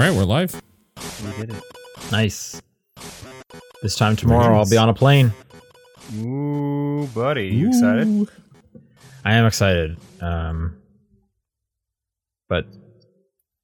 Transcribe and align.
All 0.00 0.06
right, 0.06 0.16
we're 0.16 0.24
live. 0.24 0.54
We 1.26 1.32
did 1.36 1.50
it. 1.50 1.62
Nice. 2.10 2.62
This 3.82 3.96
time 3.96 4.16
tomorrow, 4.16 4.56
I'll 4.56 4.66
be 4.66 4.78
on 4.78 4.88
a 4.88 4.94
plane. 4.94 5.30
Ooh, 6.16 7.06
buddy, 7.14 7.48
you 7.48 7.68
excited? 7.68 8.26
I 9.26 9.34
am 9.34 9.44
excited. 9.44 9.98
Um, 10.22 10.78
but 12.48 12.66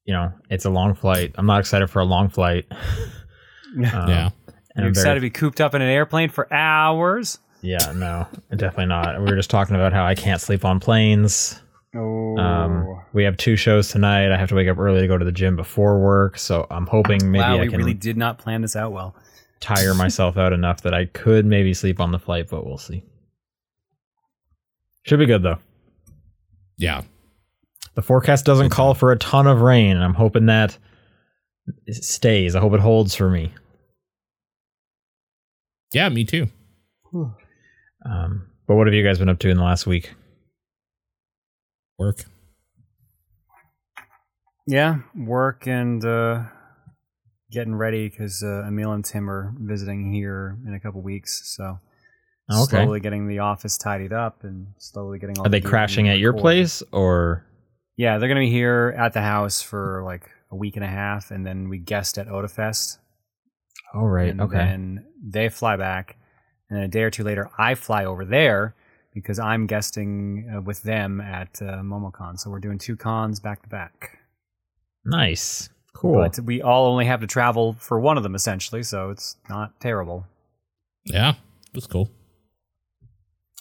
you 0.05 0.13
know, 0.13 0.31
it's 0.51 0.65
a 0.65 0.69
long 0.69 0.93
flight. 0.93 1.33
I'm 1.39 1.47
not 1.47 1.59
excited 1.59 1.87
for 1.89 2.01
a 2.01 2.05
long 2.05 2.29
flight. 2.29 2.65
Um, 3.75 3.83
yeah. 3.83 4.29
and 4.75 4.77
you 4.77 4.83
I'm 4.83 4.87
excited 4.89 5.05
very- 5.05 5.15
to 5.17 5.21
be 5.21 5.29
cooped 5.31 5.59
up 5.59 5.73
in 5.75 5.81
an 5.81 5.89
airplane 5.89 6.29
for 6.29 6.51
hours? 6.53 7.39
Yeah, 7.61 7.91
no, 7.95 8.27
definitely 8.51 8.85
not. 8.85 9.19
We 9.19 9.25
were 9.25 9.35
just 9.35 9.49
talking 9.49 9.75
about 9.75 9.91
how 9.91 10.05
I 10.05 10.13
can't 10.15 10.39
sleep 10.39 10.63
on 10.63 10.79
planes. 10.79 11.59
Oh, 11.97 12.37
Um, 12.37 13.01
we 13.13 13.23
have 13.23 13.35
two 13.37 13.55
shows 13.55 13.89
tonight. 13.89 14.31
I 14.31 14.37
have 14.37 14.49
to 14.49 14.55
wake 14.55 14.67
up 14.67 14.77
early 14.77 15.01
to 15.01 15.07
go 15.07 15.17
to 15.17 15.25
the 15.25 15.31
gym 15.31 15.55
before 15.55 15.99
work, 15.99 16.37
so 16.37 16.67
I'm 16.69 16.85
hoping 16.87 17.31
maybe 17.31 17.41
wow, 17.41 17.57
I 17.57 17.61
we 17.61 17.67
can 17.69 17.77
really 17.77 17.93
did 17.93 18.17
not 18.17 18.37
plan 18.37 18.61
this 18.61 18.75
out 18.75 18.91
well. 18.91 19.15
tire 19.59 19.93
myself 19.95 20.37
out 20.37 20.53
enough 20.53 20.81
that 20.81 20.93
I 20.93 21.05
could 21.05 21.45
maybe 21.45 21.73
sleep 21.73 21.99
on 21.99 22.11
the 22.11 22.19
flight, 22.19 22.47
but 22.49 22.65
we'll 22.65 22.77
see. 22.77 23.03
Should 25.05 25.19
be 25.19 25.25
good 25.25 25.41
though. 25.43 25.57
Yeah. 26.77 27.01
The 27.95 28.01
forecast 28.03 28.45
doesn't 28.45 28.69
call 28.69 28.93
for 28.93 29.11
a 29.11 29.17
ton 29.17 29.47
of 29.47 29.61
rain, 29.61 29.95
and 29.95 30.03
I'm 30.03 30.13
hoping 30.13 30.45
that 30.47 30.77
it 31.87 32.03
stays. 32.03 32.55
I 32.55 32.59
hope 32.59 32.73
it 32.73 32.79
holds 32.79 33.15
for 33.15 33.29
me. 33.29 33.53
Yeah, 35.93 36.07
me 36.09 36.23
too. 36.25 36.47
Um, 38.05 38.47
but 38.67 38.75
what 38.75 38.85
have 38.87 38.93
you 38.93 39.03
guys 39.03 39.17
been 39.17 39.29
up 39.29 39.39
to 39.39 39.49
in 39.49 39.57
the 39.57 39.63
last 39.63 39.87
week? 39.87 40.13
Work. 41.97 42.25
Yeah, 44.67 44.99
work 45.15 45.65
and 45.67 46.03
uh, 46.03 46.43
getting 47.51 47.73
ready 47.75 48.09
because 48.09 48.43
uh, 48.43 48.65
Emil 48.67 48.91
and 48.91 49.03
Tim 49.03 49.29
are 49.29 49.53
visiting 49.59 50.11
here 50.11 50.57
in 50.67 50.73
a 50.73 50.79
couple 50.79 51.01
weeks. 51.01 51.55
So 51.55 51.79
Okay. 52.49 52.77
slowly 52.77 53.01
getting 53.01 53.27
the 53.27 53.39
office 53.39 53.77
tidied 53.77 54.13
up 54.13 54.43
and 54.43 54.67
slowly 54.77 55.19
getting 55.19 55.37
all. 55.37 55.45
Are 55.45 55.49
the 55.49 55.59
they 55.59 55.67
crashing 55.67 56.07
at 56.07 56.17
your 56.17 56.31
place 56.33 56.81
or? 56.93 57.45
Yeah, 57.97 58.17
they're 58.17 58.29
gonna 58.29 58.39
be 58.41 58.51
here 58.51 58.95
at 58.97 59.13
the 59.13 59.21
house 59.21 59.61
for 59.61 60.03
like 60.05 60.29
a 60.51 60.55
week 60.55 60.75
and 60.75 60.85
a 60.85 60.89
half, 60.89 61.31
and 61.31 61.45
then 61.45 61.67
we 61.67 61.77
guest 61.77 62.17
at 62.17 62.27
Otafest. 62.27 62.99
Oh 63.93 64.05
right, 64.05 64.29
and 64.29 64.39
okay. 64.41 64.57
then 64.57 65.05
they 65.21 65.49
fly 65.49 65.75
back, 65.75 66.15
and 66.69 66.77
then 66.77 66.85
a 66.85 66.87
day 66.87 67.03
or 67.03 67.09
two 67.09 67.23
later, 67.23 67.49
I 67.57 67.75
fly 67.75 68.05
over 68.05 68.23
there 68.23 68.75
because 69.21 69.39
I'm 69.39 69.67
guesting 69.67 70.51
uh, 70.55 70.61
with 70.61 70.83
them 70.83 71.21
at 71.21 71.61
uh, 71.61 71.81
MomoCon. 71.81 72.39
So 72.39 72.49
we're 72.49 72.59
doing 72.59 72.77
two 72.77 72.95
cons 72.95 73.39
back 73.39 73.63
to 73.63 73.69
back. 73.69 74.19
Nice, 75.05 75.69
cool. 75.93 76.15
But 76.15 76.39
we 76.39 76.61
all 76.61 76.87
only 76.87 77.05
have 77.05 77.21
to 77.21 77.27
travel 77.27 77.73
for 77.73 77.99
one 77.99 78.17
of 78.17 78.23
them 78.23 78.35
essentially, 78.35 78.83
so 78.83 79.09
it's 79.09 79.37
not 79.49 79.79
terrible. 79.79 80.25
Yeah. 81.05 81.33
That's 81.73 81.87
cool. 81.87 82.09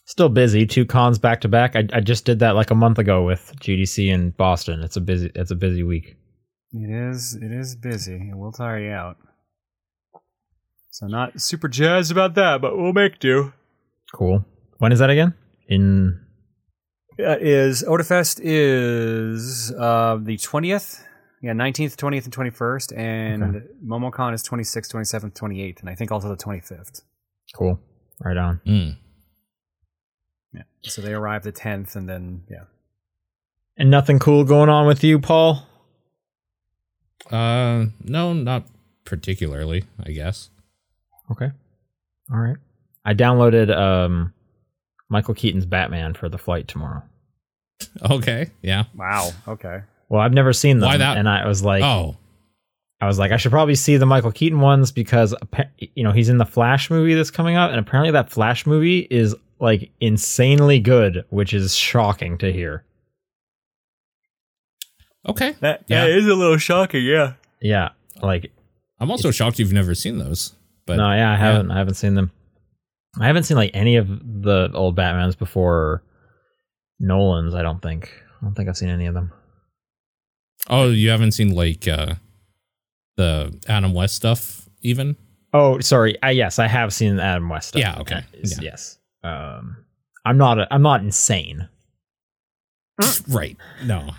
Still 0.06 0.28
busy. 0.28 0.66
Two 0.66 0.86
cons 0.86 1.18
back 1.18 1.42
to 1.42 1.48
back. 1.48 1.76
I 1.76 1.86
I 1.92 2.00
just 2.00 2.24
did 2.24 2.38
that 2.38 2.54
like 2.54 2.70
a 2.70 2.74
month 2.74 2.98
ago 2.98 3.24
with 3.24 3.52
GDC 3.60 4.08
in 4.08 4.30
Boston. 4.30 4.82
It's 4.82 4.96
a 4.96 5.00
busy. 5.00 5.30
It's 5.34 5.50
a 5.50 5.54
busy 5.54 5.82
week. 5.82 6.16
It 6.72 6.90
is. 6.90 7.34
It 7.34 7.52
is 7.52 7.74
busy. 7.74 8.30
It 8.30 8.36
will 8.36 8.52
tire 8.52 8.78
you 8.78 8.90
out. 8.90 9.16
So 10.90 11.06
not 11.06 11.40
super 11.40 11.68
jazzed 11.68 12.10
about 12.10 12.34
that, 12.36 12.62
but 12.62 12.78
we'll 12.78 12.92
make 12.92 13.18
do. 13.18 13.52
Cool. 14.14 14.44
When 14.78 14.92
is 14.92 15.00
that 15.00 15.10
again? 15.10 15.34
In 15.68 16.20
Uh, 17.18 17.36
is 17.40 17.82
Otafest 17.82 18.40
is 18.42 19.72
uh, 19.72 20.18
the 20.20 20.36
twentieth, 20.36 21.04
yeah, 21.42 21.52
nineteenth, 21.52 21.96
twentieth, 21.96 22.24
and 22.24 22.32
twenty 22.32 22.50
first, 22.50 22.92
and 22.92 23.62
MomoCon 23.84 24.34
is 24.34 24.42
26th, 24.42 24.92
27th, 24.92 25.32
28th, 25.32 25.80
and 25.80 25.88
I 25.88 25.94
think 25.94 26.12
also 26.12 26.28
the 26.28 26.36
twenty 26.36 26.60
fifth. 26.60 27.02
cool. 27.54 27.80
Right 28.20 28.36
on. 28.36 28.60
Mm. 28.66 28.96
Yeah, 30.54 30.62
so 30.82 31.02
they 31.02 31.12
arrive 31.12 31.42
the 31.42 31.52
tenth, 31.52 31.96
and 31.96 32.08
then 32.08 32.42
yeah, 32.50 32.64
And 33.76 33.90
nothing 33.90 34.18
cool 34.18 34.44
going 34.44 34.68
on 34.70 34.86
with 34.86 35.02
you, 35.04 35.18
Paul? 35.18 35.66
Uh, 37.30 37.86
no, 38.02 38.32
not 38.32 38.64
particularly, 39.04 39.84
I 40.02 40.12
guess. 40.12 40.50
Okay. 41.30 41.50
All 42.32 42.38
right. 42.38 42.56
I 43.04 43.14
downloaded 43.14 43.74
um 43.76 44.32
Michael 45.08 45.34
Keaton's 45.34 45.66
Batman 45.66 46.14
for 46.14 46.28
the 46.28 46.38
flight 46.38 46.68
tomorrow. 46.68 47.02
Okay. 48.10 48.50
Yeah. 48.62 48.84
wow, 48.96 49.30
okay, 49.46 49.82
Well, 50.08 50.20
I've 50.20 50.32
never 50.32 50.52
seen 50.52 50.78
them, 50.78 50.88
Why 50.88 50.96
that? 50.96 51.16
and 51.18 51.28
I 51.28 51.46
was 51.46 51.62
like, 51.62 51.82
oh. 51.82 52.16
I 53.00 53.06
was 53.06 53.18
like, 53.18 53.30
I 53.30 53.36
should 53.36 53.50
probably 53.52 53.74
see 53.74 53.98
the 53.98 54.06
Michael 54.06 54.32
Keaton 54.32 54.60
ones 54.60 54.90
because 54.90 55.34
you 55.78 56.02
know 56.02 56.12
he's 56.12 56.30
in 56.30 56.38
the 56.38 56.46
Flash 56.46 56.90
movie 56.90 57.12
that's 57.14 57.30
coming 57.30 57.54
out, 57.54 57.70
and 57.70 57.78
apparently 57.78 58.12
that 58.12 58.30
Flash 58.30 58.66
movie 58.66 59.00
is 59.10 59.34
like 59.60 59.90
insanely 60.00 60.80
good, 60.80 61.24
which 61.28 61.52
is 61.52 61.74
shocking 61.74 62.38
to 62.38 62.50
hear. 62.52 62.84
Okay. 65.28 65.52
that 65.60 65.82
Yeah. 65.88 66.04
that 66.06 66.10
is 66.10 66.26
a 66.26 66.34
little 66.34 66.56
shocking, 66.58 67.04
yeah. 67.04 67.34
Yeah, 67.60 67.90
like 68.22 68.52
I'm 69.00 69.10
also 69.10 69.30
shocked 69.30 69.58
you've 69.58 69.72
never 69.72 69.94
seen 69.94 70.18
those. 70.18 70.54
But 70.86 70.96
no, 70.96 71.12
yeah, 71.12 71.32
I 71.32 71.36
haven't, 71.36 71.70
I 71.70 71.78
haven't 71.78 71.94
seen 71.94 72.14
them. 72.14 72.30
I 73.20 73.26
haven't 73.26 73.44
seen 73.44 73.56
like 73.56 73.70
any 73.74 73.96
of 73.96 74.08
the 74.42 74.70
old 74.74 74.96
Batmans 74.96 75.38
before 75.38 76.02
Nolan's. 77.00 77.54
I 77.54 77.62
don't 77.62 77.80
think. 77.82 78.10
I 78.40 78.44
don't 78.44 78.54
think 78.54 78.68
I've 78.68 78.76
seen 78.76 78.88
any 78.90 79.06
of 79.06 79.14
them. 79.14 79.32
Oh, 80.68 80.90
you 80.90 81.10
haven't 81.10 81.32
seen 81.32 81.54
like 81.54 81.86
uh 81.88 82.14
the 83.16 83.58
Adam 83.68 83.94
West 83.94 84.16
stuff 84.16 84.68
even? 84.82 85.16
Oh, 85.52 85.80
sorry. 85.80 86.20
I, 86.22 86.32
yes, 86.32 86.58
I 86.58 86.66
have 86.66 86.92
seen 86.92 87.18
Adam 87.18 87.48
West. 87.48 87.68
Stuff. 87.68 87.80
Yeah, 87.80 87.98
okay. 88.00 88.22
Yes, 88.34 88.58
Yeah. 88.60 88.64
Yes. 88.70 88.98
Um, 89.24 89.76
I'm 90.24 90.36
not. 90.36 90.58
A, 90.58 90.68
I'm 90.72 90.82
not 90.82 91.00
insane. 91.00 91.68
right. 93.28 93.56
No. 93.84 94.10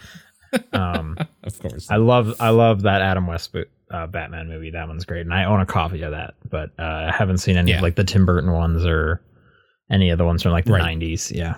Um, 0.73 1.17
Of 1.43 1.59
course. 1.59 1.89
I 1.91 1.97
love. 1.97 2.35
I 2.39 2.49
love 2.49 2.81
that 2.83 3.01
Adam 3.01 3.27
West 3.27 3.53
bo- 3.53 3.65
uh, 3.91 4.07
Batman 4.07 4.47
movie. 4.47 4.71
That 4.71 4.87
one's 4.87 5.05
great, 5.05 5.21
and 5.21 5.33
I 5.33 5.45
own 5.45 5.59
a 5.61 5.65
copy 5.65 6.01
of 6.01 6.11
that. 6.11 6.35
But 6.49 6.71
uh, 6.79 7.09
I 7.09 7.11
haven't 7.17 7.37
seen 7.39 7.57
any 7.57 7.71
Yeah. 7.71 7.77
of 7.77 7.83
like 7.83 7.95
the 7.95 8.03
Tim 8.03 8.25
Burton 8.25 8.51
ones 8.51 8.85
or 8.85 9.21
any 9.91 10.09
of 10.09 10.17
the 10.17 10.25
ones 10.25 10.41
from 10.43 10.51
like 10.51 10.65
the 10.65 10.73
Right. 10.73 10.97
'90s. 10.97 11.31
Yeah. 11.35 11.55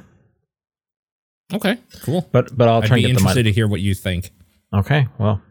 okay. 1.54 1.78
Cool. 2.04 2.28
But 2.32 2.56
but 2.58 2.68
I'll 2.68 2.82
I'd 2.82 2.88
try 2.88 2.98
be 2.98 3.06
and 3.06 3.14
get 3.14 3.18
the 3.18 3.22
interested 3.22 3.44
to 3.44 3.52
hear 3.52 3.68
what 3.68 3.82
you 3.82 3.94
think. 3.96 4.32
Okay. 4.74 5.08
Well, 5.18 5.42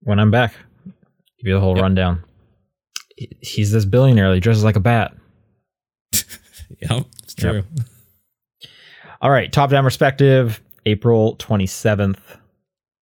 when 0.00 0.18
I'm 0.20 0.30
back, 0.30 0.52
give 0.84 1.46
you 1.48 1.54
the 1.54 1.60
whole 1.60 1.74
Yep. 1.76 1.82
rundown. 1.82 2.24
He's 3.40 3.72
this 3.72 3.84
billionaire. 3.84 4.32
He 4.34 4.40
dresses 4.40 4.64
like 4.64 4.76
a 4.76 4.80
bat. 4.80 5.14
Yeah, 6.82 7.00
it's 7.22 7.34
true. 7.34 7.64
All 9.22 9.30
right. 9.30 9.50
Top 9.50 9.70
down 9.70 9.82
perspective. 9.84 10.60
April 10.86 11.34
27th. 11.36 12.18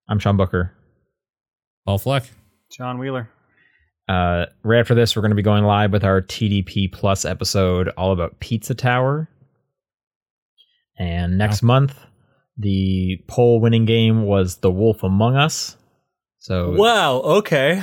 I'm 0.09 0.19
Sean 0.21 0.37
Booker. 0.37 0.73
Paul 1.85 1.99
Fleck. 1.99 2.23
Jon 2.77 2.99
Wheeler. 2.99 3.31
Uh, 4.09 4.47
right 4.63 4.81
after 4.81 4.95
this, 4.95 5.17
we're 5.17 5.23
going 5.23 5.31
to 5.31 5.37
be 5.37 5.43
going 5.43 5.65
live 5.65 5.93
with 5.93 6.05
our 6.05 6.21
TDP 6.21 6.93
Plus 6.93 7.25
episode 7.25 7.89
all 7.97 8.13
about 8.13 8.39
Pizza 8.39 8.75
Tower. 8.75 9.29
And 10.99 11.39
next 11.39 11.63
month, 11.63 11.99
the 12.57 13.23
poll 13.29 13.61
winning 13.61 13.85
game 13.85 14.23
was 14.23 14.59
The 14.59 14.71
Wolf 14.71 15.03
Among 15.03 15.37
Us. 15.37 15.77
So 16.39 16.73
Wow. 16.73 17.17
Okay. 17.21 17.83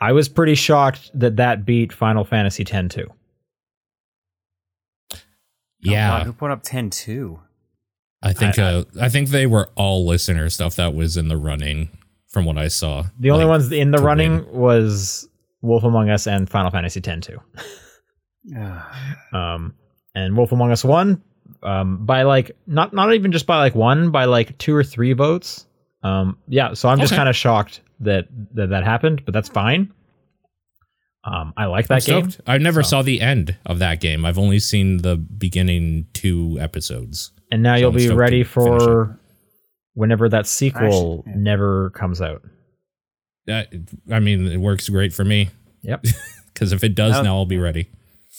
I 0.00 0.12
was 0.12 0.28
pretty 0.28 0.54
shocked 0.56 1.10
that 1.14 1.36
that 1.36 1.64
beat 1.64 1.92
Final 1.92 2.24
Fantasy 2.24 2.62
X-2. 2.62 3.06
Yeah. 5.80 6.14
Oh, 6.14 6.18
God, 6.18 6.26
who 6.26 6.32
put 6.32 6.50
up 6.50 6.62
10-2? 6.62 7.38
I 8.22 8.32
think 8.32 8.58
I- 8.58 8.62
uh, 8.62 8.84
I 9.00 9.08
think 9.08 9.30
they 9.30 9.46
were 9.46 9.70
all 9.76 10.06
listener 10.06 10.48
stuff 10.50 10.76
that 10.76 10.94
was 10.94 11.16
in 11.16 11.28
the 11.28 11.36
running 11.36 11.88
from 12.32 12.44
what 12.44 12.56
I 12.58 12.68
saw. 12.68 13.04
The 13.20 13.30
only 13.30 13.44
Like, 13.44 13.50
ones 13.60 13.72
in 13.72 13.90
the 13.90 13.98
running 13.98 14.44
win. 14.46 14.52
was 14.52 15.28
Wolf 15.60 15.84
Among 15.84 16.10
Us 16.10 16.26
and 16.26 16.48
Final 16.48 16.70
Fantasy 16.70 17.00
X-2. 17.04 17.38
Ah, 18.56 19.16
Um, 19.54 19.74
and 20.14 20.36
Wolf 20.36 20.52
Among 20.52 20.70
Us 20.72 20.84
won 20.84 21.22
um, 21.62 22.04
by 22.04 22.22
like 22.22 22.50
not 22.66 22.92
not 22.92 23.14
even 23.14 23.32
just 23.32 23.46
by 23.46 23.58
like 23.58 23.74
one 23.74 24.10
by 24.10 24.24
like 24.24 24.56
two 24.58 24.74
or 24.74 24.82
three 24.84 25.12
votes. 25.12 25.66
Um, 26.02 26.36
yeah, 26.48 26.74
so 26.74 26.88
I'm 26.88 26.98
just 26.98 27.12
Okay. 27.12 27.18
kind 27.18 27.28
of 27.28 27.36
shocked 27.36 27.80
that, 28.00 28.26
that 28.54 28.70
that 28.70 28.82
happened, 28.84 29.24
but 29.24 29.32
that's 29.32 29.48
fine. 29.48 29.92
Um, 31.24 31.54
I 31.56 31.66
like 31.66 31.86
that 31.86 32.02
I'm 32.08 32.22
game. 32.22 32.30
stoked. 32.32 32.48
I 32.48 32.58
never 32.58 32.82
So. 32.82 32.88
saw 32.88 33.02
the 33.02 33.20
end 33.20 33.56
of 33.64 33.78
that 33.78 34.00
game. 34.00 34.24
I've 34.24 34.38
only 34.38 34.58
seen 34.58 34.98
the 34.98 35.16
beginning 35.16 36.06
two 36.12 36.58
episodes. 36.60 37.30
and 37.52 37.62
now 37.62 37.74
So 37.76 37.80
you'll 37.80 37.90
I'm 37.90 37.96
be 37.96 38.08
ready 38.08 38.42
to 38.42 38.48
finish 38.50 38.82
for 38.82 39.20
whenever 39.94 40.28
that 40.28 40.46
sequel 40.46 41.22
Actually, 41.24 41.32
yeah. 41.34 41.42
never 41.42 41.90
comes 41.90 42.20
out. 42.20 42.42
That, 43.46 43.68
I 44.10 44.20
mean, 44.20 44.46
it 44.46 44.58
works 44.58 44.88
great 44.88 45.12
for 45.12 45.24
me 45.24 45.50
Yep. 45.82 46.04
because 46.52 46.72
if 46.72 46.84
it 46.84 46.94
does 46.94 47.12
Now- 47.12 47.22
now, 47.22 47.36
I'll 47.36 47.46
be 47.46 47.58
ready. 47.58 47.88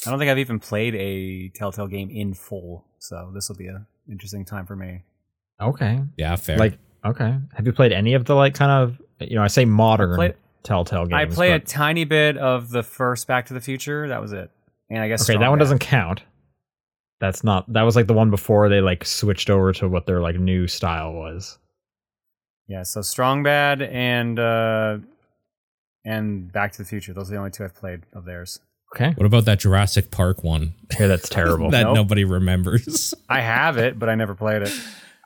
I 0.06 0.10
don't 0.10 0.20
think 0.20 0.32
I've 0.32 0.40
even 0.40 0.60
played 0.60 0.96
a 0.96 1.50
Telltale 1.56 1.88
game 1.88 2.10
in 2.10 2.34
full, 2.34 2.86
so 3.00 3.32
this 3.34 3.48
will 3.48 3.56
be 3.56 3.68
a 3.68 3.86
interesting 4.12 4.44
time 4.44 4.66
for 4.66 4.76
me. 4.76 5.04
okay. 5.62 6.02
Yeah, 6.18 6.36
fair. 6.36 6.58
Like 6.58 6.78
okay. 7.06 7.36
Have 7.56 7.66
you 7.66 7.72
played 7.72 7.94
any 7.94 8.14
of 8.16 8.26
the 8.26 8.34
like 8.36 8.54
kind 8.56 8.72
of 8.72 9.02
you 9.20 9.36
know 9.36 9.44
I 9.44 9.48
say 9.48 9.64
modern 9.66 10.16
Played 10.16 10.36
Telltale 10.64 11.06
games. 11.06 11.14
I 11.14 11.26
play 11.34 11.52
a 11.52 11.60
tiny 11.60 12.04
bit 12.06 12.38
of 12.38 12.70
the 12.72 12.84
first 12.84 13.28
Back 13.28 13.46
to 13.46 13.54
the 13.54 13.62
Future. 13.62 14.08
That 14.10 14.20
was 14.22 14.34
it. 14.34 14.50
And 14.90 15.00
I 15.00 15.08
guess 15.08 15.22
okay, 15.22 15.34
Strong 15.34 15.42
that 15.42 15.50
one 15.52 15.60
Bad. 15.60 15.64
doesn't 15.66 15.80
count. 15.80 16.24
That's 17.20 17.44
not. 17.44 17.72
That 17.72 17.84
was 17.84 17.96
like 17.96 18.08
the 18.08 18.14
one 18.14 18.30
before 18.30 18.70
they 18.70 18.82
like 18.82 19.06
switched 19.06 19.50
over 19.50 19.72
to 19.74 19.88
what 19.88 20.06
their 20.06 20.20
like 20.22 20.36
new 20.38 20.68
style 20.68 21.14
was. 21.14 21.58
Yeah, 22.68 22.84
so 22.84 23.02
Strong 23.02 23.44
Bad 23.44 23.82
and 23.82 24.40
uh 24.40 24.98
and 26.06 26.52
Back 26.52 26.74
to 26.74 26.78
the 26.80 26.86
Future. 26.86 27.14
Those 27.14 27.30
are 27.30 27.34
the 27.34 27.38
only 27.38 27.52
two 27.52 27.64
I've 27.64 27.76
played 27.76 28.02
of 28.14 28.26
theirs. 28.26 28.60
Okay, 28.96 29.12
What 29.16 29.26
about 29.26 29.46
that 29.46 29.60
Jurassic 29.60 30.12
Park 30.12 30.44
one 30.44 30.76
here 30.96 31.08
that's 31.08 31.28
terrible. 31.28 31.70
that 31.72 31.84
Nope. 31.84 31.96
nobody 31.96 32.26
remembers? 32.26 33.14
I 33.28 33.42
have 33.42 33.78
it, 33.78 33.98
but 33.98 34.08
I 34.08 34.14
never 34.16 34.36
played 34.36 34.62
it. 34.62 34.72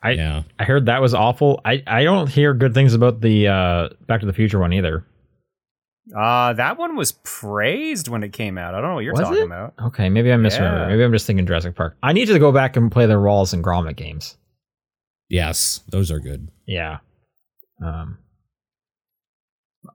I 0.02 0.12
yeah. 0.12 0.44
I 0.60 0.64
heard 0.64 0.86
that 0.86 1.02
was 1.02 1.14
awful. 1.14 1.60
I 1.66 1.84
I 1.88 2.04
don't 2.04 2.28
hear 2.30 2.54
good 2.54 2.74
things 2.74 2.94
about 2.94 3.22
the 3.22 3.48
uh 3.48 3.90
Back 4.08 4.22
to 4.22 4.26
the 4.28 4.34
Future 4.34 4.60
one 4.60 4.72
either. 4.74 5.04
Uh 6.16 6.54
that 6.54 6.78
one 6.78 6.96
was 6.96 7.14
praised 7.24 8.08
when 8.08 8.24
it 8.24 8.32
came 8.34 8.58
out. 8.58 8.74
I 8.74 8.82
don't 8.82 8.90
know 8.90 8.96
what 8.96 9.04
you're 9.04 9.14
Was 9.14 9.22
talking 9.22 9.40
it? 9.42 9.46
about. 9.46 9.74
Okay, 9.88 10.10
maybe 10.10 10.32
I 10.32 10.36
misremember. 10.36 10.82
Yeah. 10.84 10.88
Maybe 10.88 11.04
I'm 11.04 11.12
just 11.12 11.26
thinking 11.28 11.46
Jurassic 11.46 11.76
Park. 11.76 11.98
I 12.02 12.14
need 12.14 12.28
to 12.28 12.40
go 12.40 12.52
back 12.52 12.78
and 12.78 12.92
play 12.92 13.06
the 13.06 13.20
Wallace 13.20 13.54
and 13.54 13.64
Gromit 13.64 13.96
games. 13.96 14.38
Yes, 15.30 15.82
those 15.90 16.12
are 16.12 16.20
good. 16.20 16.50
Yeah. 16.66 17.00
Um. 17.84 18.18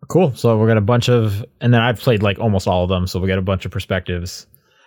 Cool. 0.09 0.35
So 0.35 0.59
we 0.59 0.67
got 0.67 0.77
a 0.77 0.83
bunch 0.83 1.09
of, 1.09 1.45
and 1.61 1.73
then 1.73 1.81
I've 1.81 1.99
played 1.99 2.23
like 2.23 2.39
almost 2.39 2.67
all 2.67 2.83
of 2.83 2.89
them. 2.89 3.07
So 3.07 3.19
we 3.21 3.29
got 3.29 3.39
a 3.39 3.43
bunch 3.43 3.65
of 3.65 3.71
perspectives. 3.71 4.47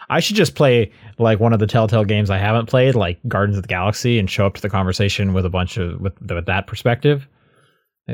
I 0.09 0.19
should 0.19 0.35
just 0.35 0.53
play 0.55 0.91
like 1.17 1.39
one 1.39 1.53
of 1.53 1.59
the 1.59 1.65
Telltale 1.65 2.03
games 2.05 2.29
I 2.29 2.37
haven't 2.37 2.67
played, 2.67 2.93
like 2.93 3.19
Guardians 3.27 3.57
of 3.57 3.63
the 3.63 3.67
Galaxy, 3.67 4.19
and 4.19 4.29
show 4.29 4.45
up 4.45 4.53
to 4.55 4.61
the 4.61 4.69
conversation 4.69 5.33
with 5.33 5.45
a 5.45 5.49
bunch 5.49 5.77
of 5.77 5.99
with 5.99 6.13
with 6.21 6.45
that 6.45 6.67
perspective. 6.67 7.27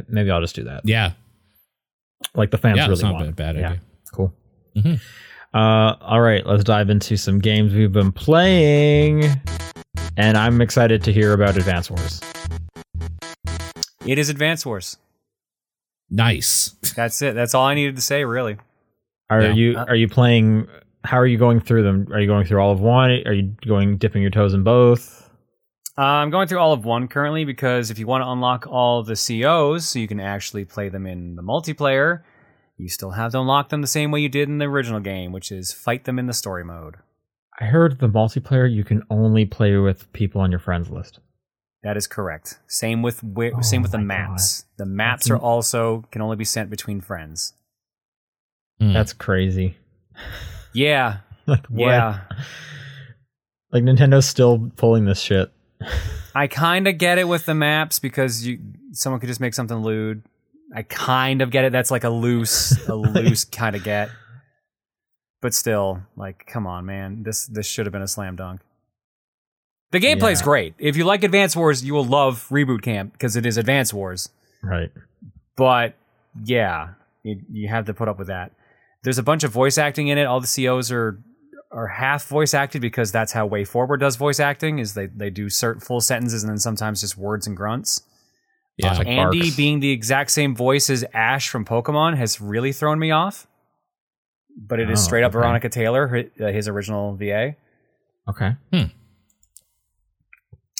Maybe 0.07 0.31
I'll 0.31 0.39
just 0.41 0.55
do 0.55 0.63
that. 0.63 0.81
Yeah. 0.85 1.11
Like 2.35 2.51
the 2.51 2.57
fans 2.57 2.77
yeah, 2.77 2.83
really 2.83 2.93
it's 2.93 3.01
not 3.03 3.13
want. 3.15 3.29
a 3.29 3.31
bad 3.33 3.55
Yeah. 3.55 3.67
idea. 3.71 3.81
Cool. 4.13 4.33
Mhm. 4.75 4.99
Uh, 5.53 5.95
all 6.01 6.21
right, 6.21 6.45
let's 6.45 6.63
dive 6.63 6.89
into 6.89 7.17
some 7.17 7.39
games 7.39 7.73
we've 7.73 7.91
been 7.91 8.11
playing, 8.13 9.25
and 10.15 10.37
I'm 10.37 10.61
excited 10.61 11.03
to 11.03 11.11
hear 11.13 11.33
about 11.33 11.57
Advance 11.57 11.89
Wars. 11.91 12.21
It 14.05 14.17
is 14.17 14.29
Advance 14.29 14.65
Wars. 14.65 14.97
Nice. 16.09 16.75
That's 16.95 17.21
it. 17.21 17.35
That's 17.35 17.53
all 17.53 17.65
I 17.65 17.73
needed 17.75 17.95
to 17.97 18.01
say, 18.01 18.23
really. 18.25 18.57
Are 19.29 19.41
Yeah. 19.41 19.53
you 19.53 19.77
Uh, 19.77 19.85
are 19.87 19.95
you 19.95 20.07
playing? 20.07 20.67
How 21.03 21.17
are 21.17 21.25
you 21.27 21.37
going 21.37 21.59
through 21.59 21.83
them? 21.83 22.07
Are 22.13 22.19
you 22.19 22.27
going 22.27 22.45
through 22.45 22.59
all 22.61 22.71
of 22.71 22.79
one? 22.79 23.11
Are 23.25 23.33
you 23.33 23.53
going 23.65 23.97
dipping 23.97 24.21
your 24.21 24.31
toes 24.31 24.53
in 24.53 24.63
both? 24.63 25.29
Uh, 25.97 26.01
I'm 26.01 26.29
going 26.29 26.47
through 26.47 26.59
all 26.59 26.73
of 26.73 26.85
one 26.85 27.07
currently 27.07 27.43
because 27.43 27.91
if 27.91 27.99
you 27.99 28.07
want 28.07 28.23
to 28.23 28.29
unlock 28.29 28.65
all 28.67 29.03
the 29.03 29.15
COs 29.15 29.85
so 29.89 29.99
you 29.99 30.07
can 30.07 30.19
actually 30.19 30.65
play 30.65 30.89
them 30.89 31.05
in 31.05 31.35
the 31.35 31.43
multiplayer, 31.43 32.21
you 32.77 32.87
still 32.87 33.11
have 33.11 33.33
to 33.33 33.39
unlock 33.39 33.69
them 33.69 33.81
the 33.81 33.87
same 33.87 34.09
way 34.11 34.21
you 34.21 34.29
did 34.29 34.47
in 34.47 34.57
the 34.57 34.65
original 34.65 34.99
game, 34.99 35.31
which 35.31 35.51
is 35.51 35.73
fight 35.73 36.05
them 36.05 36.17
in 36.17 36.27
the 36.27 36.33
story 36.33 36.63
mode. 36.63 36.95
I 37.59 37.65
heard 37.65 37.99
the 37.99 38.07
multiplayer 38.07 38.73
you 38.73 38.83
can 38.83 39.03
only 39.09 39.45
play 39.45 39.75
with 39.75 40.11
people 40.13 40.41
on 40.41 40.49
your 40.49 40.59
friends 40.59 40.89
list. 40.89 41.19
That 41.83 41.97
is 41.97 42.07
correct. 42.07 42.59
Same 42.67 43.01
with 43.01 43.21
wi- 43.21 43.53
Oh 43.55 43.61
same 43.61 43.81
with 43.81 43.91
the 43.91 43.97
my 43.97 44.03
maps. 44.03 44.65
The 44.77 44.85
maps 44.85 45.25
That's 45.25 45.31
are 45.31 45.37
also 45.37 46.05
can 46.11 46.21
only 46.21 46.37
be 46.37 46.45
sent 46.45 46.69
between 46.69 47.01
friends. 47.01 47.53
Hmm. 48.79 48.93
That's 48.93 49.13
crazy. 49.13 49.77
Yeah, 50.73 51.17
like 51.47 51.65
what? 51.67 51.89
yeah. 51.89 52.19
Like 53.71 53.83
Nintendo's 53.83 54.27
still 54.27 54.71
pulling 54.75 55.05
this 55.05 55.19
shit. 55.19 55.51
I 56.35 56.47
kind 56.47 56.87
of 56.87 56.97
get 56.97 57.17
it 57.17 57.27
with 57.27 57.45
the 57.45 57.53
maps 57.53 57.99
because 57.99 58.45
you 58.45 58.59
someone 58.93 59.19
could 59.19 59.27
just 59.27 59.39
make 59.41 59.53
something 59.53 59.77
lewd. 59.77 60.23
I 60.73 60.83
kind 60.83 61.41
of 61.41 61.51
get 61.51 61.65
it. 61.65 61.71
That's 61.71 61.91
like 61.91 62.03
a 62.03 62.09
loose, 62.09 62.87
a 62.87 62.95
loose 62.95 63.43
kind 63.43 63.75
of 63.75 63.83
get. 63.83 64.09
But 65.41 65.53
still, 65.53 66.03
like, 66.15 66.45
come 66.45 66.67
on, 66.67 66.85
man. 66.85 67.23
This 67.23 67.45
this 67.47 67.65
should 67.65 67.85
have 67.85 67.93
been 67.93 68.01
a 68.01 68.07
slam 68.07 68.35
dunk. 68.35 68.61
The 69.91 69.99
gameplay's 69.99 70.39
Yeah. 70.39 70.45
great. 70.45 70.75
If 70.77 70.95
you 70.95 71.03
like 71.03 71.23
Advance 71.23 71.55
Wars, 71.55 71.83
you 71.83 71.93
will 71.93 72.05
love 72.05 72.47
Reboot 72.49 72.81
Camp 72.81 73.11
because 73.11 73.35
it 73.35 73.45
is 73.45 73.57
Advance 73.57 73.93
Wars. 73.93 74.29
Right. 74.63 74.91
But 75.57 75.95
yeah, 76.45 76.89
you, 77.23 77.41
you 77.51 77.67
have 77.67 77.85
to 77.87 77.93
put 77.93 78.07
up 78.07 78.17
with 78.17 78.27
that. 78.27 78.51
There's 79.03 79.17
a 79.17 79.23
bunch 79.23 79.43
of 79.43 79.51
voice 79.51 79.77
acting 79.77 80.07
in 80.07 80.17
it. 80.17 80.23
All 80.25 80.39
the 80.39 80.47
COs 80.47 80.91
are 80.91 81.19
are 81.71 81.87
half 81.87 82.27
voice 82.27 82.53
acted 82.53 82.81
because 82.81 83.11
that's 83.11 83.31
how 83.31 83.47
WayForward 83.47 83.99
does 83.99 84.15
voice 84.15 84.39
acting. 84.39 84.79
Is 84.79 84.93
they 84.93 85.05
they 85.07 85.29
do 85.29 85.49
certain 85.49 85.79
full 85.81 86.01
sentences 86.01 86.43
and 86.43 86.49
then 86.49 86.57
sometimes 86.57 87.01
just 87.01 87.17
words 87.17 87.47
and 87.47 87.55
grunts. 87.55 88.01
yeah. 88.77 88.93
Like 88.97 89.07
Andy 89.07 89.39
barks. 89.41 89.55
being 89.55 89.79
the 89.79 89.91
exact 89.91 90.31
same 90.31 90.55
voice 90.55 90.89
as 90.89 91.05
Ash 91.13 91.49
from 91.49 91.65
Pokemon 91.65 92.17
has 92.17 92.41
really 92.41 92.71
thrown 92.73 92.99
me 92.99 93.11
off. 93.11 93.47
But 94.57 94.79
it 94.81 94.89
is 94.89 94.99
Oh, 94.99 95.03
straight 95.03 95.23
up 95.23 95.29
okay. 95.31 95.39
Veronica 95.39 95.69
Taylor, 95.69 96.29
uh, 96.39 96.47
his 96.47 96.67
original 96.67 97.15
VA. 97.15 97.55
Okay. 98.29 98.51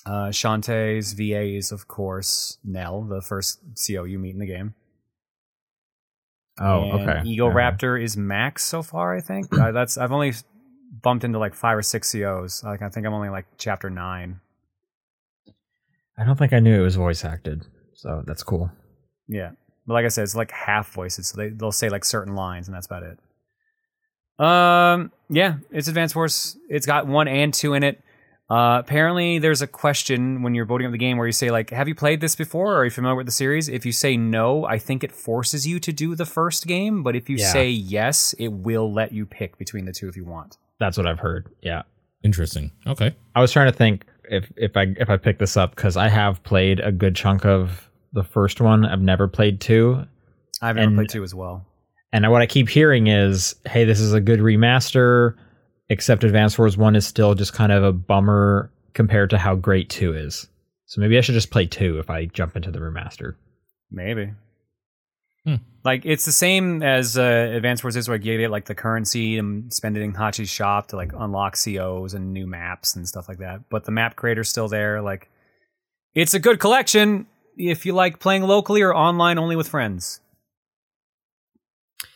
Uh, 0.05 0.29
Shantae's 0.31 1.13
VA 1.13 1.55
is, 1.55 1.71
of 1.71 1.87
course, 1.87 2.57
Nell, 2.63 3.03
the 3.03 3.21
first 3.21 3.59
CO 3.87 4.03
you 4.03 4.17
meet 4.19 4.33
in 4.33 4.39
the 4.39 4.47
game. 4.47 4.73
Oh, 6.59 6.81
And 6.83 7.09
okay. 7.09 7.29
Eagle 7.29 7.49
Uh, 7.49 7.53
Raptor 7.53 8.01
is 8.01 8.17
Max 8.17 8.63
so 8.63 8.81
far, 8.81 9.15
I 9.15 9.21
think. 9.21 9.47
uh, 9.57 9.71
that's 9.71 9.97
I've 9.97 10.11
only 10.11 10.33
bumped 10.91 11.23
into 11.23 11.39
like 11.39 11.53
five 11.53 11.77
or 11.77 11.81
six 11.81 12.11
COs. 12.11 12.63
Like 12.63 12.81
I 12.81 12.89
think 12.89 13.05
I'm 13.05 13.13
only 13.13 13.29
like 13.29 13.45
chapter 13.57 13.89
nine. 13.89 14.39
I 16.17 16.23
don't 16.25 16.37
think 16.37 16.53
I 16.53 16.59
knew 16.59 16.79
it 16.79 16.83
was 16.83 16.95
voice 16.95 17.23
acted, 17.25 17.65
so 17.95 18.23
that's 18.27 18.43
cool. 18.43 18.71
Yeah. 19.27 19.51
But 19.87 19.93
like 19.93 20.05
I 20.05 20.09
said, 20.09 20.23
it's 20.23 20.35
like 20.35 20.51
half 20.51 20.91
voices, 20.93 21.27
so 21.27 21.37
they 21.37 21.49
they'll 21.49 21.71
say 21.71 21.89
like 21.89 22.05
certain 22.05 22.35
lines, 22.35 22.67
and 22.67 22.75
that's 22.75 22.85
about 22.85 23.03
it. 23.03 23.17
Um, 24.43 25.11
yeah, 25.29 25.55
it's 25.71 25.87
Advanced 25.87 26.15
Wars. 26.15 26.57
It's 26.69 26.85
got 26.85 27.07
one 27.07 27.27
and 27.27 27.53
two 27.53 27.73
in 27.73 27.83
it. 27.83 28.01
Uh, 28.49 28.79
apparently, 28.79 29.39
there's 29.39 29.61
a 29.61 29.67
question 29.67 30.43
when 30.43 30.53
you're 30.53 30.65
voting 30.65 30.85
up 30.85 30.91
the 30.91 30.97
game 30.97 31.17
where 31.17 31.25
you 31.25 31.31
say 31.33 31.49
like, 31.51 31.69
"Have 31.69 31.87
you 31.87 31.95
played 31.95 32.19
this 32.21 32.35
before? 32.35 32.73
Or 32.73 32.79
are 32.79 32.85
you 32.85 32.91
familiar 32.91 33.15
with 33.15 33.25
the 33.25 33.31
series?" 33.31 33.69
If 33.69 33.85
you 33.85 33.91
say 33.91 34.17
no, 34.17 34.65
I 34.65 34.77
think 34.77 35.03
it 35.03 35.11
forces 35.11 35.65
you 35.65 35.79
to 35.79 35.93
do 35.93 36.15
the 36.15 36.25
first 36.25 36.67
game. 36.67 37.01
But 37.01 37.15
if 37.15 37.29
you 37.29 37.37
Yeah. 37.37 37.47
say 37.51 37.69
yes, 37.69 38.33
it 38.37 38.49
will 38.49 38.91
let 38.91 39.13
you 39.13 39.25
pick 39.25 39.57
between 39.57 39.85
the 39.85 39.93
two 39.93 40.09
if 40.09 40.17
you 40.17 40.25
want. 40.25 40.57
That's 40.81 40.97
what 40.97 41.05
I've 41.07 41.19
heard. 41.19 41.47
Yeah. 41.61 41.83
Interesting. 42.23 42.71
Okay. 42.87 43.15
I 43.35 43.39
was 43.39 43.51
trying 43.51 43.71
to 43.71 43.77
think 43.77 44.05
if 44.29 44.51
if 44.57 44.75
I 44.75 44.87
if 44.97 45.09
I 45.09 45.15
pick 45.17 45.37
this 45.39 45.55
up 45.55 45.75
because 45.75 45.95
I 45.95 46.09
have 46.09 46.41
played 46.43 46.79
a 46.79 46.91
good 46.91 47.15
chunk 47.15 47.45
of 47.45 47.87
the 48.13 48.23
first 48.23 48.59
one. 48.59 48.83
I've 48.83 48.99
never 49.01 49.27
played 49.27 49.61
two, 49.61 50.03
I've 50.61 50.75
never 50.75 50.87
And- 50.87 50.97
played 50.97 51.09
two 51.09 51.23
as 51.23 51.33
well. 51.35 51.65
and 52.11 52.29
what 52.31 52.41
I 52.41 52.45
keep 52.47 52.67
hearing 52.67 53.07
is, 53.07 53.55
"Hey, 53.65 53.85
this 53.85 53.99
is 53.99 54.11
a 54.13 54.19
good 54.19 54.39
remaster." 54.39 55.35
Except 55.89 56.23
Advance 56.23 56.57
Wars 56.57 56.77
One 56.77 56.95
is 56.95 57.05
still 57.05 57.35
just 57.35 57.53
kind 57.53 57.71
of 57.71 57.83
a 57.83 57.91
bummer 57.93 58.71
compared 58.93 59.29
to 59.29 59.37
how 59.37 59.55
great 59.55 59.89
two 59.89 60.13
is. 60.13 60.47
So 60.87 60.99
maybe 61.01 61.17
I 61.17 61.21
should 61.21 61.35
just 61.35 61.51
play 61.51 61.65
two 61.67 61.99
if 61.99 62.09
I 62.09 62.25
jump 62.25 62.55
into 62.55 62.71
the 62.71 62.79
remaster. 62.79 63.35
Maybe. 63.91 64.31
Hmm. 65.45 65.55
Like 65.83 66.03
it's 66.05 66.25
the 66.25 66.31
same 66.31 66.83
as 66.83 67.17
uh, 67.17 67.51
Advance 67.53 67.83
Wars 67.83 67.95
is, 67.95 68.07
where 68.07 68.17
you 68.17 68.37
get 68.37 68.51
like 68.51 68.65
the 68.65 68.75
currency 68.75 69.37
and 69.37 69.73
spend 69.73 69.97
it 69.97 70.01
in 70.01 70.13
Hachi's 70.13 70.49
shop 70.49 70.87
to 70.87 70.95
like 70.95 71.11
unlock 71.17 71.57
COs 71.61 72.13
and 72.13 72.33
new 72.33 72.45
maps 72.45 72.95
and 72.95 73.07
stuff 73.07 73.27
like 73.27 73.39
that. 73.39 73.69
But 73.69 73.85
the 73.85 73.91
map 73.91 74.15
creator's 74.15 74.49
still 74.49 74.67
there. 74.67 75.01
Like, 75.01 75.29
it's 76.13 76.33
a 76.33 76.39
good 76.39 76.59
collection 76.59 77.25
if 77.57 77.85
you 77.85 77.93
like 77.93 78.19
playing 78.19 78.43
locally 78.43 78.81
or 78.81 78.93
online 78.93 79.39
only 79.39 79.55
with 79.55 79.67
friends, 79.67 80.19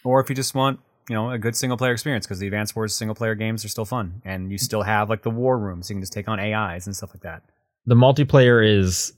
or 0.04 0.20
if 0.20 0.30
you 0.30 0.36
just 0.36 0.54
want 0.54 0.80
you 1.10 1.16
know 1.16 1.32
a 1.32 1.40
good 1.40 1.56
single 1.56 1.78
player 1.78 1.94
experience 1.94 2.28
because 2.28 2.40
the 2.40 2.48
Advanced 2.48 2.76
Wars 2.76 2.94
single 2.94 3.16
player 3.16 3.34
games 3.34 3.66
are 3.66 3.70
still 3.70 3.86
fun 3.86 4.22
and 4.26 4.52
you 4.52 4.58
still 4.58 4.84
have 4.84 5.10
like 5.10 5.24
the 5.24 5.32
war 5.32 5.58
room, 5.58 5.82
so 5.82 5.92
you 5.92 5.96
can 5.96 6.02
just 6.04 6.14
take 6.14 6.28
on 6.28 6.40
AIs 6.40 6.86
and 6.86 6.96
stuff 6.96 7.12
like 7.14 7.24
that. 7.24 7.42
The 7.88 7.96
multiplayer 7.96 8.64
is 8.64 9.14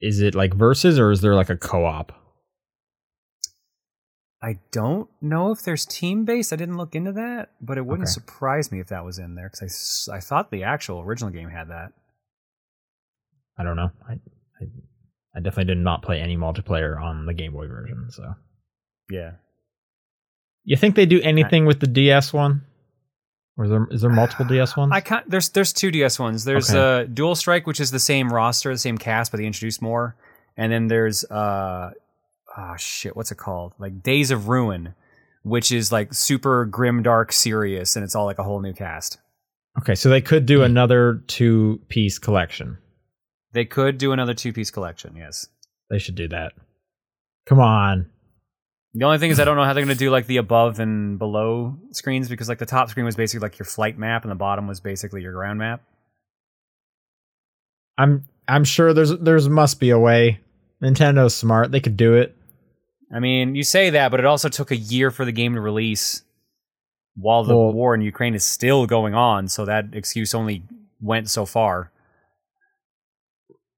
is 0.00 0.20
it 0.20 0.34
like 0.34 0.54
versus 0.54 0.98
or 0.98 1.10
is 1.10 1.20
there 1.20 1.34
like 1.34 1.50
a 1.50 1.56
co-op? 1.56 2.12
I 4.42 4.58
don't 4.72 5.08
know 5.20 5.50
if 5.50 5.62
there's 5.62 5.84
team 5.84 6.24
based. 6.24 6.52
I 6.52 6.56
didn't 6.56 6.78
look 6.78 6.94
into 6.94 7.12
that, 7.12 7.50
but 7.60 7.76
it 7.76 7.84
wouldn't 7.84 8.08
Okay. 8.08 8.12
surprise 8.12 8.72
me 8.72 8.80
if 8.80 8.88
that 8.88 9.04
was 9.04 9.18
in 9.18 9.34
there 9.34 9.50
because 9.52 10.08
I, 10.10 10.16
I 10.16 10.20
thought 10.20 10.50
the 10.50 10.64
actual 10.64 11.00
original 11.00 11.30
game 11.30 11.50
had 11.50 11.68
that. 11.68 11.92
I 13.58 13.62
don't 13.64 13.76
know. 13.76 13.90
I, 14.08 14.12
I 14.14 14.66
I 15.36 15.40
definitely 15.40 15.74
did 15.74 15.78
not 15.82 16.02
play 16.02 16.20
any 16.20 16.36
multiplayer 16.36 17.00
on 17.00 17.26
the 17.26 17.34
Game 17.34 17.52
Boy 17.52 17.68
version. 17.68 18.06
So 18.10 18.34
Yeah. 19.10 19.32
you 20.64 20.76
think 20.76 20.96
they 20.96 21.06
do 21.06 21.20
anything 21.20 21.66
with 21.66 21.80
the 21.80 21.86
DS 21.86 22.32
one? 22.32 22.62
Or 23.58 23.64
is 23.64 23.70
there 23.70 23.86
is 23.90 24.00
there 24.00 24.10
multiple 24.10 24.44
DS 24.48 24.74
ones? 24.76 24.90
I 24.94 25.00
can't. 25.00 25.28
There's 25.30 25.50
there's 25.50 25.72
two 25.74 25.90
DS 25.90 26.18
ones. 26.18 26.44
There's 26.44 26.70
Okay. 26.70 27.02
uh, 27.02 27.04
Dual 27.04 27.34
Strike, 27.34 27.66
which 27.66 27.78
is 27.80 27.90
the 27.90 27.98
same 27.98 28.32
roster, 28.32 28.72
the 28.72 28.78
same 28.78 28.96
cast, 28.96 29.30
but 29.30 29.38
they 29.38 29.46
introduced 29.46 29.82
more. 29.82 30.16
And 30.56 30.72
then 30.72 30.88
there's 30.88 31.24
uh, 31.24 31.90
oh 32.56 32.74
shit, 32.76 33.16
what's 33.16 33.32
it 33.32 33.38
called? 33.38 33.74
Like 33.78 34.02
Days 34.02 34.30
of 34.30 34.48
Ruin, 34.48 34.94
which 35.42 35.72
is 35.72 35.92
like 35.92 36.12
super 36.14 36.64
grim, 36.64 37.02
dark, 37.02 37.32
serious, 37.32 37.96
and 37.96 38.04
it's 38.04 38.14
all 38.14 38.26
like 38.26 38.38
a 38.38 38.44
whole 38.44 38.60
new 38.60 38.72
cast. 38.72 39.18
okay, 39.78 39.94
so 39.94 40.08
they 40.08 40.20
could 40.20 40.46
do 40.46 40.58
hmm. 40.58 40.64
another 40.64 41.22
two 41.26 41.80
piece 41.88 42.18
collection. 42.18 42.78
They 43.52 43.64
could 43.64 43.98
do 43.98 44.12
another 44.12 44.34
two 44.34 44.52
piece 44.52 44.70
collection. 44.70 45.16
Yes. 45.16 45.46
They 45.90 45.98
should 45.98 46.14
do 46.14 46.28
that. 46.28 46.52
Come 47.46 47.58
on. 47.58 48.06
The 48.94 49.04
only 49.04 49.18
thing 49.18 49.30
is 49.30 49.38
I 49.38 49.44
don't 49.44 49.56
know 49.56 49.64
how 49.64 49.72
they're 49.72 49.84
going 49.84 49.96
to 49.96 49.98
do 49.98 50.10
like 50.10 50.26
the 50.26 50.38
above 50.38 50.80
and 50.80 51.18
below 51.18 51.76
screens 51.92 52.28
because 52.28 52.48
like 52.48 52.58
the 52.58 52.66
top 52.66 52.90
screen 52.90 53.06
was 53.06 53.16
basically 53.16 53.44
like 53.44 53.58
your 53.58 53.66
flight 53.66 53.98
map 53.98 54.22
and 54.24 54.30
the 54.30 54.36
bottom 54.36 54.66
was 54.66 54.80
basically 54.80 55.22
your 55.22 55.32
ground 55.32 55.58
map. 55.58 55.82
I'm 57.98 58.24
I'm 58.48 58.64
sure 58.64 58.92
there's 58.92 59.16
there's 59.18 59.48
must 59.48 59.78
be 59.78 59.90
a 59.90 59.98
way. 59.98 60.40
Nintendo's 60.82 61.34
smart; 61.34 61.70
they 61.70 61.80
could 61.80 61.96
do 61.96 62.14
it. 62.14 62.36
I 63.12 63.18
mean, 63.18 63.54
you 63.54 63.64
say 63.64 63.90
that, 63.90 64.10
but 64.10 64.20
it 64.20 64.26
also 64.26 64.48
took 64.48 64.70
a 64.70 64.76
year 64.76 65.10
for 65.10 65.24
the 65.24 65.32
game 65.32 65.54
to 65.54 65.60
release 65.60 66.22
while 67.16 67.44
the 67.44 67.56
Well- 67.56 67.72
war 67.72 67.94
in 67.94 68.00
Ukraine 68.02 68.34
is 68.34 68.44
still 68.44 68.86
going 68.86 69.14
on, 69.14 69.48
so 69.48 69.64
that 69.64 69.86
excuse 69.94 70.34
only 70.34 70.62
went 71.00 71.28
so 71.28 71.44
far. 71.44 71.90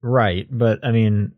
Right, 0.02 0.46
but 0.50 0.84
I 0.84 0.90
mean, 0.90 1.32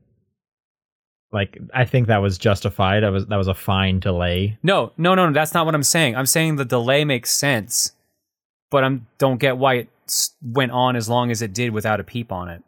like 1.33 1.59
I 1.73 1.85
think 1.85 2.07
that 2.09 2.19
was 2.23 2.39
justified. 2.39 3.01
That 3.03 3.11
was 3.13 3.27
that 3.27 3.37
was 3.37 3.49
a 3.49 3.55
fine 3.55 4.01
delay. 4.01 4.59
No, 4.63 4.93
no, 4.97 5.15
no, 5.15 5.27
no, 5.27 5.33
that's 5.33 5.53
not 5.55 5.67
what 5.67 5.75
I'm 5.75 5.83
saying. 5.83 6.17
I'm 6.17 6.27
saying 6.27 6.57
the 6.57 6.65
delay 6.65 7.05
makes 7.05 7.31
sense, 7.31 7.93
but 8.71 8.83
I 8.85 8.99
don't 9.19 9.39
get 9.39 9.59
why 9.59 9.75
it 9.75 9.89
went 10.43 10.73
on 10.73 10.97
as 10.97 11.09
long 11.09 11.31
as 11.31 11.43
it 11.43 11.53
did 11.53 11.71
without 11.73 12.01
a 12.01 12.05
peep 12.05 12.33
on 12.33 12.49
it. 12.49 12.63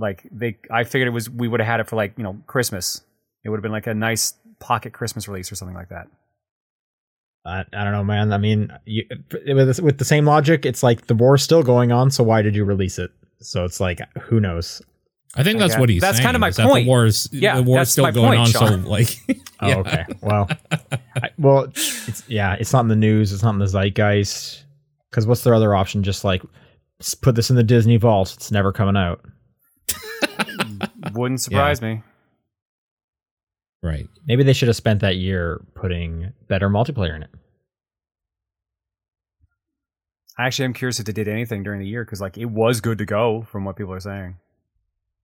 Like 0.00 0.26
they, 0.32 0.56
I 0.70 0.84
figured 0.84 1.06
it 1.08 1.10
was 1.12 1.28
we 1.30 1.46
would 1.46 1.60
have 1.60 1.66
had 1.66 1.80
it 1.80 1.86
for 1.88 1.94
like 1.96 2.14
you 2.16 2.24
know 2.24 2.38
Christmas. 2.46 3.02
It 3.44 3.50
would 3.50 3.58
have 3.58 3.62
been 3.62 3.70
like 3.72 3.86
a 3.86 3.94
nice 3.94 4.34
pocket 4.58 4.92
Christmas 4.92 5.28
release 5.28 5.52
or 5.52 5.54
something 5.54 5.76
like 5.76 5.90
that. 5.90 6.08
I, 7.44 7.64
I 7.72 7.84
don't 7.84 7.92
know, 7.92 8.04
man. 8.04 8.32
I 8.32 8.38
mean, 8.38 8.70
you, 8.84 9.04
with 9.46 9.80
with 9.80 9.98
the 9.98 10.04
same 10.04 10.24
logic, 10.26 10.66
it's 10.66 10.82
like 10.82 11.06
the 11.06 11.14
war's 11.14 11.42
still 11.42 11.62
going 11.62 11.92
on. 11.92 12.10
So 12.10 12.22
why 12.24 12.42
did 12.42 12.54
you 12.56 12.64
release 12.64 12.98
it? 12.98 13.10
So 13.40 13.64
it's 13.64 13.80
like, 13.80 14.00
who 14.18 14.40
knows? 14.40 14.82
I 15.36 15.42
think 15.44 15.58
that's 15.60 15.72
Okay. 15.74 15.80
what 15.80 15.88
he's 15.88 16.00
That's 16.02 16.16
saying. 16.18 16.26
kinda 16.26 16.38
my 16.40 16.50
point. 16.50 16.84
The 16.84 16.88
war's, 16.88 17.28
Yeah, 17.30 17.56
the 17.56 17.62
war's 17.62 17.90
still 17.92 18.10
going 18.10 18.36
point, 18.36 18.40
on. 18.40 18.46
Sean. 18.48 18.82
So, 18.82 18.88
like, 18.90 19.16
Oh, 19.60 19.72
okay. 19.80 20.04
Well, 20.22 20.48
I, 21.22 21.30
well, 21.38 21.64
it's 21.64 22.24
yeah, 22.28 22.54
it's 22.58 22.72
not 22.72 22.80
in 22.80 22.88
the 22.88 22.96
news. 22.96 23.32
It's 23.32 23.42
not 23.42 23.54
in 23.54 23.58
the 23.60 23.66
zeitgeist. 23.66 24.64
Because 25.10 25.26
what's 25.26 25.42
their 25.44 25.54
other 25.54 25.74
option? 25.74 26.02
Just 26.02 26.24
like 26.24 26.42
put 27.22 27.34
this 27.36 27.48
in 27.48 27.56
the 27.56 27.62
Disney 27.62 27.96
vault. 27.96 28.34
It's 28.36 28.50
never 28.50 28.72
coming 28.72 28.96
out. 28.96 29.24
Wouldn't 31.14 31.40
surprise 31.40 31.80
me. 31.80 32.02
Right. 33.82 34.08
Maybe 34.26 34.42
they 34.42 34.52
should 34.52 34.68
have 34.68 34.76
spent 34.76 35.00
that 35.00 35.16
year 35.16 35.62
putting 35.74 36.32
better 36.48 36.68
multiplayer 36.68 37.16
in 37.16 37.22
it. 37.22 37.30
Actually, 40.38 40.44
I 40.44 40.46
actually 40.46 40.64
am 40.66 40.72
curious 40.74 41.00
if 41.00 41.06
they 41.06 41.12
did 41.12 41.28
anything 41.28 41.62
during 41.62 41.80
the 41.80 41.86
year 41.86 42.04
because 42.04 42.20
like 42.20 42.38
it 42.38 42.46
was 42.46 42.80
good 42.80 42.98
to 42.98 43.06
go 43.06 43.42
from 43.50 43.64
what 43.64 43.76
people 43.76 43.92
are 43.92 44.00
saying. 44.00 44.36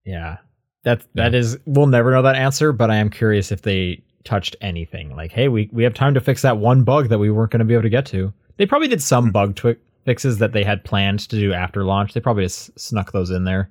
Yeah. 0.04 0.38
That 0.84 1.04
that 1.14 1.34
is 1.34 1.58
we'll 1.66 1.86
never 1.86 2.12
know 2.12 2.22
that 2.22 2.36
answer, 2.36 2.72
but 2.72 2.90
I 2.90 2.96
am 2.96 3.10
curious 3.10 3.50
if 3.50 3.62
they 3.62 4.02
touched 4.24 4.56
anything. 4.60 5.16
Like, 5.16 5.32
hey, 5.32 5.48
we 5.48 5.68
we 5.72 5.82
have 5.84 5.94
time 5.94 6.14
to 6.14 6.20
fix 6.20 6.42
that 6.42 6.58
one 6.58 6.84
bug 6.84 7.08
that 7.08 7.18
we 7.18 7.30
weren't 7.30 7.50
going 7.50 7.60
to 7.60 7.64
be 7.64 7.74
able 7.74 7.82
to 7.82 7.88
get 7.88 8.06
to. 8.06 8.32
They 8.56 8.66
probably 8.66 8.88
did 8.88 9.02
some 9.02 9.26
hmm. 9.26 9.30
bug 9.30 9.56
twi- 9.56 9.76
fixes 10.04 10.38
that 10.38 10.52
they 10.52 10.64
had 10.64 10.84
planned 10.84 11.20
to 11.20 11.36
do 11.36 11.52
after 11.52 11.84
launch. 11.84 12.12
They 12.12 12.20
probably 12.20 12.44
just 12.44 12.78
snuck 12.78 13.12
those 13.12 13.30
in 13.30 13.44
there. 13.44 13.70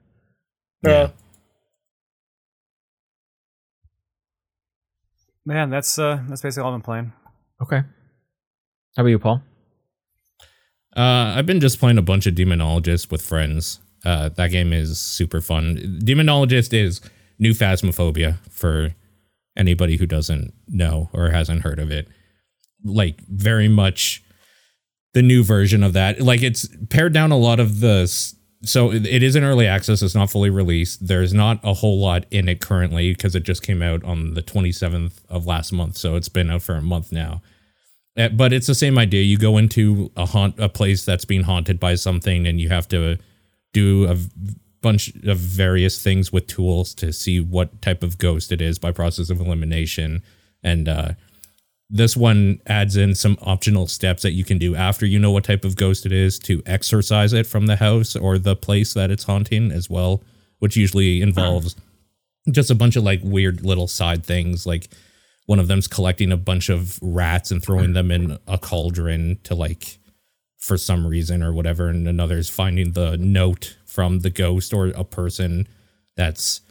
Yeah. 0.84 1.10
Man, 5.46 5.70
that's 5.70 6.00
uh 6.00 6.20
that's 6.28 6.42
basically 6.42 6.64
all 6.64 6.74
I've 6.74 6.80
been 6.80 6.86
playing. 6.86 7.14
Okay. 7.62 7.78
How 8.96 9.02
about 9.02 9.10
you, 9.10 9.20
Paul? 9.20 9.42
Uh, 10.96 11.34
I've 11.36 11.46
been 11.46 11.60
just 11.60 11.80
playing 11.80 11.98
a 11.98 12.02
bunch 12.02 12.26
of 12.26 12.36
Demonologist 12.36 13.12
with 13.12 13.22
friends. 13.22 13.82
Uh, 14.06 14.30
that 14.30 14.52
game 14.52 14.72
is 14.72 14.98
super 14.98 15.42
fun. 15.42 16.00
Demonologist 16.02 16.74
is 16.74 17.02
new 17.38 17.52
Phasmophobia 17.52 18.38
for 18.50 18.96
anybody 19.58 19.98
who 19.98 20.06
doesn't 20.06 20.54
know 20.68 21.10
or 21.12 21.30
hasn't 21.32 21.64
heard 21.64 21.80
of 21.80 21.92
it. 21.92 22.08
Like 22.84 23.20
very 23.28 23.68
much 23.68 24.24
the 25.14 25.22
new 25.22 25.44
version 25.44 25.84
of 25.84 25.94
that. 25.94 26.22
Like 26.22 26.42
it's 26.42 26.70
pared 26.90 27.14
down 27.14 27.32
a 27.32 27.38
lot 27.38 27.60
of 27.60 27.82
the. 27.82 28.04
So 28.64 28.92
it 28.92 29.06
it 29.06 29.24
is 29.24 29.36
an 29.36 29.44
early 29.44 29.68
access. 29.68 30.02
It's 30.02 30.16
not 30.16 30.32
fully 30.32 30.50
released. 30.50 31.08
There's 31.08 31.34
not 31.34 31.60
a 31.64 31.74
whole 31.74 32.00
lot 32.00 32.26
in 32.32 32.50
it 32.50 32.62
currently 32.62 33.12
because 33.14 33.36
it 33.36 33.44
just 33.44 33.64
came 33.64 33.82
out 33.82 34.04
on 34.04 34.34
the 34.34 34.42
27th 34.42 35.14
of 35.30 35.46
last 35.46 35.72
month. 35.72 35.98
So 35.98 36.16
it's 36.16 36.30
been 36.30 36.50
out 36.50 36.62
for 36.62 36.76
a 36.76 36.82
month 36.82 37.12
now. 37.12 37.42
Uh, 38.18 38.30
but 38.30 38.54
it's 38.54 38.68
the 38.68 38.76
same 38.76 38.98
idea. 38.98 39.22
You 39.24 39.38
go 39.38 39.58
into 39.58 40.12
a 40.16 40.26
haunt, 40.26 40.58
a 40.58 40.70
place 40.70 41.04
that's 41.04 41.26
being 41.26 41.44
haunted 41.44 41.80
by 41.80 41.96
something, 41.96 42.48
and 42.48 42.62
you 42.62 42.70
have 42.70 42.88
to 42.90 43.18
do 43.74 44.08
a 44.10 44.18
bunch 44.82 45.14
of 45.26 45.38
various 45.38 46.02
things 46.02 46.32
with 46.32 46.48
tools 46.48 46.94
to 46.94 47.12
see 47.12 47.40
what 47.42 47.82
type 47.82 48.04
of 48.04 48.18
ghost 48.18 48.52
it 48.52 48.62
is 48.62 48.80
by 48.80 48.92
process 48.92 49.30
of 49.30 49.40
elimination. 49.42 50.22
And 50.64 50.88
uh, 50.88 51.10
this 51.90 52.18
one 52.18 52.60
adds 52.66 52.96
in 52.96 53.14
some 53.14 53.38
optional 53.42 53.88
steps 53.88 54.24
that 54.24 54.32
you 54.32 54.44
can 54.44 54.58
do 54.58 54.76
after 54.76 55.06
you 55.06 55.20
know 55.20 55.32
what 55.32 55.44
type 55.44 55.64
of 55.64 55.76
ghost 55.76 56.06
it 56.06 56.12
is 56.12 56.40
to 56.40 56.64
exorcise 56.66 57.32
it 57.32 57.46
from 57.46 57.68
the 57.68 57.76
house 57.76 58.16
or 58.16 58.38
the 58.38 58.56
place 58.56 58.94
that 58.94 59.12
it's 59.12 59.26
haunting 59.26 59.72
as 59.72 59.90
well, 59.90 60.24
which 60.60 60.76
usually 60.76 61.22
involves 61.22 61.76
just 62.52 62.72
a 62.72 62.76
bunch 62.76 62.96
of 62.96 63.04
like 63.04 63.22
weird 63.24 63.64
little 63.64 63.88
side 63.88 64.24
things 64.26 64.66
like 64.66 64.90
one 65.46 65.60
of 65.60 65.68
them's 65.68 65.88
collecting 65.88 66.32
a 66.32 66.38
bunch 66.38 66.70
of 66.70 67.00
rats 67.02 67.52
and 67.52 67.62
throwing 67.64 67.94
them 67.94 68.12
in 68.12 68.38
a 68.48 68.58
cauldron 68.58 69.40
to 69.44 69.56
like 69.56 70.00
for 70.58 70.78
some 70.78 71.06
reason 71.06 71.44
or 71.44 71.54
whatever 71.54 71.90
and 71.90 72.08
another 72.08 72.38
is 72.38 72.50
finding 72.50 72.94
the 72.94 73.18
note 73.18 73.78
from 73.86 74.20
the 74.20 74.30
ghost 74.30 74.74
or 74.74 74.88
a 74.88 75.04
person 75.04 75.68
that's 76.16 76.62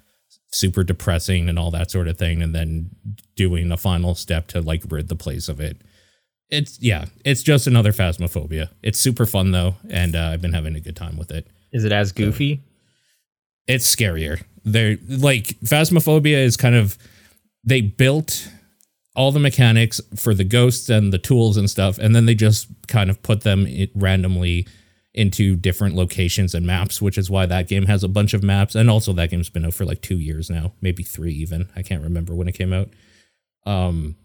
super 0.55 0.85
depressing 0.85 1.49
and 1.49 1.59
all 1.59 1.71
that 1.71 1.91
sort 1.91 2.09
of 2.09 2.17
thing 2.17 2.43
and 2.43 2.55
then 2.55 2.91
doing 3.37 3.71
a 3.73 3.77
final 3.77 4.15
step 4.15 4.47
to 4.47 4.61
like 4.61 4.83
rid 4.89 5.09
the 5.09 5.17
place 5.17 5.49
of 5.49 5.61
it 5.61 5.81
it's 6.51 6.79
yeah 6.81 7.07
it's 7.25 7.43
just 7.43 7.67
another 7.67 7.93
phasmophobia 7.93 8.69
it's 8.83 8.99
super 9.01 9.27
fun 9.27 9.51
though 9.51 9.75
and 9.91 10.15
uh, 10.15 10.29
i've 10.33 10.43
been 10.43 10.53
having 10.53 10.77
a 10.77 10.81
good 10.81 10.95
time 10.97 11.17
with 11.17 11.31
it 11.31 11.47
Is 11.73 11.85
it 11.85 11.93
as 11.93 12.13
goofy? 12.13 12.63
it's 13.67 13.95
scarier. 13.95 14.43
They're 14.67 14.99
like 15.09 15.59
Phasmophobia 15.65 16.37
is 16.45 16.57
kind 16.57 16.75
of 16.75 16.97
they 17.65 17.81
built 17.81 18.49
all 19.17 19.33
the 19.33 19.41
mechanics 19.41 20.01
for 20.17 20.35
the 20.35 20.45
ghosts 20.45 20.89
and 20.91 21.13
the 21.13 21.19
tools 21.19 21.57
and 21.57 21.69
stuff, 21.71 21.97
and 21.99 22.15
then 22.15 22.27
they 22.27 22.35
just 22.35 22.69
kind 22.89 23.09
of 23.11 23.23
put 23.23 23.41
them 23.43 23.67
randomly 23.95 24.67
into 25.15 25.55
different 25.55 25.95
locations 25.95 26.55
and 26.55 26.67
maps, 26.67 27.01
which 27.01 27.17
is 27.17 27.31
why 27.31 27.47
that 27.47 27.69
game 27.69 27.87
has 27.87 28.03
a 28.03 28.09
bunch 28.09 28.35
of 28.35 28.43
maps. 28.43 28.75
And 28.75 28.91
also 28.91 29.13
that 29.13 29.31
game's 29.31 29.49
been 29.49 29.65
out 29.65 29.75
for 29.75 29.85
like 29.85 30.03
two 30.03 30.19
years 30.19 30.51
now, 30.51 30.73
maybe 30.81 31.03
three 31.03 31.33
even. 31.33 31.69
I 31.77 31.83
can't 31.83 32.03
remember 32.03 32.35
when 32.35 32.49
it 32.49 32.53
came 32.53 32.73
out. 32.73 32.89
Um 33.65 34.17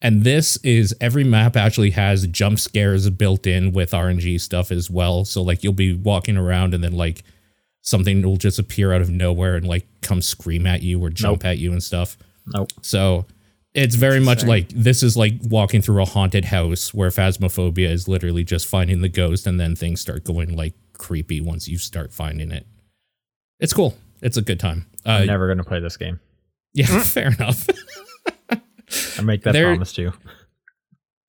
and 0.00 0.24
this 0.24 0.56
is 0.64 0.96
every 1.00 1.22
map 1.22 1.56
actually 1.56 1.90
has 1.90 2.26
jump 2.26 2.58
scares 2.58 3.08
built 3.10 3.46
in 3.46 3.72
with 3.72 3.92
RNG 3.92 4.40
stuff 4.40 4.72
as 4.72 4.90
well. 4.90 5.24
So 5.24 5.42
like 5.42 5.62
you'll 5.62 5.74
be 5.74 5.94
walking 5.94 6.36
around 6.36 6.74
and 6.74 6.82
then 6.82 6.94
like 6.94 7.22
something 7.82 8.22
will 8.22 8.36
just 8.36 8.58
appear 8.58 8.92
out 8.92 9.02
of 9.02 9.10
nowhere 9.10 9.54
and 9.54 9.68
like 9.68 9.86
come 10.00 10.22
scream 10.22 10.66
at 10.66 10.82
you 10.82 11.02
or 11.02 11.10
jump 11.10 11.44
at 11.44 11.58
you 11.58 11.72
and 11.72 11.82
stuff. 11.82 12.16
Nope. 12.46 12.70
So 12.80 13.26
it's 13.74 13.94
very 13.94 14.20
much 14.20 14.44
like 14.44 14.68
this 14.70 15.02
is 15.02 15.16
like 15.16 15.34
walking 15.42 15.80
through 15.80 16.02
a 16.02 16.04
haunted 16.06 16.44
house 16.46 16.92
where 16.92 17.08
phasmophobia 17.10 17.88
is 17.90 18.06
literally 18.08 18.44
just 18.44 18.66
finding 18.66 19.00
the 19.00 19.08
ghost 19.08 19.46
and 19.46 19.58
then 19.58 19.74
things 19.74 20.00
start 20.00 20.24
going 20.24 20.54
like 20.56 20.74
creepy 20.98 21.40
once 21.40 21.68
you 21.68 21.78
start 21.78 22.12
finding 22.12 22.50
it. 22.52 22.66
It's 23.60 23.72
cool. 23.72 23.96
It's 24.20 24.36
a 24.36 24.42
good 24.42 24.60
time. 24.60 24.86
Uh, 25.06 25.10
I'm 25.20 25.26
never 25.26 25.46
going 25.46 25.58
to 25.58 25.64
play 25.64 25.80
this 25.80 25.96
game. 25.96 26.20
yeah, 26.74 26.86
fair 27.02 27.28
enough. 27.28 27.66
I 29.18 29.22
make 29.22 29.42
that 29.44 29.52
There- 29.52 29.66
promise 29.72 29.92
to 29.94 30.02
you. 30.02 30.12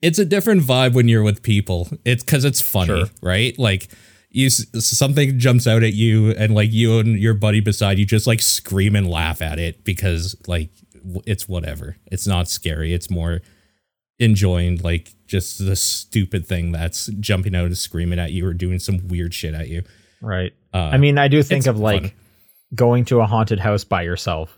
it's 0.02 0.20
a 0.20 0.26
different 0.26 0.64
vibe 0.64 0.94
when 0.94 1.08
you're 1.08 1.24
with 1.24 1.44
people. 1.44 1.88
It's 2.04 2.24
because 2.24 2.44
it's 2.46 2.60
funny, 2.62 2.88
Sure. 2.88 3.06
right? 3.22 3.58
Like 3.58 3.90
you, 4.30 4.50
something 4.50 5.40
jumps 5.40 5.66
out 5.68 5.84
at 5.84 5.94
you, 5.94 6.32
and 6.32 6.54
like 6.54 6.72
you 6.74 7.00
and 7.00 7.18
your 7.20 7.34
buddy 7.36 7.62
beside 7.62 8.00
you 8.00 8.06
just 8.06 8.28
like 8.28 8.42
scream 8.42 8.96
and 8.96 9.10
laugh 9.10 9.42
at 9.42 9.60
it 9.60 9.84
because 9.86 10.36
like 10.48 10.70
it's 11.26 11.48
whatever. 11.48 11.98
It's 12.12 12.28
not 12.28 12.48
scary. 12.48 12.94
It's 12.94 13.10
more 13.10 13.42
enjoying 14.20 14.78
like 14.78 15.14
just 15.28 15.58
the 15.64 15.76
stupid 15.76 16.46
thing 16.48 16.72
that's 16.72 17.08
jumping 17.20 17.56
out 17.56 17.66
and 17.66 17.78
screaming 17.78 18.20
at 18.20 18.32
you 18.32 18.46
or 18.46 18.54
doing 18.54 18.80
some 18.80 19.08
weird 19.08 19.34
shit 19.34 19.54
at 19.54 19.68
you. 19.70 19.84
Right. 20.22 20.54
Uh, 20.74 20.78
I 20.94 20.98
mean, 20.98 21.18
I 21.18 21.28
do 21.28 21.44
think 21.44 21.66
of 21.66 21.80
like 21.80 22.02
fun. 22.04 22.12
going 22.76 23.06
to 23.06 23.20
a 23.22 23.26
haunted 23.26 23.60
house 23.60 23.84
by 23.84 24.04
yourself 24.04 24.56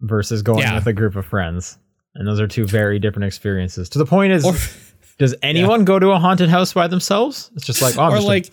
versus 0.00 0.42
going 0.42 0.60
Yeah. 0.60 0.74
with 0.76 0.86
a 0.86 0.92
group 0.92 1.16
of 1.16 1.26
friends. 1.26 1.76
And 2.14 2.26
those 2.26 2.40
are 2.40 2.46
two 2.48 2.66
very 2.66 2.98
different 2.98 3.24
experiences. 3.26 3.88
To 3.90 3.98
the 3.98 4.06
point 4.06 4.32
is, 4.32 4.44
or 4.44 4.54
does 5.18 5.34
anyone 5.42 5.84
go 5.84 5.98
to 5.98 6.10
a 6.10 6.18
haunted 6.18 6.48
house 6.48 6.72
by 6.72 6.86
themselves? 6.86 7.50
It's 7.56 7.66
just 7.66 7.82
like, 7.82 7.96
I'm 7.98 8.12
or 8.14 8.20
like 8.20 8.50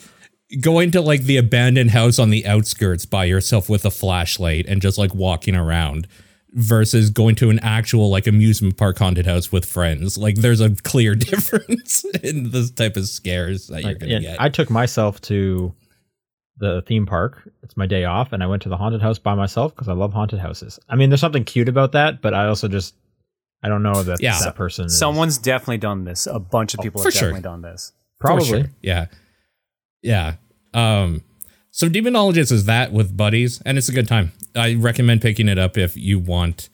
going 0.61 0.91
to 0.91 1.01
like 1.01 1.23
the 1.23 1.37
abandoned 1.37 1.91
house 1.91 2.17
on 2.19 2.29
the 2.31 2.45
outskirts 2.47 3.05
by 3.05 3.25
yourself 3.25 3.69
with 3.69 3.85
a 3.85 3.91
flashlight 3.91 4.65
and 4.67 4.81
just 4.81 4.97
like 4.97 5.13
walking 5.13 5.55
around 5.55 6.07
versus 6.53 7.09
going 7.11 7.35
to 7.35 7.49
an 7.51 7.59
actual 7.59 8.09
like 8.09 8.25
amusement 8.25 8.75
park 8.75 8.97
haunted 8.97 9.25
house 9.27 9.51
with 9.51 9.63
friends 9.65 10.17
like 10.17 10.35
there's 10.35 10.59
a 10.61 10.73
clear 10.83 11.13
difference 11.29 12.03
in 12.23 12.49
this 12.49 12.71
type 12.71 12.97
of 12.97 13.07
scares 13.07 13.67
that 13.67 13.81
you're 13.83 13.91
like, 13.91 13.99
gonna 13.99 14.13
yeah, 14.13 14.19
get 14.19 14.41
I 14.41 14.49
took 14.49 14.69
myself 14.69 15.21
to 15.21 15.73
the 16.57 16.81
theme 16.87 17.05
park. 17.05 17.49
It's 17.63 17.77
my 17.77 17.85
day 17.85 18.03
off, 18.03 18.33
and 18.33 18.43
I 18.43 18.47
went 18.47 18.63
to 18.63 18.69
the 18.69 18.75
haunted 18.75 19.01
house 19.01 19.17
by 19.17 19.33
myself 19.33 19.73
because 19.73 19.87
I 19.87 19.93
love 19.93 20.11
haunted 20.11 20.39
houses. 20.39 20.77
I 20.89 20.97
mean, 20.97 21.09
there's 21.09 21.21
something 21.21 21.45
cute 21.45 21.69
about 21.69 21.93
that, 21.93 22.21
but 22.21 22.33
I 22.33 22.47
also 22.47 22.67
just 22.67 22.95
I 23.63 23.69
don't 23.69 23.81
know 23.83 24.03
that 24.03 24.21
Yeah. 24.21 24.37
that 24.43 24.55
person. 24.55 24.85
is- 24.87 24.97
Someone's 24.97 25.37
definitely 25.37 25.77
done 25.77 26.03
this. 26.03 26.27
A 26.27 26.37
bunch 26.39 26.73
of 26.73 26.81
people 26.81 27.01
for 27.01 27.07
have 27.07 27.13
sure. 27.13 27.29
definitely 27.29 27.41
done 27.49 27.61
this. 27.61 27.93
Probably. 28.19 28.45
sure. 28.45 28.71
Yeah. 28.81 29.05
Yeah. 30.01 30.35
Um 30.73 31.21
so 31.71 31.88
Demonologist 31.88 32.51
is 32.51 32.65
that 32.65 32.91
with 32.91 33.15
buddies 33.15 33.61
and 33.65 33.77
it's 33.77 33.89
a 33.89 33.93
good 33.93 34.07
time. 34.07 34.31
I 34.55 34.75
recommend 34.75 35.21
picking 35.21 35.47
it 35.47 35.57
up 35.57 35.77
if 35.77 35.95
you 35.95 36.19
want 36.19 36.69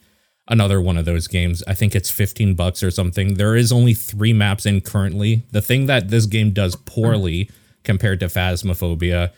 another 0.48 0.80
one 0.80 0.96
of 0.96 1.04
those 1.04 1.26
games. 1.26 1.62
I 1.66 1.74
think 1.74 1.94
it's 1.94 2.10
15 2.10 2.54
bucks 2.54 2.82
or 2.82 2.90
something. 2.90 3.34
There 3.34 3.56
is 3.56 3.72
only 3.72 3.94
3 3.94 4.32
maps 4.32 4.64
in 4.64 4.80
currently. 4.80 5.44
The 5.50 5.62
thing 5.62 5.86
that 5.86 6.08
this 6.08 6.26
game 6.26 6.52
does 6.52 6.76
poorly 6.76 7.50
compared 7.84 8.20
to 8.20 8.26
Phasmophobia 8.26 9.32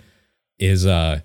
is 0.59 0.87
uh 0.87 1.21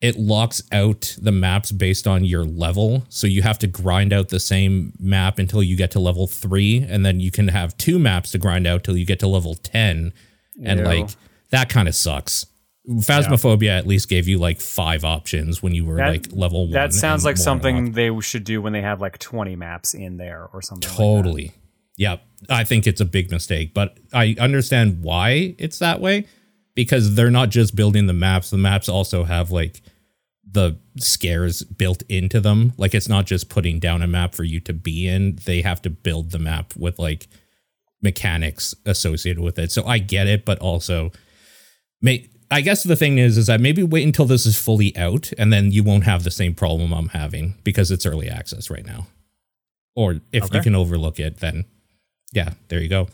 it 0.00 0.18
locks 0.18 0.62
out 0.70 1.16
the 1.18 1.32
maps 1.32 1.72
based 1.72 2.06
on 2.06 2.26
your 2.26 2.44
level. 2.44 3.06
So 3.08 3.26
you 3.26 3.40
have 3.40 3.58
to 3.60 3.66
grind 3.66 4.12
out 4.12 4.28
the 4.28 4.40
same 4.40 4.92
map 4.98 5.38
until 5.38 5.62
you 5.62 5.76
get 5.76 5.92
to 5.92 5.98
level 5.98 6.26
3 6.26 6.86
and 6.88 7.06
then 7.06 7.20
you 7.20 7.30
can 7.30 7.48
have 7.48 7.76
two 7.78 7.98
maps 7.98 8.30
to 8.32 8.38
grind 8.38 8.66
out 8.66 8.84
till 8.84 8.96
you 8.96 9.06
get 9.06 9.20
to 9.20 9.26
level 9.26 9.54
10 9.54 10.12
and 10.62 10.80
Ew. 10.80 10.84
like 10.84 11.10
that 11.50 11.68
kind 11.68 11.88
of 11.88 11.94
sucks. 11.94 12.46
Phasmophobia 12.88 13.70
at 13.78 13.86
least 13.86 14.08
gave 14.10 14.28
you 14.28 14.38
like 14.38 14.60
five 14.60 15.04
options 15.04 15.62
when 15.62 15.74
you 15.74 15.84
were 15.86 15.96
That- 15.96 16.08
like 16.10 16.26
level 16.32 16.64
one. 16.64 16.72
That 16.72 16.92
sounds 16.92 17.24
like 17.24 17.36
something 17.38 17.92
they 17.92 18.10
should 18.20 18.44
do 18.44 18.60
when 18.60 18.72
they 18.74 18.82
have 18.82 19.00
like 19.00 19.18
20 19.18 19.56
maps 19.56 19.94
in 19.94 20.16
there 20.18 20.48
or 20.52 20.60
something. 20.60 20.88
like 20.88 20.96
that. 20.96 21.02
totally. 21.02 21.52
yeah, 21.96 22.16
I 22.50 22.64
think 22.64 22.86
it's 22.86 23.00
a 23.00 23.04
big 23.06 23.30
mistake, 23.30 23.72
but 23.72 23.98
I 24.12 24.36
understand 24.38 25.02
why 25.02 25.54
it's 25.58 25.78
that 25.78 26.00
way 26.00 26.26
because 26.74 27.14
they're 27.14 27.30
not 27.30 27.48
just 27.50 27.74
building 27.74 28.06
the 28.06 28.12
maps. 28.12 28.50
The 28.50 28.58
maps 28.58 28.88
also 28.88 29.24
have 29.24 29.50
like 29.50 29.80
the 30.46 30.76
scares 30.98 31.62
built 31.62 32.02
into 32.10 32.38
them. 32.40 32.74
Like 32.76 32.94
it's 32.94 33.08
not 33.08 33.24
just 33.24 33.48
putting 33.48 33.78
down 33.78 34.02
a 34.02 34.06
map 34.06 34.34
for 34.34 34.44
you 34.44 34.60
to 34.60 34.72
be 34.74 35.08
in. 35.08 35.36
They 35.46 35.62
have 35.62 35.80
to 35.82 35.90
build 35.90 36.32
the 36.32 36.38
map 36.38 36.74
with 36.76 36.98
like 36.98 37.28
mechanics 38.02 38.74
associated 38.84 39.42
with 39.42 39.58
it. 39.58 39.72
So 39.72 39.86
I 39.86 39.98
get 39.98 40.26
it, 40.26 40.44
but 40.44 40.58
also 40.58 41.12
may 42.02 42.28
I 42.50 42.60
guess 42.60 42.82
the 42.82 42.96
thing 42.96 43.18
is 43.18 43.36
is 43.38 43.46
that 43.46 43.60
maybe 43.60 43.82
wait 43.82 44.04
until 44.04 44.26
this 44.26 44.46
is 44.46 44.58
fully 44.60 44.96
out 44.96 45.32
and 45.38 45.52
then 45.52 45.72
you 45.72 45.82
won't 45.82 46.04
have 46.04 46.24
the 46.24 46.30
same 46.30 46.54
problem 46.54 46.92
I'm 46.92 47.08
having 47.08 47.54
because 47.64 47.90
it's 47.90 48.06
early 48.06 48.28
access 48.28 48.70
right 48.70 48.84
now. 48.86 49.06
Or 49.96 50.20
if 50.32 50.44
Okay. 50.44 50.56
you 50.58 50.62
can 50.62 50.74
overlook 50.74 51.18
it, 51.20 51.38
then 51.38 51.64
yeah, 52.32 52.50
there 52.68 52.80
you 52.80 52.88
go. 52.88 53.08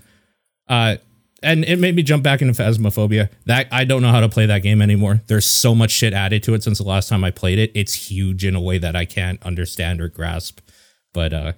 Uh 0.69 0.97
and 1.43 1.65
it 1.65 1.79
made 1.79 1.97
me 1.97 2.03
jump 2.03 2.23
back 2.23 2.43
into 2.43 2.53
Phasmophobia. 2.61 3.31
That 3.47 3.67
I 3.73 3.85
don't 3.85 4.03
know 4.03 4.11
how 4.11 4.21
to 4.21 4.29
play 4.29 4.45
that 4.47 4.63
game 4.63 4.83
anymore. 4.83 5.23
There's 5.27 5.47
so 5.47 5.75
much 5.75 5.91
shit 5.91 6.13
added 6.13 6.43
to 6.45 6.55
it 6.55 6.63
since 6.63 6.79
the 6.79 6.85
last 6.85 7.09
time 7.09 7.25
I 7.25 7.31
played 7.31 7.59
it. 7.59 7.71
It's 7.75 7.95
huge 8.11 8.45
in 8.45 8.55
a 8.55 8.61
way 8.61 8.77
that 8.79 8.95
I 8.95 9.05
can't 9.07 9.43
understand 9.43 10.01
or 10.03 10.09
grasp. 10.09 10.61
But 11.15 11.33
uh 11.33 11.53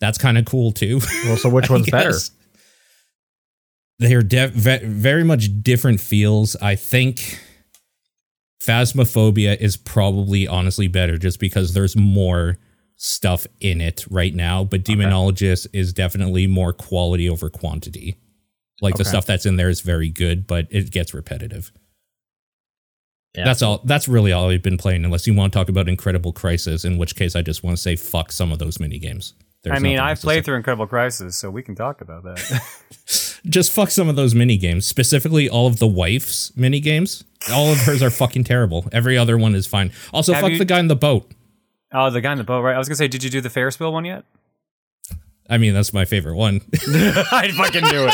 that's 0.00 0.18
kind 0.18 0.38
of 0.38 0.44
cool 0.44 0.72
too. 0.72 1.00
Well, 1.24 1.36
so 1.36 1.48
which 1.48 1.68
I 1.70 1.72
one's 1.74 1.90
better? 1.90 2.12
Guess. 4.00 4.08
They're 4.08 4.22
de- 4.22 4.48
ve- 4.48 4.86
very 4.86 5.24
much 5.24 5.62
different 5.62 6.00
feels. 6.00 6.56
I 6.56 6.76
think 6.76 7.40
Phasmophobia 8.62 9.56
is 9.56 9.76
probably 9.76 10.46
honestly 10.46 10.88
better 10.88 11.16
just 11.18 11.40
because 11.40 11.74
there's 11.74 11.96
more 11.96 12.58
stuff 12.96 13.46
in 13.60 13.80
it 13.80 14.04
right 14.10 14.34
now, 14.34 14.64
but 14.64 14.84
Demonologist 14.84 15.68
is 15.72 15.92
definitely 15.92 16.46
more 16.46 16.72
quality 16.72 17.28
over 17.28 17.48
quantity. 17.48 18.16
Like 18.80 18.96
the 18.96 19.04
stuff 19.04 19.26
that's 19.26 19.46
in 19.46 19.56
there 19.56 19.68
is 19.68 19.80
very 19.80 20.08
good, 20.08 20.46
but 20.46 20.66
it 20.70 20.90
gets 20.90 21.14
repetitive. 21.14 21.72
Yeah. 23.36 23.44
That's 23.44 23.62
all. 23.62 23.80
That's 23.84 24.08
really 24.08 24.32
all 24.32 24.50
I've 24.50 24.62
been 24.62 24.78
playing, 24.78 25.04
unless 25.04 25.26
you 25.26 25.34
want 25.34 25.52
to 25.52 25.58
talk 25.58 25.68
about 25.68 25.88
Incredible 25.88 26.32
Crisis, 26.32 26.84
in 26.84 26.96
which 26.98 27.14
case 27.14 27.36
I 27.36 27.42
just 27.42 27.62
want 27.62 27.76
to 27.76 27.82
say 27.82 27.94
fuck 27.94 28.32
some 28.32 28.52
of 28.52 28.58
those 28.58 28.80
mini 28.80 28.98
games. 28.98 29.34
There's 29.68 29.76
I 29.78 29.82
mean, 29.82 29.98
I've 29.98 30.10
else 30.10 30.18
to 30.20 30.22
say. 30.22 30.26
played 30.26 30.44
through 30.44 30.56
Incredible 30.56 30.86
Crisis, 30.86 31.36
so 31.36 31.50
we 31.50 31.62
can 31.62 31.74
talk 31.74 32.00
about 32.00 32.24
that. 32.24 32.62
just 33.46 33.70
fuck 33.72 33.90
some 33.90 34.08
of 34.08 34.16
those 34.16 34.34
mini 34.34 34.56
games, 34.56 34.86
specifically 34.86 35.48
all 35.48 35.66
of 35.66 35.78
the 35.78 35.86
wife's 35.86 36.54
mini 36.56 36.80
games. 36.80 37.24
All 37.52 37.70
of 37.72 37.78
hers 37.78 38.02
are 38.02 38.10
fucking 38.10 38.44
terrible. 38.44 38.86
Every 38.92 39.16
other 39.16 39.38
one 39.38 39.54
is 39.54 39.66
fine. 39.66 39.92
Also, 40.12 40.32
Have 40.32 40.42
fuck 40.42 40.52
you- 40.52 40.58
the 40.58 40.64
guy 40.64 40.80
in 40.80 40.88
the 40.88 40.96
boat. 40.96 41.30
oh, 41.92 42.10
the 42.10 42.20
guy 42.20 42.32
in 42.32 42.38
the 42.38 42.44
boat, 42.44 42.62
right? 42.62 42.74
I 42.74 42.78
was 42.78 42.88
gonna 42.88 42.96
say, 42.96 43.08
did 43.08 43.22
you 43.24 43.30
do 43.30 43.40
the 43.40 43.50
Ferris 43.50 43.78
wheel 43.80 43.92
one 43.92 44.04
yet? 44.04 44.24
I 45.48 45.56
mean, 45.56 45.72
that's 45.72 45.92
my 45.94 46.04
favorite 46.04 46.34
one, 46.36 46.60
I 47.32 47.50
fucking 47.56 47.82
knew 47.84 48.08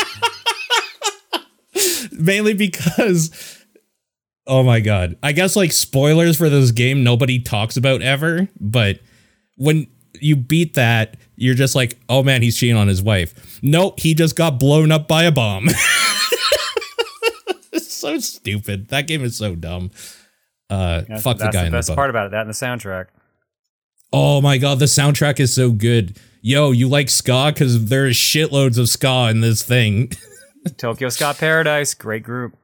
it. 1.73 2.11
mainly 2.11 2.53
because. 2.53 3.61
Oh 4.47 4.61
my 4.61 4.79
god! 4.79 5.17
I 5.23 5.31
guess 5.31 5.55
like 5.55 5.71
spoilers 5.71 6.37
for 6.37 6.49
this 6.49 6.69
game 6.69 7.03
nobody 7.03 7.39
talks 7.39 7.77
about 7.77 8.03
ever, 8.03 8.47
but 8.59 8.99
when 9.57 9.87
you 10.21 10.35
beat 10.35 10.75
that, 10.75 11.17
you're 11.35 11.55
just 11.55 11.75
like, 11.75 11.97
oh 12.09 12.23
man, 12.23 12.41
he's 12.41 12.57
cheating 12.57 12.75
on 12.77 12.87
his 12.87 13.01
wife. 13.01 13.59
Nope, 13.61 13.99
he 13.99 14.13
just 14.13 14.35
got 14.35 14.59
blown 14.59 14.91
up 14.91 15.07
by 15.07 15.23
a 15.23 15.31
bomb. 15.31 15.67
it's 17.71 17.91
so 17.93 18.17
stupid. 18.19 18.87
That 18.89 19.07
game 19.07 19.23
is 19.23 19.35
so 19.35 19.55
dumb. 19.55 19.91
Uh, 20.69 21.01
That's, 21.07 21.21
fuck 21.23 21.37
the 21.37 21.45
guy 21.45 21.51
the 21.51 21.59
in 21.67 21.71
the 21.71 21.77
best 21.77 21.89
boat. 21.89 21.95
part 21.95 22.09
about 22.09 22.27
it. 22.27 22.31
That 22.31 22.41
and 22.41 22.49
the 22.49 22.53
soundtrack. 22.53 23.07
Oh 24.13 24.41
my 24.41 24.57
god, 24.57 24.79
the 24.79 24.85
soundtrack 24.85 25.39
is 25.39 25.53
so 25.53 25.71
good. 25.71 26.17
Yo, 26.41 26.71
you 26.71 26.87
like 26.87 27.09
ska? 27.09 27.51
Because 27.53 27.85
there's 27.87 28.15
shitloads 28.15 28.77
of 28.77 28.87
ska 28.87 29.29
in 29.31 29.41
this 29.41 29.63
thing. 29.63 30.11
Tokyo 30.77 31.09
Ska 31.09 31.35
Paradise, 31.37 31.93
great 31.93 32.23
group. 32.23 32.55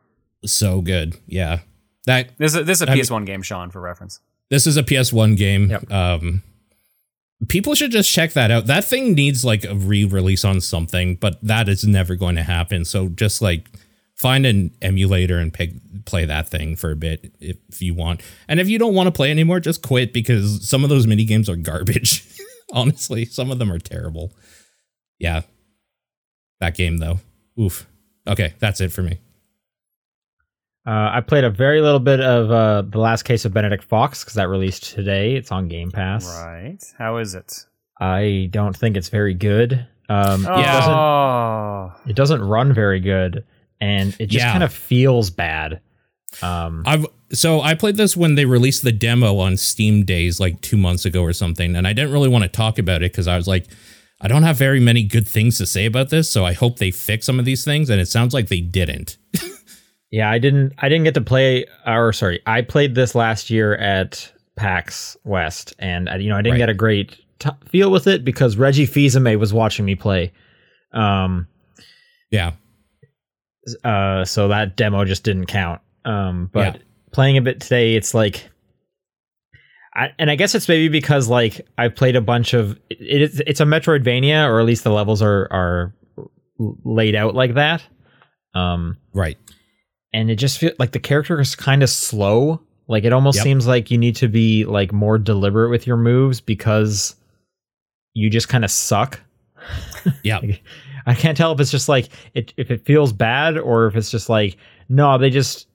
so 0.45 0.81
good. 0.81 1.15
Yeah. 1.27 1.59
That 2.07 2.35
This 2.37 2.55
is 2.55 2.65
this 2.65 2.81
is 2.81 2.87
a 2.87 2.91
I 2.91 2.97
PS1 2.97 3.25
game, 3.27 3.41
Sean, 3.43 3.69
for 3.69 3.79
reference. 3.79 4.19
this 4.49 4.65
is 4.65 4.77
a 4.77 4.83
PS1 4.83 5.37
game. 5.37 5.69
Yep. 5.69 5.91
Um 5.91 6.41
people 7.47 7.75
should 7.75 7.91
just 7.91 8.11
check 8.11 8.33
that 8.33 8.51
out. 8.51 8.67
That 8.67 8.85
thing 8.85 9.13
needs 9.13 9.43
like 9.43 9.63
a 9.63 9.75
re-release 9.75 10.45
on 10.45 10.61
something, 10.61 11.15
but 11.15 11.39
that 11.41 11.69
is 11.69 11.83
never 11.83 12.15
going 12.15 12.35
to 12.35 12.43
happen. 12.43 12.85
So 12.85 13.09
just 13.09 13.41
like 13.41 13.69
find 14.15 14.45
an 14.45 14.71
emulator 14.81 15.39
and 15.39 15.53
pick, 15.53 15.71
play 16.05 16.25
that 16.25 16.47
thing 16.47 16.75
for 16.75 16.91
a 16.91 16.95
bit 16.95 17.33
if, 17.39 17.57
if 17.69 17.81
you 17.81 17.93
want. 17.93 18.21
And 18.47 18.59
if 18.59 18.69
you 18.69 18.77
don't 18.77 18.93
want 18.93 19.07
to 19.07 19.11
play 19.11 19.31
anymore, 19.31 19.59
just 19.59 19.81
quit 19.81 20.13
because 20.13 20.67
some 20.67 20.83
of 20.83 20.89
those 20.89 21.07
mini 21.07 21.25
games 21.25 21.49
are 21.49 21.55
garbage. 21.55 22.23
Honestly, 22.73 23.25
some 23.25 23.51
of 23.51 23.59
them 23.59 23.71
are 23.71 23.79
terrible. 23.79 24.33
Yeah. 25.19 25.41
That 26.59 26.75
game 26.75 26.97
though. 26.97 27.19
Oof. 27.59 27.87
Okay, 28.27 28.53
that's 28.59 28.81
it 28.81 28.91
for 28.91 29.01
me. 29.01 29.19
Uh, 30.85 31.11
I 31.13 31.21
played 31.21 31.43
a 31.43 31.49
very 31.49 31.79
little 31.81 31.99
bit 31.99 32.19
of 32.19 32.49
uh, 32.49 32.81
the 32.81 32.97
last 32.99 33.23
case 33.23 33.45
of 33.45 33.53
Benedict 33.53 33.83
Fox 33.83 34.23
because 34.23 34.33
that 34.35 34.49
released 34.49 34.83
today. 34.95 35.35
It's 35.35 35.51
on 35.51 35.67
Game 35.67 35.91
Pass. 35.91 36.25
Right. 36.43 36.79
How 36.97 37.17
is 37.17 37.35
it? 37.35 37.65
I 37.99 38.49
don't 38.51 38.75
think 38.75 38.97
it's 38.97 39.09
very 39.09 39.35
good. 39.35 39.85
Um, 40.09 40.41
It 40.43 40.47
doesn't. 40.47 40.93
Oh. 40.93 41.93
It 42.07 42.15
doesn't 42.15 42.41
run 42.41 42.73
very 42.73 42.99
good, 42.99 43.43
and 43.79 44.09
it 44.19 44.25
just 44.27 44.43
Yeah. 44.43 44.51
kind 44.51 44.63
of 44.63 44.73
feels 44.73 45.29
bad. 45.29 45.81
Um, 46.41 46.83
I've 46.87 47.05
so 47.31 47.61
I 47.61 47.75
played 47.75 47.95
this 47.95 48.17
when 48.17 48.35
they 48.35 48.45
released 48.45 48.83
the 48.83 48.91
demo 48.91 49.37
on 49.37 49.55
Steam 49.57 50.03
Days 50.03 50.39
like 50.39 50.59
two 50.61 50.77
months 50.77 51.05
ago 51.05 51.21
or 51.21 51.31
something, 51.33 51.75
and 51.75 51.87
I 51.87 51.93
didn't 51.93 52.11
really 52.11 52.27
want 52.29 52.43
to 52.43 52.49
talk 52.49 52.79
about 52.79 53.03
it 53.03 53.11
because 53.11 53.27
I 53.27 53.37
was 53.37 53.47
like, 53.47 53.67
I 54.19 54.27
don't 54.27 54.43
have 54.43 54.57
very 54.57 54.79
many 54.79 55.03
good 55.03 55.27
things 55.27 55.57
to 55.59 55.65
say 55.65 55.85
about 55.85 56.09
this, 56.09 56.29
so 56.29 56.43
I 56.45 56.53
hope 56.53 56.77
they 56.79 56.91
fix 56.91 57.25
some 57.25 57.37
of 57.39 57.45
these 57.45 57.63
things, 57.63 57.89
and 57.89 58.01
it 58.01 58.07
sounds 58.07 58.33
like 58.33 58.47
they 58.47 58.61
didn't. 58.61 59.17
yeah, 60.11 60.29
I 60.29 60.37
didn't. 60.37 60.73
I 60.77 60.89
didn't 60.89 61.05
get 61.05 61.13
to 61.15 61.21
play. 61.21 61.65
Or 61.87 62.13
sorry, 62.13 62.41
I 62.45 62.61
played 62.61 62.95
this 62.95 63.15
last 63.15 63.49
year 63.49 63.75
at 63.75 64.31
PAX 64.57 65.17
West, 65.23 65.73
and 65.79 66.09
I, 66.09 66.17
you 66.17 66.29
know 66.29 66.35
I 66.37 66.41
didn't 66.41 66.53
Right. 66.53 66.57
get 66.59 66.69
a 66.69 66.73
great 66.73 67.17
t- 67.39 67.49
feel 67.67 67.89
with 67.91 68.07
it 68.07 68.23
because 68.23 68.57
Reggie 68.57 68.85
Fils-Aimé 68.85 69.39
was 69.39 69.53
watching 69.53 69.85
me 69.85 69.95
play. 69.95 70.31
Um, 70.93 71.47
Yeah, 72.29 72.51
uh, 73.83 74.25
so 74.25 74.47
that 74.49 74.75
demo 74.75 75.05
just 75.05 75.23
didn't 75.23 75.45
count. 75.47 75.81
Um, 76.05 76.49
but 76.51 76.75
Yeah. 76.75 76.81
playing 77.13 77.37
a 77.37 77.41
bit 77.41 77.59
today, 77.61 77.95
it's 77.95 78.13
like, 78.13 78.49
I, 79.93 80.11
and 80.19 80.31
I 80.31 80.35
guess 80.35 80.55
it's 80.55 80.67
maybe 80.69 80.87
because 80.87 81.27
like 81.27 81.61
I 81.77 81.87
played 81.89 82.15
a 82.15 82.21
bunch 82.21 82.53
of 82.53 82.79
it, 82.89 83.21
it's 83.21 83.41
it's 83.45 83.59
a 83.59 83.65
Metroidvania, 83.65 84.47
or 84.47 84.59
at 84.59 84.65
least 84.65 84.83
the 84.83 84.91
levels 84.91 85.21
are 85.21 85.47
are 85.51 85.93
laid 86.57 87.15
out 87.15 87.35
like 87.35 87.55
that. 87.55 87.83
Um, 88.53 88.97
right. 89.13 89.37
And 90.13 90.29
it 90.29 90.35
just 90.35 90.57
feels 90.57 90.73
like 90.79 90.91
the 90.91 90.99
character 90.99 91.39
is 91.39 91.55
kind 91.55 91.83
of 91.83 91.89
slow. 91.89 92.59
Like 92.87 93.03
it 93.05 93.13
almost 93.13 93.37
Yep. 93.37 93.43
seems 93.43 93.67
like 93.67 93.89
you 93.91 93.97
need 93.97 94.15
to 94.17 94.27
be 94.27 94.65
like 94.65 94.91
more 94.91 95.17
deliberate 95.17 95.69
with 95.69 95.87
your 95.87 95.95
moves 95.97 96.41
because 96.41 97.15
you 98.13 98.29
just 98.29 98.49
kind 98.49 98.65
of 98.65 98.71
suck. 98.71 99.19
Yeah, 100.23 100.41
I 101.05 101.13
can't 101.13 101.37
tell 101.37 101.51
if 101.51 101.59
it's 101.59 101.69
just 101.69 101.87
like 101.87 102.09
it 102.33 102.53
if 102.57 102.71
it 102.71 102.83
feels 102.85 103.13
bad 103.13 103.57
or 103.59 103.85
if 103.85 103.95
it's 103.95 104.09
just 104.09 104.29
like 104.29 104.57
no, 104.89 105.17
they 105.19 105.29
just 105.29 105.67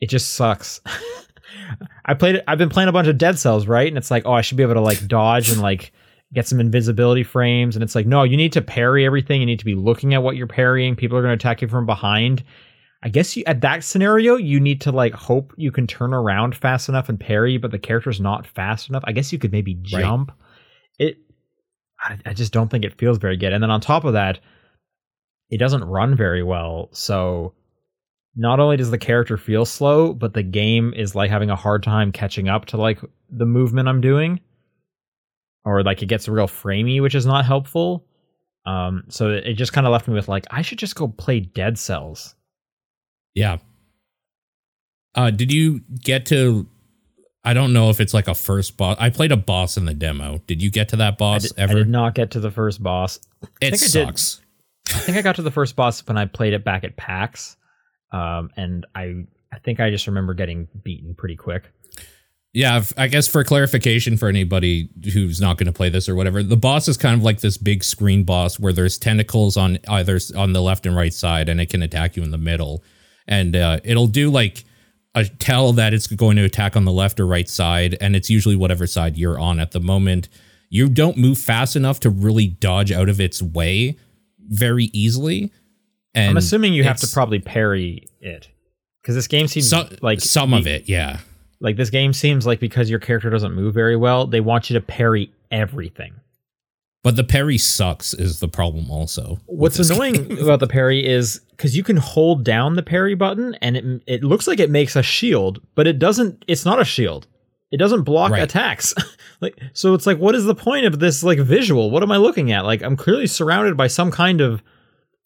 it 0.00 0.08
just 0.08 0.34
sucks. 0.34 0.80
I 2.04 2.14
played 2.14 2.36
it, 2.36 2.44
I've 2.46 2.58
been 2.58 2.68
playing 2.68 2.88
a 2.88 2.92
bunch 2.92 3.08
of 3.08 3.18
Dead 3.18 3.38
Cells, 3.38 3.66
right? 3.66 3.88
And 3.88 3.98
it's 3.98 4.10
like, 4.12 4.22
oh, 4.24 4.32
I 4.32 4.40
should 4.42 4.56
be 4.56 4.62
able 4.62 4.74
to 4.74 4.80
like 4.80 5.06
dodge 5.08 5.50
and 5.50 5.60
like 5.60 5.92
get 6.32 6.46
some 6.46 6.60
invincibility 6.60 7.24
frames 7.24 7.74
and 7.74 7.82
it's 7.82 7.94
like, 7.96 8.06
no, 8.06 8.22
you 8.22 8.36
need 8.36 8.52
to 8.52 8.62
parry 8.62 9.04
everything. 9.04 9.40
You 9.40 9.46
need 9.46 9.58
to 9.58 9.64
be 9.64 9.74
looking 9.74 10.14
at 10.14 10.22
what 10.22 10.36
you're 10.36 10.46
parrying. 10.46 10.94
People 10.94 11.18
are 11.18 11.22
going 11.22 11.36
to 11.36 11.40
attack 11.42 11.60
you 11.62 11.66
from 11.68 11.84
behind. 11.86 12.44
I 13.02 13.08
guess 13.08 13.36
you, 13.36 13.44
at 13.46 13.60
that 13.60 13.84
scenario, 13.84 14.34
you 14.36 14.58
need 14.58 14.80
to 14.82 14.92
like 14.92 15.14
hope 15.14 15.52
you 15.56 15.70
can 15.70 15.86
turn 15.86 16.12
around 16.12 16.56
fast 16.56 16.88
enough 16.88 17.08
and 17.08 17.18
parry, 17.18 17.56
but 17.56 17.70
the 17.70 17.78
character's 17.78 18.20
not 18.20 18.46
fast 18.46 18.88
enough. 18.88 19.04
I 19.06 19.12
guess 19.12 19.32
you 19.32 19.38
could 19.38 19.52
maybe 19.52 19.74
Right. 19.74 20.02
jump. 20.02 20.32
It, 20.98 21.18
I, 22.00 22.18
I 22.26 22.32
just 22.32 22.52
don't 22.52 22.68
think 22.70 22.84
it 22.84 22.98
feels 22.98 23.18
very 23.18 23.36
good. 23.36 23.52
And 23.52 23.62
then 23.62 23.70
on 23.70 23.80
top 23.80 24.04
of 24.04 24.14
that, 24.14 24.40
it 25.50 25.58
doesn't 25.58 25.84
run 25.84 26.16
very 26.16 26.42
well. 26.42 26.88
So 26.92 27.54
not 28.34 28.58
only 28.60 28.76
does 28.76 28.90
the 28.90 28.98
character 28.98 29.36
feel 29.36 29.64
slow, 29.64 30.12
but 30.12 30.34
the 30.34 30.42
game 30.42 30.92
is 30.96 31.14
like 31.14 31.30
having 31.30 31.50
a 31.50 31.56
hard 31.56 31.82
time 31.84 32.10
catching 32.10 32.48
up 32.48 32.66
to 32.66 32.76
like 32.76 32.98
the 33.30 33.46
movement 33.46 33.88
I'm 33.88 34.00
doing, 34.00 34.40
or 35.64 35.82
like 35.84 36.02
it 36.02 36.06
gets 36.06 36.28
real 36.28 36.48
framey, 36.48 37.00
which 37.00 37.14
is 37.14 37.26
not 37.26 37.44
helpful. 37.44 38.06
Um, 38.66 39.04
so 39.08 39.30
it 39.30 39.54
just 39.54 39.72
kind 39.72 39.86
of 39.86 39.92
left 39.92 40.08
me 40.08 40.14
with 40.14 40.28
like 40.28 40.46
I 40.50 40.62
should 40.62 40.78
just 40.78 40.96
go 40.96 41.08
play 41.08 41.40
Dead 41.40 41.78
Cells. 41.78 42.34
Yeah. 43.38 43.58
Uh, 45.14 45.30
did 45.30 45.52
you 45.52 45.80
get 46.02 46.26
to? 46.26 46.66
I 47.44 47.54
don't 47.54 47.72
know 47.72 47.88
if 47.88 48.00
it's 48.00 48.12
like 48.12 48.26
a 48.26 48.34
first 48.34 48.76
boss. 48.76 48.96
I 48.98 49.10
played 49.10 49.30
a 49.30 49.36
boss 49.36 49.76
in 49.76 49.84
the 49.84 49.94
demo. 49.94 50.42
Did 50.48 50.60
you 50.60 50.70
get 50.70 50.88
to 50.88 50.96
that 50.96 51.14
I 51.14 51.16
boss 51.16 51.42
did, 51.44 51.52
I 51.58 51.62
ever? 51.62 51.74
did 51.74 51.88
not 51.88 52.14
get 52.14 52.32
to 52.32 52.40
the 52.40 52.50
first 52.50 52.82
boss. 52.82 53.20
it 53.60 53.70
think 53.70 53.74
I 53.74 53.76
did. 53.76 53.90
sucks. 53.90 54.40
I 54.88 54.98
think 54.98 55.16
I 55.18 55.22
got 55.22 55.36
to 55.36 55.42
the 55.42 55.50
first 55.52 55.76
boss 55.76 56.04
when 56.06 56.18
I 56.18 56.24
played 56.24 56.52
it 56.52 56.64
back 56.64 56.82
at 56.82 56.96
PAX, 56.96 57.56
um, 58.10 58.50
and 58.56 58.86
I 58.94 59.24
I 59.52 59.58
think 59.60 59.78
I 59.78 59.90
just 59.90 60.08
remember 60.08 60.34
getting 60.34 60.66
beaten 60.82 61.14
pretty 61.14 61.36
quick. 61.36 61.70
Yeah, 62.54 62.82
I 62.96 63.06
guess 63.06 63.28
for 63.28 63.44
clarification 63.44 64.16
for 64.16 64.28
anybody 64.28 64.88
who's 65.12 65.40
not 65.40 65.58
going 65.58 65.66
to 65.66 65.72
play 65.72 65.90
this 65.90 66.08
or 66.08 66.14
whatever, 66.16 66.42
the 66.42 66.56
boss 66.56 66.88
is 66.88 66.96
kind 66.96 67.14
of 67.14 67.22
like 67.22 67.40
this 67.40 67.56
big 67.56 67.84
screen 67.84 68.24
boss 68.24 68.58
where 68.58 68.72
there's 68.72 68.98
tentacles 68.98 69.56
on 69.56 69.78
either 69.86 70.18
on 70.36 70.54
the 70.54 70.62
left 70.62 70.86
and 70.86 70.96
right 70.96 71.12
side, 71.14 71.48
and 71.48 71.60
it 71.60 71.70
can 71.70 71.82
attack 71.82 72.16
you 72.16 72.22
in 72.22 72.30
the 72.30 72.38
middle, 72.38 72.82
and 73.28 73.54
uh, 73.54 73.78
it'll 73.84 74.08
do 74.08 74.30
like 74.30 74.64
a 75.14 75.24
tell 75.24 75.72
that 75.74 75.94
it's 75.94 76.06
going 76.06 76.36
to 76.36 76.44
attack 76.44 76.74
on 76.76 76.84
the 76.84 76.92
left 76.92 77.20
or 77.20 77.26
right 77.26 77.48
side, 77.48 77.96
and 78.00 78.16
it's 78.16 78.30
usually 78.30 78.56
whatever 78.56 78.86
side 78.86 79.16
you're 79.16 79.38
on 79.38 79.60
at 79.60 79.72
the 79.72 79.80
moment. 79.80 80.28
You 80.70 80.88
don't 80.88 81.16
move 81.16 81.38
fast 81.38 81.76
enough 81.76 82.00
to 82.00 82.10
really 82.10 82.46
dodge 82.46 82.90
out 82.90 83.08
of 83.08 83.20
its 83.20 83.40
way 83.40 83.96
very 84.48 84.90
easily. 84.92 85.52
And 86.14 86.30
I'm 86.30 86.36
assuming 86.36 86.72
you 86.72 86.84
have 86.84 86.98
to 86.98 87.06
probably 87.06 87.38
parry 87.38 88.08
it 88.20 88.48
because 89.02 89.14
this 89.14 89.28
game 89.28 89.46
seems 89.46 89.72
like 90.02 90.20
some 90.20 90.52
of 90.52 90.66
it, 90.66 90.88
yeah. 90.88 91.18
Like 91.60 91.76
this 91.76 91.90
game 91.90 92.12
seems 92.12 92.46
like 92.46 92.60
because 92.60 92.88
your 92.88 92.98
character 92.98 93.30
doesn't 93.30 93.54
move 93.54 93.74
very 93.74 93.96
well, 93.96 94.26
they 94.26 94.40
want 94.40 94.70
you 94.70 94.74
to 94.74 94.80
parry 94.80 95.32
everything. 95.50 96.14
But 97.04 97.14
the 97.16 97.24
parry 97.24 97.58
sucks 97.58 98.12
is 98.12 98.40
the 98.40 98.48
problem 98.48 98.90
also. 98.90 99.38
What's 99.46 99.78
annoying 99.78 100.14
game. 100.14 100.38
about 100.42 100.60
the 100.60 100.66
parry 100.66 101.06
is 101.06 101.40
because 101.50 101.76
you 101.76 101.84
can 101.84 101.96
hold 101.96 102.44
down 102.44 102.74
the 102.74 102.82
parry 102.82 103.14
button 103.14 103.54
and 103.62 103.76
it 103.76 104.02
it 104.06 104.24
looks 104.24 104.46
like 104.46 104.58
it 104.58 104.68
makes 104.70 104.96
a 104.96 105.02
shield, 105.02 105.60
but 105.74 105.86
it 105.86 105.98
doesn't. 105.98 106.44
It's 106.48 106.64
not 106.64 106.80
a 106.80 106.84
shield. 106.84 107.26
It 107.70 107.76
doesn't 107.76 108.02
block 108.02 108.32
Right. 108.32 108.42
attacks. 108.42 108.94
like 109.40 109.58
so, 109.74 109.94
it's 109.94 110.06
like, 110.06 110.18
what 110.18 110.34
is 110.34 110.44
the 110.44 110.54
point 110.54 110.86
of 110.86 110.98
this 110.98 111.22
like 111.22 111.38
visual? 111.38 111.90
What 111.90 112.02
am 112.02 112.10
I 112.10 112.16
looking 112.16 112.50
at? 112.50 112.64
Like 112.64 112.82
I'm 112.82 112.96
clearly 112.96 113.26
surrounded 113.28 113.76
by 113.76 113.86
some 113.86 114.10
kind 114.10 114.40
of 114.40 114.62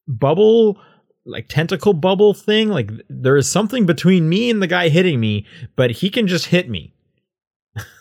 bubble, 0.07 0.79
like 1.25 1.49
tentacle 1.49 1.95
bubble 1.95 2.35
thing. 2.35 2.69
Like 2.69 2.91
there 3.09 3.37
is 3.37 3.49
something 3.51 3.87
between 3.87 4.29
me 4.29 4.51
and 4.51 4.61
the 4.61 4.67
guy 4.67 4.89
hitting 4.91 5.21
me, 5.21 5.47
but 5.77 5.91
he 5.91 6.11
can 6.11 6.27
just 6.27 6.47
hit 6.47 6.69
me. 6.69 6.93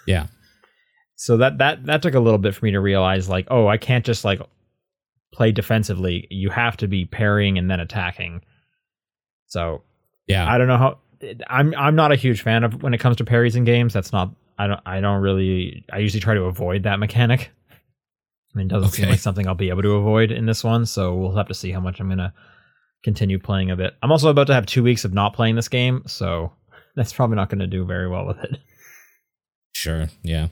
yeah. 0.06 0.28
So 1.24 1.38
that 1.38 1.60
that 1.60 1.86
that 1.86 2.02
took 2.02 2.16
a 2.16 2.20
little 2.20 2.40
bit 2.40 2.56
for 2.56 2.66
me 2.66 2.72
to 2.72 2.80
realize 2.80 3.30
like 3.30 3.46
oh 3.52 3.68
i 3.68 3.78
can't 3.78 4.04
just 4.06 4.26
like 4.26 4.42
play 5.34 5.52
defensively 5.52 6.26
you 6.32 6.50
have 6.50 6.76
to 6.78 6.88
be 6.88 7.06
parrying 7.06 7.58
and 7.60 7.70
then 7.70 7.80
attacking 7.80 8.42
so 9.48 9.84
Yeah. 10.28 10.52
i 10.52 10.58
don't 10.58 10.68
know 10.68 10.78
how 10.78 10.98
i'm 11.48 11.74
i'm 11.78 11.96
not 11.96 12.12
a 12.12 12.16
huge 12.16 12.42
fan 12.42 12.64
of 12.64 12.82
when 12.82 12.94
it 12.96 13.00
comes 13.00 13.18
to 13.18 13.26
parries 13.26 13.56
in 13.56 13.64
games 13.66 13.94
that's 13.94 14.12
not 14.12 14.34
i 14.58 14.66
don't 14.68 14.80
i 14.86 15.00
don't 15.00 15.22
really 15.22 15.86
i 15.94 16.00
usually 16.00 16.20
try 16.22 16.34
to 16.34 16.44
avoid 16.44 16.84
that 16.84 16.98
mechanic 17.00 17.52
I 18.54 18.58
mean, 18.58 18.66
it 18.68 18.70
doesn't 18.70 18.90
seem 18.92 19.08
like 19.10 19.20
something 19.20 19.48
i'll 19.48 19.56
be 19.56 19.70
able 19.70 19.84
to 19.84 19.96
avoid 19.96 20.32
in 20.32 20.46
this 20.48 20.64
one 20.64 20.86
so 20.86 21.16
we'll 21.16 21.36
have 21.36 21.48
to 21.50 21.54
see 21.54 21.72
how 21.72 21.80
much 21.80 22.00
i'm 22.00 22.10
gonna 22.10 22.34
continue 23.04 23.38
playing 23.40 23.70
of 23.72 23.80
it 23.80 23.94
i'm 24.02 24.12
also 24.12 24.30
about 24.30 24.48
to 24.48 24.54
have 24.56 24.66
two 24.66 24.84
weeks 24.84 25.06
of 25.06 25.14
not 25.14 25.34
playing 25.36 25.56
this 25.56 25.70
game 25.70 26.02
so 26.08 26.52
that's 26.96 27.14
probably 27.14 27.36
not 27.36 27.50
going 27.50 27.60
to 27.60 27.68
do 27.68 27.86
very 27.86 28.10
well 28.10 28.26
with 28.26 28.40
it 28.44 28.60
Sure. 29.74 30.08
Yeah. 30.22 30.48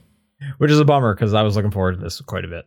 Which 0.58 0.70
is 0.70 0.78
a 0.80 0.84
bummer 0.84 1.14
because 1.14 1.34
I 1.34 1.42
was 1.42 1.56
looking 1.56 1.70
forward 1.70 1.96
to 1.96 2.00
this 2.02 2.20
quite 2.20 2.44
a 2.44 2.48
bit. 2.48 2.66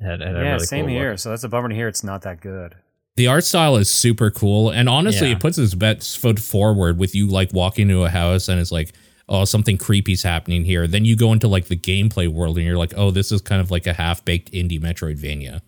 It 0.00 0.04
had, 0.04 0.20
had 0.20 0.36
a 0.36 0.40
yeah, 0.40 0.52
really 0.54 0.66
same 0.66 0.86
cool 0.86 0.94
look. 0.94 1.00
here. 1.00 1.16
So 1.16 1.30
that's 1.30 1.44
a 1.44 1.48
bummer 1.48 1.68
to 1.68 1.74
hear 1.74 1.88
it's 1.88 2.04
not 2.04 2.22
that 2.22 2.40
good. 2.40 2.74
The 3.16 3.28
art 3.28 3.44
style 3.44 3.76
is 3.76 3.88
super 3.90 4.30
cool. 4.30 4.70
And 4.70 4.88
honestly, 4.88 5.28
Yeah. 5.28 5.34
it 5.36 5.40
puts 5.40 5.56
its 5.56 5.74
best 5.74 6.18
foot 6.18 6.40
forward 6.40 6.98
with 6.98 7.14
you 7.14 7.28
like 7.28 7.52
walking 7.52 7.88
into 7.88 8.02
a 8.04 8.08
house 8.10 8.48
and 8.48 8.60
it's 8.60 8.72
like, 8.72 8.92
oh, 9.28 9.44
something 9.44 9.78
creepy's 9.78 10.22
happening 10.24 10.64
here. 10.64 10.86
Then 10.88 11.04
you 11.04 11.14
go 11.16 11.32
into 11.32 11.46
like 11.48 11.66
the 11.66 11.76
gameplay 11.76 12.28
world 12.28 12.58
and 12.58 12.66
you're 12.66 12.76
like, 12.76 12.92
oh, 12.96 13.10
this 13.12 13.30
is 13.30 13.40
kind 13.40 13.60
of 13.60 13.70
like 13.70 13.86
a 13.86 13.92
half 13.92 14.24
baked 14.24 14.50
indie 14.52 14.80
Metroidvania. 14.80 15.62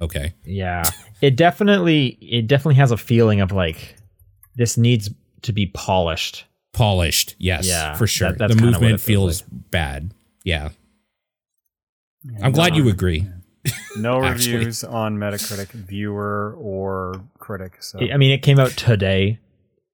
Okay. 0.00 0.32
Yeah, 0.44 0.82
it 1.20 1.36
definitely 1.36 2.18
it 2.20 2.48
definitely 2.48 2.74
has 2.76 2.90
a 2.90 2.96
feeling 2.96 3.40
of 3.40 3.52
like 3.52 3.94
this 4.56 4.76
needs 4.76 5.08
to 5.42 5.52
be 5.52 5.66
polished. 5.66 6.44
Polished. 6.72 7.36
Yes. 7.38 7.68
Yeah, 7.68 7.94
For 7.94 8.06
sure. 8.06 8.32
that- 8.32 8.48
the 8.48 8.56
movement 8.56 8.94
it 8.94 9.00
feels 9.00 9.42
feels 9.42 9.42
bad. 9.70 10.12
Yeah. 10.44 10.70
I'm 12.42 12.52
glad 12.52 12.76
you 12.76 12.88
agree. 12.88 13.26
No 13.96 14.18
reviews 14.20 14.84
on 14.84 15.18
Metacritic, 15.18 15.68
viewer 15.70 16.54
or 16.58 17.14
critic. 17.38 17.82
So 17.82 17.98
I 18.00 18.16
mean, 18.16 18.32
it 18.32 18.42
came 18.42 18.58
out 18.58 18.70
today, 18.70 19.38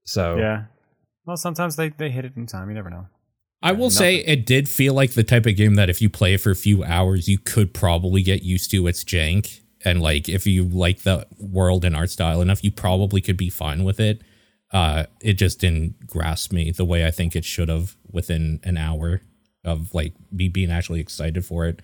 so 0.05 0.37
yeah. 0.37 0.65
Well, 1.27 1.37
sometimes 1.37 1.77
they, 1.77 1.91
they 1.91 2.11
hit 2.11 2.25
it 2.25 2.37
in 2.37 2.47
time. 2.47 2.69
You 2.69 2.75
never 2.75 2.91
know. 2.91 3.07
I 3.63 3.73
will 3.73 3.91
say 3.91 4.17
it 4.17 4.47
did 4.47 4.69
feel 4.69 4.95
like 4.95 5.13
the 5.13 5.25
type 5.25 5.45
of 5.45 5.57
game 5.57 5.75
that 5.75 5.91
if 5.91 6.01
you 6.01 6.09
play 6.09 6.35
it 6.35 6.39
for 6.39 6.51
a 6.51 6.57
few 6.57 6.85
hours, 6.85 7.29
you 7.29 7.39
could 7.39 7.75
probably 7.75 8.23
get 8.23 8.43
used 8.43 8.71
to 8.71 8.87
its 8.87 9.05
jank. 9.05 9.61
And 9.85 10.01
like 10.01 10.29
if 10.29 10.47
you 10.47 10.65
like 10.65 11.03
the 11.03 11.27
world 11.39 11.85
and 11.85 11.97
art 11.97 12.11
style 12.11 12.41
enough, 12.41 12.63
you 12.63 12.71
probably 12.71 13.21
could 13.21 13.37
be 13.37 13.51
fine 13.51 13.85
with 13.85 13.99
it. 14.01 14.23
Uh, 14.73 15.07
it 15.21 15.35
just 15.35 15.61
didn't 15.61 16.07
grasp 16.07 16.53
me 16.53 16.71
the 16.71 16.85
way 16.85 17.05
I 17.05 17.11
think 17.11 17.35
it 17.35 17.45
should 17.45 17.69
have 17.69 17.97
within 18.11 18.61
an 18.63 18.77
hour 18.77 19.23
of 19.64 19.94
like 19.94 20.12
me 20.31 20.49
being 20.49 20.71
actually 20.71 21.01
excited 21.01 21.44
for 21.44 21.66
it. 21.66 21.81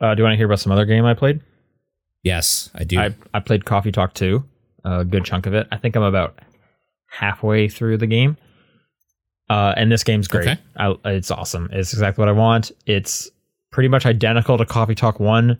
uh, 0.00 0.14
do 0.14 0.20
you 0.20 0.24
want 0.24 0.32
to 0.32 0.36
hear 0.36 0.46
about 0.46 0.60
some 0.60 0.72
other 0.72 0.84
game 0.84 1.04
I 1.04 1.14
played? 1.14 1.40
Yes, 2.22 2.70
I 2.74 2.84
do. 2.84 2.98
I 2.98 3.14
I 3.32 3.40
played 3.40 3.64
Coffee 3.64 3.92
Talk 3.92 4.14
2, 4.14 4.44
a 4.84 5.04
good 5.04 5.24
chunk 5.24 5.46
of 5.46 5.54
it. 5.54 5.66
I 5.72 5.76
think 5.76 5.96
I'm 5.96 6.02
about 6.02 6.38
halfway 7.06 7.68
through 7.68 7.98
the 7.98 8.06
game. 8.06 8.36
Uh, 9.48 9.74
and 9.76 9.90
this 9.90 10.04
game's 10.04 10.28
great. 10.28 10.46
Okay. 10.46 10.60
I, 10.76 10.94
it's 11.06 11.30
awesome. 11.30 11.68
It's 11.72 11.92
exactly 11.92 12.22
what 12.22 12.28
I 12.28 12.32
want. 12.32 12.70
It's 12.86 13.28
pretty 13.72 13.88
much 13.88 14.06
identical 14.06 14.56
to 14.58 14.64
Coffee 14.64 14.94
Talk 14.94 15.18
1. 15.18 15.58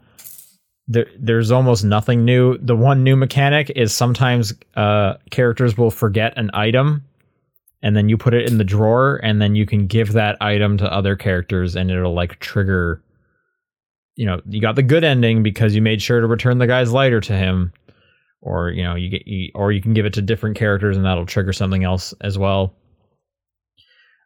There, 0.87 1.07
there's 1.19 1.51
almost 1.51 1.85
nothing 1.85 2.25
new. 2.25 2.57
The 2.59 2.77
one 2.77 3.03
new 3.03 3.17
mechanic 3.17 3.71
is 3.71 3.93
sometimes 3.93 4.55
uh, 4.77 5.15
characters 5.31 5.77
will 5.77 5.91
forget 5.91 6.35
an 6.37 6.51
item 6.55 7.05
and 7.83 7.97
then 7.97 8.09
you 8.09 8.17
put 8.17 8.35
it 8.35 8.49
in 8.49 8.59
the 8.59 8.65
drawer 8.65 9.21
and 9.23 9.41
then 9.41 9.55
you 9.55 9.67
can 9.67 9.87
give 9.87 10.13
that 10.13 10.37
item 10.41 10.77
to 10.79 10.93
other 10.93 11.17
characters 11.17 11.77
and 11.77 11.91
it'll 11.91 12.15
like 12.15 12.39
trigger 12.41 13.03
you 14.17 14.27
know 14.27 14.41
you 14.47 14.61
got 14.61 14.77
the 14.77 14.83
good 14.83 15.05
ending 15.05 15.43
because 15.43 15.75
you 15.75 15.83
made 15.83 16.03
sure 16.03 16.21
to 16.21 16.27
return 16.27 16.59
the 16.59 16.67
guy's 16.67 16.93
lighter 16.93 17.21
to 17.21 17.33
him 17.33 17.73
or 18.43 18.71
you 18.71 18.83
know 18.83 18.95
you 18.95 19.09
get 19.09 19.27
you, 19.27 19.51
or 19.55 19.73
you 19.73 19.81
can 19.81 19.95
give 19.95 20.07
it 20.07 20.13
to 20.15 20.23
different 20.23 20.57
characters 20.57 20.97
and 20.97 21.07
that'll 21.07 21.27
trigger 21.27 21.53
something 21.53 21.85
else 21.85 22.15
as 22.21 22.39
well. 22.39 22.75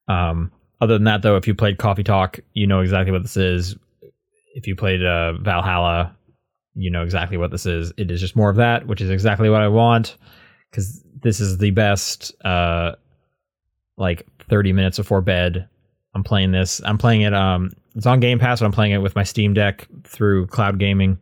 Um 0.08 0.50
other 0.80 0.94
than 0.94 1.04
that 1.04 1.22
though 1.22 1.36
if 1.36 1.46
you 1.46 1.54
played 1.54 1.78
coffee 1.78 2.04
talk 2.04 2.40
you 2.52 2.66
know 2.66 2.80
exactly 2.80 3.12
what 3.12 3.22
this 3.22 3.36
is. 3.36 3.76
If 4.56 4.68
you 4.68 4.76
played 4.76 5.04
uh, 5.04 5.32
VA-11 5.32 5.64
Hall-A 5.64 6.16
you 6.74 6.90
know 6.90 7.02
exactly 7.02 7.36
what 7.36 7.50
this 7.50 7.66
is. 7.66 7.92
It 7.96 8.10
is 8.10 8.20
just 8.20 8.36
more 8.36 8.50
of 8.50 8.56
that 8.56 8.86
which 8.86 9.00
is 9.00 9.10
exactly 9.10 9.48
what 9.48 9.62
i 9.62 9.68
want 9.68 10.16
because 10.70 11.04
this 11.22 11.40
is 11.40 11.58
the 11.58 11.70
best 11.70 12.34
uh 12.44 12.92
like 13.96 14.26
30 14.48 14.72
minutes 14.72 14.96
before 14.98 15.20
bed 15.20 15.68
i'm 16.14 16.24
playing 16.24 16.50
this 16.52 16.80
i'm 16.84 16.98
playing 16.98 17.22
it 17.22 17.32
um 17.34 17.70
it's 17.94 18.06
on 18.06 18.20
game 18.20 18.38
pass 18.38 18.60
but 18.60 18.66
i'm 18.66 18.72
playing 18.72 18.92
it 18.92 18.98
with 18.98 19.14
my 19.14 19.22
steam 19.22 19.54
deck 19.54 19.86
through 20.04 20.46
cloud 20.48 20.78
gaming 20.78 21.18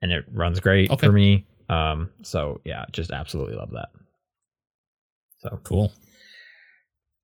and 0.00 0.10
it 0.12 0.24
runs 0.32 0.58
great 0.60 0.90
Okay. 0.90 1.06
for 1.06 1.12
me 1.12 1.46
um 1.68 2.08
so 2.22 2.60
yeah 2.64 2.84
just 2.92 3.10
absolutely 3.10 3.54
love 3.56 3.70
that 3.72 3.88
so 5.40 5.58
cool. 5.64 5.92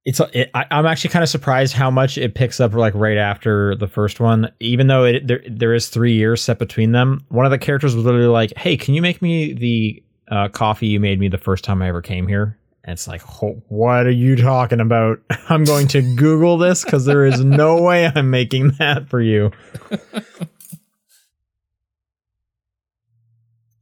it's 0.05 0.21
it, 0.33 0.51
I, 0.55 0.65
I'm 0.73 0.87
actually 0.87 1.11
kind 1.11 1.23
of 1.23 1.29
surprised 1.29 1.73
how 1.73 1.89
much 1.91 2.19
it 2.19 2.35
picks 2.35 2.59
up 2.59 2.73
like 2.75 2.95
right 2.95 3.17
after 3.17 3.77
the 3.77 3.87
first 3.87 4.19
one. 4.19 4.51
Even 4.59 4.89
though 4.89 5.05
it 5.05 5.25
there 5.29 5.41
there 5.49 5.73
is 5.73 5.89
three 5.89 6.15
years 6.15 6.43
set 6.43 6.59
between 6.59 6.91
them, 6.91 7.25
one 7.29 7.45
of 7.47 7.53
the 7.53 7.59
characters 7.59 7.95
was 7.95 8.05
literally 8.05 8.27
like, 8.27 8.53
"Hey, 8.57 8.77
can 8.77 8.95
you 8.95 9.03
make 9.03 9.23
me 9.23 9.53
the 9.53 10.03
uh, 10.33 10.49
coffee 10.49 10.89
you 10.89 10.99
made 10.99 11.21
me 11.21 11.29
the 11.29 11.39
first 11.39 11.63
time 11.63 11.81
I 11.81 11.89
ever 11.89 12.03
came 12.03 12.27
here?" 12.27 12.58
It's 12.89 13.07
like, 13.07 13.21
"Ho- 13.23 13.63
"What 13.69 14.07
are 14.07 14.11
you 14.11 14.37
talking 14.37 14.81
about? 14.81 15.21
I'm 15.49 15.65
going 15.65 15.89
to 15.89 16.03
Google 16.17 16.59
this 16.59 16.85
because 16.85 17.05
there 17.05 17.25
is 17.27 17.45
no 17.45 17.83
way 17.83 18.07
I'm 18.15 18.31
making 18.31 18.73
that 18.79 19.09
for 19.09 19.21
you." 19.21 19.51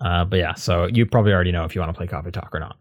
Uh, 0.01 0.25
but 0.25 0.39
yeah, 0.39 0.55
so 0.55 0.87
you 0.87 1.07
probably 1.07 1.33
already 1.33 1.53
know 1.53 1.65
if 1.65 1.75
you 1.75 1.81
want 1.81 1.93
to 1.93 1.97
play 1.97 2.07
Coffee 2.07 2.31
Talk 2.31 2.55
or 2.55 2.61
not. 2.61 2.77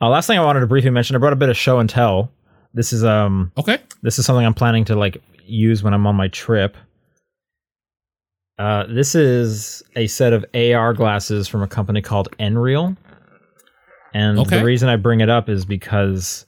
Uh, 0.00 0.08
last 0.08 0.26
thing 0.26 0.38
I 0.38 0.44
wanted 0.44 0.60
to 0.60 0.66
briefly 0.66 0.90
mention, 0.90 1.16
I 1.16 1.18
brought 1.18 1.32
a 1.32 1.36
bit 1.36 1.48
of 1.48 1.56
show 1.56 1.78
and 1.78 1.88
tell. 1.88 2.30
This 2.74 2.92
is 2.92 3.04
um 3.04 3.52
Okay. 3.58 3.78
this 4.02 4.18
is 4.18 4.24
something 4.26 4.44
I'm 4.46 4.54
planning 4.54 4.84
to 4.86 4.94
like 4.96 5.22
use 5.44 5.82
when 5.82 5.92
I'm 5.94 6.06
on 6.06 6.16
my 6.16 6.28
trip. 6.28 6.76
Uh, 8.58 8.84
this 8.86 9.14
is 9.14 9.82
a 9.96 10.06
set 10.06 10.32
of 10.32 10.44
AR 10.54 10.94
glasses 10.94 11.48
from 11.48 11.62
a 11.62 11.66
company 11.66 12.00
called 12.00 12.28
Nreal, 12.38 12.96
and 14.14 14.38
Okay. 14.38 14.58
the 14.58 14.64
reason 14.64 14.88
I 14.88 14.96
bring 14.96 15.20
it 15.20 15.28
up 15.28 15.48
is 15.48 15.64
because, 15.64 16.46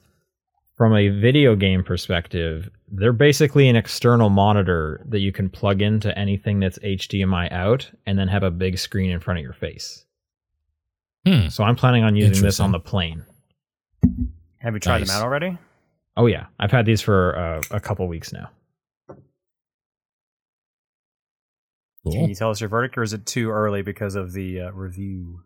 from 0.75 0.95
a 0.95 1.09
video 1.09 1.55
game 1.55 1.83
perspective, 1.83 2.69
they're 2.91 3.13
basically 3.13 3.67
an 3.69 3.75
external 3.75 4.29
monitor 4.29 5.03
that 5.09 5.19
you 5.19 5.31
can 5.31 5.49
plug 5.49 5.81
into 5.81 6.17
anything 6.17 6.59
that's 6.59 6.77
HDMI 6.79 7.51
out, 7.51 7.89
and 8.05 8.17
then 8.19 8.27
have 8.27 8.43
a 8.43 8.51
big 8.51 8.77
screen 8.77 9.09
in 9.11 9.19
front 9.19 9.39
of 9.39 9.43
your 9.43 9.53
face. 9.53 10.05
Hmm. 11.25 11.47
So 11.47 11.63
I'm 11.63 11.75
planning 11.75 12.03
on 12.03 12.15
using 12.15 12.43
this 12.43 12.59
on 12.59 12.71
the 12.71 12.79
plane. 12.79 13.25
Have 14.59 14.73
you 14.75 14.79
tried 14.79 14.99
Nice. 14.99 15.07
them 15.09 15.17
out 15.17 15.23
already? 15.23 15.57
Oh 16.17 16.27
yeah, 16.27 16.45
I've 16.59 16.71
had 16.71 16.85
these 16.85 17.01
for 17.01 17.35
uh, 17.37 17.61
a 17.71 17.79
couple 17.79 18.07
weeks 18.07 18.31
now. 18.31 18.49
Can 22.09 22.29
you 22.29 22.35
tell 22.35 22.51
us 22.51 22.61
your 22.61 22.69
verdict, 22.69 22.97
or 22.99 23.03
is 23.03 23.13
it 23.13 23.25
too 23.25 23.49
early 23.49 23.81
because 23.81 24.13
of 24.13 24.31
the 24.33 24.61
uh, 24.61 24.71
review? 24.71 25.41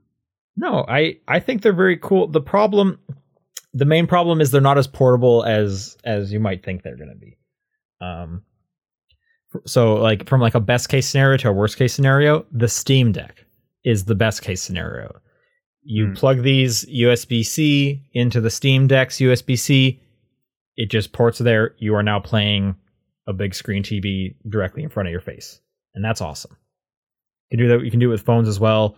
No, 0.55 0.85
I 0.87 1.17
I 1.27 1.39
think 1.39 1.61
they're 1.61 1.73
very 1.73 1.97
cool. 1.97 2.27
The 2.27 2.41
problem, 2.41 2.99
the 3.73 3.85
main 3.85 4.07
problem 4.07 4.41
is 4.41 4.51
they're 4.51 4.61
not 4.61 4.77
as 4.77 4.87
portable 4.87 5.43
as 5.45 5.97
as 6.03 6.31
you 6.33 6.39
might 6.39 6.63
think 6.65 6.83
they're 6.83 6.97
going 6.97 7.09
to 7.09 7.15
be. 7.15 7.37
Um, 8.01 8.43
so 9.65 9.95
like 9.95 10.27
from 10.27 10.41
like 10.41 10.55
a 10.55 10.59
best 10.59 10.89
case 10.89 11.07
scenario 11.07 11.37
to 11.37 11.49
a 11.49 11.53
worst 11.53 11.77
case 11.77 11.93
scenario, 11.93 12.45
the 12.51 12.67
Steam 12.67 13.11
Deck 13.11 13.45
is 13.83 14.05
the 14.05 14.15
best 14.15 14.41
case 14.41 14.61
scenario. 14.61 15.19
You 15.83 16.07
Hmm. 16.07 16.13
plug 16.13 16.43
these 16.43 16.85
USB 16.85 17.43
C 17.43 18.03
into 18.13 18.41
the 18.41 18.49
Steam 18.49 18.87
Deck's 18.87 19.17
USB 19.19 19.55
C, 19.57 20.01
it 20.75 20.89
just 20.91 21.13
ports 21.13 21.39
there. 21.39 21.75
You 21.79 21.95
are 21.95 22.03
now 22.03 22.19
playing 22.19 22.75
a 23.27 23.33
big 23.33 23.55
screen 23.55 23.83
TV 23.83 24.35
directly 24.47 24.83
in 24.83 24.89
front 24.89 25.07
of 25.07 25.11
your 25.11 25.21
face, 25.21 25.61
and 25.95 26.03
that's 26.03 26.21
awesome. 26.21 26.55
You 27.49 27.57
can 27.57 27.65
do 27.67 27.77
that. 27.77 27.85
You 27.85 27.91
can 27.91 27.99
do 27.99 28.09
it 28.09 28.11
with 28.11 28.21
phones 28.25 28.47
as 28.47 28.59
well 28.59 28.97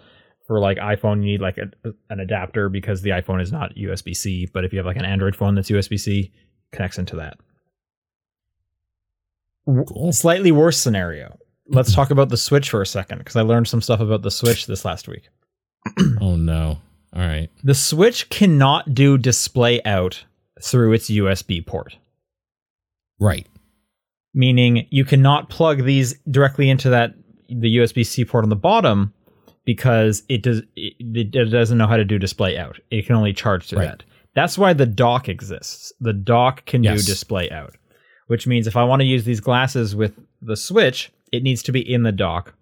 for 0.52 0.60
like 0.60 0.78
iPhone, 0.80 1.20
you 1.20 1.28
need 1.32 1.40
like 1.40 1.58
a, 1.58 1.72
an 2.10 2.20
adapter 2.20 2.68
because 2.68 3.02
the 3.04 3.12
iPhone 3.12 3.42
is 3.42 3.54
not 3.54 3.74
USB 3.78 4.14
C. 4.14 4.50
But 4.54 4.66
if 4.66 4.74
you 4.74 4.80
have 4.80 4.86
like 4.86 4.98
an 4.98 5.06
Android 5.06 5.34
phone 5.34 5.56
that's 5.56 5.72
USB 5.72 5.98
C, 5.98 6.30
connects 6.74 6.98
into 6.98 7.16
that. 7.16 7.38
Cool. 9.66 10.12
Slightly 10.12 10.52
worse 10.52 10.78
scenario. 10.78 11.38
Let's 11.68 11.96
talk 11.96 12.12
about 12.12 12.28
the 12.28 12.36
Switch 12.36 12.70
for 12.70 12.82
a 12.82 12.86
second 12.86 13.20
because 13.20 13.38
I 13.38 13.44
learned 13.44 13.70
some 13.70 13.82
stuff 13.82 14.02
about 14.02 14.24
the 14.24 14.30
Switch 14.32 14.66
this 14.68 14.84
last 14.84 15.08
week. 15.08 15.30
Oh 16.20 16.36
no. 16.36 16.80
All 17.16 17.22
right. 17.22 17.50
The 17.64 17.74
Switch 17.74 18.28
cannot 18.30 18.94
do 18.94 19.18
display 19.18 19.82
out 19.86 20.26
through 20.62 20.92
its 20.92 21.10
USB 21.10 21.66
port, 21.66 21.96
Right. 23.22 23.48
meaning 24.34 24.86
you 24.90 25.06
cannot 25.06 25.50
plug 25.50 25.86
these 25.86 26.20
directly 26.30 26.70
into 26.70 26.90
that 26.90 27.14
the 27.48 27.78
USB 27.78 28.06
C 28.06 28.26
port 28.26 28.44
on 28.44 28.50
the 28.50 28.56
bottom 28.58 29.14
because 29.66 30.24
it 30.30 30.42
does 30.44 30.60
it, 30.76 30.94
it 31.00 31.50
doesn't 31.52 31.78
know 31.78 31.88
how 31.88 31.98
to 31.98 32.06
do 32.06 32.18
display 32.20 32.58
out. 32.58 32.80
It 32.90 33.06
can 33.06 33.16
only 33.16 33.34
charge 33.34 33.68
through 33.68 33.80
Right. 33.80 33.90
that. 33.90 34.04
That's 34.34 34.58
why 34.58 34.74
the 34.74 34.86
dock 34.86 35.28
exists. 35.30 35.92
The 36.00 36.14
dock 36.14 36.66
can 36.66 36.84
Yes. 36.84 37.02
do 37.06 37.12
display 37.12 37.50
out, 37.52 37.76
which 38.28 38.48
means 38.48 38.66
if 38.68 38.78
I 38.78 38.84
want 38.86 39.02
to 39.02 39.06
use 39.06 39.26
these 39.26 39.42
glasses 39.42 39.96
with 39.96 40.18
the 40.42 40.56
Switch, 40.56 41.12
it 41.32 41.44
needs 41.44 41.62
to 41.64 41.72
be 41.72 41.82
in 41.82 42.04
the 42.04 42.12
dock. 42.12 42.54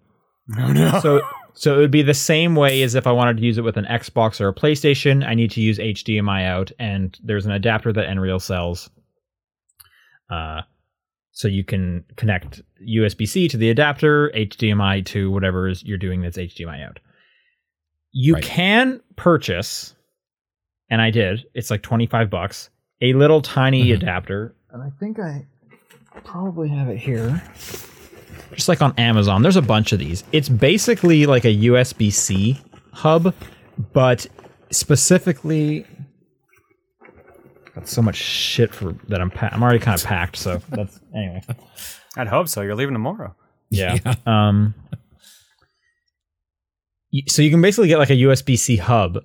Oh 0.58 0.72
no! 0.72 0.98
So 1.00 1.20
so 1.54 1.74
it 1.76 1.78
would 1.78 1.90
be 1.90 2.02
the 2.02 2.14
same 2.14 2.54
way 2.56 2.82
as 2.82 2.94
if 2.94 3.06
I 3.06 3.12
wanted 3.12 3.36
to 3.36 3.42
use 3.44 3.56
it 3.58 3.62
with 3.64 3.76
an 3.76 3.84
Xbox 3.84 4.40
or 4.40 4.48
a 4.48 4.54
PlayStation. 4.54 5.24
I 5.26 5.34
need 5.34 5.50
to 5.52 5.60
use 5.60 5.78
HDMI 5.78 6.44
out, 6.46 6.72
and 6.78 7.16
there's 7.22 7.46
an 7.46 7.52
adapter 7.52 7.92
that 7.92 8.08
Nreal 8.08 8.40
sells. 8.40 8.90
Uh, 10.28 10.62
so 11.32 11.48
you 11.48 11.64
can 11.64 12.04
connect 12.16 12.60
USB 12.86 13.26
C 13.28 13.48
to 13.48 13.56
the 13.56 13.70
adapter, 13.70 14.30
HDMI 14.34 15.04
to 15.06 15.30
whatever 15.30 15.68
is 15.68 15.82
you're 15.84 15.98
doing 15.98 16.20
that's 16.22 16.36
HDMI 16.38 16.84
out. 16.86 16.98
You 18.12 18.34
Right. 18.34 18.42
can 18.44 19.00
purchase, 19.16 19.94
and 20.90 21.00
I 21.00 21.10
did. 21.10 21.44
It's 21.54 21.70
like 21.70 21.82
twenty 21.82 22.06
five 22.06 22.30
bucks. 22.30 22.70
A 23.00 23.12
little 23.14 23.40
tiny 23.40 23.86
Mhm. 23.86 23.94
adapter, 23.94 24.54
and 24.72 24.82
I 24.82 24.90
think 24.98 25.18
I 25.18 25.46
probably 26.24 26.68
have 26.68 26.88
it 26.88 26.98
here 26.98 27.40
just 28.54 28.68
like 28.68 28.82
on 28.82 28.92
Amazon. 28.98 29.42
There's 29.42 29.56
a 29.56 29.62
bunch 29.62 29.92
of 29.92 30.00
these. 30.00 30.24
It's 30.32 30.48
basically 30.48 31.24
like 31.26 31.44
a 31.44 31.52
USB 31.54 32.10
C 32.10 32.60
hub, 32.92 33.32
but 33.92 34.26
specifically. 34.70 35.86
Got 37.74 37.88
so 37.88 38.02
much 38.02 38.16
shit 38.16 38.74
for 38.74 38.92
that 39.08 39.20
I'm 39.20 39.30
pa- 39.30 39.50
I'm 39.52 39.62
already 39.62 39.78
kind 39.78 39.98
of 39.98 40.04
packed. 40.04 40.36
So 40.36 40.60
that's 40.70 41.00
anyway. 41.14 41.42
I'd 42.16 42.28
hope 42.28 42.48
so. 42.48 42.62
You're 42.62 42.74
leaving 42.74 42.94
tomorrow. 42.94 43.34
Yeah. 43.70 43.96
Um. 44.26 44.74
So 47.26 47.42
you 47.42 47.50
can 47.50 47.60
basically 47.60 47.88
get 47.88 47.98
like 47.98 48.10
a 48.10 48.14
USB 48.14 48.56
C 48.56 48.76
hub, 48.76 49.18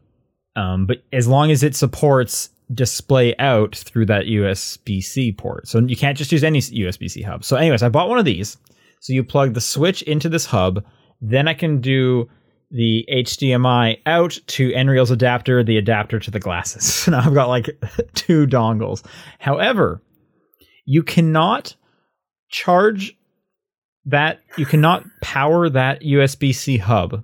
um, 0.56 0.88
but 0.88 1.04
as 1.14 1.28
long 1.28 1.52
as 1.52 1.62
it 1.62 1.76
supports 1.76 2.50
display 2.74 3.36
out 3.38 3.76
through 3.76 4.08
that 4.08 4.26
USB 4.26 5.04
C 5.04 5.32
port, 5.32 5.68
so 5.68 5.80
you 5.80 5.96
can't 5.96 6.18
just 6.18 6.32
use 6.32 6.44
any 6.44 6.60
USB 6.60 7.12
C 7.12 7.22
hub. 7.22 7.44
So, 7.44 7.58
anyways, 7.58 7.84
I 7.84 7.90
bought 7.90 8.10
one 8.10 8.18
of 8.18 8.26
these. 8.26 8.58
So 9.02 9.14
you 9.14 9.24
plug 9.24 9.54
the 9.54 9.62
switch 9.62 10.02
into 10.02 10.30
this 10.30 10.48
hub, 10.48 10.84
then 11.22 11.48
I 11.48 11.54
can 11.54 11.80
do 11.80 12.28
the 12.72 13.06
HDMI 13.12 14.00
out 14.06 14.38
to 14.48 14.72
Nreal's 14.72 15.12
adapter, 15.12 15.64
the 15.64 15.78
adapter 15.78 16.20
to 16.20 16.32
the 16.32 16.40
glasses. 16.40 17.08
Now 17.12 17.20
I've 17.20 17.34
got 17.34 17.50
like 17.50 17.70
two 18.14 18.48
dongles. 18.48 19.06
However, 19.40 20.02
you 20.86 21.04
cannot 21.04 21.76
charge 22.50 23.18
that 24.06 24.40
you 24.58 24.66
cannot 24.66 25.04
power 25.22 25.70
that 25.70 26.02
USB-C 26.02 26.78
hub 26.78 27.24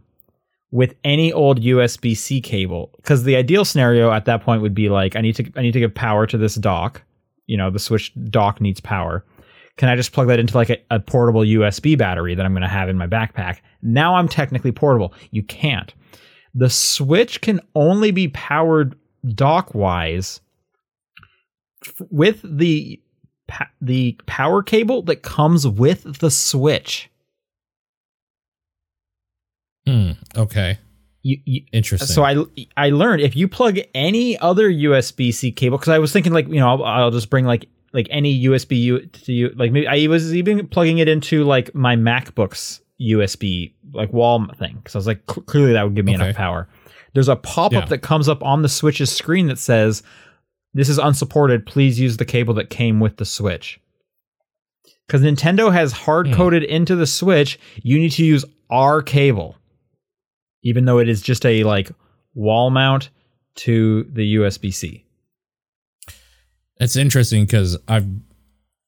with 0.72 0.96
any 1.04 1.32
old 1.32 1.62
USB-C 1.62 2.42
cable 2.42 2.92
because 2.98 3.24
the 3.24 3.36
ideal 3.36 3.66
scenario 3.66 4.12
at 4.12 4.26
that 4.26 4.42
point 4.42 4.62
would 4.62 4.74
be 4.74 4.90
like 4.90 5.16
I 5.16 5.22
need 5.22 5.36
to 5.36 5.52
I 5.56 5.62
need 5.62 5.74
to 5.74 5.80
give 5.80 5.94
power 5.94 6.26
to 6.28 6.38
this 6.38 6.56
dock. 6.56 7.04
You 7.46 7.58
know, 7.58 7.70
the 7.70 7.80
switch 7.80 8.14
dock 8.30 8.62
needs 8.62 8.80
power. 8.80 9.26
Can 9.82 9.90
I 9.90 9.96
just 9.96 10.12
plug 10.12 10.28
that 10.28 10.38
into 10.38 10.56
like 10.56 10.70
a, 10.70 10.78
a 10.92 11.00
portable 11.00 11.42
USB 11.42 11.98
battery 11.98 12.36
that 12.36 12.46
I'm 12.46 12.54
going 12.54 12.62
to 12.62 12.68
have 12.68 12.88
in 12.88 13.00
my 13.00 13.08
backpack? 13.08 13.62
Now 13.82 14.14
I'm 14.14 14.28
technically 14.28 14.72
portable. 14.72 15.12
You 15.32 15.42
can't. 15.42 15.92
The 16.54 16.70
switch 16.70 17.42
can 17.42 17.60
only 17.74 18.12
be 18.12 18.28
powered 18.28 18.96
dock 19.34 19.74
wise 19.74 20.40
with 22.12 22.42
the 22.44 23.02
the 23.82 24.20
power 24.28 24.62
cable 24.62 25.02
that 25.02 25.24
comes 25.24 25.68
with 25.68 26.20
the 26.20 26.30
switch. 26.30 27.10
Hmm. 29.88 30.12
Okay. 30.38 30.78
You, 31.24 31.40
you, 31.46 31.64
Interesting. 31.72 32.08
so 32.08 32.24
I 32.24 32.36
I 32.78 32.92
learned 32.92 33.24
if 33.24 33.36
you 33.36 33.48
plug 33.48 33.80
any 33.96 34.38
other 34.38 34.70
USB 34.70 35.34
C 35.34 35.52
cable 35.52 35.80
because 35.80 35.90
I 35.90 35.98
was 35.98 36.14
thinking 36.14 36.34
like 36.34 36.48
you 36.50 36.60
know 36.60 36.70
I'll, 36.70 36.84
I'll 36.84 37.12
just 37.12 37.32
bring 37.32 37.46
like 37.46 37.68
like 37.94 38.08
any 38.10 38.44
USB 38.46 38.80
U 38.82 39.06
to 39.06 39.34
you 39.34 39.52
like 39.56 39.72
maybe 39.72 39.88
I 39.88 40.08
was 40.08 40.34
even 40.34 40.68
plugging 40.68 41.00
it 41.00 41.08
into 41.08 41.44
like 41.44 41.74
my 41.76 41.96
MacBook's 41.96 42.82
USB 43.02 43.74
like 43.94 44.14
wall 44.14 44.46
thing 44.58 44.76
because 44.78 44.96
I 44.96 44.98
was 45.00 45.08
like 45.08 45.22
cl- 45.30 45.44
clearly 45.44 45.74
that 45.74 45.84
would 45.84 45.96
give 45.96 46.06
me 46.06 46.16
Okay. 46.16 46.24
enough 46.24 46.36
power. 46.36 46.68
There's 47.14 47.28
a 47.30 47.36
pop 47.36 47.74
up 47.74 47.84
Yeah. 47.84 47.86
that 47.90 48.02
comes 48.02 48.30
up 48.30 48.44
on 48.44 48.62
the 48.62 48.70
Switch's 48.70 49.12
screen 49.12 49.48
that 49.48 49.60
says 49.60 50.04
this 50.74 50.88
is 50.88 50.98
unsupported. 50.98 51.66
Please 51.66 52.00
use 52.00 52.18
the 52.18 52.26
cable 52.26 52.54
that 52.54 52.70
came 52.70 53.00
with 53.00 53.18
the 53.18 53.26
Switch. 53.26 53.80
Because 55.06 55.22
Nintendo 55.22 55.74
has 55.74 55.92
hard 55.92 56.28
hmm. 56.28 56.34
coded 56.34 56.64
into 56.64 56.96
the 56.96 57.08
Switch, 57.08 57.60
you 57.84 58.00
need 58.00 58.12
to 58.14 58.24
use 58.24 58.46
our 58.70 59.02
cable, 59.02 59.58
even 60.64 60.86
though 60.86 61.00
it 61.00 61.10
is 61.10 61.22
just 61.22 61.46
a 61.46 61.64
like 61.66 61.92
wall 62.34 62.70
mount 62.70 63.10
to 63.56 64.06
the 64.06 64.36
USB 64.36 64.74
C. 64.74 65.06
It's 66.82 66.96
interesting 66.98 67.46
because 67.46 67.78
I've, 67.88 68.08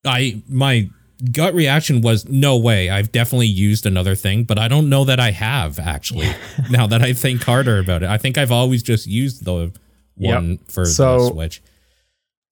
I 0.05 0.41
my 0.49 0.89
gut 1.31 1.53
reaction 1.53 2.01
was 2.01 2.27
no 2.27 2.57
way. 2.57 2.89
I've 2.89 3.11
definitely 3.13 3.47
used 3.47 3.85
another 3.85 4.15
thing, 4.15 4.43
but 4.43 4.57
I 4.59 4.67
don't 4.67 4.89
know 4.89 5.05
that 5.05 5.19
I 5.19 5.31
have 5.31 5.79
actually. 5.79 6.27
now 6.69 6.87
that 6.87 7.01
I 7.01 7.13
think 7.13 7.43
harder 7.43 7.79
about 7.79 8.03
it, 8.03 8.09
I 8.09 8.17
think 8.17 8.37
I've 8.37 8.51
always 8.51 8.83
just 8.83 9.07
used 9.07 9.45
the 9.45 9.71
Yep. 10.17 10.35
one 10.35 10.57
for 10.67 10.85
So- 10.85 11.19
the 11.19 11.29
Switch. 11.31 11.61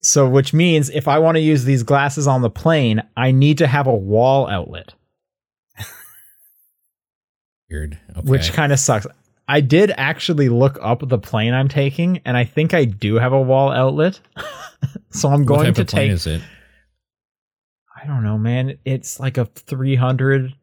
So, 0.04 0.28
which 0.28 0.52
means 0.52 0.90
if 0.90 1.06
I 1.06 1.20
want 1.20 1.36
to 1.36 1.40
use 1.40 1.62
these 1.64 1.84
glasses 1.84 2.26
on 2.26 2.42
the 2.42 2.50
plane, 2.50 3.02
I 3.16 3.30
need 3.30 3.58
to 3.58 3.68
have 3.68 3.86
a 3.86 3.94
wall 3.94 4.48
outlet, 4.48 4.94
Weird. 7.70 7.98
Okay. 8.10 8.28
which 8.28 8.52
kind 8.52 8.72
of 8.72 8.80
sucks. 8.80 9.06
I 9.46 9.60
did 9.60 9.92
actually 9.96 10.48
look 10.48 10.76
up 10.82 11.08
the 11.08 11.18
plane 11.18 11.54
I'm 11.54 11.68
taking, 11.68 12.20
and 12.24 12.36
I 12.36 12.44
think 12.44 12.74
I 12.74 12.84
do 12.84 13.14
have 13.16 13.32
a 13.32 13.40
wall 13.40 13.70
outlet. 13.70 14.18
so 15.10 15.28
I'm 15.28 15.40
What 15.40 15.46
going 15.48 15.64
type 15.66 15.74
to 15.76 15.80
of 15.82 15.88
plane 15.88 16.08
take. 16.08 16.14
is 16.14 16.26
it? 16.26 16.42
I 18.02 18.06
don't 18.06 18.22
know, 18.24 18.38
man. 18.38 18.78
It's 18.84 19.20
like 19.20 19.38
a 19.38 19.44
300. 19.44 20.54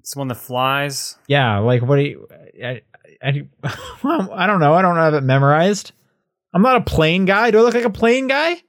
It's 0.00 0.16
one 0.16 0.28
that 0.28 0.36
flies. 0.36 1.16
Yeah, 1.28 1.58
like 1.58 1.82
what 1.82 1.96
do 1.96 2.02
you? 2.02 2.28
I, 2.64 2.82
I, 3.22 3.46
I 4.04 4.46
don't 4.46 4.60
know. 4.60 4.74
I 4.74 4.82
don't 4.82 4.96
have 4.96 5.14
it 5.14 5.22
memorized. 5.22 5.92
I'm 6.54 6.62
not 6.62 6.76
a 6.76 6.80
plane 6.80 7.24
guy. 7.24 7.50
Do 7.50 7.58
I 7.58 7.62
look 7.62 7.74
like 7.74 7.84
a 7.84 7.90
plane 7.90 8.28
guy? 8.28 8.62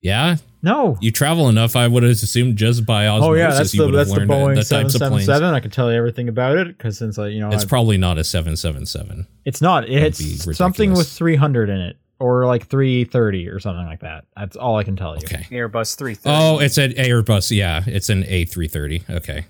Yeah, 0.00 0.36
No. 0.62 0.96
you 1.00 1.10
travel 1.10 1.48
enough. 1.48 1.74
I 1.76 1.88
would 1.88 2.02
have 2.04 2.12
assumed 2.12 2.56
just 2.56 2.86
by 2.86 3.08
osmosis 3.08 3.28
Oh 3.28 3.34
yeah, 3.34 3.50
that's 3.50 3.74
you 3.74 3.84
the 3.86 3.96
that's 3.96 4.12
the 4.12 4.20
Boeing 4.20 4.54
the 4.54 4.62
seven 4.64 4.84
types 4.84 4.94
of 4.94 4.98
seven 5.00 5.12
planes. 5.14 5.26
seven. 5.26 5.54
I 5.54 5.60
can 5.60 5.70
tell 5.72 5.90
you 5.90 5.98
everything 5.98 6.28
about 6.28 6.56
it 6.56 6.68
because 6.68 6.96
since 6.96 7.18
I 7.18 7.28
you 7.28 7.40
know 7.40 7.48
It's 7.48 7.64
I've- 7.64 7.68
probably 7.68 7.98
not 7.98 8.16
a 8.16 8.22
seven 8.24 8.56
seven 8.56 8.86
seven. 8.86 9.26
it's 9.44 9.60
not 9.60 9.88
it's 9.88 10.56
something 10.56 10.92
with 10.92 11.08
300 11.10 11.68
in 11.68 11.80
it 11.80 11.96
or 12.20 12.46
like 12.46 12.66
330 12.66 13.48
or 13.48 13.60
something 13.60 13.86
like 13.86 14.00
that. 14.00 14.24
That's 14.36 14.56
all 14.56 14.76
I 14.76 14.84
can 14.84 14.96
tell 14.96 15.16
you. 15.16 15.22
Okay. 15.24 15.46
Airbus 15.50 15.96
330. 15.96 16.18
Oh, 16.26 16.58
it's 16.58 16.78
an 16.78 16.92
Airbus. 16.92 17.56
Yeah, 17.56 17.82
it's 17.86 18.08
an 18.08 18.24
A330. 18.24 19.10
Okay. 19.10 19.46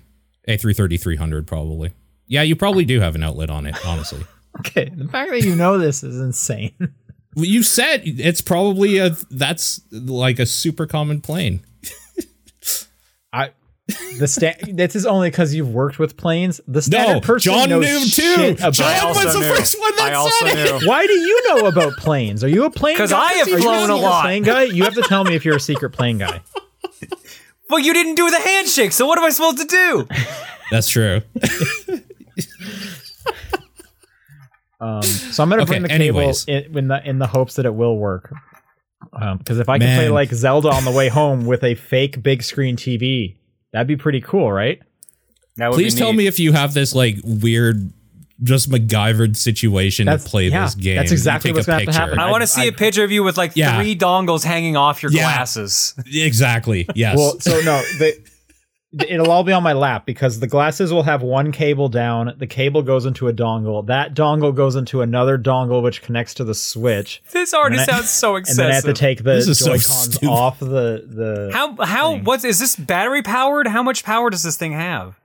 A330 0.47 0.99
300 0.99 1.47
probably. 1.47 1.91
Yeah, 2.27 2.43
you 2.43 2.55
probably 2.55 2.85
do 2.85 2.99
have 2.99 3.15
an 3.15 3.23
outlet 3.23 3.49
on 3.49 3.65
it, 3.65 3.75
honestly. 3.85 4.23
Okay, 4.61 4.91
the 4.93 5.07
fact 5.07 5.29
that 5.29 5.43
you 5.43 5.55
know 5.55 5.77
this 5.77 6.03
is 6.03 6.19
insane. 6.19 6.73
Well, 7.35 7.45
you 7.45 7.61
said 7.61 8.01
it's 8.03 8.41
probably 8.41 8.97
a 8.97 9.11
that's 9.29 9.79
like 9.91 10.39
a 10.39 10.45
super 10.47 10.87
common 10.87 11.21
plane. 11.21 11.61
I 13.31 13.51
the 14.19 14.27
sta- 14.27 14.55
this 14.71 14.95
is 14.95 15.05
only 15.05 15.29
because 15.29 15.53
you've 15.53 15.69
worked 15.73 15.99
with 15.99 16.17
planes. 16.17 16.61
The 16.67 16.81
standard 16.81 17.13
No, 17.15 17.21
person 17.21 17.53
John 17.53 17.69
knows 17.69 17.85
knew 17.85 18.05
too. 18.05 18.55
about- 18.59 18.73
John 18.73 18.99
also 19.07 19.25
was 19.25 19.33
the 19.35 19.39
knew. 19.41 19.55
first 19.55 19.79
one 19.79 19.95
that 19.97 20.11
I 20.11 20.13
also 20.15 20.45
said 20.47 20.57
it. 20.57 20.81
knew. 20.81 20.87
Why 20.87 21.05
do 21.07 21.13
you 21.13 21.43
know 21.49 21.67
about 21.67 21.93
planes? 21.97 22.43
Are 22.43 22.47
you 22.49 22.65
a 22.65 22.69
plane? 22.69 22.97
'Cause 22.97 23.11
guy? 23.11 23.29
Because 23.43 23.47
I 23.47 23.55
have 23.55 23.61
flown 23.87 23.89
a 23.89 23.95
lot. 24.01 24.23
Plane 24.23 24.43
guy? 24.43 24.63
You 24.63 24.83
have 24.83 24.93
to 24.95 25.01
tell 25.01 25.23
me 25.23 25.35
if 25.35 25.43
you're 25.45 25.55
a 25.57 25.59
secret 25.59 25.91
plane 25.91 26.17
guy. 26.17 26.41
Well, 27.71 27.77
you 27.79 27.93
didn't 27.93 28.15
do 28.15 28.27
the 28.31 28.39
handshake, 28.39 28.91
so 28.93 29.05
what 29.05 29.19
am 29.19 29.25
I 29.25 29.29
supposed 29.29 29.59
to 29.59 29.65
do? 29.65 30.07
That's 30.71 30.89
true. 30.89 31.21
Um, 34.81 35.03
so 35.03 35.43
I'm 35.43 35.49
gonna 35.49 35.63
Okay, 35.63 35.71
bring 35.71 35.83
the 35.83 35.91
anyways. 35.91 36.45
cable 36.45 36.65
in, 36.71 36.77
in 36.77 36.87
the 36.87 37.09
in 37.09 37.19
the 37.19 37.27
hopes 37.27 37.55
that 37.55 37.65
it 37.65 37.75
will 37.75 37.97
work. 37.97 38.33
Because 39.11 39.59
if 39.59 39.67
I 39.67 39.77
can 39.77 39.93
play 39.97 40.09
like 40.09 40.31
Zelda 40.31 40.69
on 40.69 40.85
the 40.85 40.91
way 40.91 41.09
home 41.09 41.45
with 41.45 41.63
a 41.65 41.75
fake 41.75 42.23
big 42.23 42.43
screen 42.43 42.77
TV, 42.77 43.35
that'd 43.71 43.87
be 43.87 43.97
pretty 43.97 44.21
cool, 44.21 44.51
right? 44.51 44.81
That 45.57 45.69
would 45.69 45.75
Please 45.75 45.93
be 45.95 45.99
tell 45.99 46.13
me 46.13 46.27
if 46.27 46.39
you 46.39 46.51
have 46.53 46.73
this 46.73 46.95
like 46.95 47.17
weird 47.23 47.91
just 48.41 48.69
MacGyvered 48.69 49.35
situation 49.35 50.05
That's- 50.05 50.23
to 50.23 50.29
play 50.29 50.47
yeah, 50.47 50.63
this 50.63 50.75
game. 50.75 50.95
that's 50.95 51.11
exactly 51.11 51.51
what's 51.51 51.65
gonna 51.65 51.79
have 51.79 51.81
to 51.81 51.85
picture. 51.91 51.99
happen. 52.01 52.19
I 52.19 52.27
I- 52.27 52.31
want 52.31 52.41
to 52.41 52.47
see 52.47 52.61
I- 52.61 52.65
a 52.65 52.71
picture 52.71 53.03
of 53.03 53.11
you 53.11 53.21
with 53.23 53.37
like 53.37 53.51
Yeah. 53.55 53.81
three 53.81 53.97
dongles 53.97 54.43
hanging 54.45 54.77
off 54.77 55.03
your 55.03 55.11
Yeah. 55.11 55.23
glasses. 55.23 55.93
Exactly. 56.13 56.87
Yes. 56.95 57.17
Well, 57.17 57.37
so 57.41 57.51
no, 57.61 57.81
the, 57.99 58.17
it'll 58.91 59.29
all 59.31 59.43
be 59.43 59.51
on 59.53 59.61
my 59.61 59.73
lap 59.73 60.05
because 60.05 60.39
the 60.39 60.47
glasses 60.47 60.91
will 60.91 61.03
have 61.03 61.21
one 61.21 61.51
cable 61.51 61.89
down. 61.89 62.33
The 62.37 62.47
cable 62.47 62.81
goes 62.81 63.05
into 63.05 63.27
a 63.27 63.33
dongle. 63.33 63.85
That 63.87 64.15
dongle 64.15 64.53
goes 64.55 64.75
into 64.75 65.01
another 65.01 65.37
dongle, 65.37 65.83
which 65.83 66.01
connects 66.01 66.33
to 66.35 66.43
the 66.43 66.55
Switch. 66.55 67.21
This 67.31 67.53
already 67.53 67.75
And 67.77 67.81
I- 67.81 67.85
sounds 67.85 68.09
so 68.09 68.35
excessive 68.35 68.59
And 68.65 68.65
then 68.65 68.71
I 68.71 68.75
have 68.75 68.83
to 68.85 68.93
take 68.93 69.19
the 69.19 69.35
This 69.35 69.59
Joy-Cons 69.59 69.85
stupid. 70.15 70.29
off 70.29 70.59
the 70.59 71.03
the. 71.05 71.49
how 71.53 71.75
how 71.85 72.13
thing. 72.13 72.23
what 72.23 72.43
is 72.43 72.59
this 72.59 72.75
battery 72.75 73.21
powered? 73.21 73.67
How 73.67 73.83
much 73.83 74.03
power 74.03 74.29
does 74.29 74.43
this 74.43 74.57
thing 74.57 74.71
have? 74.73 75.19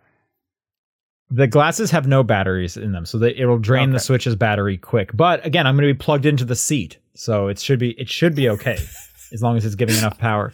The 1.30 1.46
glasses 1.46 1.90
have 1.90 2.06
no 2.06 2.22
batteries 2.22 2.76
in 2.76 2.92
them, 2.92 3.06
so 3.06 3.18
they, 3.18 3.30
it'll 3.34 3.58
drain 3.58 3.90
the 3.90 3.98
Switch's 3.98 4.36
battery 4.36 4.76
quick. 4.76 5.10
But 5.16 5.44
again, 5.44 5.66
I'm 5.66 5.74
going 5.74 5.88
to 5.88 5.92
be 5.94 5.98
plugged 5.98 6.26
into 6.26 6.44
the 6.44 6.54
seat, 6.54 6.98
so 7.14 7.48
it 7.48 7.58
should 7.58 7.78
be 7.78 7.90
it 7.92 8.08
should 8.08 8.34
be 8.36 8.48
okay 8.50 8.76
as 9.32 9.42
long 9.42 9.56
as 9.56 9.64
it's 9.64 9.74
giving 9.74 9.96
enough 9.96 10.18
power. 10.18 10.52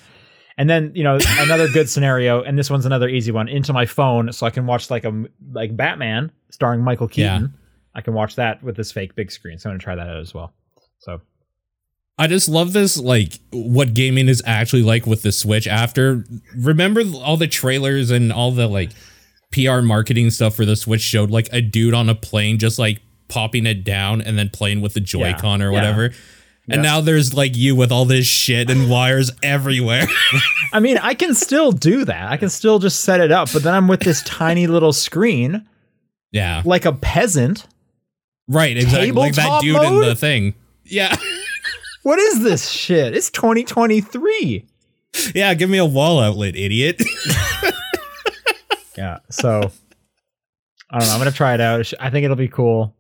And 0.61 0.69
then 0.69 0.93
you 0.95 1.03
know 1.03 1.19
another 1.39 1.69
good 1.69 1.89
scenario, 1.89 2.43
and 2.43 2.59
this 2.59 2.69
one's 2.69 2.85
another 2.85 3.09
easy 3.09 3.33
one, 3.33 3.49
into 3.49 3.73
my 3.73 3.87
phone, 3.87 4.31
so 4.31 4.45
I 4.45 4.51
can 4.51 4.67
watch 4.67 4.91
like 4.91 5.05
a 5.05 5.25
like 5.53 5.75
Batman 5.75 6.31
starring 6.51 6.83
Michael 6.83 7.09
Keaton. 7.09 7.43
Yeah. 7.43 7.49
I 7.95 8.03
can 8.03 8.13
watch 8.13 8.37
that 8.37 8.63
with 8.63 8.77
this 8.77 8.93
fake 8.93 9.15
big 9.15 9.33
screen, 9.33 9.59
so 9.59 9.71
I'm 9.71 9.79
to 9.79 9.83
try 9.83 9.95
that 9.95 10.07
out 10.07 10.21
as 10.21 10.35
well. 10.35 10.53
So 10.99 11.23
I 12.19 12.27
just 12.27 12.47
love 12.47 12.75
this, 12.75 12.99
like 12.99 13.41
what 13.53 13.95
gaming 13.95 14.29
is 14.29 14.43
actually 14.45 14.83
like 14.83 15.07
with 15.07 15.23
the 15.23 15.33
Switch. 15.33 15.67
After 15.67 16.27
remember 16.55 17.05
all 17.25 17.39
the 17.39 17.49
trailers 17.49 18.11
and 18.11 18.31
all 18.31 18.53
the 18.53 18.67
like 18.67 18.91
PR 19.53 19.81
marketing 19.81 20.29
stuff 20.29 20.55
for 20.55 20.67
the 20.67 20.77
Switch 20.77 21.01
showed 21.01 21.31
like 21.31 21.49
a 21.55 21.63
dude 21.63 21.95
on 21.95 22.11
a 22.11 22.15
plane 22.15 22.59
just 22.59 22.79
like 22.79 23.01
popping 23.29 23.65
it 23.65 23.83
down 23.83 24.21
and 24.21 24.39
then 24.39 24.51
playing 24.51 24.83
with 24.83 24.93
the 24.93 25.01
Joy-Con 25.01 25.63
or 25.63 25.73
Yeah. 25.73 26.13
And 26.73 26.83
now 26.83 27.01
there's 27.01 27.35
like 27.35 27.57
you 27.57 27.75
with 27.75 27.93
all 27.93 28.05
this 28.05 28.27
shit 28.27 28.71
and 28.71 28.91
wires 28.91 29.31
everywhere. 29.43 30.07
I 30.73 30.81
mean, 30.81 30.99
I 30.99 31.15
can 31.15 31.35
still 31.35 31.73
do 31.73 32.05
that. 32.05 32.31
I 32.31 32.37
can 32.37 32.49
still 32.49 32.79
just 32.79 33.01
set 33.01 33.21
it 33.21 33.33
up, 33.33 33.53
but 33.53 33.63
then 33.63 33.75
I'm 33.75 33.89
with 33.89 34.01
this 34.01 34.23
tiny 34.23 34.67
little 34.67 34.93
screen, 34.93 35.67
yeah. 36.33 36.63
like 36.65 36.85
a 36.85 36.93
peasant. 36.93 37.67
Right, 38.49 38.77
exactly. 38.77 39.13
Like 39.13 39.35
that 39.35 39.43
Tabletop 39.43 39.63
dude 39.63 39.83
in 39.83 40.01
the 40.09 40.15
thing. 40.15 40.55
Yeah. 40.85 41.17
What 42.03 42.19
is 42.19 42.43
this 42.43 42.71
shit? 42.71 43.15
It's 43.15 43.31
2023. 43.31 44.65
yeah, 45.35 45.53
give 45.53 45.69
me 45.69 45.77
a 45.77 45.85
wall 45.85 46.19
outlet, 46.19 46.57
idiot. 46.57 46.99
Yeah. 49.01 49.19
So 49.31 49.71
I 50.91 50.99
don't 50.99 51.09
know. 51.09 51.15
I'm 51.15 51.21
gonna 51.21 51.33
try 51.33 51.55
it 51.55 51.61
out. 51.61 51.91
I 51.99 52.11
think 52.11 52.25
it'll 52.25 52.37
be 52.37 52.49
cool. 52.49 52.95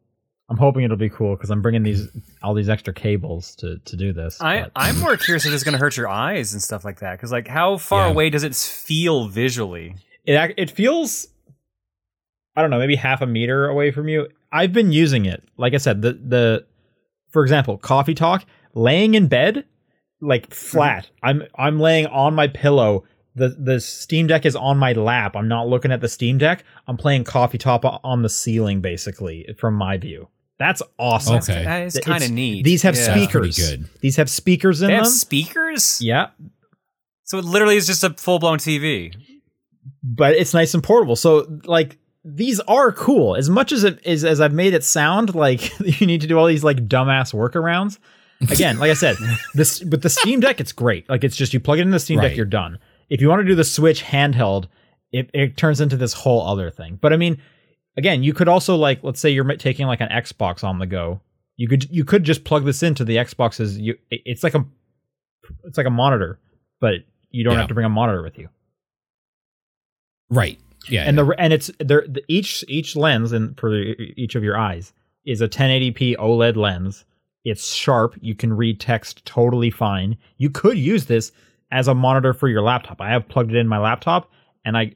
I'm 0.50 0.56
hoping 0.56 0.82
it'll 0.82 0.96
be 0.96 1.08
cool 1.08 1.36
because 1.36 1.50
I'm 1.50 1.62
bringing 1.62 1.84
these 1.84 2.08
all 2.42 2.54
these 2.54 2.68
extra 2.68 2.92
cables 2.92 3.54
to 3.56 3.78
to 3.78 3.96
do 3.96 4.12
this. 4.12 4.40
I 4.40 4.62
but- 4.62 4.72
I'm 4.74 4.98
more 4.98 5.16
curious 5.16 5.46
if 5.46 5.52
it's 5.52 5.62
going 5.62 5.74
to 5.74 5.78
hurt 5.78 5.96
your 5.96 6.08
eyes 6.08 6.52
and 6.52 6.60
stuff 6.60 6.84
like 6.84 6.98
that. 7.00 7.12
Because 7.12 7.30
like, 7.30 7.46
how 7.46 7.76
far 7.76 8.06
Yeah. 8.06 8.10
away 8.10 8.30
does 8.30 8.42
it 8.42 8.54
feel 8.56 9.28
visually? 9.28 9.94
it 10.24 10.54
it 10.58 10.70
feels 10.70 11.28
I 12.56 12.62
don't 12.62 12.70
know, 12.70 12.78
maybe 12.78 12.96
half 12.96 13.22
a 13.22 13.26
meter 13.26 13.68
away 13.68 13.92
from 13.92 14.08
you. 14.08 14.28
I've 14.52 14.72
been 14.72 14.90
using 14.90 15.24
it. 15.24 15.42
Like 15.56 15.72
I 15.72 15.78
said, 15.78 16.02
the 16.02 16.14
the 16.14 16.66
for 17.30 17.42
example, 17.42 17.78
coffee 17.78 18.14
talk, 18.14 18.44
laying 18.74 19.14
in 19.14 19.28
bed, 19.28 19.64
like 20.20 20.48
mm-hmm. 20.48 20.52
flat. 20.52 21.10
I'm 21.22 21.44
I'm 21.54 21.78
laying 21.78 22.06
on 22.06 22.34
my 22.34 22.48
pillow. 22.48 23.04
The 23.36 23.50
the 23.50 23.80
Steam 23.80 24.26
Deck 24.26 24.44
is 24.44 24.56
on 24.56 24.78
my 24.78 24.92
lap. 24.94 25.36
I'm 25.36 25.46
not 25.46 25.68
looking 25.68 25.92
at 25.92 26.00
the 26.00 26.08
Steam 26.08 26.38
Deck. 26.38 26.64
I'm 26.88 26.96
playing 26.96 27.22
Coffee 27.22 27.58
Talk 27.58 27.84
on 28.02 28.22
the 28.22 28.28
ceiling, 28.28 28.80
basically, 28.80 29.46
from 29.56 29.74
my 29.74 29.96
view. 29.96 30.28
That's 30.60 30.82
awesome. 30.98 31.36
Okay. 31.36 31.64
That 31.64 31.82
is 31.86 31.96
It's- 31.96 32.06
kind 32.08 32.22
of 32.22 32.30
neat. 32.30 32.64
These 32.64 32.82
have 32.82 32.94
Yeah. 32.94 33.12
speakers. 33.16 33.58
Pretty 33.58 33.76
good. 33.78 33.88
These 34.00 34.16
have 34.16 34.30
speakers 34.30 34.82
in 34.82 34.88
They 34.88 34.94
them. 34.94 35.04
have 35.04 35.12
speakers. 35.12 35.98
yeah, 36.02 36.28
So 37.24 37.38
it 37.38 37.44
literally 37.46 37.76
is 37.76 37.86
just 37.86 38.04
a 38.04 38.10
full 38.10 38.38
blown 38.38 38.58
TV. 38.58 39.12
but 40.02 40.34
it's 40.34 40.52
nice 40.54 40.74
and 40.74 40.82
portable. 40.84 41.16
So 41.16 41.46
like 41.64 41.96
these 42.24 42.60
are 42.60 42.92
cool. 42.92 43.34
As 43.36 43.48
much 43.48 43.72
as 43.72 43.82
it 43.84 43.98
is 44.04 44.24
as 44.24 44.40
I've 44.40 44.52
made 44.52 44.74
it 44.74 44.84
sound 44.84 45.34
like 45.34 45.78
you 46.00 46.06
need 46.06 46.20
to 46.20 46.26
do 46.26 46.38
all 46.38 46.46
these 46.46 46.62
like 46.62 46.86
dumbass 46.86 47.32
workarounds. 47.34 47.98
Again, 48.50 48.78
like 48.78 48.90
I 48.90 48.94
said, 48.94 49.16
this 49.54 49.80
with 49.82 50.02
the 50.02 50.10
Steam 50.10 50.40
Deck, 50.40 50.60
it's 50.60 50.72
great. 50.72 51.08
Like 51.08 51.24
it's 51.24 51.36
just 51.36 51.52
you 51.54 51.60
plug 51.60 51.78
it 51.78 51.82
in 51.82 51.90
the 51.90 51.98
Steam 51.98 52.20
Deck, 52.20 52.36
you're 52.36 52.44
done. 52.46 52.78
If 53.08 53.20
you 53.22 53.28
want 53.28 53.40
to 53.40 53.46
do 53.46 53.54
the 53.54 53.64
Switch 53.64 54.02
handheld, 54.04 54.66
it, 55.12 55.30
it 55.34 55.56
turns 55.56 55.80
into 55.80 55.96
this 55.96 56.12
whole 56.12 56.46
other 56.46 56.70
thing. 56.70 56.98
But 57.00 57.12
I 57.12 57.16
mean, 57.16 57.40
again, 57.96 58.22
you 58.22 58.32
could 58.32 58.48
also 58.48 58.76
like 58.76 59.02
let's 59.02 59.20
say 59.20 59.30
you're 59.30 59.56
taking 59.56 59.86
like 59.86 60.00
an 60.00 60.08
Xbox 60.08 60.64
on 60.64 60.78
the 60.78 60.86
go. 60.86 61.20
You 61.56 61.68
could 61.68 61.90
you 61.90 62.04
could 62.04 62.24
just 62.24 62.44
plug 62.44 62.64
this 62.64 62.82
into 62.82 63.04
the 63.04 63.16
Xbox's. 63.16 63.78
You 63.78 63.96
it's 64.10 64.42
like 64.42 64.54
a 64.54 64.64
it's 65.64 65.76
like 65.78 65.86
a 65.86 65.90
monitor, 65.90 66.38
but 66.80 66.94
you 67.30 67.44
don't 67.44 67.54
Yeah. 67.54 67.60
have 67.60 67.68
to 67.68 67.74
bring 67.74 67.86
a 67.86 67.90
monitor 67.90 68.22
with 68.22 68.38
you 68.38 68.48
right. 70.30 70.58
Yeah. 70.88 71.02
and 71.04 71.18
the 71.18 71.26
and 71.38 71.52
it's 71.52 71.70
there 71.78 72.04
the, 72.08 72.22
each 72.28 72.64
each 72.66 72.96
lens 72.96 73.32
and 73.32 73.58
for 73.58 73.74
each 73.74 74.34
of 74.34 74.42
your 74.42 74.56
eyes 74.56 74.92
is 75.26 75.40
a 75.42 75.48
1080p 75.48 76.16
OLED 76.16 76.56
lens. 76.56 77.04
It's 77.44 77.72
sharp. 77.72 78.14
You 78.20 78.34
can 78.34 78.52
read 78.54 78.80
text 78.80 79.24
totally 79.26 79.70
fine. 79.70 80.16
You 80.38 80.48
could 80.50 80.78
use 80.78 81.04
this 81.06 81.32
as 81.70 81.86
a 81.88 81.94
monitor 81.94 82.32
for 82.32 82.48
your 82.48 82.62
laptop. 82.62 83.00
I 83.00 83.10
have 83.10 83.28
plugged 83.28 83.50
it 83.52 83.58
in 83.58 83.68
my 83.68 83.78
laptop, 83.78 84.30
and 84.64 84.76
I 84.76 84.94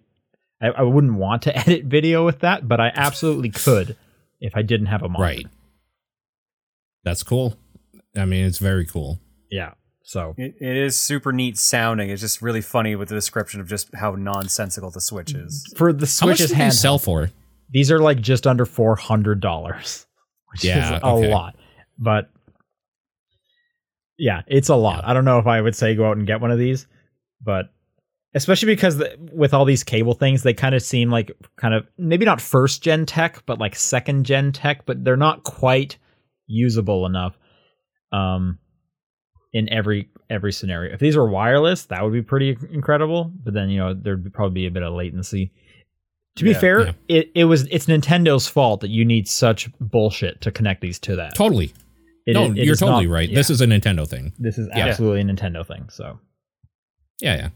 I, 0.64 0.68
I 0.68 0.82
wouldn't 0.82 1.14
want 1.14 1.42
to 1.42 1.56
edit 1.58 1.84
video 1.84 2.24
with 2.24 2.40
that, 2.40 2.66
but 2.68 2.80
I 2.80 2.90
absolutely 2.94 3.50
could 3.50 3.96
if 4.40 4.56
I 4.56 4.62
didn't 4.62 4.86
have 4.86 5.02
a 5.02 5.08
monitor. 5.08 5.22
right. 5.22 5.46
That's 7.04 7.22
cool. 7.22 7.56
I 8.16 8.24
mean, 8.24 8.44
it's 8.46 8.58
very 8.58 8.86
cool. 8.86 9.20
Yeah. 9.50 9.74
So 10.02 10.34
It, 10.36 10.54
it 10.60 10.76
is 10.76 10.96
super 10.96 11.32
neat 11.32 11.56
sounding. 11.58 12.10
It's 12.10 12.20
just 12.20 12.42
really 12.42 12.60
funny 12.60 12.94
with 12.96 13.08
the 13.08 13.14
description 13.14 13.60
of 13.60 13.68
just 13.68 13.94
how 13.94 14.12
nonsensical 14.12 14.90
the 14.90 15.00
Switch 15.00 15.32
mm, 15.34 15.46
is. 15.46 15.72
for 15.76 15.92
the 15.92 16.06
How 16.20 16.26
much 16.26 16.38
Switch's 16.38 16.50
do 16.50 16.56
they 16.56 16.64
handheld, 16.64 16.72
sell 16.72 16.98
for? 16.98 17.30
these 17.70 17.90
are 17.90 17.98
like 17.98 18.20
just 18.20 18.46
under 18.46 18.64
four 18.66 18.96
hundred 18.96 19.40
dollars, 19.40 20.06
which 20.52 20.64
Yeah, 20.64 20.96
is 20.96 21.02
a 21.02 21.06
okay. 21.06 21.30
lot. 21.30 21.56
But 21.98 22.30
yeah, 24.18 24.42
it's 24.46 24.68
a 24.68 24.76
lot. 24.76 25.04
I 25.06 25.12
don't 25.14 25.24
know 25.24 25.38
if 25.38 25.46
I 25.46 25.60
would 25.60 25.74
say 25.74 25.94
go 25.94 26.08
out 26.08 26.16
and 26.16 26.26
get 26.26 26.40
one 26.40 26.50
of 26.50 26.58
these, 26.58 26.86
but 27.42 27.66
especially 28.34 28.66
because 28.66 28.96
the, 28.98 29.16
with 29.32 29.54
all 29.54 29.64
these 29.64 29.84
cable 29.84 30.14
things, 30.14 30.42
they 30.42 30.54
kind 30.54 30.74
of 30.74 30.82
seem 30.82 31.10
like 31.10 31.30
kind 31.56 31.74
of 31.74 31.86
maybe 31.98 32.24
not 32.24 32.40
first 32.40 32.82
gen 32.82 33.06
tech, 33.06 33.42
but 33.46 33.58
like 33.58 33.76
second 33.76 34.24
gen 34.26 34.52
tech, 34.52 34.84
but 34.86 35.04
they're 35.04 35.16
not 35.16 35.44
quite 35.44 35.96
usable 36.46 37.06
enough. 37.06 37.36
Um, 38.12 38.58
in 39.52 39.72
every 39.72 40.08
every 40.28 40.52
scenario. 40.52 40.92
If 40.92 41.00
these 41.00 41.16
were 41.16 41.28
wireless, 41.28 41.84
that 41.86 42.02
would 42.02 42.12
be 42.12 42.22
pretty 42.22 42.56
incredible. 42.72 43.30
But 43.44 43.54
then 43.54 43.68
you 43.70 43.78
know 43.78 43.94
there'd 43.94 44.32
probably 44.32 44.54
be 44.62 44.66
a 44.66 44.70
bit 44.70 44.82
of 44.82 44.92
latency. 44.94 45.52
To 46.36 46.44
be 46.44 46.50
Yeah. 46.50 46.58
fair, 46.58 46.80
Yeah. 46.86 46.92
it, 47.08 47.30
it 47.36 47.44
was 47.44 47.62
it's 47.70 47.86
Nintendo's 47.86 48.48
fault 48.48 48.80
that 48.80 48.90
you 48.90 49.04
need 49.04 49.28
such 49.28 49.70
bullshit 49.78 50.40
to 50.40 50.50
connect 50.50 50.80
these 50.80 50.98
to 51.00 51.14
that. 51.16 51.36
Totally. 51.36 51.72
It 52.26 52.32
no, 52.34 52.46
it 52.46 52.56
you're 52.56 52.74
totally 52.74 53.06
not- 53.06 53.12
right. 53.14 53.28
yeah. 53.28 53.36
This 53.36 53.50
is 53.50 53.60
a 53.60 53.66
Nintendo 53.66 54.08
thing. 54.08 54.32
this 54.38 54.58
is 54.58 54.68
absolutely 54.72 55.20
a 55.20 55.24
Nintendo 55.24 55.64
thing. 55.64 55.88
So 55.90 56.18
Yeah, 57.20 57.36
yeah. 57.36 57.48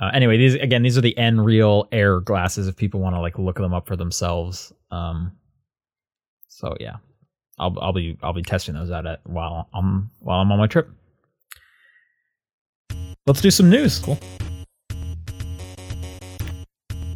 Uh, 0.00 0.10
anyway, 0.14 0.36
these 0.36 0.54
again, 0.54 0.82
these 0.82 0.96
are 0.96 1.00
the 1.00 1.14
Nreal 1.18 1.88
Air 1.90 2.20
glasses. 2.20 2.68
If 2.68 2.76
people 2.76 3.00
want 3.00 3.16
to 3.16 3.20
like 3.20 3.38
look 3.38 3.56
them 3.56 3.74
up 3.74 3.86
for 3.86 3.96
themselves. 3.96 4.72
Um, 4.90 5.32
so 6.48 6.76
yeah, 6.80 6.96
I'll 7.58 7.76
I'll 7.80 7.92
be 7.92 8.16
I'll 8.22 8.32
be 8.32 8.42
testing 8.42 8.74
those 8.74 8.90
out 8.90 9.06
at 9.06 9.20
while 9.24 9.68
I'm 9.74 10.10
while 10.20 10.40
I'm 10.40 10.52
on 10.52 10.58
my 10.58 10.66
trip. 10.66 10.88
Let's 13.26 13.40
do 13.40 13.50
some 13.50 13.68
news. 13.68 13.98
Cool. 13.98 14.18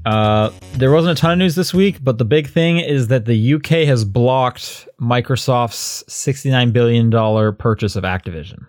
Uh, 0.05 0.51
there 0.75 0.91
wasn't 0.91 1.17
a 1.17 1.21
ton 1.21 1.33
of 1.33 1.39
news 1.39 1.55
this 1.55 1.73
week, 1.73 2.03
but 2.03 2.19
the 2.19 2.25
big 2.25 2.49
thing 2.51 2.79
is 2.79 3.07
that 3.09 3.25
the 3.25 3.55
UK 3.55 3.87
has 3.87 4.05
blocked 4.05 4.89
Microsoft's 5.01 6.03
$69 6.09 6.73
billion 6.73 7.11
purchase 7.55 7.95
of 7.95 8.03
Activision. 8.03 8.67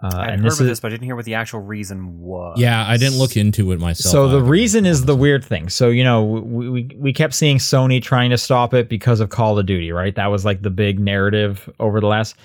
Uh, 0.00 0.10
I 0.14 0.26
and 0.28 0.40
heard 0.40 0.46
this 0.46 0.60
of 0.60 0.66
is 0.66 0.70
this, 0.70 0.80
but 0.80 0.88
I 0.88 0.90
didn't 0.90 1.06
hear 1.06 1.16
what 1.16 1.24
the 1.24 1.34
actual 1.34 1.60
reason 1.60 2.20
was. 2.20 2.56
Yeah, 2.60 2.86
I 2.86 2.96
didn't 2.96 3.18
look 3.18 3.36
into 3.36 3.72
it 3.72 3.80
myself. 3.80 4.12
so 4.12 4.28
the 4.28 4.40
reason 4.40 4.86
is 4.86 5.06
the 5.06 5.16
weird 5.16 5.44
thing. 5.44 5.68
So 5.68 5.88
you 5.88 6.04
know, 6.04 6.22
we, 6.22 6.68
we 6.70 6.90
we 6.96 7.12
kept 7.12 7.34
seeing 7.34 7.58
Sony 7.58 8.00
trying 8.00 8.30
to 8.30 8.38
stop 8.38 8.74
it 8.74 8.88
because 8.88 9.18
of 9.18 9.30
Call 9.30 9.58
of 9.58 9.66
Duty, 9.66 9.90
right? 9.90 10.14
That 10.14 10.28
was 10.28 10.44
like 10.44 10.62
the 10.62 10.70
big 10.70 11.00
narrative 11.00 11.68
over 11.80 12.00
the 12.00 12.06
last. 12.06 12.36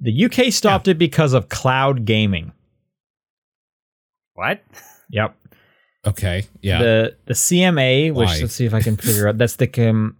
The 0.00 0.24
UK 0.24 0.52
stopped 0.52 0.88
it 0.88 0.98
because 0.98 1.34
of 1.34 1.48
cloud 1.48 2.04
gaming. 2.04 2.52
What? 4.34 4.60
Yep. 5.10 5.34
Okay. 6.06 6.44
Yeah. 6.60 6.82
The 6.82 7.16
the 7.24 7.32
CMA, 7.32 8.12
which 8.12 8.26
Why? 8.28 8.38
let's 8.42 8.52
see 8.52 8.66
if 8.66 8.74
I 8.74 8.82
can 8.82 8.96
figure 8.98 9.26
out. 9.28 9.38
That's 9.38 9.56
the 9.56 9.66
com- 9.66 10.18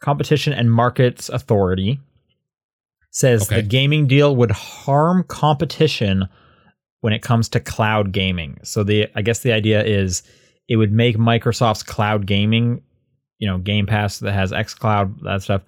Competition 0.00 0.52
and 0.52 0.70
Markets 0.70 1.28
Authority. 1.28 1.98
Says 3.10 3.42
Okay. 3.42 3.56
the 3.56 3.62
gaming 3.62 4.06
deal 4.06 4.36
would 4.36 4.52
harm 4.52 5.24
competition 5.24 6.28
when 7.00 7.12
it 7.12 7.22
comes 7.22 7.48
to 7.50 7.60
cloud 7.60 8.12
gaming. 8.12 8.58
So 8.62 8.84
the 8.84 9.08
I 9.14 9.22
guess 9.22 9.40
the 9.40 9.52
idea 9.52 9.82
is 9.82 10.22
it 10.68 10.76
would 10.76 10.92
make 10.92 11.16
Microsoft's 11.16 11.82
cloud 11.82 12.26
gaming, 12.26 12.82
you 13.38 13.48
know, 13.48 13.58
Game 13.58 13.86
Pass 13.86 14.18
that 14.20 14.32
has 14.32 14.52
xCloud 14.52 15.22
that 15.22 15.42
stuff, 15.42 15.62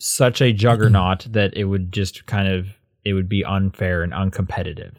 such 0.00 0.40
a 0.40 0.52
juggernaut 0.52 1.20
mm-hmm. 1.20 1.32
that 1.32 1.56
it 1.56 1.64
would 1.64 1.92
just 1.92 2.26
kind 2.26 2.48
of 2.48 2.66
it 3.04 3.12
would 3.12 3.28
be 3.28 3.44
unfair 3.44 4.02
and 4.02 4.12
uncompetitive. 4.12 4.94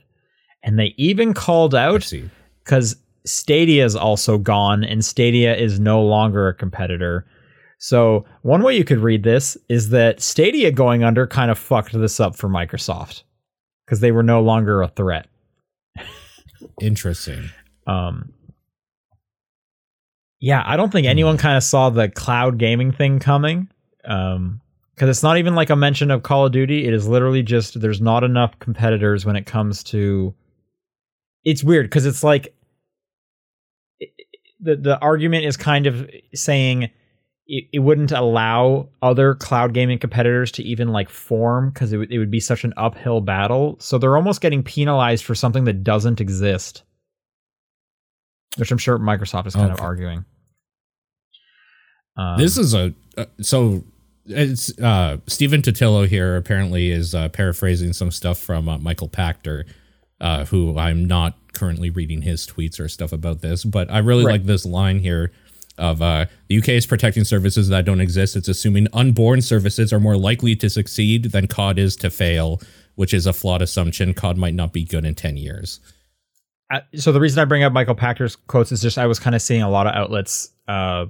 And 0.63 0.79
they 0.79 0.93
even 0.97 1.33
called 1.33 1.75
out 1.75 2.11
because 2.63 2.95
Stadia 3.25 3.83
is 3.83 3.95
also 3.95 4.37
gone 4.37 4.83
and 4.83 5.03
Stadia 5.03 5.55
is 5.55 5.79
no 5.79 6.01
longer 6.01 6.47
a 6.47 6.53
competitor. 6.53 7.25
So, 7.83 8.23
one 8.43 8.63
way 8.63 8.77
you 8.77 8.85
could 8.85 8.99
read 8.99 9.23
this 9.23 9.57
is 9.67 9.89
that 9.89 10.21
Stadia 10.21 10.71
going 10.71 11.03
under 11.03 11.27
kind 11.27 11.51
of 11.51 11.59
fucked 11.59 11.91
this 11.91 12.17
up 12.17 12.33
for 12.33 12.47
Microsoft 12.47 13.23
because 13.85 13.99
they 13.99 14.13
were 14.13 14.23
no 14.23 14.41
longer 14.41 14.81
a 14.81 14.87
threat. 14.87 15.27
Interesting. 16.79 17.49
Um, 17.85 18.31
yeah, 20.39 20.63
I 20.65 20.77
don't 20.77 20.93
think 20.93 21.07
Hmm. 21.07 21.09
anyone 21.09 21.37
kind 21.37 21.57
of 21.57 21.63
saw 21.63 21.89
the 21.89 22.07
cloud 22.07 22.57
gaming 22.57 22.93
thing 22.93 23.19
coming. 23.19 23.67
Um, 24.05 24.61
because 24.95 25.09
it's 25.09 25.23
not 25.23 25.37
even 25.37 25.53
like 25.53 25.69
a 25.69 25.75
mention 25.75 26.09
of 26.09 26.23
Call 26.23 26.45
of 26.45 26.53
Duty. 26.53 26.87
It 26.87 26.93
is 26.93 27.05
literally 27.05 27.43
just 27.43 27.81
there's 27.81 27.99
not 27.99 28.23
enough 28.23 28.57
competitors 28.59 29.25
when 29.25 29.35
it 29.35 29.45
comes 29.45 29.83
to. 29.85 30.33
It's 31.43 31.65
weird 31.65 31.87
because 31.87 32.05
it's 32.05 32.23
like 32.23 32.55
the 34.61 34.77
the 34.77 34.97
argument 34.99 35.43
is 35.43 35.57
kind 35.57 35.85
of 35.85 36.09
saying 36.33 36.89
it, 37.53 37.65
it 37.71 37.79
wouldn't 37.79 38.11
allow 38.11 38.89
other 39.03 39.35
cloud 39.35 39.75
gaming 39.75 39.99
competitors 39.99 40.51
to 40.53 40.63
even 40.63 40.87
like 40.87 41.07
form 41.07 41.69
because 41.69 41.93
it, 41.93 41.97
would 41.97 42.11
it 42.11 42.17
would 42.17 42.31
be 42.31 42.39
such 42.39 42.63
an 42.63 42.73
uphill 42.77 43.21
battle. 43.21 43.75
So 43.79 43.99
they're 43.99 44.17
almost 44.17 44.41
getting 44.41 44.63
penalized 44.63 45.23
for 45.23 45.35
something 45.35 45.65
that 45.65 45.83
doesn't 45.83 46.19
exist, 46.19 46.81
which 48.57 48.71
I'm 48.71 48.79
sure 48.79 48.97
Microsoft 48.97 49.45
is 49.45 49.53
kind 49.53 49.71
of 49.71 49.79
arguing. 49.79 50.25
Um, 52.17 52.39
this 52.39 52.57
is 52.57 52.73
a 52.73 52.91
uh, 53.17 53.25
so 53.41 53.83
it's 54.25 54.75
uh 54.79 55.17
Stephen 55.27 55.61
Totilo 55.61 56.07
here 56.07 56.35
apparently 56.35 56.89
is 56.89 57.13
uh, 57.13 57.29
paraphrasing 57.29 57.93
some 57.93 58.09
stuff 58.09 58.39
from 58.39 58.67
uh, 58.67 58.79
Michael 58.79 59.09
Pachter, 59.09 59.65
uh, 60.21 60.45
who 60.45 60.75
I'm 60.77 61.05
not 61.05 61.37
currently 61.53 61.91
reading 61.91 62.23
his 62.23 62.47
tweets 62.47 62.79
or 62.79 62.87
stuff 62.89 63.11
about 63.13 63.41
this, 63.41 63.63
but 63.63 63.91
I 63.91 63.99
really 63.99 64.25
Right. 64.25 64.33
like 64.33 64.45
this 64.45 64.65
line 64.65 64.99
here 64.99 65.31
of 65.77 66.01
uh, 66.01 66.25
the 66.47 66.57
UK 66.59 66.69
is 66.69 66.85
protecting 66.85 67.23
services 67.23 67.67
that 67.69 67.85
don't 67.85 68.01
exist. 68.01 68.35
It's 68.35 68.47
assuming 68.47 68.87
unborn 68.93 69.41
services 69.41 69.91
are 69.91 69.99
more 69.99 70.17
likely 70.17 70.55
to 70.57 70.69
succeed 70.69 71.31
than 71.31 71.47
COD 71.47 71.79
is 71.79 71.95
to 71.97 72.09
fail, 72.09 72.61
which 72.95 73.13
is 73.13 73.25
a 73.25 73.33
flawed 73.33 73.61
assumption. 73.61 74.13
COD 74.13 74.37
might 74.37 74.53
not 74.53 74.71
be 74.73 74.83
good 74.83 75.05
in 75.05 75.15
ten 75.15 75.37
years. 75.37 75.79
Uh, 76.71 76.79
so 76.95 77.11
the 77.11 77.19
reason 77.19 77.39
I 77.39 77.45
bring 77.45 77.63
up 77.63 77.73
Michael 77.73 77.95
Pachter's 77.95 78.35
quotes 78.35 78.71
is 78.71 78.81
just 78.81 78.97
I 78.97 79.05
was 79.07 79.19
kind 79.19 79.35
of 79.35 79.41
seeing 79.41 79.61
a 79.61 79.69
lot 79.69 79.85
of 79.87 79.93
outlets 79.93 80.49
uh, 80.67 81.05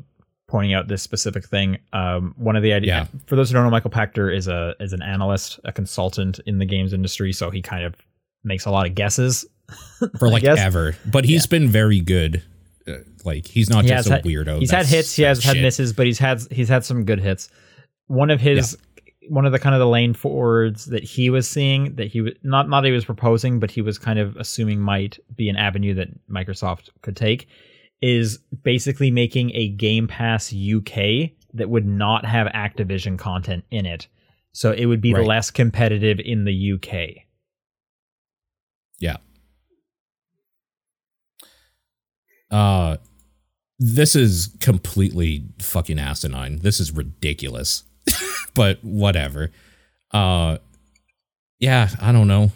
pointing 0.47 0.73
out 0.73 0.87
this 0.87 1.01
specific 1.01 1.45
thing. 1.45 1.77
Um, 1.93 2.33
one 2.37 2.55
of 2.55 2.63
the 2.63 2.73
ideas, 2.73 2.87
Yeah. 2.87 3.05
for 3.27 3.35
those 3.35 3.49
who 3.49 3.53
don't 3.53 3.63
know, 3.63 3.69
Michael 3.69 3.91
Pachter 3.91 4.33
is 4.35 4.47
a 4.47 4.75
is 4.79 4.93
an 4.93 5.01
analyst, 5.01 5.59
a 5.65 5.71
consultant 5.71 6.39
in 6.45 6.57
the 6.57 6.65
games 6.65 6.91
industry, 6.93 7.31
so 7.33 7.49
he 7.49 7.61
kind 7.61 7.83
of 7.85 7.95
makes 8.43 8.65
a 8.65 8.71
lot 8.71 8.85
of 8.87 8.95
guesses. 8.95 9.45
for 10.19 10.29
like 10.31 10.43
guess. 10.43 10.59
ever. 10.59 10.95
But 11.09 11.25
he's 11.25 11.47
been 11.47 11.69
very 11.69 11.99
good. 12.01 12.43
Uh, 12.87 12.97
like 13.23 13.47
he's 13.47 13.69
not 13.69 13.83
He 13.85 13.89
just 13.89 14.09
a 14.09 14.13
had- 14.15 14.23
weirdo. 14.25 14.59
He's 14.59 14.71
had 14.71 14.85
hits, 14.85 15.15
he 15.15 15.23
has 15.23 15.43
had 15.43 15.55
shit. 15.55 15.61
misses, 15.63 15.93
but 15.93 16.05
he's 16.05 16.19
had 16.19 16.41
he's 16.51 16.67
had 16.69 16.83
some 16.83 17.05
good 17.05 17.19
hits. 17.19 17.49
One 18.07 18.29
of 18.29 18.41
his 18.41 18.77
one 19.29 19.45
of 19.45 19.53
the 19.53 19.59
kind 19.59 19.73
of 19.73 19.79
the 19.79 19.87
lane 19.87 20.13
forwards 20.13 20.85
that 20.87 21.01
he 21.03 21.29
was 21.29 21.49
seeing 21.49 21.95
that 21.95 22.07
he 22.07 22.19
was 22.19 22.33
not 22.43 22.67
not 22.67 22.81
that 22.81 22.87
he 22.87 22.93
was 22.93 23.05
proposing, 23.05 23.59
but 23.59 23.71
he 23.71 23.81
was 23.81 23.97
kind 23.97 24.19
of 24.19 24.35
assuming 24.35 24.81
might 24.81 25.17
be 25.35 25.47
an 25.47 25.55
avenue 25.55 25.93
that 25.93 26.09
Microsoft 26.29 26.89
could 27.01 27.15
take 27.15 27.47
is 28.01 28.37
basically 28.63 29.09
making 29.11 29.51
a 29.55 29.69
Game 29.69 30.07
Pass 30.07 30.53
UK 30.53 31.31
that 31.53 31.69
would 31.69 31.85
not 31.85 32.25
have 32.25 32.47
Activision 32.47 33.17
content 33.17 33.63
in 33.71 33.85
it. 33.85 34.07
So 34.51 34.71
it 34.73 34.87
would 34.87 34.99
be 34.99 35.13
Right. 35.13 35.25
less 35.25 35.49
competitive 35.51 36.19
in 36.19 36.43
the 36.43 36.51
UK. 36.73 37.23
Yeah. 38.99 39.17
Uh 42.53 42.97
this 43.79 44.15
is 44.15 44.55
completely 44.59 45.43
fucking 45.59 45.99
asinine. 45.99 46.59
This 46.59 46.79
is 46.79 46.91
ridiculous. 46.91 47.83
but 48.53 48.79
whatever. 48.83 49.51
Uh 50.11 50.57
yeah, 51.59 51.89
I 52.01 52.11
don't 52.11 52.27
know. 52.27 52.51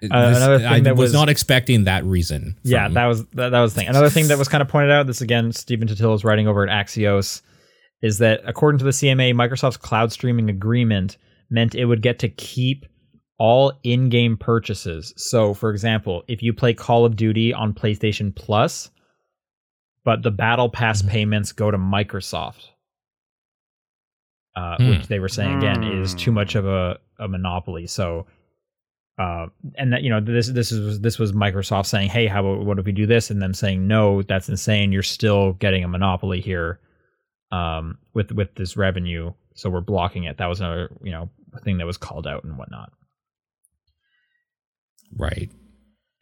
This- 0.00 0.10
another 0.10 0.58
thing 0.58 0.66
I 0.66 0.80
that 0.80 0.96
was, 0.96 1.08
was- 1.08 1.12
not 1.12 1.28
expecting 1.28 1.84
that 1.84 2.04
reason. 2.04 2.56
Yeah, 2.62 2.88
that 2.88 3.06
was 3.06 3.24
that, 3.28 3.50
that 3.50 3.60
was 3.60 3.74
the 3.74 3.80
thing. 3.80 3.88
Another 3.88 4.10
thing 4.10 4.28
that 4.28 4.38
was 4.38 4.48
kind 4.48 4.60
of 4.62 4.68
pointed 4.68 4.90
out. 4.90 5.06
This 5.06 5.20
again, 5.20 5.52
Stephen 5.52 5.88
Totilo 5.88 6.14
is 6.14 6.24
writing 6.24 6.48
over 6.48 6.66
at 6.68 6.86
Axios, 6.86 7.40
is 8.02 8.18
that 8.18 8.40
according 8.44 8.78
to 8.78 8.84
the 8.84 8.90
CMA, 8.90 9.32
Microsoft's 9.34 9.76
cloud 9.76 10.12
streaming 10.12 10.50
agreement 10.50 11.16
meant 11.50 11.74
it 11.74 11.86
would 11.86 12.02
get 12.02 12.18
to 12.18 12.28
keep 12.28 12.84
all 13.38 13.72
in-game 13.82 14.36
purchases. 14.36 15.12
So, 15.16 15.54
for 15.54 15.70
example, 15.70 16.22
if 16.28 16.42
you 16.42 16.52
play 16.52 16.72
Call 16.74 17.04
of 17.04 17.16
Duty 17.16 17.52
on 17.52 17.72
PlayStation 17.72 18.34
Plus, 18.34 18.90
but 20.04 20.22
the 20.22 20.30
Battle 20.30 20.68
Pass 20.68 21.02
Mhm. 21.02 21.08
payments 21.08 21.52
go 21.52 21.70
to 21.70 21.78
Microsoft, 21.78 22.68
uh, 24.56 24.76
Hmm. 24.76 24.88
which 24.90 25.06
they 25.08 25.18
were 25.18 25.28
saying 25.28 25.58
again 25.58 25.82
is 25.84 26.14
too 26.14 26.30
Hmm. 26.30 26.34
much 26.36 26.54
of 26.54 26.66
a, 26.66 26.98
a 27.18 27.26
monopoly. 27.28 27.86
So, 27.86 28.26
uh, 29.18 29.46
and 29.76 29.92
that 29.92 30.02
you 30.02 30.10
know 30.10 30.20
this 30.20 30.48
this 30.48 30.72
is 30.72 31.00
this 31.00 31.18
was 31.18 31.32
Microsoft 31.32 31.86
saying, 31.86 32.08
"Hey, 32.10 32.26
how 32.26 32.44
about 32.46 32.64
what 32.66 32.78
if 32.78 32.84
we 32.86 32.92
do 32.92 33.06
this?" 33.06 33.30
and 33.30 33.40
them 33.40 33.54
saying, 33.54 33.86
"No, 33.86 34.22
that's 34.22 34.48
insane. 34.48 34.90
You're 34.92 35.02
still 35.02 35.52
getting 35.54 35.84
a 35.84 35.88
monopoly 35.88 36.40
here 36.40 36.80
um, 37.52 37.98
with 38.12 38.32
with 38.32 38.54
this 38.56 38.76
revenue, 38.76 39.32
so 39.54 39.70
we're 39.70 39.80
blocking 39.80 40.24
it." 40.24 40.38
That 40.38 40.48
was 40.48 40.60
another 40.60 40.90
you 41.02 41.12
know 41.12 41.30
thing 41.62 41.78
that 41.78 41.86
was 41.86 41.96
called 41.96 42.26
out 42.26 42.42
and 42.44 42.58
whatnot. 42.58 42.92
right. 45.16 45.50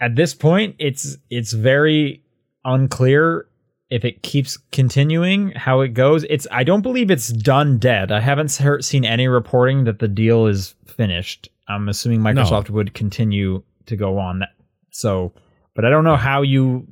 At 0.01 0.17
this 0.17 0.35
point, 0.35 0.77
it's 0.79 1.17
it's 1.31 1.53
very 1.53 2.23
unclear 2.65 3.47
if 3.93 4.07
it 4.07 4.23
keeps 4.23 4.57
continuing 4.73 5.51
how 5.51 5.83
it 5.83 5.89
goes. 5.89 6.25
It's 6.31 6.47
I 6.51 6.65
don't 6.65 6.81
believe 6.81 7.11
it's 7.11 7.29
done 7.29 7.79
dead. 7.79 8.11
I 8.11 8.21
haven't 8.21 8.55
heard, 8.57 8.85
seen 8.85 9.05
any 9.05 9.29
reporting 9.29 9.85
that 9.85 9.99
the 9.99 10.09
deal 10.09 10.47
is 10.47 10.75
finished. 10.87 11.51
I'm 11.69 11.91
assuming 11.91 12.21
Microsoft 12.21 12.71
would 12.71 12.95
continue 12.95 13.63
to 13.87 13.97
go 13.97 14.19
on 14.19 14.39
that. 14.39 14.55
So, 14.93 15.35
but 15.75 15.85
I 15.85 15.91
don't 15.91 16.05
know 16.05 16.17
how 16.17 16.41
you 16.41 16.87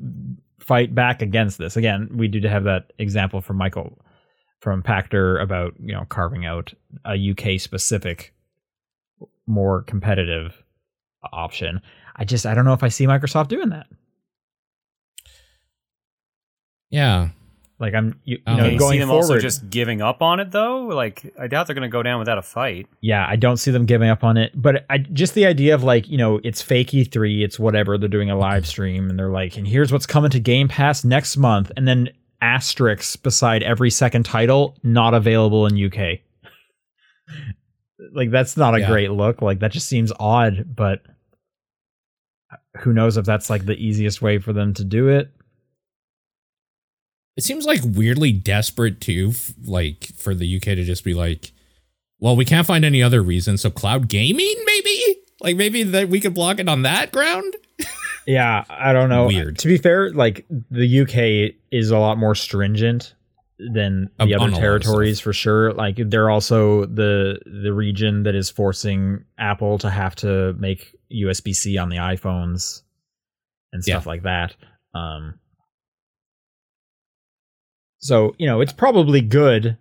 fight 0.59 0.95
back 0.95 1.23
against 1.23 1.57
this. 1.57 1.77
Again, 1.77 2.11
we 2.15 2.29
did 2.29 2.45
have 2.45 2.65
that 2.65 2.93
example 2.99 3.41
from 3.41 3.57
Michael 3.57 3.99
from 4.61 4.83
Pachter 4.83 5.43
about 5.43 5.73
you 5.81 5.95
know 5.95 6.05
carving 6.11 6.45
out 6.45 6.75
a 7.07 7.31
UK 7.31 7.59
specific, 7.59 8.35
more 9.47 9.83
competitive 9.85 10.63
option. 11.33 11.81
I 12.17 12.27
just 12.27 12.45
I 12.45 12.53
don't 12.53 12.67
know 12.67 12.75
if 12.75 12.83
I 12.83 12.89
see 12.89 13.07
Microsoft 13.07 13.49
doing 13.49 13.71
that. 13.71 13.87
Yeah. 16.91 17.28
Like 17.78 17.95
I'm, 17.95 18.20
you, 18.24 18.38
you 18.47 18.57
know, 18.57 18.68
Can 18.68 18.76
going 18.76 18.93
see 18.93 18.99
them 18.99 19.09
forward. 19.09 19.22
also 19.22 19.38
just 19.38 19.70
giving 19.70 20.03
up 20.03 20.20
on 20.20 20.38
it 20.38 20.51
though. 20.51 20.82
Like 20.82 21.32
I 21.38 21.47
doubt 21.47 21.66
they're 21.66 21.74
going 21.74 21.88
to 21.88 21.93
go 21.93 22.03
down 22.03 22.18
without 22.18 22.36
a 22.36 22.43
fight. 22.43 22.86
yeah, 23.01 23.24
I 23.26 23.36
don't 23.36 23.57
see 23.57 23.70
them 23.70 23.86
giving 23.86 24.11
up 24.11 24.22
on 24.22 24.36
it. 24.36 24.53
But 24.55 24.84
I 24.91 24.99
just 24.99 25.32
the 25.32 25.47
idea 25.47 25.74
of 25.74 25.82
like, 25.82 26.07
you 26.09 26.18
know, 26.18 26.41
it's 26.45 26.61
fake 26.61 26.88
E3, 26.88 27.43
it's 27.43 27.59
whatever. 27.59 27.97
They're 27.97 28.09
doing 28.11 28.28
a 28.30 28.36
live 28.36 28.66
stream 28.66 29.09
and 29.09 29.18
they're 29.18 29.30
like, 29.30 29.57
and 29.57 29.66
here's 29.66 29.91
what's 29.93 30.05
coming 30.05 30.30
to 30.32 30.41
Game 30.41 30.68
Pass 30.68 31.05
next 31.05 31.38
month, 31.38 31.72
and 31.76 31.88
then 31.88 32.11
asterisks 32.43 33.16
beside 33.16 33.62
every 33.62 33.91
second 33.91 34.24
title 34.24 34.76
not 34.82 35.14
available 35.14 35.66
in 35.66 35.82
UK. 35.82 36.18
like 38.14 38.30
that's 38.30 38.57
not 38.59 38.74
a 38.74 38.80
Yeah. 38.80 38.88
great 38.88 39.11
look. 39.11 39.41
Like 39.41 39.61
that 39.61 39.72
just 39.72 39.88
seems 39.88 40.12
odd. 40.20 40.74
But 40.76 41.01
who 42.80 42.93
knows 42.93 43.16
if 43.16 43.24
that's 43.24 43.49
like 43.49 43.64
the 43.64 43.76
easiest 43.76 44.20
way 44.20 44.38
for 44.38 44.53
them 44.53 44.74
to 44.74 44.84
do 44.84 45.09
it? 45.09 45.30
It 47.37 47.45
seems 47.45 47.64
like 47.64 47.81
weirdly 47.85 48.33
desperate 48.33 49.01
too, 49.01 49.31
f- 49.33 49.53
like 49.64 50.07
for 50.16 50.35
the 50.35 50.57
UK 50.57 50.62
to 50.62 50.85
just 50.85 51.05
be 51.05 51.14
like, 51.14 51.53
well, 52.18 52.37
we 52.37 52.45
can't 52.45 52.66
find 52.66 52.85
any 52.85 53.03
other 53.03 53.22
reason, 53.22 53.57
so 53.57 53.70
cloud 53.70 54.09
gaming, 54.09 54.55
maybe? 54.66 55.16
Like 55.41 55.57
maybe 55.57 55.83
that 55.85 56.09
we 56.09 56.20
could 56.20 56.35
block 56.35 56.59
it 56.59 56.68
on 56.68 56.83
that 56.83 57.12
ground? 57.12 57.57
Yeah, 58.26 58.64
I 58.68 58.93
don't 58.93 59.09
know. 59.09 59.26
Weird. 59.26 59.59
To 59.61 59.66
be 59.66 59.78
fair, 59.78 60.12
like 60.12 60.45
the 60.70 61.01
UK 61.01 61.57
is 61.72 61.91
a 61.91 61.99
lot 61.99 62.18
more 62.18 62.35
stringent 62.35 63.14
than 63.59 64.11
the 64.18 64.22
On 64.24 64.28
a 64.28 64.37
lot 64.37 64.49
other 64.53 64.61
territories 64.61 65.18
for 65.18 65.33
sure. 65.33 65.72
Like 65.72 65.97
they're 65.97 66.31
also 66.31 66.85
the 66.85 67.41
the 67.47 67.72
region 67.72 68.22
that 68.24 68.35
is 68.35 68.51
forcing 68.51 69.24
Apple 69.39 69.78
to 69.78 69.91
have 69.91 70.14
to 70.16 70.53
make 70.59 70.95
USB 71.11 71.55
C 71.57 71.78
on 71.78 71.89
the 71.89 71.97
iPhones 71.97 72.83
and 73.72 73.83
stuff 73.83 74.07
like 74.07 74.22
that. 74.24 74.55
Um, 74.95 75.41
so 78.01 78.35
you 78.39 78.47
know 78.47 78.61
it's 78.61 78.73
probably 78.73 79.21
good 79.21 79.77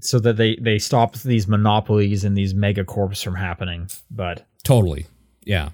so 0.00 0.18
that 0.18 0.36
they 0.36 0.56
they 0.56 0.78
stop 0.78 1.14
these 1.18 1.46
monopolies 1.46 2.24
and 2.24 2.36
these 2.36 2.54
mega 2.54 2.84
corps 2.84 3.14
from 3.22 3.34
happening. 3.36 3.88
But 4.10 4.46
Totally. 4.64 5.06
Yeah. 5.44 5.70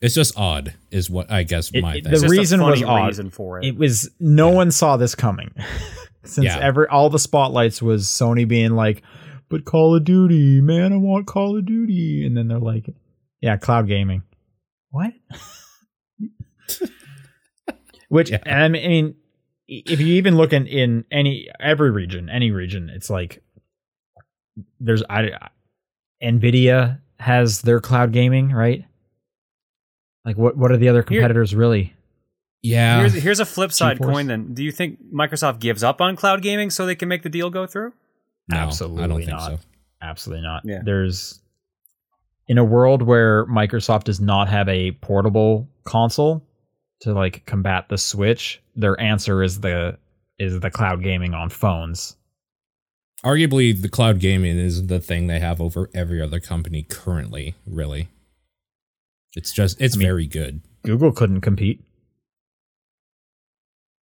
It's 0.00 0.14
just 0.14 0.38
odd, 0.38 0.74
is 0.92 1.10
what 1.10 1.28
I 1.30 1.42
guess 1.42 1.72
It- 1.74 1.82
my 1.82 1.96
it- 1.96 2.04
thing. 2.04 2.04
the 2.04 2.10
It's 2.12 2.22
just 2.22 2.32
a 2.32 2.38
reason 2.38 2.60
was 2.62 2.82
odd. 2.84 3.06
reason 3.06 3.30
for 3.30 3.58
it. 3.58 3.64
it 3.66 3.76
was 3.76 4.08
no 4.20 4.50
one 4.50 4.70
saw 4.70 4.96
this 4.96 5.14
coming 5.16 5.50
since 6.24 6.44
Yeah. 6.44 6.58
ever 6.60 6.88
all 6.90 7.10
the 7.10 7.18
spotlights 7.18 7.82
was 7.82 8.06
sony 8.06 8.46
being 8.46 8.72
like 8.76 9.02
but 9.48 9.64
call 9.64 9.96
of 9.96 10.04
duty 10.04 10.60
man 10.60 10.92
i 10.92 10.96
want 10.96 11.26
call 11.26 11.56
of 11.58 11.64
duty 11.66 12.24
and 12.26 12.36
then 12.36 12.46
they're 12.48 12.58
like 12.60 12.86
yeah 13.40 13.56
cloud 13.56 13.88
gaming 13.88 14.22
what 14.90 15.12
which 18.08 18.30
Yeah. 18.30 18.38
and 18.46 18.62
i 18.62 18.68
mean 18.68 19.14
if 19.68 20.00
you 20.00 20.14
even 20.14 20.36
look 20.36 20.52
in, 20.52 20.66
in 20.66 21.04
any 21.10 21.48
every 21.60 21.90
region 21.90 22.28
any 22.30 22.50
region 22.50 22.88
it's 22.88 23.10
like 23.10 23.42
there's 24.80 25.02
I, 25.08 25.30
nvidia 26.22 27.00
has 27.20 27.62
their 27.62 27.80
cloud 27.80 28.12
gaming 28.12 28.50
right 28.50 28.84
like 30.24 30.36
what 30.36 30.56
what 30.56 30.72
are 30.72 30.76
the 30.76 30.88
other 30.88 31.04
Here- 31.08 31.20
competitors 31.20 31.54
really 31.54 31.94
yeah. 32.62 33.00
Here's, 33.00 33.14
here's 33.14 33.40
a 33.40 33.46
flip 33.46 33.72
side 33.72 33.98
GeForce. 33.98 34.12
coin. 34.12 34.26
Then, 34.26 34.54
do 34.54 34.64
you 34.64 34.72
think 34.72 34.98
Microsoft 35.12 35.60
gives 35.60 35.82
up 35.82 36.00
on 36.00 36.16
cloud 36.16 36.42
gaming 36.42 36.70
so 36.70 36.86
they 36.86 36.96
can 36.96 37.08
make 37.08 37.22
the 37.22 37.28
deal 37.28 37.50
go 37.50 37.66
through? 37.66 37.92
No, 38.48 38.56
I 38.56 39.06
don't 39.06 39.18
think 39.18 39.28
not. 39.28 39.50
so. 39.50 39.58
Absolutely 40.00 40.42
not. 40.42 40.62
Yeah. 40.64 40.80
There's 40.82 41.40
in 42.46 42.58
a 42.58 42.64
world 42.64 43.02
where 43.02 43.44
Microsoft 43.46 44.04
does 44.04 44.20
not 44.20 44.48
have 44.48 44.68
a 44.68 44.92
portable 44.92 45.68
console 45.84 46.42
to 47.00 47.12
like 47.12 47.44
combat 47.46 47.88
the 47.88 47.98
Switch, 47.98 48.60
their 48.76 49.00
answer 49.00 49.42
is 49.42 49.60
the 49.60 49.98
is 50.38 50.60
the 50.60 50.70
cloud 50.70 51.02
gaming 51.02 51.34
on 51.34 51.48
phones. 51.50 52.16
Arguably, 53.24 53.80
the 53.80 53.88
cloud 53.88 54.20
gaming 54.20 54.56
is 54.58 54.86
the 54.86 55.00
thing 55.00 55.26
they 55.26 55.40
have 55.40 55.60
over 55.60 55.90
every 55.92 56.22
other 56.22 56.38
company 56.38 56.82
currently, 56.84 57.56
really. 57.66 58.08
It's 59.34 59.52
just, 59.52 59.80
it's 59.80 59.96
I 59.96 59.98
mean- 59.98 60.06
very 60.06 60.26
good. 60.26 60.60
Google 60.84 61.10
couldn't 61.10 61.40
compete. 61.40 61.82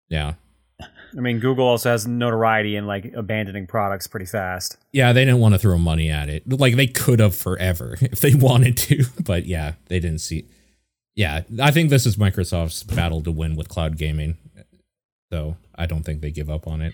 Yeah. 0.09 0.33
I 0.81 1.19
mean, 1.21 1.39
Google 1.39 1.67
also 1.67 1.91
has 1.91 2.07
notoriety 2.07 2.75
in 2.75 2.87
like 2.87 3.13
abandoning 3.13 3.67
products 3.67 4.07
pretty 4.07 4.25
fast. 4.25 4.77
Yeah, 4.91 5.13
they 5.13 5.23
didn't 5.23 5.39
want 5.39 5.53
to 5.53 5.59
throw 5.59 5.77
money 5.77 6.09
at 6.09 6.27
it. 6.29 6.51
Like 6.51 6.75
they 6.75 6.87
could 6.87 7.19
have 7.19 7.35
forever 7.35 7.97
if 8.01 8.19
they 8.21 8.33
wanted 8.33 8.75
to, 8.77 9.05
but 9.23 9.45
yeah, 9.45 9.73
they 9.87 9.99
didn't 9.99 10.19
see. 10.21 10.45
Yeah, 11.15 11.41
I 11.61 11.71
think 11.71 11.89
this 11.89 12.05
is 12.05 12.15
Microsoft's 12.15 12.83
battle 12.83 13.21
to 13.21 13.31
win 13.31 13.55
with 13.55 13.69
cloud 13.69 13.97
gaming. 13.97 14.37
So 15.31 15.57
I 15.75 15.85
don't 15.85 16.03
think 16.03 16.21
they 16.21 16.31
give 16.31 16.49
up 16.49 16.67
on 16.67 16.81
it. 16.81 16.93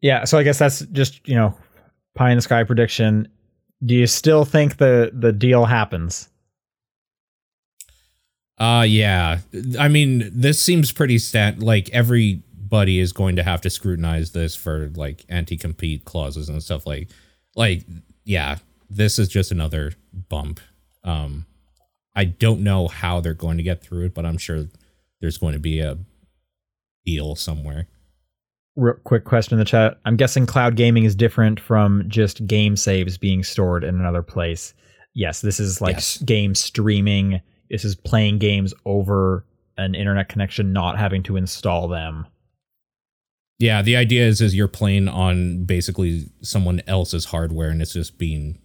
Yeah, 0.00 0.24
so 0.24 0.38
I 0.38 0.42
guess 0.42 0.58
that's 0.58 0.80
just, 0.80 1.26
you 1.26 1.34
know, 1.34 1.54
pie 2.14 2.30
in 2.30 2.36
the 2.36 2.42
sky 2.42 2.64
prediction. 2.64 3.28
Do 3.84 3.94
you 3.94 4.06
still 4.06 4.44
think 4.44 4.78
the 4.78 5.10
the 5.12 5.32
deal 5.32 5.64
happens? 5.66 6.28
Uh 8.58 8.84
yeah. 8.88 9.38
I 9.78 9.88
mean, 9.88 10.30
this 10.32 10.62
seems 10.62 10.92
pretty 10.92 11.18
stat 11.18 11.60
like 11.60 11.90
everybody 11.90 12.98
is 12.98 13.12
going 13.12 13.36
to 13.36 13.42
have 13.42 13.60
to 13.62 13.70
scrutinize 13.70 14.32
this 14.32 14.56
for 14.56 14.90
like 14.94 15.24
anti-compete 15.28 16.04
clauses 16.06 16.48
and 16.48 16.62
stuff 16.62 16.86
like 16.86 17.08
like 17.54 17.84
yeah, 18.24 18.56
this 18.88 19.18
is 19.18 19.28
just 19.28 19.50
another 19.52 19.92
bump. 20.28 20.60
Um 21.04 21.44
I 22.16 22.24
don't 22.24 22.62
know 22.62 22.88
how 22.88 23.20
they're 23.20 23.34
going 23.34 23.58
to 23.58 23.62
get 23.62 23.82
through 23.82 24.06
it, 24.06 24.14
but 24.14 24.24
I'm 24.26 24.38
sure 24.38 24.64
there's 25.20 25.38
going 25.38 25.52
to 25.52 25.58
be 25.58 25.80
a 25.80 25.98
deal 27.04 27.36
somewhere. 27.36 27.86
Real 28.74 28.94
quick 29.04 29.24
question 29.24 29.54
in 29.54 29.58
the 29.58 29.64
chat. 29.64 29.98
I'm 30.04 30.16
guessing 30.16 30.46
cloud 30.46 30.76
gaming 30.76 31.04
is 31.04 31.14
different 31.14 31.60
from 31.60 32.04
just 32.08 32.46
game 32.46 32.76
saves 32.76 33.16
being 33.18 33.42
stored 33.44 33.84
in 33.84 33.94
another 33.94 34.22
place. 34.22 34.74
Yes, 35.14 35.40
this 35.42 35.60
is 35.60 35.80
like 35.80 35.96
Yes. 35.96 36.18
game 36.22 36.54
streaming. 36.54 37.40
This 37.70 37.84
is 37.84 37.94
playing 37.94 38.38
games 38.38 38.74
over 38.84 39.46
an 39.78 39.94
internet 39.94 40.28
connection, 40.28 40.72
not 40.72 40.98
having 40.98 41.22
to 41.24 41.36
install 41.36 41.86
them. 41.88 42.26
Yeah, 43.58 43.80
the 43.80 43.96
idea 43.96 44.26
is 44.26 44.40
is 44.40 44.54
you're 44.54 44.68
playing 44.68 45.08
on 45.08 45.64
basically 45.64 46.30
someone 46.42 46.82
else's 46.86 47.26
hardware 47.26 47.70
and 47.70 47.80
it's 47.80 47.94
just 47.94 48.18
being 48.18 48.58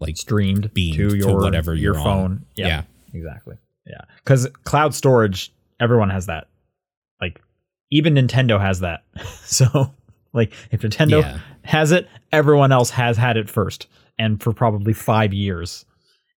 like 0.00 0.16
Streamed 0.16 0.72
Beamed 0.74 0.96
to 0.96 1.08
to 1.10 1.16
your 1.16 1.40
whatever 1.40 1.74
your 1.74 1.94
phone. 1.94 2.44
Yeah, 2.54 2.66
yeah. 2.66 2.82
exactly. 3.12 3.56
Yeah, 3.86 4.00
because 4.16 4.48
cloud 4.64 4.94
storage, 4.94 5.52
everyone 5.80 6.10
has 6.10 6.26
that. 6.26 6.48
Like 7.20 7.40
even 7.90 8.14
Nintendo 8.14 8.60
has 8.60 8.80
that. 8.80 9.04
so 9.44 9.94
like 10.32 10.52
if 10.70 10.80
Nintendo 10.82 11.22
Yeah. 11.22 11.38
has 11.64 11.92
it, 11.92 12.08
everyone 12.32 12.72
else 12.72 12.90
has 12.90 13.16
had 13.16 13.36
it 13.36 13.48
first, 13.48 13.86
and 14.18 14.42
for 14.42 14.52
probably 14.52 14.92
five 14.92 15.32
years. 15.34 15.84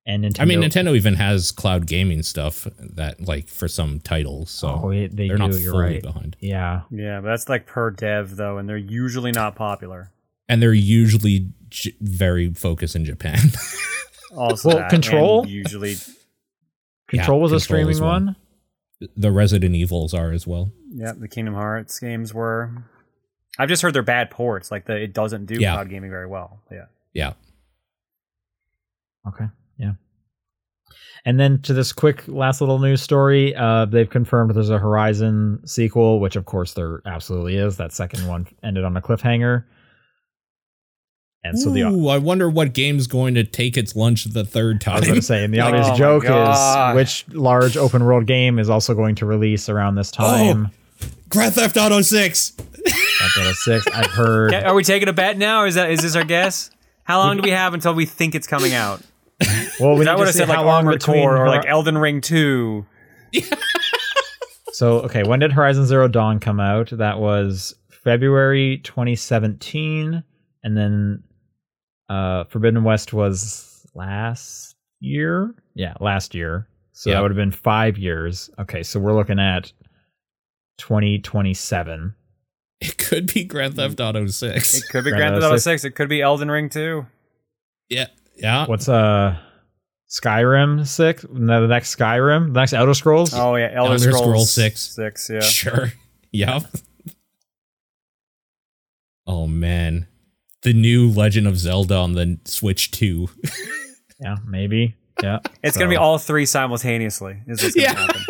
And 0.05 0.23
Nintendo, 0.23 0.39
I 0.41 0.45
mean, 0.45 0.61
Nintendo 0.61 0.95
even 0.95 1.15
has 1.15 1.51
cloud 1.51 1.85
gaming 1.85 2.23
stuff 2.23 2.65
that 2.79 3.19
like 3.27 3.49
for 3.49 3.67
some 3.67 3.99
titles, 3.99 4.49
so 4.49 4.79
Oh, 4.83 4.89
it- 4.91 5.13
they 5.15 5.27
they're 5.27 5.35
do. 5.37 5.47
not 5.47 5.59
you're 5.59 5.71
fully 5.73 5.83
right. 5.95 6.01
behind. 6.01 6.37
Yeah, 6.39 6.83
Yeah, 6.89 7.19
but 7.19 7.27
that's 7.27 7.49
like 7.49 7.65
per 7.65 7.91
dev 7.91 8.37
though, 8.37 8.57
and 8.57 8.69
they're 8.69 8.77
usually 8.77 9.31
not 9.33 9.55
popular. 9.57 10.11
And 10.47 10.61
they're 10.61 10.73
usually 10.73 11.51
j- 11.69 11.95
very 12.01 12.53
focused 12.53 12.95
in 12.95 13.05
Japan. 13.05 13.39
Also, 14.35 14.67
Well, 14.69 14.77
that, 14.79 14.89
Control? 14.89 15.47
usually, 15.47 15.95
Control 17.07 17.39
was 17.39 17.53
a 17.53 17.55
Control 17.55 17.59
streaming 17.61 18.03
one. 18.03 18.25
one. 18.99 19.09
the 19.15 19.31
Resident 19.31 19.73
Evils 19.73 20.13
are 20.13 20.31
as 20.31 20.45
well. 20.45 20.69
yeah, 20.91 21.13
the 21.17 21.29
Kingdom 21.29 21.53
Hearts 21.53 21.97
games 21.97 22.33
were. 22.33 22.83
I've 23.57 23.69
just 23.69 23.81
heard 23.81 23.93
they're 23.93 24.03
bad 24.03 24.29
ports. 24.29 24.69
Like 24.69 24.85
the, 24.85 24.97
it 24.97 25.13
doesn't 25.13 25.45
do 25.45 25.55
Yeah. 25.55 25.75
cloud 25.75 25.89
gaming 25.89 26.09
very 26.11 26.27
well. 26.27 26.61
Yeah. 26.69 26.85
Yeah. 27.13 27.33
Okay, 29.27 29.45
yeah. 29.77 29.93
And 31.25 31.39
then 31.39 31.61
to 31.63 31.73
this 31.73 31.91
quick 31.91 32.23
last 32.27 32.61
little 32.61 32.79
news 32.79 33.01
story, 33.01 33.55
uh, 33.55 33.85
they've 33.85 34.09
confirmed 34.09 34.53
there's 34.53 34.69
a 34.69 34.77
Horizon 34.77 35.61
sequel, 35.65 36.19
which 36.19 36.35
of 36.35 36.45
course 36.45 36.73
there 36.73 37.01
absolutely 37.05 37.55
is. 37.57 37.77
That 37.77 37.91
second 37.93 38.27
one 38.27 38.45
ended 38.63 38.83
on 38.83 38.95
a 38.95 39.01
cliffhanger. 39.01 39.63
And 41.49 41.59
so 41.59 41.69
the 41.69 41.81
Ooh, 41.81 42.07
I 42.07 42.17
wonder 42.17 42.49
what 42.49 42.73
game's 42.73 43.07
going 43.07 43.35
to 43.35 43.43
take 43.43 43.77
its 43.77 43.95
lunch 43.95 44.25
the 44.25 44.43
third 44.43 44.81
time. 44.81 44.95
I 44.95 44.99
was 44.99 45.05
going 45.07 45.15
time. 45.15 45.21
to 45.21 45.25
say, 45.25 45.43
and 45.43 45.53
the 45.53 45.59
Oh 45.61 45.67
obvious 45.67 45.87
my 45.89 45.95
joke 45.95 46.23
is 46.25 46.95
which 46.95 47.25
large 47.35 47.77
open 47.77 48.03
world 48.05 48.25
game 48.25 48.59
is 48.59 48.69
also 48.69 48.93
going 48.93 49.15
to 49.15 49.25
release 49.25 49.69
around 49.69 49.95
this 49.95 50.11
time. 50.11 50.49
Oh. 50.49 50.53
time. 50.53 50.71
Grand 51.29 51.53
Theft 51.53 51.77
Auto 51.77 52.01
6. 52.01 52.49
That's 52.51 53.37
what 53.37 53.47
a 53.47 53.53
six. 53.53 53.87
I've 53.87 54.11
heard. 54.11 54.53
Are 54.53 54.73
we 54.73 54.83
taking 54.83 55.09
a 55.09 55.13
bet 55.13 55.37
now? 55.37 55.61
Or 55.61 55.67
Is 55.67 55.75
that 55.75 55.91
is 55.91 56.01
this 56.01 56.15
our 56.15 56.23
guess? 56.23 56.69
How 57.03 57.19
long 57.19 57.37
do 57.37 57.43
we 57.43 57.51
have 57.51 57.73
until 57.73 57.93
we 57.93 58.05
think 58.05 58.33
it's 58.33 58.47
coming 58.47 58.73
out? 58.73 59.01
Well, 59.79 59.95
we 59.95 60.07
I 60.07 60.13
need 60.13 60.19
would 60.19 60.27
have 60.27 60.33
see 60.33 60.39
said 60.39 60.49
like 60.49 60.57
long 60.57 60.67
Armored 60.67 60.99
between 60.99 61.21
Core 61.21 61.37
or 61.37 61.47
like 61.47 61.65
Elden 61.67 61.97
Ring 61.97 62.21
Two. 62.21 62.85
So, 64.77 64.99
okay, 64.99 65.23
when 65.23 65.39
did 65.39 65.53
Horizon 65.53 65.87
Zero 65.87 66.07
Dawn 66.07 66.39
come 66.39 66.59
out? 66.59 66.91
That 66.91 67.17
was 67.17 67.73
February 67.89 68.77
2017, 68.83 70.23
and 70.63 70.77
then 70.77 71.23
uh 72.09 72.43
Forbidden 72.45 72.83
West 72.83 73.13
was 73.13 73.85
last 73.93 74.75
year. 74.99 75.53
Yeah, 75.75 75.93
last 75.99 76.33
year. 76.35 76.67
So 76.93 77.09
Yeah. 77.09 77.15
that 77.15 77.21
would 77.23 77.31
have 77.31 77.35
been 77.37 77.51
five 77.51 77.97
years. 77.97 78.49
Okay, 78.59 78.83
so 78.83 78.99
we're 78.99 79.15
looking 79.15 79.39
at 79.39 79.71
2027. 80.79 82.15
It 82.79 82.97
could 82.97 83.33
be 83.33 83.43
Grand 83.43 83.75
Theft 83.75 83.99
Auto 83.99 84.27
6. 84.27 84.77
It 84.77 84.83
could 84.91 85.03
be 85.03 85.09
Grand 85.11 85.19
Grand 85.19 85.33
Theft 85.35 85.41
Theft 85.43 85.51
Auto 85.51 85.57
6. 85.57 85.63
6. 85.63 85.83
It 85.85 85.91
could 85.95 86.09
be 86.09 86.21
Elden 86.21 86.49
Ring 86.51 86.69
too. 86.69 87.05
Yeah. 87.89 88.07
Yeah. 88.35 88.65
What's 88.67 88.87
uh 88.87 89.37
Skyrim 90.09 90.85
6? 90.87 91.25
No, 91.33 91.61
the 91.61 91.67
next 91.67 91.95
Skyrim, 91.95 92.53
the 92.53 92.59
next 92.61 92.73
Elder 92.73 92.93
Scrolls? 92.93 93.33
Oh 93.33 93.55
yeah, 93.55 93.71
Elder, 93.73 93.93
Elder 93.93 93.99
Scrolls, 93.99 94.19
Scrolls 94.21 94.51
6. 94.53 94.81
6, 94.95 95.29
yeah. 95.29 95.39
Sure. 95.41 95.93
Yep. 96.31 96.63
oh 99.27 99.47
man. 99.47 100.07
The 100.67 100.73
new 100.73 101.09
Legend 101.09 101.47
of 101.47 101.57
Zelda 101.57 101.95
on 101.95 102.11
the 102.11 102.37
Switch 102.43 102.91
2. 102.91 103.29
Yeah, 104.19 104.35
maybe. 104.45 104.95
Yeah. 105.23 105.39
It's 105.63 105.77
going 105.77 105.87
to 105.89 105.93
be 105.93 105.95
all 105.95 106.17
three 106.17 106.45
simultaneously. 106.45 107.37
Is 107.47 107.63
what's 107.63 107.77
Yeah. 107.77 107.93
happen. 107.93 108.21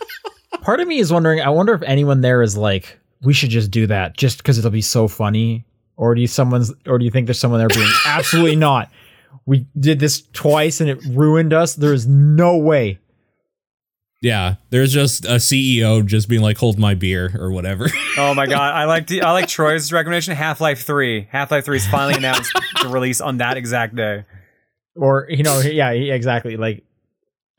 Part 0.60 0.80
of 0.80 0.88
me 0.88 0.98
is 0.98 1.10
wondering, 1.10 1.40
I 1.40 1.48
wonder 1.48 1.72
if 1.72 1.80
anyone 1.82 2.20
there 2.20 2.42
is 2.42 2.54
like, 2.54 2.98
we 3.22 3.32
should 3.32 3.48
just 3.48 3.70
do 3.70 3.86
that 3.86 4.16
just 4.18 4.36
because 4.38 4.58
it'll 4.58 4.70
be 4.72 4.82
so 4.82 5.08
funny. 5.08 5.64
Or 5.96 6.14
do 6.14 6.20
you 6.20 6.26
someone's 6.26 6.70
or 6.84 6.98
do 6.98 7.06
you 7.06 7.10
think 7.10 7.28
there's 7.28 7.38
someone 7.38 7.60
there 7.60 7.68
being 7.68 7.88
absolutely 8.06 8.56
not? 8.56 8.90
We 9.46 9.64
did 9.80 10.00
this 10.00 10.20
twice 10.34 10.82
and 10.82 10.90
it 10.90 10.98
ruined 11.10 11.54
us. 11.54 11.76
There's 11.76 12.06
no 12.06 12.58
way. 12.58 12.98
Yeah, 14.22 14.54
there's 14.70 14.92
just 14.92 15.24
a 15.26 15.36
CEO 15.36 16.04
just 16.04 16.28
being 16.28 16.40
like, 16.42 16.56
"Hold 16.58 16.78
my 16.78 16.94
beer" 16.94 17.36
or 17.38 17.50
whatever. 17.52 17.88
Oh 18.18 18.32
my 18.32 18.46
god, 18.46 18.72
I 18.74 18.84
like 18.86 19.12
I 19.12 19.30
like 19.32 19.46
Troy's 19.46 19.92
recommendation. 19.92 20.34
Half 20.34 20.58
Life 20.60 20.84
Three. 20.86 21.28
Half 21.30 21.50
Life 21.50 21.66
Three 21.66 21.76
is 21.76 21.86
finally 21.86 22.14
announced 22.18 22.50
to 22.80 22.88
release 22.88 23.20
on 23.20 23.36
that 23.38 23.58
exact 23.58 23.94
day. 23.94 24.24
Or 24.96 25.26
you 25.28 25.42
know, 25.42 25.60
yeah, 25.60 25.90
exactly. 25.90 26.56
Like 26.56 26.82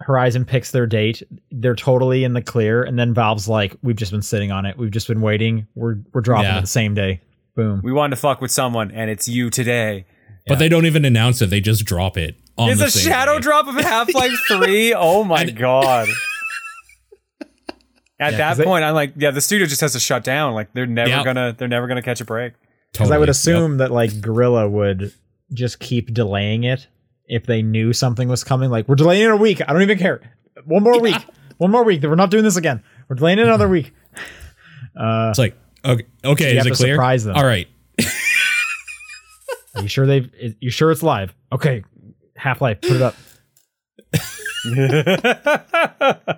Horizon 0.01 0.45
picks 0.45 0.71
their 0.71 0.87
date. 0.87 1.21
They're 1.51 1.75
totally 1.75 2.23
in 2.23 2.33
the 2.33 2.41
clear, 2.41 2.81
and 2.83 2.97
then 2.97 3.13
Valve's 3.13 3.47
like, 3.47 3.75
"We've 3.83 3.95
just 3.95 4.11
been 4.11 4.23
sitting 4.23 4.51
on 4.51 4.65
it. 4.65 4.77
We've 4.79 4.89
just 4.89 5.07
been 5.07 5.21
waiting. 5.21 5.67
We're 5.75 5.97
we're 6.11 6.21
dropping 6.21 6.45
Yeah. 6.45 6.57
it 6.57 6.61
the 6.61 6.67
same 6.67 6.95
day. 6.95 7.21
Boom." 7.55 7.81
We 7.83 7.91
wanted 7.93 8.15
to 8.15 8.19
fuck 8.21 8.41
with 8.41 8.49
someone, 8.49 8.89
and 8.89 9.11
it's 9.11 9.27
you 9.27 9.51
today. 9.51 10.05
But 10.47 10.57
they 10.57 10.69
don't 10.69 10.87
even 10.87 11.05
announce 11.05 11.39
it; 11.43 11.51
they 11.51 11.61
just 11.61 11.85
drop 11.85 12.17
it. 12.17 12.35
On 12.57 12.71
It's 12.71 12.79
the 12.79 12.87
a 12.87 12.89
same 12.89 13.11
shadow 13.11 13.35
day. 13.35 13.41
drop 13.41 13.67
of 13.67 13.75
Half 13.75 14.11
Life 14.15 14.31
Three. 14.47 14.91
Oh 14.97 15.23
my 15.23 15.41
And- 15.43 15.55
god. 15.55 16.07
At 18.19 18.31
Yeah, 18.31 18.37
that 18.39 18.47
'cause 18.49 18.57
they- 18.57 18.63
point, 18.63 18.83
I'm 18.83 18.95
like, 18.95 19.13
yeah, 19.15 19.31
the 19.31 19.41
studio 19.41 19.67
just 19.67 19.81
has 19.81 19.93
to 19.93 19.99
shut 19.99 20.23
down. 20.23 20.53
Like 20.53 20.73
they're 20.73 20.85
never 20.87 21.09
Yep. 21.09 21.25
gonna, 21.25 21.55
they're 21.57 21.67
never 21.67 21.87
gonna 21.87 22.01
catch 22.01 22.19
a 22.21 22.25
break. 22.25 22.53
Because 22.91 23.11
I 23.11 23.17
would 23.17 23.27
Totally. 23.27 23.31
assume 23.31 23.77
that 23.77 23.91
like 23.91 24.21
Guerrilla 24.21 24.67
would 24.67 25.11
just 25.53 25.79
keep 25.79 26.13
delaying 26.13 26.63
it 26.63 26.87
if 27.27 27.45
they 27.45 27.61
knew 27.61 27.93
something 27.93 28.27
was 28.27 28.43
coming. 28.43 28.69
Like 28.71 28.87
we're 28.87 28.95
delaying 28.95 29.23
it 29.23 29.31
a 29.31 29.35
week. 29.35 29.61
I 29.67 29.71
don't 29.73 29.81
even 29.83 29.99
care. 29.99 30.21
One 30.65 30.81
more 30.83 30.99
week. 30.99 31.15
One 31.57 31.69
more 31.71 31.83
week. 31.83 32.01
We're 32.01 32.15
not 32.15 32.31
doing 32.31 32.43
this 32.43 32.55
again. 32.55 32.81
We're 33.07 33.17
delaying 33.17 33.39
it 33.39 33.43
another 33.45 33.67
week. 33.67 33.93
Uh, 34.99 35.27
It's 35.29 35.37
like, 35.39 35.55
okay, 35.85 36.05
okay, 36.25 36.53
You 36.53 36.57
is 36.59 36.63
have 36.63 36.67
it 36.67 36.69
to 36.71 36.75
clear? 36.75 36.95
surprise 36.95 37.23
them. 37.23 37.35
All 37.35 37.45
right. 37.45 37.67
are 39.75 39.81
you 39.83 39.87
sure 39.87 40.05
they've? 40.07 40.29
is- 40.39 40.55
You 40.59 40.71
sure 40.71 40.91
it's 40.91 41.03
live? 41.03 41.33
Okay. 41.51 41.83
Half 42.35 42.61
Life. 42.61 42.81
Put 42.81 42.91
it 42.91 43.01
up. 43.01 43.15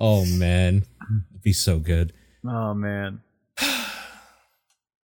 Oh 0.00 0.24
man, 0.26 0.84
It'd 1.30 1.42
be 1.42 1.52
so 1.52 1.78
good. 1.80 2.12
oh 2.46 2.72
man. 2.74 3.20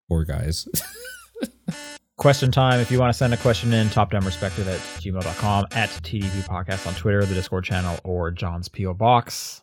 Poor 0.08 0.24
guys. 0.24 0.68
Question 2.18 2.50
time. 2.52 2.78
If 2.78 2.90
you 2.90 3.00
want 3.00 3.10
to 3.12 3.16
send 3.16 3.32
a 3.32 3.36
question 3.38 3.72
in, 3.72 3.88
topdownperspective 3.88 4.66
at 4.66 4.78
gmail.com, 5.00 5.66
at 5.72 5.88
TDP 5.88 6.42
Podcast 6.46 6.86
on 6.86 6.94
Twitter, 6.94 7.24
the 7.24 7.34
Discord 7.34 7.64
channel, 7.64 7.98
or 8.04 8.30
John's 8.30 8.68
P.O. 8.68 8.94
Box. 8.94 9.62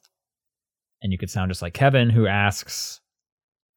And 1.02 1.12
you 1.14 1.18
could 1.18 1.30
sound 1.30 1.52
just 1.52 1.62
like 1.62 1.74
Kevin, 1.74 2.10
who 2.10 2.28
asks, 2.28 3.00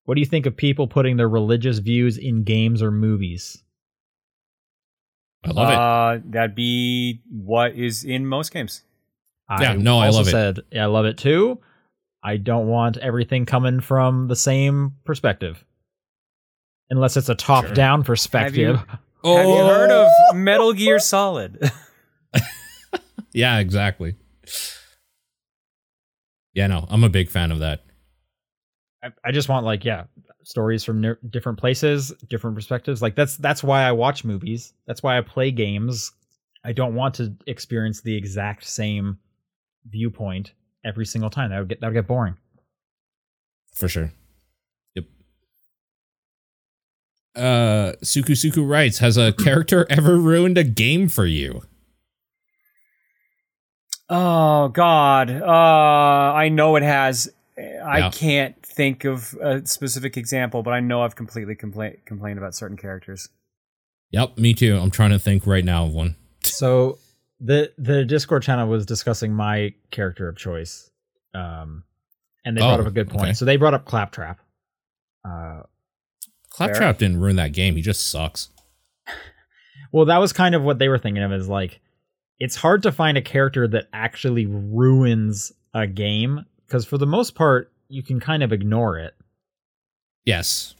What 0.06 0.14
do 0.14 0.20
you 0.20 0.26
think 0.26 0.46
of 0.46 0.56
people 0.56 0.88
putting 0.88 1.16
their 1.16 1.28
religious 1.28 1.78
views 1.78 2.16
in 2.18 2.42
games 2.44 2.82
or 2.82 2.90
movies? 2.90 3.62
I 5.44 5.50
love 5.50 5.70
it. 5.70 5.74
Uh, 5.76 6.30
that'd 6.30 6.54
be 6.54 7.20
what 7.30 7.74
is 7.74 8.04
in 8.04 8.26
most 8.26 8.52
games. 8.52 8.82
Yeah, 9.60 9.74
no, 9.74 9.98
I 9.98 10.06
also 10.06 10.18
love 10.18 10.28
it. 10.28 10.30
said, 10.30 10.58
Yeah, 10.70 10.84
I 10.84 10.86
love 10.86 11.04
it 11.04 11.18
too. 11.18 11.60
I 12.22 12.36
don't 12.36 12.68
want 12.68 12.96
everything 12.98 13.44
coming 13.44 13.80
from 13.80 14.28
the 14.28 14.36
same 14.36 14.94
perspective. 15.04 15.64
Unless 16.90 17.16
it's 17.16 17.28
a 17.28 17.34
top 17.34 17.74
down 17.74 18.02
perspective. 18.04 18.80
Oh, 19.24 19.36
Have 19.36 19.46
you 19.48 19.56
heard 19.56 19.90
of 19.90 20.36
Metal 20.36 20.72
Gear 20.72 20.98
Solid? 20.98 21.70
Yeah, 23.34 23.58
exactly. 23.58 24.14
Yeah, 26.54 26.66
no, 26.66 26.86
I'm 26.90 27.02
a 27.02 27.08
big 27.08 27.30
fan 27.30 27.50
of 27.50 27.60
that. 27.60 27.82
I, 29.02 29.08
I 29.24 29.32
just 29.32 29.48
want 29.48 29.64
like 29.64 29.84
yeah 29.84 30.04
stories 30.44 30.82
from 30.84 31.00
ner- 31.00 31.18
different 31.30 31.58
places 31.58 32.12
different 32.28 32.56
perspectives 32.56 33.00
like 33.02 33.14
that's 33.14 33.36
that's 33.38 33.62
why 33.62 33.82
i 33.82 33.92
watch 33.92 34.24
movies 34.24 34.72
that's 34.86 35.02
why 35.02 35.16
i 35.16 35.20
play 35.20 35.50
games 35.50 36.12
i 36.64 36.72
don't 36.72 36.94
want 36.94 37.14
to 37.14 37.32
experience 37.46 38.00
the 38.02 38.16
exact 38.16 38.64
same 38.66 39.18
viewpoint 39.88 40.52
every 40.84 41.06
single 41.06 41.30
time 41.30 41.50
that 41.50 41.58
would 41.58 41.68
get 41.68 41.80
that 41.80 41.86
would 41.88 41.94
get 41.94 42.06
boring 42.06 42.36
For 43.74 43.88
sure. 43.88 44.12
Yep. 44.94 45.04
Uh 47.36 47.92
Suku 48.02 48.34
Suku 48.36 48.68
writes, 48.68 48.98
has 48.98 49.16
a 49.16 49.32
character 49.44 49.86
ever 49.88 50.16
ruined 50.16 50.58
a 50.58 50.64
game 50.64 51.08
for 51.08 51.24
you? 51.26 51.62
oh 54.08 54.68
God. 54.68 55.30
Uh, 55.30 55.46
I 56.34 56.48
know 56.50 56.76
it 56.76 56.82
has. 56.82 57.32
I 57.84 57.98
Yeah. 57.98 58.10
can't 58.10 58.60
think 58.64 59.04
of 59.04 59.34
a 59.40 59.64
specific 59.66 60.16
example, 60.16 60.62
but 60.62 60.72
I 60.72 60.80
know 60.80 61.02
I've 61.02 61.16
completely 61.16 61.54
complained 61.54 61.98
complained 62.06 62.38
about 62.38 62.54
certain 62.54 62.76
characters. 62.76 63.28
Yep, 64.10 64.38
me 64.38 64.52
too. 64.54 64.76
I'm 64.78 64.90
trying 64.90 65.10
to 65.10 65.18
think 65.18 65.46
right 65.46 65.64
now 65.64 65.86
of 65.86 65.92
one. 65.92 66.16
so 66.42 66.98
the 67.40 67.72
the 67.78 68.04
discord 68.04 68.42
channel 68.42 68.68
was 68.68 68.86
discussing 68.86 69.32
my 69.34 69.74
character 69.90 70.28
of 70.28 70.36
choice 70.36 70.90
um 71.34 71.82
and 72.44 72.56
they 72.56 72.60
brought 72.60 72.78
Oh, 72.78 72.82
up 72.82 72.88
a 72.88 72.92
good 72.92 73.08
point 73.08 73.22
okay. 73.22 73.32
so 73.32 73.44
they 73.44 73.56
brought 73.56 73.74
up 73.74 73.84
claptrap 73.84 74.38
uh 75.24 75.62
Claptrap 76.50 76.98
didn't 76.98 77.18
ruin 77.20 77.36
that 77.36 77.52
game. 77.52 77.74
He 77.76 77.82
just 77.82 78.10
sucks. 78.10 78.48
Well, 79.90 80.06
that 80.06 80.18
was 80.18 80.32
kind 80.32 80.54
of 80.54 80.62
what 80.62 80.78
they 80.78 80.88
were 80.88 80.98
thinking 80.98 81.22
of 81.22 81.32
is 81.32 81.48
like 81.48 81.80
it's 82.38 82.56
hard 82.56 82.82
to 82.84 82.92
find 82.92 83.18
a 83.18 83.22
character 83.22 83.66
that 83.68 83.88
actually 83.92 84.46
ruins 84.46 85.52
a 85.74 85.86
game 85.86 86.44
because 86.72 86.86
for 86.86 86.96
the 86.96 87.06
most 87.06 87.34
part 87.34 87.70
you 87.88 88.02
can 88.02 88.18
kind 88.18 88.42
of 88.42 88.50
ignore 88.50 88.98
it. 88.98 89.14
Yes. 90.24 90.74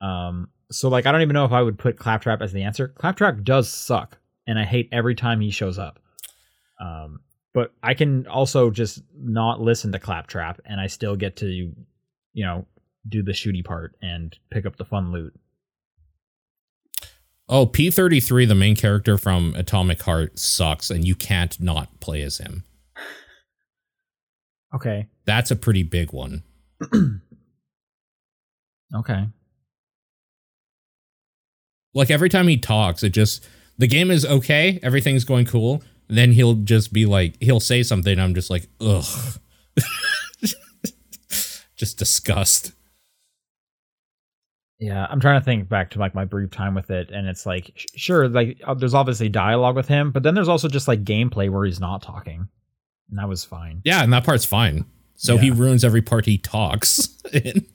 Um 0.00 0.48
so 0.72 0.88
like 0.88 1.06
I 1.06 1.12
don't 1.12 1.22
even 1.22 1.34
know 1.34 1.44
if 1.44 1.52
I 1.52 1.62
would 1.62 1.78
put 1.78 1.96
Claptrap 1.96 2.42
as 2.42 2.52
the 2.52 2.64
answer. 2.64 2.88
Claptrap 2.88 3.44
does 3.44 3.72
suck 3.72 4.18
and 4.48 4.58
I 4.58 4.64
hate 4.64 4.88
every 4.90 5.14
time 5.14 5.40
he 5.40 5.50
shows 5.50 5.78
up. 5.78 6.00
Um 6.80 7.20
but 7.54 7.72
I 7.84 7.94
can 7.94 8.26
also 8.26 8.70
just 8.70 9.00
not 9.16 9.60
listen 9.60 9.92
to 9.92 10.00
Claptrap 10.00 10.60
and 10.64 10.80
I 10.80 10.88
still 10.88 11.14
get 11.14 11.36
to 11.36 11.46
you 11.46 11.74
know 12.34 12.66
do 13.08 13.22
the 13.22 13.30
shooty 13.30 13.64
part 13.64 13.94
and 14.02 14.36
pick 14.50 14.66
up 14.66 14.76
the 14.76 14.84
fun 14.84 15.12
loot. 15.12 15.32
Oh, 17.48 17.64
P33, 17.64 18.48
the 18.48 18.56
main 18.56 18.74
character 18.74 19.16
from 19.16 19.54
Atomic 19.54 20.02
Heart, 20.02 20.36
sucks, 20.36 20.90
and 20.90 21.06
you 21.06 21.14
can't 21.14 21.60
not 21.60 22.00
play 22.00 22.22
as 22.22 22.38
him. 22.38 22.64
Okay. 24.74 25.06
That's 25.24 25.50
a 25.50 25.56
pretty 25.56 25.82
big 25.82 26.12
one. 26.12 26.42
Okay. 28.94 29.26
Like 31.94 32.10
every 32.10 32.28
time 32.28 32.48
he 32.48 32.56
talks, 32.56 33.02
it 33.02 33.10
just 33.10 33.46
the 33.78 33.86
game 33.86 34.10
is 34.10 34.24
okay, 34.24 34.78
everything's 34.82 35.24
going 35.24 35.46
cool. 35.46 35.82
Then 36.08 36.32
he'll 36.32 36.54
just 36.54 36.92
be 36.92 37.04
like, 37.04 37.36
he'll 37.42 37.60
say 37.60 37.82
something. 37.82 38.12
And 38.12 38.22
I'm 38.22 38.34
just 38.34 38.50
like, 38.50 38.68
ugh, 38.80 39.38
just 41.76 41.98
disgust. 41.98 42.72
Yeah, 44.78 45.06
I'm 45.08 45.20
trying 45.20 45.40
to 45.40 45.44
think 45.44 45.70
back 45.70 45.90
to 45.92 45.98
like 45.98 46.14
my 46.14 46.26
brief 46.26 46.50
time 46.50 46.74
with 46.74 46.90
it, 46.90 47.10
and 47.10 47.26
it's 47.26 47.46
like, 47.46 47.72
sure, 47.96 48.28
like 48.28 48.60
uh, 48.66 48.74
there's 48.74 48.92
obviously 48.92 49.30
dialogue 49.30 49.74
with 49.74 49.88
him, 49.88 50.12
but 50.12 50.22
then 50.22 50.34
there's 50.34 50.50
also 50.50 50.68
just 50.68 50.86
like 50.86 51.02
gameplay 51.02 51.48
where 51.48 51.64
he's 51.64 51.80
not 51.80 52.02
talking, 52.02 52.46
and 53.10 53.18
that 53.18 53.28
was 53.28 53.44
fine. 53.44 53.82
Yeah, 53.84 54.02
and 54.02 54.12
that 54.12 54.24
part's 54.24 54.44
fine. 54.44 54.84
So 55.14 55.38
he 55.38 55.50
ruins 55.50 55.82
every 55.84 56.02
part 56.02 56.26
he 56.26 56.36
talks. 56.38 57.08
in. 57.32 57.66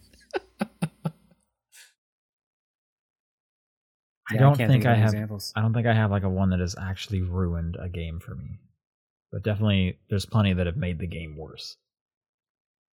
I 4.30 4.38
don't 4.38 4.58
can't 4.58 4.72
think 4.72 4.86
I 4.86 4.96
have. 4.96 5.10
examples. 5.10 5.52
I 5.56 5.62
don't 5.62 5.74
think 5.74 5.88
I 5.88 5.94
have 5.94 6.12
like 6.12 6.24
a 6.24 6.30
one 6.30 6.52
that 6.52 6.60
has 6.60 6.76
actually 6.80 7.22
ruined 7.22 7.78
a 7.80 7.90
game 7.90 8.20
for 8.20 8.36
me, 8.36 8.60
but 9.32 9.44
definitely 9.44 10.00
there's 10.10 10.26
plenty 10.26 10.54
that 10.54 10.68
have 10.68 10.78
made 10.78 11.00
the 11.00 11.08
game 11.08 11.36
worse. 11.36 11.76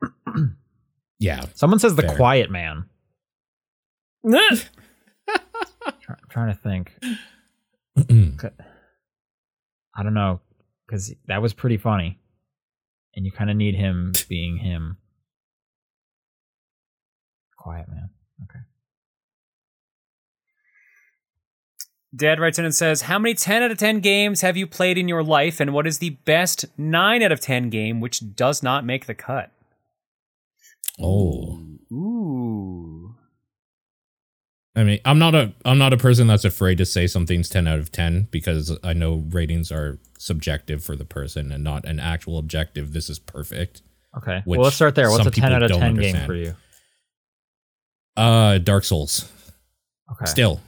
yeah. 1.20 1.44
Someone 1.54 1.78
says 1.78 1.94
the 1.94 2.14
Quiet 2.16 2.50
Man. 2.50 2.86
I'm 4.24 4.40
trying 6.28 6.52
to 6.52 6.58
think. 6.60 6.92
I 9.96 10.02
don't 10.02 10.14
know 10.14 10.40
because 10.86 11.14
that 11.26 11.42
was 11.42 11.52
pretty 11.52 11.76
funny, 11.76 12.18
and 13.18 13.26
you 13.26 13.32
kind 13.32 13.50
of 13.50 13.56
need 13.56 13.74
him 13.74 14.12
being 14.28 14.58
him. 14.58 14.96
quiet, 17.56 17.88
man. 17.88 18.10
Okay. 18.44 18.60
Dad 22.14 22.38
writes 22.38 22.60
in 22.60 22.64
and 22.64 22.74
says, 22.74 23.02
How 23.02 23.18
many 23.18 23.34
10 23.34 23.64
out 23.64 23.72
of 23.72 23.76
10 23.76 23.98
games 23.98 24.42
have 24.42 24.56
you 24.56 24.68
played 24.68 24.96
in 24.96 25.08
your 25.08 25.24
life, 25.24 25.58
and 25.58 25.74
what 25.74 25.84
is 25.84 25.98
the 25.98 26.10
best 26.10 26.66
9 26.78 27.22
out 27.24 27.32
of 27.32 27.40
10 27.40 27.70
game 27.70 28.00
which 28.00 28.36
does 28.36 28.62
not 28.62 28.86
make 28.86 29.06
the 29.06 29.14
cut? 29.14 29.50
Oh. 31.00 31.60
Ooh. 31.92 32.97
I 34.78 34.84
mean, 34.84 35.00
I'm 35.04 35.18
not 35.18 35.34
a 35.34 35.52
I'm 35.64 35.78
not 35.78 35.92
a 35.92 35.96
person 35.96 36.28
that's 36.28 36.44
afraid 36.44 36.78
to 36.78 36.86
say 36.86 37.06
something's 37.08 37.48
10 37.48 37.66
out 37.66 37.78
of 37.80 37.90
10 37.90 38.28
because 38.30 38.76
I 38.84 38.92
know 38.92 39.24
ratings 39.30 39.72
are 39.72 39.98
subjective 40.18 40.84
for 40.84 40.94
the 40.94 41.04
person 41.04 41.50
and 41.50 41.64
not 41.64 41.84
an 41.84 41.98
actual 41.98 42.38
objective. 42.38 42.92
This 42.92 43.10
is 43.10 43.18
perfect. 43.18 43.82
Okay. 44.16 44.42
Well, 44.46 44.60
let's 44.60 44.76
start 44.76 44.94
there. 44.94 45.10
What's 45.10 45.26
a 45.26 45.30
10 45.30 45.52
out 45.52 45.62
of 45.64 45.70
don't 45.70 45.80
10 45.80 45.94
game 45.96 46.16
for 46.26 46.34
you? 46.34 46.54
Uh 48.16 48.58
Dark 48.58 48.84
Souls. 48.84 49.30
Okay. 50.12 50.26
Still. 50.26 50.60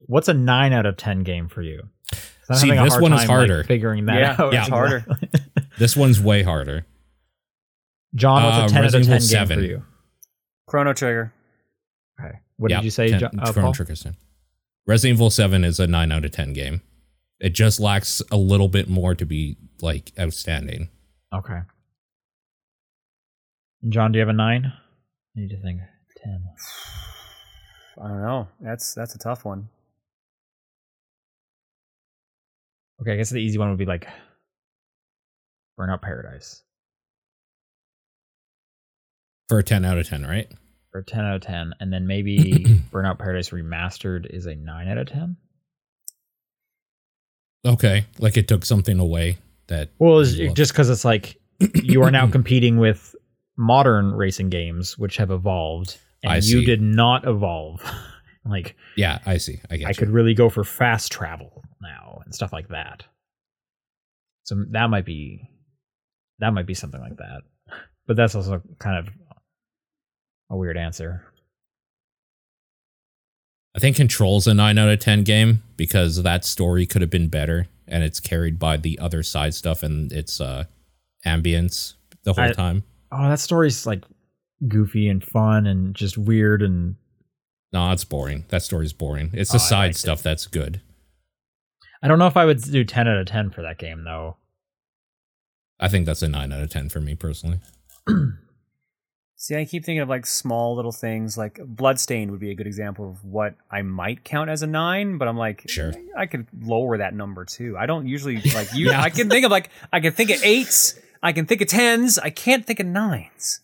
What's 0.00 0.28
a 0.28 0.34
9 0.34 0.72
out 0.72 0.86
of 0.86 0.96
10 0.96 1.20
game 1.24 1.48
for 1.48 1.62
you? 1.62 1.88
I'm 2.50 2.56
See, 2.56 2.70
this 2.70 2.92
hard 2.92 3.02
one 3.02 3.12
is 3.14 3.20
time, 3.20 3.28
like, 3.28 3.36
harder. 3.36 3.64
figuring 3.64 4.06
that 4.06 4.18
Yeah, 4.20 4.36
out. 4.38 4.52
yeah. 4.52 4.60
it's 4.60 4.68
harder. 4.68 5.06
This 5.78 5.96
one's 5.96 6.20
way 6.20 6.42
harder. 6.42 6.84
John, 8.14 8.42
what's 8.44 8.56
Uh, 8.58 8.64
a 8.66 8.68
10 8.68 8.84
out 8.84 8.94
of 8.94 9.02
10 9.04 9.10
game 9.10 9.20
7. 9.20 9.58
for 9.58 9.64
you? 9.64 9.82
Chrono 10.66 10.92
Trigger. 10.92 11.32
Okay. 12.20 12.38
What 12.56 12.70
Yeah, 12.70 12.78
did 12.78 12.84
you 12.84 12.90
say, 12.90 13.08
10 13.10 13.20
John, 13.20 13.30
uh, 13.40 13.52
Chrono 13.52 13.68
Paul? 13.68 13.74
Trigger's 13.74 14.02
10. 14.02 14.16
Resident 14.86 15.16
Evil 15.16 15.30
7 15.30 15.64
is 15.64 15.78
a 15.80 15.86
9 15.86 16.12
out 16.12 16.24
of 16.24 16.30
10 16.30 16.52
game. 16.52 16.82
It 17.40 17.50
just 17.50 17.80
lacks 17.80 18.22
a 18.30 18.36
little 18.36 18.68
bit 18.68 18.88
more 18.88 19.14
to 19.14 19.24
be 19.26 19.56
like 19.80 20.12
outstanding. 20.18 20.88
Okay. 21.34 21.60
John, 23.88 24.12
do 24.12 24.18
you 24.18 24.20
have 24.20 24.28
a 24.28 24.32
9? 24.32 24.64
I 24.66 24.70
need 25.40 25.48
to 25.50 25.60
think. 25.60 25.80
10. 26.24 26.44
I 28.02 28.08
don't 28.08 28.22
know. 28.22 28.48
That's 28.60 28.94
that's 28.94 29.14
a 29.14 29.18
tough 29.18 29.44
one. 29.44 29.68
Okay, 33.00 33.12
I 33.14 33.16
guess 33.16 33.30
the 33.30 33.38
easy 33.40 33.58
one 33.58 33.70
would 33.70 33.78
be 33.78 33.84
like 33.86 34.06
Burnout 35.78 36.00
Paradise. 36.02 36.62
For 39.48 39.58
a 39.58 39.62
10 39.62 39.84
out 39.84 39.98
of 39.98 40.08
10, 40.08 40.24
right? 40.24 40.48
Or 40.94 41.02
10 41.02 41.24
out 41.24 41.36
of 41.36 41.42
10. 41.42 41.74
And 41.80 41.92
then 41.92 42.06
maybe 42.06 42.64
Burnout 42.92 43.18
Paradise 43.18 43.50
Remastered 43.50 44.26
is 44.28 44.46
a 44.46 44.54
9 44.54 44.88
out 44.88 44.98
of 44.98 45.06
10. 45.06 45.36
Okay. 47.64 48.06
Like 48.18 48.36
it 48.36 48.48
took 48.48 48.64
something 48.64 48.98
away 48.98 49.38
that 49.68 49.90
Well, 49.98 50.20
it's 50.20 50.34
just 50.54 50.72
because 50.72 50.90
it's 50.90 51.04
like 51.04 51.40
you 51.82 52.02
are 52.02 52.10
now 52.10 52.26
competing 52.30 52.78
with 52.78 53.14
modern 53.56 54.12
racing 54.12 54.50
games, 54.50 54.98
which 54.98 55.16
have 55.16 55.30
evolved, 55.30 55.98
and 56.22 56.32
I 56.32 56.36
you 56.36 56.42
see. 56.42 56.64
did 56.64 56.82
not 56.82 57.26
evolve. 57.26 57.82
like 58.44 58.76
Yeah, 58.96 59.20
I 59.24 59.36
see. 59.38 59.60
I 59.70 59.76
get 59.76 59.88
I 59.88 59.92
could 59.92 60.10
really 60.10 60.34
go 60.34 60.48
for 60.48 60.64
fast 60.64 61.12
travel 61.12 61.62
now 61.80 62.20
and 62.24 62.34
stuff 62.34 62.52
like 62.52 62.68
that. 62.68 63.04
So 64.44 64.64
that 64.70 64.90
might 64.90 65.04
be 65.04 65.48
that 66.40 66.52
might 66.52 66.66
be 66.66 66.74
something 66.74 67.00
like 67.00 67.16
that. 67.18 67.42
But 68.06 68.16
that's 68.16 68.34
also 68.34 68.60
kind 68.80 68.98
of 68.98 69.14
a 70.52 70.56
weird 70.56 70.76
answer. 70.76 71.24
I 73.74 73.78
think 73.80 73.96
Control's 73.96 74.46
a 74.46 74.52
9 74.54 74.76
out 74.78 74.88
of 74.90 74.98
10 75.00 75.24
game 75.24 75.62
because 75.76 76.22
that 76.22 76.44
story 76.44 76.84
could 76.86 77.00
have 77.00 77.10
been 77.10 77.28
better 77.28 77.68
and 77.88 78.04
it's 78.04 78.20
carried 78.20 78.58
by 78.58 78.76
the 78.76 78.98
other 78.98 79.22
side 79.22 79.54
stuff 79.54 79.82
and 79.82 80.12
its 80.12 80.40
uh 80.40 80.64
ambience 81.26 81.94
the 82.24 82.34
whole 82.34 82.44
I- 82.44 82.52
time. 82.52 82.84
Oh, 83.10 83.28
that 83.28 83.40
story's 83.40 83.86
like 83.86 84.04
goofy 84.68 85.08
and 85.08 85.22
fun 85.24 85.66
and 85.66 85.94
just 85.94 86.16
weird 86.18 86.62
and 86.62 86.96
No, 87.72 87.90
it's 87.92 88.04
boring. 88.04 88.44
That 88.48 88.62
story's 88.62 88.92
boring. 88.92 89.30
It's 89.32 89.50
the 89.52 89.56
Oh, 89.58 89.64
I 89.64 89.68
side 89.68 89.86
liked 89.86 89.96
stuff 89.98 90.22
that's 90.22 90.46
good. 90.46 90.80
I 92.02 92.08
don't 92.08 92.18
know 92.18 92.26
if 92.26 92.36
I 92.36 92.44
would 92.44 92.60
do 92.62 92.84
10 92.84 93.08
out 93.08 93.16
of 93.18 93.26
10 93.26 93.50
for 93.50 93.62
that 93.62 93.78
game 93.78 94.04
though. 94.04 94.36
I 95.80 95.88
think 95.88 96.04
that's 96.06 96.22
a 96.22 96.28
9 96.28 96.52
out 96.52 96.60
of 96.62 96.70
10 96.70 96.90
for 96.90 97.00
me 97.00 97.14
personally. 97.14 97.58
See, 99.42 99.56
I 99.56 99.64
keep 99.64 99.84
thinking 99.84 99.98
of 99.98 100.08
like 100.08 100.24
small 100.24 100.76
little 100.76 100.92
things. 100.92 101.36
Like 101.36 101.58
Bloodstained 101.66 102.30
would 102.30 102.38
be 102.38 102.52
a 102.52 102.54
good 102.54 102.68
example 102.68 103.10
of 103.10 103.24
what 103.24 103.56
I 103.72 103.82
might 103.82 104.22
count 104.22 104.48
as 104.50 104.62
a 104.62 104.68
nine, 104.68 105.18
but 105.18 105.26
I'm 105.26 105.36
like, 105.36 105.64
Sure. 105.66 105.92
I 106.16 106.26
could 106.26 106.46
lower 106.60 106.98
that 106.98 107.12
number 107.12 107.44
too. 107.44 107.76
I 107.76 107.86
don't 107.86 108.06
usually 108.06 108.36
like 108.54 108.68
you. 108.74 108.90
Yeah. 108.90 109.02
I 109.02 109.10
can 109.10 109.28
think 109.28 109.44
of 109.44 109.50
like 109.50 109.70
I 109.92 109.98
can 109.98 110.12
think 110.12 110.30
of 110.30 110.40
eights, 110.44 110.94
I 111.24 111.32
can 111.32 111.46
think 111.46 111.60
of 111.60 111.66
tens, 111.66 112.20
I 112.20 112.30
can't 112.30 112.64
think 112.64 112.78
of 112.78 112.86
nines. 112.86 113.58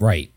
Right. 0.00 0.32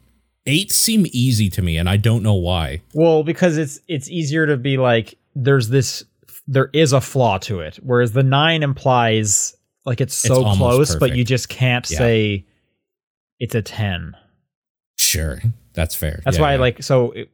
eights 0.45 0.75
seem 0.75 1.05
easy 1.13 1.49
to 1.51 1.61
me 1.61 1.77
and 1.77 1.87
I 1.87 1.95
don't 1.95 2.21
know 2.21 2.33
why. 2.33 2.81
Well, 2.93 3.23
because 3.23 3.55
it's 3.57 3.79
it's 3.87 4.09
easier 4.09 4.45
to 4.47 4.57
be 4.57 4.75
like 4.75 5.17
there's 5.33 5.69
this 5.69 6.03
there 6.45 6.69
is 6.73 6.91
a 6.91 6.99
flaw 6.99 7.37
to 7.37 7.61
it, 7.61 7.77
whereas 7.81 8.11
the 8.11 8.23
nine 8.23 8.63
implies 8.63 9.55
like 9.85 10.01
it's 10.01 10.13
so 10.13 10.43
almost 10.43 10.59
close, 10.59 10.95
but 10.97 11.15
you 11.15 11.23
just 11.23 11.47
can't 11.47 11.89
Yeah. 11.89 11.97
say 11.99 12.45
it's 13.39 13.55
a 13.55 13.61
ten. 13.61 14.15
Sure. 14.97 15.41
That's 15.73 15.95
fair. 15.95 16.21
That's 16.25 16.37
Yeah, 16.37 16.41
why 16.43 16.53
I 16.53 16.55
like 16.57 16.83
so 16.83 17.11
it, 17.11 17.29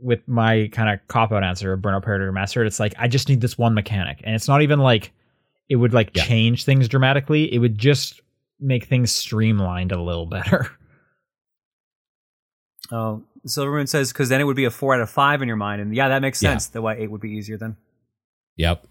with 0.00 0.26
my 0.28 0.68
kind 0.72 0.88
of 0.90 1.06
cop 1.08 1.32
out 1.32 1.42
answer 1.44 1.72
of 1.72 1.80
Burnout 1.80 2.04
Paradise 2.04 2.32
Remastered, 2.32 2.66
it's 2.66 2.80
like 2.80 2.94
I 2.98 3.08
just 3.08 3.28
need 3.28 3.40
this 3.40 3.58
one 3.58 3.74
mechanic, 3.74 4.20
and 4.24 4.34
it's 4.34 4.48
not 4.48 4.62
even 4.62 4.78
like 4.78 5.12
it 5.68 5.76
would 5.76 5.92
like 5.92 6.10
Yeah. 6.16 6.24
change 6.24 6.64
things 6.64 6.88
dramatically. 6.88 7.52
It 7.52 7.58
would 7.58 7.78
just 7.78 8.20
make 8.60 8.84
things 8.84 9.10
streamlined 9.12 9.92
a 9.92 10.00
little 10.02 10.26
better. 10.26 10.70
Oh, 12.92 13.22
Silvermoon 13.46 13.88
says 13.88 14.12
because 14.12 14.28
then 14.30 14.40
it 14.40 14.44
would 14.44 14.56
be 14.56 14.64
a 14.64 14.70
four 14.70 14.94
out 14.96 15.00
of 15.00 15.08
five 15.08 15.42
in 15.42 15.48
your 15.48 15.56
mind, 15.56 15.80
and 15.80 15.94
yeah, 15.94 16.08
that 16.08 16.22
makes 16.22 16.42
Yeah. 16.42 16.50
sense. 16.50 16.66
The 16.68 16.82
why 16.82 16.94
eight 16.96 17.08
would 17.10 17.20
be 17.20 17.30
easier 17.30 17.56
then. 17.56 17.76
Yep. 18.56 18.84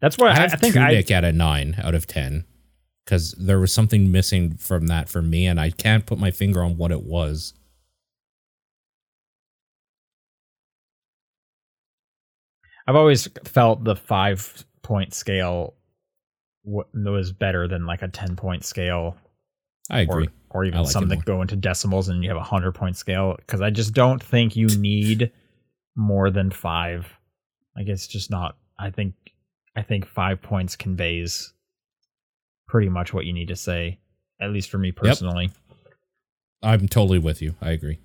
That's 0.00 0.18
why 0.18 0.28
I 0.28 0.32
I, 0.32 0.34
have 0.40 0.52
I 0.52 0.56
think 0.56 0.76
I 0.76 0.90
Tunic 0.90 1.10
at 1.10 1.24
a 1.24 1.32
9 1.32 1.76
out 1.82 1.94
of 1.94 2.06
10 2.06 2.44
cuz 3.08 3.32
there 3.32 3.58
was 3.58 3.72
something 3.72 4.12
missing 4.12 4.54
from 4.56 4.86
that 4.86 5.08
for 5.08 5.22
me 5.22 5.46
and 5.46 5.58
I 5.58 5.70
can't 5.70 6.06
put 6.06 6.18
my 6.18 6.30
finger 6.30 6.62
on 6.62 6.76
what 6.76 6.92
it 6.92 7.02
was. 7.02 7.54
I've 12.86 12.96
always 12.96 13.28
felt 13.44 13.84
the 13.84 13.96
five 13.96 14.64
point 14.82 15.12
scale 15.12 15.74
was 16.64 17.32
better 17.32 17.68
than 17.68 17.86
like 17.86 18.02
a 18.02 18.08
10 18.08 18.36
point 18.36 18.64
scale 18.64 19.16
I 19.90 20.00
or, 20.00 20.02
agree. 20.02 20.28
or 20.50 20.64
even 20.64 20.82
like 20.82 20.90
some 20.90 21.08
that 21.08 21.24
go 21.24 21.42
into 21.42 21.56
decimals 21.56 22.08
and 22.08 22.22
you 22.22 22.30
have 22.30 22.36
a 22.36 22.40
100 22.40 22.72
point 22.72 22.96
scale 22.96 23.36
because 23.36 23.60
I 23.60 23.70
just 23.70 23.94
don't 23.94 24.22
think 24.22 24.56
you 24.56 24.66
need 24.68 25.32
more 25.96 26.30
than 26.30 26.50
five. 26.50 27.06
Like 27.76 27.88
it's 27.88 28.06
just 28.06 28.30
not, 28.30 28.56
I 28.78 28.90
think, 28.90 29.14
I 29.76 29.82
think 29.82 30.06
five 30.06 30.40
points 30.40 30.76
conveys 30.76 31.52
pretty 32.68 32.88
much 32.88 33.12
what 33.12 33.24
you 33.24 33.32
need 33.32 33.48
to 33.48 33.56
say, 33.56 33.98
at 34.40 34.50
least 34.50 34.70
for 34.70 34.78
me 34.78 34.92
personally. 34.92 35.50
I'm 36.62 36.86
totally 36.88 37.18
with 37.18 37.40
you. 37.42 37.54
I 37.60 37.70
agree. 37.70 37.98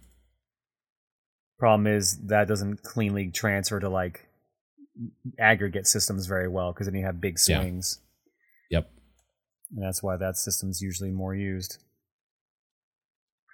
Problem 1.60 1.88
is 1.88 2.18
that 2.28 2.48
doesn't 2.48 2.82
cleanly 2.84 3.30
transfer 3.30 3.80
to 3.80 3.90
like 3.90 4.28
aggregate 5.40 5.88
systems 5.88 6.26
very 6.28 6.48
well 6.48 6.72
because 6.74 6.88
then 6.88 6.96
you 6.96 7.06
have 7.06 7.20
big 7.22 7.38
Yeah. 7.48 7.62
swings, 7.62 8.00
Yep. 8.70 8.90
and 9.76 9.84
that's 9.84 10.04
why 10.04 10.18
that 10.18 10.38
system's 10.38 10.82
usually 10.82 11.12
more 11.12 11.34
used. 11.36 11.78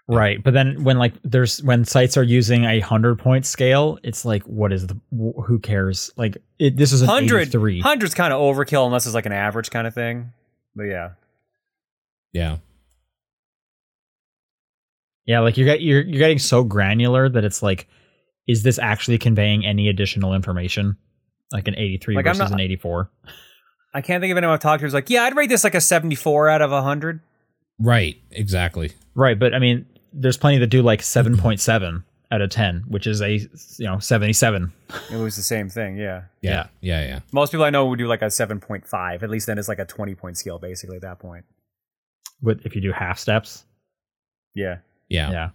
Right. 0.08 0.44
But 0.44 0.56
then 0.56 0.84
when 0.84 0.98
like 0.98 1.14
there's 1.24 1.62
when 1.62 1.86
sites 1.86 2.18
are 2.18 2.24
using 2.24 2.66
a 2.66 2.80
hundred 2.80 3.20
point 3.20 3.46
scale, 3.46 4.00
it's 4.04 4.26
like, 4.26 4.42
what 4.44 4.74
is 4.74 4.88
the, 4.88 5.00
who 5.12 5.60
cares? 5.60 6.10
Like 6.18 6.38
it, 6.58 6.76
this 6.78 6.92
is 6.92 7.04
an 7.04 7.08
Hundred, 7.10 7.42
83. 7.42 7.82
hundred's 7.82 8.16
kind 8.16 8.34
of 8.34 8.40
overkill 8.42 8.88
unless 8.88 9.06
it's 9.06 9.14
like 9.14 9.28
an 9.28 9.32
average 9.34 9.70
kind 9.70 9.86
of 9.86 9.94
thing. 9.94 10.32
But 10.76 10.84
yeah, 10.84 11.10
Yeah. 12.34 12.58
Yeah, 15.26 15.42
like 15.42 15.58
you 15.58 15.66
get 15.66 15.82
you're 15.82 16.02
you're 16.02 16.18
getting 16.18 16.40
so 16.40 16.64
granular 16.64 17.30
that 17.30 17.44
it's 17.44 17.62
like, 17.62 17.88
is 18.48 18.64
this 18.64 18.80
actually 18.80 19.18
conveying 19.20 19.66
any 19.66 19.88
additional 19.90 20.34
information? 20.34 20.98
Like 21.52 21.68
an 21.68 21.76
83 21.76 22.16
Like, 22.16 22.26
versus 22.26 22.40
not- 22.40 22.52
an 22.54 22.60
84. 22.60 23.12
I 23.94 24.02
can't 24.02 24.22
think 24.22 24.32
of 24.32 24.38
anyone 24.38 24.54
I've 24.54 24.60
talked 24.60 24.82
to 24.82 24.86
who's 24.86 24.94
like, 24.94 25.10
yeah, 25.10 25.24
I'd 25.24 25.36
rate 25.36 25.50
this 25.50 25.64
like 25.64 25.74
a 25.76 25.82
seventy-four 25.82 26.48
out 26.50 26.62
of 26.62 26.72
hundred. 26.72 27.22
Right. 27.80 28.18
Exactly. 28.32 28.92
Right, 29.16 29.38
but 29.40 29.54
I 29.56 29.60
mean, 29.60 29.86
there's 30.14 30.38
plenty 30.38 30.60
that 30.60 30.68
do 30.68 30.82
like 30.84 31.02
7.7 31.02 32.04
out 32.32 32.42
of 32.42 32.50
10, 32.52 32.84
which 32.88 33.08
is 33.08 33.22
a 33.22 33.32
you 33.38 33.50
know 33.88 33.98
77. 34.00 34.72
It 35.12 35.16
was 35.18 35.36
the 35.36 35.42
same 35.42 35.70
thing. 35.70 35.98
Yeah, 35.98 36.24
Yeah. 36.42 36.68
Yeah. 36.82 37.06
Yeah. 37.06 37.20
most 37.32 37.52
people 37.52 37.66
I 37.66 37.70
know 37.72 37.88
would 37.88 38.00
do 38.00 38.08
like 38.08 38.22
a 38.22 38.30
seven 38.30 38.60
point 38.60 38.86
five. 38.88 39.24
At 39.24 39.30
least 39.30 39.48
then 39.48 39.58
it's 39.58 39.68
like 39.68 39.80
a 39.80 39.86
twenty-point 39.86 40.38
scale 40.38 40.60
basically 40.60 40.96
at 40.98 41.02
that 41.04 41.20
point. 41.20 41.46
But 42.42 42.60
if 42.66 42.76
you 42.76 42.82
do 42.82 42.92
half 42.92 43.18
steps, 43.20 43.66
Yeah, 44.54 44.78
Yeah. 45.10 45.32
yeah. 45.32 45.50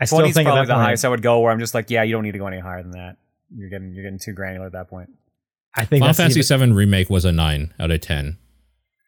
I 0.00 0.06
still 0.06 0.18
twenty 0.18 0.30
is 0.30 0.34
think 0.36 0.48
at 0.48 0.52
probably 0.52 0.66
the 0.66 0.72
point, 0.74 0.84
highest 0.86 1.04
I 1.04 1.08
would 1.08 1.22
go. 1.22 1.40
Where 1.40 1.52
I'm 1.52 1.60
just 1.60 1.74
like, 1.74 1.88
yeah, 1.90 2.02
you 2.02 2.12
don't 2.12 2.24
need 2.24 2.32
to 2.32 2.38
go 2.38 2.46
any 2.46 2.58
higher 2.58 2.82
than 2.82 2.92
that. 2.92 3.16
You're 3.54 3.70
getting 3.70 3.92
you're 3.94 4.02
getting 4.04 4.18
too 4.18 4.32
granular 4.32 4.66
at 4.66 4.72
that 4.72 4.88
point. 4.88 5.10
I 5.74 5.84
think 5.84 6.00
Final 6.02 6.14
Fantasy 6.14 6.40
even- 6.40 6.70
VII 6.70 6.74
remake 6.76 7.10
was 7.10 7.24
a 7.24 7.32
nine 7.32 7.72
out 7.78 7.90
of 7.90 8.00
ten. 8.00 8.38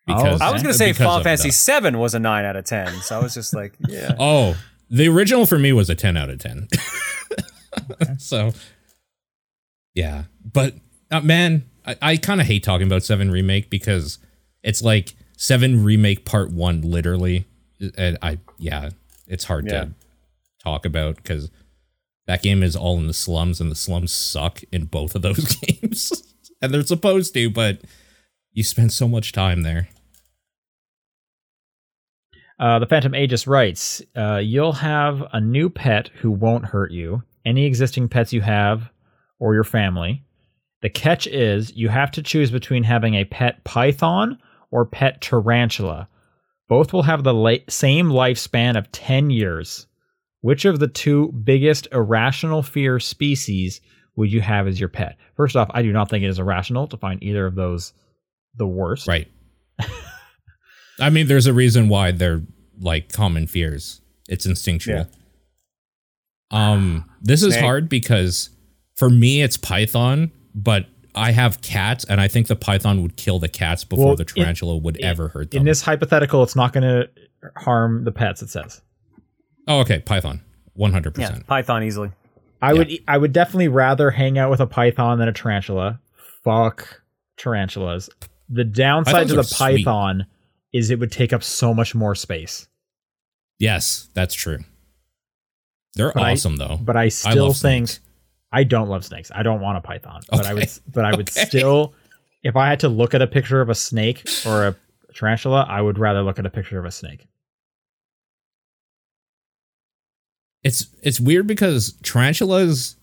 Oh. 0.09 0.15
Because 0.15 0.41
I 0.41 0.53
was 0.53 0.63
gonna 0.63 0.75
say 0.75 0.91
because 0.93 1.07
Final 1.07 1.23
Fantasy 1.25 1.49
the- 1.49 1.53
Seven 1.55 1.99
was 1.99 2.15
a 2.15 2.19
nine 2.21 2.45
out 2.45 2.55
of 2.57 2.65
ten, 2.65 2.93
so 3.03 3.19
I 3.19 3.23
was 3.23 3.35
just 3.35 3.55
like, 3.55 3.75
yeah. 3.89 4.15
Oh, 4.19 4.57
the 4.91 5.09
original 5.09 5.47
for 5.47 5.59
me 5.59 5.73
was 5.73 5.91
a 5.91 5.95
10 5.95 6.17
out 6.17 6.31
of 6.31 6.39
10. 6.39 6.69
so, 8.19 8.53
yeah. 9.95 10.25
But, 10.53 10.75
uh, 11.11 11.21
man, 11.21 11.65
I, 11.87 11.97
I 12.03 12.17
kind 12.17 12.41
of 12.41 12.47
hate 12.47 12.63
talking 12.65 12.87
about 12.87 13.03
7 13.03 13.31
Remake 13.31 13.71
because 13.71 14.19
it's 14.63 14.83
like 14.83 15.15
7 15.37 15.83
Remake 15.85 16.25
Part 16.25 16.51
1, 16.51 16.83
literally. 16.83 17.47
And 17.97 18.19
I, 18.23 18.39
yeah, 18.59 18.91
it's 19.27 19.45
hard 19.45 19.67
Yeah. 19.67 19.85
to 19.85 19.91
talk 20.63 20.87
about 20.87 21.17
because 21.17 21.51
that 22.27 22.43
game 22.43 22.63
is 22.63 22.75
all 22.75 22.99
in 22.99 23.07
the 23.07 23.13
slums 23.15 23.61
and 23.61 23.71
the 23.71 23.75
slums 23.77 24.13
suck 24.13 24.63
in 24.73 24.87
both 24.87 25.15
of 25.15 25.23
those 25.23 25.55
games. 25.61 26.13
and 26.63 26.73
they're 26.73 26.83
supposed 26.83 27.35
to, 27.35 27.51
but 27.51 27.81
you 28.53 28.65
spend 28.65 28.93
so 28.93 29.07
much 29.07 29.33
time 29.33 29.63
there. 29.63 29.89
Uh, 32.59 32.79
the 32.79 32.87
Phantom 32.87 33.15
Aegis 33.15 33.47
writes, 33.47 34.03
uh, 34.17 34.37
"You'll 34.37 34.73
have 34.73 35.23
a 35.33 35.41
new 35.41 35.69
pet 35.69 36.09
who 36.21 36.31
won't 36.31 36.65
hurt 36.67 36.91
you. 36.91 37.23
Any 37.45 37.65
existing 37.67 38.09
pets 38.09 38.33
you 38.33 38.41
have, 38.41 38.91
or 39.39 39.55
your 39.55 39.65
family. 39.65 40.23
The 40.83 40.89
catch 40.91 41.27
is 41.27 41.75
you 41.77 41.89
have 41.89 42.11
to 42.13 42.23
choose 42.23 42.51
between 42.51 42.83
having 42.83 43.15
a 43.15 43.25
pet 43.25 43.65
python 43.65 44.39
or 44.71 44.85
pet 44.85 45.21
tarantula. 45.21 46.09
Both 46.69 46.93
will 46.93 47.03
have 47.03 47.25
the 47.25 47.35
la- 47.35 47.57
same 47.69 48.09
lifespan 48.09 48.77
of 48.77 48.91
ten 48.93 49.31
years. 49.31 49.87
Which 50.41 50.65
of 50.65 50.79
the 50.79 50.89
two 50.89 51.33
biggest 51.33 51.89
irrational 51.93 52.63
fear 52.63 53.01
species 53.01 53.81
would 54.17 54.31
you 54.31 54.41
have 54.41 54.67
as 54.67 54.79
your 54.79 54.89
pet? 54.89 55.17
First 55.37 55.57
off, 55.57 55.71
I 55.73 55.83
do 55.83 55.93
not 55.93 56.09
think 56.09 56.25
it 56.25 56.29
is 56.29 56.39
irrational 56.39 56.87
to 56.89 56.97
find 56.97 57.23
either 57.23 57.47
of 57.47 57.55
those 57.55 57.93
the 58.55 58.67
worst. 58.67 59.09
Right. 59.09 59.29
I 61.01 61.11
mean, 61.11 61.27
there's 61.27 61.47
a 61.47 61.53
reason 61.53 61.89
why 61.89 62.13
they're 62.13 62.43
like 62.81 63.13
common 63.13 63.47
fears. 63.47 64.01
It's 64.29 64.47
instinctual. 64.47 65.07
Um, 66.51 67.11
this 67.21 67.43
is 67.43 67.55
Snake. 67.55 67.65
hard 67.65 67.89
because 67.89 68.51
for 68.95 69.11
me 69.11 69.43
it's 69.43 69.57
Python, 69.57 70.31
but 70.55 70.87
I 71.15 71.33
have 71.33 71.61
cats, 71.63 72.05
and 72.05 72.21
I 72.21 72.29
think 72.29 72.47
the 72.47 72.57
Python 72.57 73.03
would 73.03 73.17
kill 73.17 73.39
the 73.39 73.49
cats 73.49 73.85
before 73.85 74.07
Well, 74.07 74.17
the 74.17 74.23
in- 74.23 74.43
tarantula 74.43 74.77
would 74.77 75.01
ever 75.01 75.29
hurt 75.29 75.51
them. 75.51 75.61
In 75.61 75.67
this 75.67 75.83
hypothetical, 75.83 76.43
it's 76.43 76.55
not 76.57 76.73
going 76.73 76.83
to 76.83 77.09
harm 77.57 78.05
the 78.05 78.13
pets. 78.13 78.43
It 78.43 78.51
says. 78.51 78.81
oh, 79.67 79.81
okay, 79.81 79.99
Python, 80.01 80.43
one 80.75 80.93
hundred 80.93 81.15
percent. 81.15 81.47
Python 81.47 81.83
easily. 81.83 82.11
I 82.63 82.73
would 82.73 82.91
I 83.07 83.19
would 83.19 83.33
definitely 83.33 83.69
rather 83.69 84.11
hang 84.11 84.39
out 84.39 84.51
with 84.51 84.61
a 84.61 84.67
python 84.67 85.19
than 85.19 85.29
a 85.29 85.33
tarantula. 85.33 86.01
Fuck 86.43 87.03
tarantulas. 87.37 88.09
The 88.49 88.65
downside 88.65 89.13
Pythons 89.13 89.33
to 89.33 89.39
are 89.39 89.43
the 89.43 89.45
sweet. 89.45 89.57
Is 90.77 90.91
it 90.91 90.99
would 90.99 91.13
take 91.13 91.33
up 91.33 91.43
so 91.43 91.73
much 91.75 91.95
more 91.95 92.15
space. 92.15 92.67
Yes, 93.59 94.09
that's 94.15 94.35
true. 94.35 94.59
They're 95.95 96.13
But 96.13 96.23
I- 96.23 96.33
awesome 96.33 96.57
though. 96.57 96.79
But 96.83 96.97
I 96.97 97.09
still 97.09 97.47
love 97.49 97.57
think 97.57 97.89
snakes. 97.89 98.01
I 98.53 98.65
don't 98.65 98.89
love 98.89 99.05
snakes. 99.05 99.31
I 99.35 99.43
don't 99.43 99.61
want 99.61 99.79
a 99.79 99.81
python. 99.81 100.21
But 100.31 100.47
I 100.47 100.55
would 100.55 100.71
but 100.93 101.05
I 101.05 101.15
would 101.17 101.29
Okay. 101.37 101.45
still 101.47 101.95
if 102.43 102.55
I 102.57 102.69
had 102.69 102.81
to 102.81 102.89
look 102.89 103.15
at 103.15 103.23
a 103.23 103.27
picture 103.27 103.61
of 103.61 103.69
a 103.71 103.75
snake 103.75 104.29
or 104.47 104.67
a 104.69 104.77
tarantula, 105.15 105.67
I 105.69 105.81
would 105.81 105.99
rather 105.99 106.23
look 106.23 106.39
at 106.39 106.47
a 106.47 106.51
picture 106.51 106.79
of 106.79 106.85
a 106.85 106.91
snake. 106.91 107.27
it's 110.63 110.87
it's 111.03 111.21
weird 111.21 111.47
because 111.47 111.93
tarantulas 112.03 112.97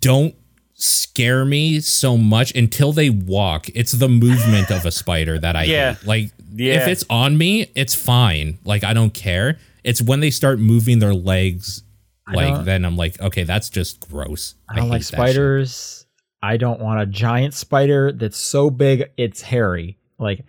don't 0.00 0.34
scare 0.78 1.44
me 1.44 1.80
so 1.80 2.16
much 2.16 2.54
until 2.54 2.92
they 2.92 3.10
walk. 3.10 3.66
It's 3.74 3.92
the 3.92 4.08
movement 4.08 4.70
of 4.70 4.86
a 4.86 4.90
spider 4.90 5.38
that 5.38 5.56
I 5.56 5.64
Yeah. 5.64 5.94
hate. 5.94 6.06
Like 6.06 6.30
Yeah. 6.54 6.74
if 6.82 6.88
it's 6.88 7.04
on 7.10 7.36
me, 7.36 7.66
it's 7.74 7.94
fine. 7.94 8.58
Like 8.64 8.84
I 8.84 8.92
don't 8.94 9.12
care. 9.12 9.58
It's 9.84 10.00
when 10.00 10.20
they 10.20 10.30
start 10.30 10.58
moving 10.58 10.98
their 11.00 11.14
legs 11.14 11.82
I 12.26 12.34
like 12.34 12.64
then 12.66 12.84
I'm 12.84 12.96
like, 12.96 13.18
okay, 13.20 13.42
that's 13.44 13.70
just 13.70 14.06
gross. 14.08 14.54
I 14.70 14.76
don't 14.76 14.84
hate 14.84 14.90
like 14.90 15.02
spiders. 15.02 16.04
I 16.42 16.56
don't 16.58 16.78
want 16.80 17.00
a 17.00 17.06
giant 17.06 17.54
spider 17.54 18.12
that's 18.12 18.36
so 18.36 18.70
big 18.70 19.04
it's 19.16 19.40
hairy. 19.42 19.98
Like 20.18 20.44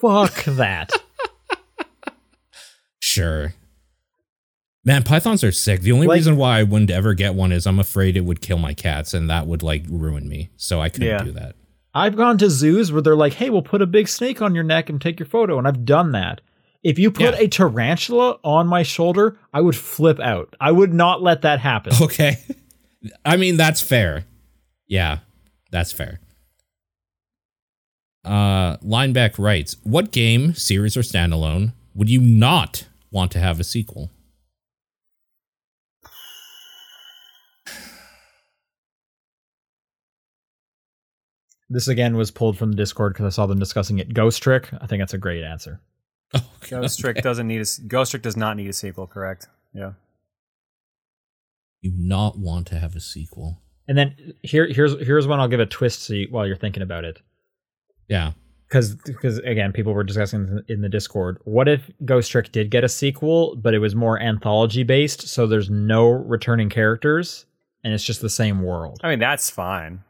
fuck 0.00 0.44
that. 0.44 0.90
Sure. 3.04 3.52
Man, 4.84 5.04
pythons 5.04 5.44
are 5.44 5.52
sick. 5.52 5.82
The 5.82 5.92
only 5.92 6.06
Like- 6.08 6.16
reason 6.16 6.36
why 6.36 6.58
I 6.58 6.62
wouldn't 6.64 6.90
ever 6.90 7.14
get 7.14 7.34
one 7.34 7.52
is 7.52 7.66
I'm 7.66 7.78
afraid 7.78 8.16
it 8.16 8.24
would 8.24 8.40
kill 8.40 8.58
my 8.58 8.74
cats 8.74 9.14
and 9.14 9.30
that 9.30 9.46
would 9.46 9.62
like 9.62 9.84
ruin 9.88 10.28
me. 10.28 10.50
So 10.56 10.80
I 10.80 10.88
couldn't 10.88 11.08
Yeah. 11.08 11.22
do 11.22 11.30
that. 11.32 11.54
I've 11.94 12.16
gone 12.16 12.38
to 12.38 12.50
zoos 12.50 12.90
where 12.90 13.02
they're 13.02 13.14
like, 13.14 13.34
"Hey, 13.34 13.50
we'll 13.50 13.62
put 13.62 13.82
a 13.82 13.86
big 13.86 14.08
snake 14.08 14.40
on 14.42 14.54
your 14.54 14.64
neck 14.64 14.88
and 14.88 15.00
take 15.00 15.20
your 15.20 15.26
photo," 15.28 15.58
and 15.58 15.68
I've 15.68 15.84
done 15.84 16.12
that. 16.12 16.40
If 16.82 16.98
you 16.98 17.10
put 17.12 17.34
Yeah. 17.34 17.40
a 17.44 17.48
tarantula 17.48 18.38
on 18.42 18.66
my 18.66 18.82
shoulder, 18.82 19.36
I 19.54 19.60
would 19.60 19.76
flip 19.76 20.18
out. 20.18 20.56
I 20.60 20.72
would 20.72 20.92
not 20.92 21.22
let 21.22 21.42
that 21.42 21.60
happen. 21.60 21.92
Okay. 22.02 22.38
I 23.24 23.36
mean, 23.36 23.56
that's 23.56 23.80
fair. 23.80 24.24
Yeah, 24.88 25.18
that's 25.70 25.92
fair. 25.92 26.20
Uh, 28.24 28.76
Lineback 28.78 29.38
writes, 29.38 29.76
What 29.82 30.12
game, 30.12 30.54
series 30.54 30.96
or 30.96 31.00
standalone, 31.02 31.72
would 31.94 32.08
you 32.08 32.20
not 32.20 32.86
want 33.10 33.32
to 33.32 33.38
have 33.38 33.58
a 33.60 33.64
sequel? 33.64 34.10
This 41.72 41.88
again 41.88 42.16
was 42.16 42.30
pulled 42.30 42.58
from 42.58 42.70
the 42.72 42.76
Discord 42.76 43.12
because 43.14 43.26
I 43.26 43.34
saw 43.34 43.46
them 43.46 43.58
discussing 43.58 43.98
it. 43.98 44.12
Ghost 44.14 44.42
Trick. 44.42 44.68
I 44.80 44.86
think 44.86 45.00
that's 45.00 45.14
a 45.14 45.18
great 45.18 45.44
answer. 45.44 45.80
Oh, 46.34 46.40
Ghost 46.70 46.98
Trick 46.98 47.20
doesn't 47.22 47.46
need 47.46 47.58
a 47.58 47.60
s- 47.60 47.78
Ghost 47.78 48.12
Trick 48.12 48.22
does 48.22 48.38
not 48.38 48.56
need 48.56 48.66
a 48.68 48.72
sequel, 48.72 49.06
correct? 49.06 49.48
Yeah. 49.74 49.92
You 51.82 51.92
not 51.94 52.38
want 52.38 52.66
to 52.68 52.78
have 52.78 52.94
a 52.96 53.00
sequel. 53.00 53.60
And 53.88 53.98
then 53.98 54.34
here, 54.42 54.66
here's 54.66 54.98
here's 55.04 55.26
one 55.26 55.40
I'll 55.40 55.48
give 55.48 55.60
a 55.60 55.66
twist 55.66 56.06
to 56.06 56.16
you 56.16 56.28
while 56.30 56.46
you're 56.46 56.56
thinking 56.56 56.82
about 56.82 57.04
it. 57.04 57.20
Yeah. 58.08 58.32
because 58.68 58.94
because 58.94 59.38
again 59.38 59.72
people 59.72 59.92
were 59.92 60.04
discussing 60.04 60.60
in 60.68 60.80
the 60.82 60.88
discord 60.88 61.38
what 61.44 61.68
if 61.68 61.90
ghost 62.04 62.30
trick 62.30 62.50
did 62.52 62.70
get 62.70 62.84
a 62.84 62.88
sequel 62.88 63.54
but 63.56 63.74
it 63.74 63.78
was 63.78 63.94
more 63.94 64.18
anthology 64.20 64.82
based 64.82 65.28
so 65.28 65.46
there's 65.46 65.68
no 65.70 66.08
returning 66.10 66.68
characters 66.70 67.46
and 67.84 67.92
it's 67.94 68.04
just 68.04 68.20
the 68.20 68.28
same 68.30 68.62
world 68.62 68.98
I 69.02 69.08
mean, 69.10 69.18
that's 69.18 69.48
fine. 69.50 70.02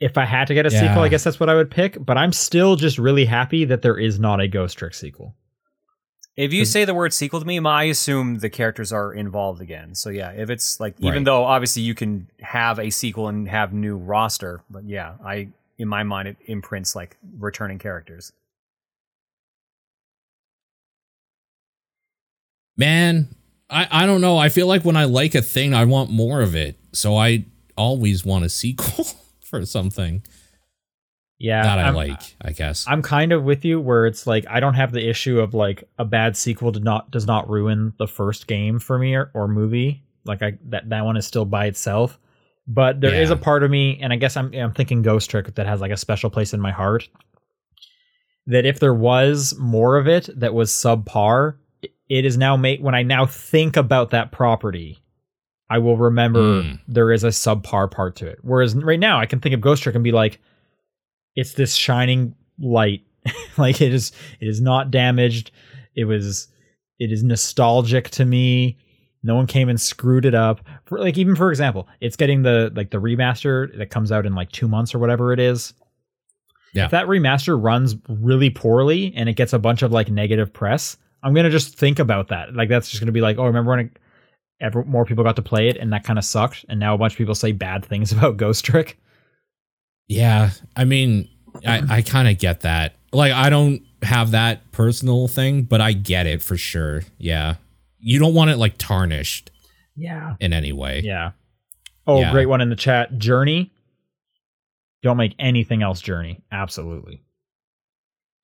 If 0.00 0.18
i 0.18 0.24
had 0.24 0.46
to 0.48 0.54
get 0.54 0.66
a 0.66 0.70
Yeah. 0.72 0.80
sequel 0.88 1.02
i 1.02 1.08
guess 1.08 1.22
that's 1.24 1.38
what 1.38 1.48
i 1.48 1.54
would 1.54 1.70
pick 1.70 2.04
but 2.04 2.16
i'm 2.18 2.32
still 2.32 2.76
just 2.76 2.98
really 2.98 3.24
happy 3.24 3.64
that 3.66 3.82
there 3.82 3.96
is 3.98 4.18
not 4.18 4.40
a 4.40 4.48
ghost 4.48 4.76
trick 4.78 4.94
sequel 4.94 5.34
If 6.36 6.52
you 6.52 6.64
say 6.64 6.84
the 6.86 6.94
word 6.94 7.12
sequel 7.12 7.38
to 7.40 7.46
me, 7.46 7.58
I 7.58 7.84
assume 7.84 8.38
the 8.38 8.48
characters 8.48 8.92
are 8.92 9.12
involved 9.12 9.60
again. 9.60 9.94
So 9.94 10.08
yeah, 10.10 10.30
if 10.30 10.48
it's 10.48 10.80
like 10.80 10.94
even 10.98 11.12
Right. 11.12 11.24
though 11.24 11.44
obviously 11.44 11.82
you 11.82 11.94
can 11.94 12.28
have 12.40 12.78
a 12.78 12.88
sequel 12.90 13.28
and 13.28 13.46
have 13.48 13.72
new 13.74 13.96
roster, 13.96 14.62
but 14.70 14.84
yeah, 14.88 15.16
I 15.24 15.48
in 15.76 15.88
my 15.88 16.02
mind 16.02 16.28
it 16.28 16.36
imprints 16.46 16.94
like 16.96 17.16
returning 17.38 17.78
characters. 17.78 18.32
Man, 22.76 23.34
I, 23.68 23.88
I 23.90 24.06
don't 24.06 24.20
know. 24.20 24.38
I 24.38 24.48
feel 24.48 24.66
like 24.66 24.84
when 24.84 24.96
I 24.96 25.04
like 25.04 25.34
a 25.34 25.42
thing, 25.42 25.74
I 25.74 25.84
want 25.84 26.10
more 26.10 26.40
of 26.40 26.54
it. 26.56 26.78
So 26.92 27.16
I 27.16 27.44
always 27.76 28.24
want 28.24 28.44
a 28.44 28.48
sequel 28.48 29.06
for 29.50 29.66
something 29.66 30.22
yeah 31.38 31.62
that 31.62 31.78
I 31.78 31.88
I'm, 31.88 31.94
like, 31.94 32.20
I 32.40 32.52
guess. 32.52 32.84
i'm 32.88 33.02
kind 33.02 33.32
of 33.32 33.42
with 33.44 33.64
you 33.64 33.80
where 33.80 34.06
it's 34.06 34.26
like 34.26 34.44
i 34.48 34.60
don't 34.60 34.74
have 34.74 34.92
the 34.92 35.08
issue 35.08 35.40
of 35.40 35.54
like 35.54 35.84
a 35.98 36.04
bad 36.04 36.36
sequel 36.36 36.70
did 36.70 36.84
not 36.84 37.10
does 37.10 37.26
not 37.26 37.48
ruin 37.50 37.92
the 37.98 38.06
first 38.06 38.46
game 38.46 38.78
for 38.78 38.98
me 38.98 39.14
or, 39.14 39.30
or 39.34 39.48
movie 39.48 40.02
like 40.24 40.42
i 40.42 40.52
that, 40.66 40.88
that 40.90 41.04
one 41.04 41.16
is 41.16 41.26
still 41.26 41.44
by 41.44 41.66
itself 41.66 42.18
but 42.66 43.00
there 43.00 43.14
is 43.14 43.30
Yeah. 43.30 43.36
a 43.36 43.38
part 43.38 43.62
of 43.62 43.70
me 43.70 43.98
and 44.02 44.12
i 44.12 44.16
guess 44.16 44.36
i'm 44.36 44.52
i'm 44.54 44.72
thinking 44.72 45.02
ghost 45.02 45.30
trick 45.30 45.54
that 45.54 45.66
has 45.66 45.80
like 45.80 45.90
a 45.92 45.96
special 45.96 46.28
place 46.30 46.52
in 46.54 46.60
my 46.60 46.70
heart 46.72 47.08
that 48.46 48.66
if 48.66 48.78
there 48.80 48.94
was 48.94 49.54
more 49.58 49.96
of 49.96 50.06
it 50.08 50.28
that 50.38 50.54
was 50.54 50.70
subpar 50.70 51.56
it 52.08 52.24
is 52.24 52.36
now 52.36 52.56
made 52.56 52.82
when 52.82 52.94
i 52.94 53.02
now 53.02 53.24
think 53.24 53.76
about 53.78 54.10
that 54.10 54.30
property 54.30 54.98
i 55.70 55.78
will 55.78 55.96
remember 55.96 56.40
Mm. 56.62 56.80
there 56.88 57.10
is 57.12 57.24
a 57.24 57.28
subpar 57.28 57.90
part 57.90 58.16
to 58.16 58.26
it. 58.26 58.38
Whereas 58.42 58.74
right 58.74 59.00
now 59.00 59.18
i 59.18 59.24
can 59.26 59.40
think 59.40 59.54
of 59.54 59.60
ghost 59.62 59.82
trick 59.82 59.94
and 59.94 60.04
be 60.04 60.12
like 60.12 60.38
it's 61.36 61.54
this 61.54 61.74
shining 61.74 62.34
light. 62.58 63.02
Like 63.56 63.80
it 63.80 63.92
is 63.94 64.12
it 64.40 64.48
is 64.48 64.60
not 64.60 64.90
damaged. 64.90 65.50
It 65.94 66.04
was 66.04 66.48
it 66.98 67.12
is 67.12 67.22
nostalgic 67.22 68.08
to 68.10 68.24
me. 68.24 68.78
No 69.22 69.34
one 69.34 69.46
came 69.46 69.68
and 69.68 69.78
screwed 69.80 70.24
it 70.24 70.34
up. 70.34 70.60
For 70.86 70.98
like 70.98 71.18
even 71.18 71.36
for 71.36 71.50
example 71.50 71.86
it's 72.00 72.16
getting 72.16 72.42
the 72.42 72.72
like 72.74 72.90
the 72.90 72.98
remaster 73.00 73.76
that 73.78 73.90
comes 73.90 74.10
out 74.12 74.24
in 74.26 74.34
like 74.34 74.50
two 74.52 74.66
months 74.68 74.94
or 74.94 74.98
whatever 74.98 75.32
it 75.32 75.38
is. 75.40 75.74
Yeah. 76.72 76.84
if 76.86 76.90
that 76.92 77.06
remaster 77.06 77.60
runs 77.62 77.96
really 78.08 78.48
poorly 78.50 79.12
and 79.16 79.28
it 79.28 79.34
gets 79.34 79.52
a 79.52 79.58
bunch 79.58 79.82
of 79.82 79.90
like 79.92 80.08
negative 80.08 80.52
press 80.52 80.96
i'm 81.24 81.34
gonna 81.34 81.50
just 81.50 81.76
think 81.76 81.98
about 81.98 82.28
that. 82.28 82.54
Like 82.54 82.68
that's 82.70 82.88
just 82.88 83.00
gonna 83.02 83.12
be 83.12 83.20
like 83.20 83.38
oh 83.38 83.44
remember 83.44 83.70
when 83.72 83.80
it, 83.80 83.98
ever 84.60 84.84
more 84.84 85.04
people 85.04 85.24
got 85.24 85.36
to 85.36 85.42
play 85.42 85.68
it 85.68 85.76
and 85.76 85.92
that 85.92 86.04
kind 86.04 86.18
of 86.18 86.24
sucked 86.24 86.64
and 86.68 86.78
now 86.78 86.94
a 86.94 86.98
bunch 86.98 87.12
of 87.14 87.18
people 87.18 87.34
say 87.34 87.52
bad 87.52 87.84
things 87.84 88.12
about 88.16 88.36
ghost 88.36 88.64
trick 88.64 88.98
Yeah, 90.08 90.50
I 90.76 90.84
mean, 90.84 91.28
I, 91.66 91.82
I 91.88 92.02
kind 92.02 92.28
of 92.28 92.38
get 92.38 92.60
that. 92.62 92.94
Like, 93.12 93.32
I 93.32 93.48
don't 93.48 93.82
have 94.02 94.32
that 94.32 94.70
personal 94.72 95.28
thing, 95.28 95.62
but 95.62 95.80
I 95.80 95.92
get 95.92 96.26
it 96.26 96.42
for 96.42 96.56
sure. 96.56 97.02
Yeah. 97.18 97.56
You 97.98 98.18
don't 98.18 98.34
want 98.34 98.50
it 98.50 98.56
like 98.56 98.76
tarnished 98.76 99.50
yeah. 99.96 100.34
in 100.40 100.52
any 100.52 100.72
way. 100.72 101.02
Yeah. 101.04 101.32
Oh, 102.06 102.20
Yeah. 102.20 102.32
great 102.32 102.46
one 102.46 102.60
in 102.60 102.70
the 102.70 102.76
chat. 102.76 103.18
Journey. 103.18 103.70
Don't 105.02 105.16
make 105.16 105.34
anything 105.38 105.82
else 105.82 106.00
Journey. 106.00 106.40
Absolutely. 106.50 107.22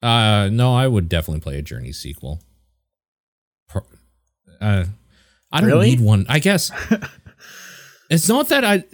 Uh, 0.02 0.48
no, 0.52 0.74
I 0.74 0.86
would 0.86 1.08
definitely 1.08 1.40
play 1.40 1.58
a 1.58 1.62
Journey 1.62 1.92
sequel. 1.92 2.40
Uh, 4.60 4.84
I 5.52 5.60
don't 5.60 5.70
Really? 5.70 5.90
need 5.90 6.00
one. 6.00 6.26
I 6.28 6.38
guess 6.38 6.70
it's 8.10 8.28
not 8.28 8.48
that 8.48 8.64
I. 8.64 8.84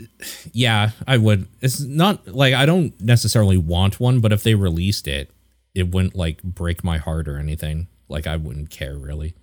Yeah, 0.52 0.90
I 1.06 1.16
would. 1.18 1.48
It's 1.60 1.80
not 1.80 2.28
like 2.28 2.54
I 2.54 2.66
don't 2.66 2.98
necessarily 3.00 3.56
want 3.56 3.98
one, 4.00 4.20
but 4.20 4.32
if 4.32 4.42
they 4.42 4.54
released 4.54 5.08
it, 5.08 5.30
it 5.74 5.88
wouldn't 5.88 6.14
like 6.14 6.42
break 6.42 6.84
my 6.84 6.98
heart 6.98 7.26
or 7.28 7.38
anything. 7.38 7.88
Like 8.08 8.26
I 8.26 8.36
wouldn't 8.36 8.70
care 8.70 8.96
really. 8.96 9.34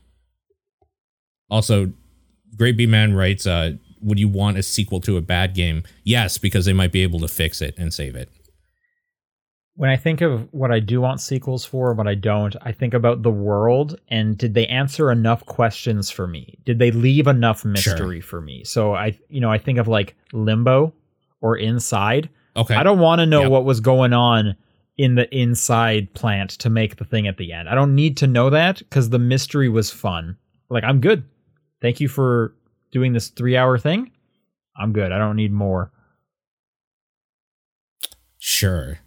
Also, 1.49 1.91
Great 2.55 2.77
B 2.77 2.85
Man 2.85 3.13
writes, 3.13 3.47
uh, 3.47 3.73
"Would 4.01 4.19
you 4.19 4.27
want 4.27 4.57
a 4.57 4.63
sequel 4.63 5.01
to 5.01 5.17
a 5.17 5.21
bad 5.21 5.55
game? 5.55 5.83
Yes, 6.03 6.37
because 6.37 6.65
they 6.65 6.73
might 6.73 6.91
be 6.91 7.01
able 7.03 7.19
to 7.21 7.27
fix 7.27 7.61
it 7.61 7.75
and 7.77 7.93
save 7.93 8.15
it." 8.15 8.29
When 9.79 9.89
I 9.89 9.95
think 9.95 10.19
of 10.19 10.45
what 10.51 10.71
I 10.73 10.81
do 10.81 10.99
want 10.99 11.21
sequels 11.21 11.63
for 11.63 11.87
and 11.91 11.97
what 11.97 12.05
I 12.05 12.13
don't, 12.13 12.53
I 12.61 12.73
think 12.73 12.93
about 12.93 13.23
the 13.23 13.31
world 13.31 13.97
and 14.09 14.37
did 14.37 14.53
they 14.53 14.67
answer 14.67 15.09
enough 15.09 15.45
questions 15.45 16.11
for 16.11 16.27
me? 16.27 16.57
Did 16.65 16.79
they 16.79 16.91
leave 16.91 17.27
enough 17.27 17.63
mystery 17.63 18.19
for 18.19 18.41
me? 18.41 18.65
So 18.65 18.93
I, 18.93 19.17
you 19.29 19.39
know, 19.39 19.49
I 19.49 19.57
think 19.57 19.79
of 19.79 19.87
like 19.87 20.17
Limbo 20.33 20.93
or 21.39 21.55
Inside. 21.55 22.27
Okay, 22.57 22.75
I 22.75 22.83
don't 22.83 22.99
want 22.99 23.19
to 23.19 23.25
know 23.25 23.43
Yep. 23.43 23.51
what 23.51 23.63
was 23.63 23.79
going 23.79 24.11
on 24.11 24.57
in 24.97 25.15
the 25.15 25.33
inside 25.33 26.13
plant 26.13 26.49
to 26.59 26.69
make 26.69 26.97
the 26.97 27.05
thing 27.05 27.25
at 27.25 27.37
the 27.37 27.53
end. 27.53 27.69
I 27.69 27.73
don't 27.75 27.95
need 27.95 28.17
to 28.17 28.27
know 28.27 28.49
that 28.49 28.79
because 28.79 29.09
the 29.11 29.17
mystery 29.19 29.69
was 29.69 29.89
fun. 29.89 30.35
Like 30.69 30.83
I'm 30.83 30.99
good. 30.99 31.23
Thank 31.81 32.01
you 32.01 32.09
for 32.09 32.53
doing 32.91 33.13
this 33.13 33.29
three 33.29 33.55
hour 33.55 33.77
thing. 33.77 34.11
I'm 34.75 34.91
good. 34.91 35.13
I 35.13 35.17
don't 35.17 35.37
need 35.37 35.53
more. 35.53 35.93
sure. 38.39 38.99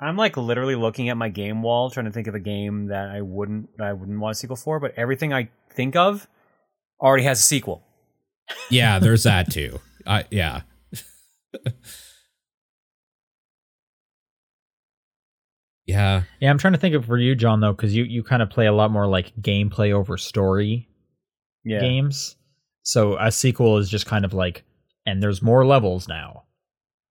I'm 0.00 0.16
like 0.16 0.36
literally 0.36 0.76
looking 0.76 1.08
at 1.10 1.16
my 1.16 1.28
game 1.28 1.62
wall, 1.62 1.90
trying 1.90 2.06
to 2.06 2.12
think 2.12 2.26
of 2.26 2.34
a 2.34 2.40
game 2.40 2.86
that 2.86 3.10
I 3.10 3.20
wouldn't 3.20 3.68
I 3.78 3.92
wouldn't 3.92 4.18
want 4.18 4.32
a 4.32 4.34
sequel 4.38 4.56
for. 4.56 4.80
But 4.80 4.94
everything 4.96 5.32
I 5.32 5.50
think 5.70 5.94
of 5.94 6.26
already 7.00 7.24
has 7.24 7.40
a 7.40 7.42
sequel. 7.42 7.82
Yeah, 8.70 8.98
there's 8.98 9.24
that 9.24 9.50
too. 9.52 9.78
I 10.06 10.24
yeah. 10.30 10.62
yeah. 15.86 16.22
Yeah, 16.40 16.50
I'm 16.50 16.58
trying 16.58 16.72
to 16.72 16.78
think 16.78 16.94
of 16.94 17.04
for 17.04 17.18
you, 17.18 17.34
Jon, 17.34 17.60
though, 17.60 17.72
because 17.72 17.94
you 17.94 18.04
you 18.04 18.22
kind 18.22 18.42
of 18.42 18.48
play 18.48 18.66
a 18.66 18.72
lot 18.72 18.90
more 18.90 19.06
like 19.06 19.34
gameplay 19.40 19.92
over 19.92 20.16
story 20.16 20.88
Yeah, 21.64 21.80
games. 21.80 22.36
So 22.82 23.18
a 23.18 23.30
sequel 23.30 23.76
is 23.78 23.90
just 23.90 24.06
kind 24.06 24.24
of 24.24 24.32
like, 24.32 24.64
and 25.06 25.22
there's 25.22 25.42
more 25.42 25.66
levels 25.66 26.08
now. 26.08 26.44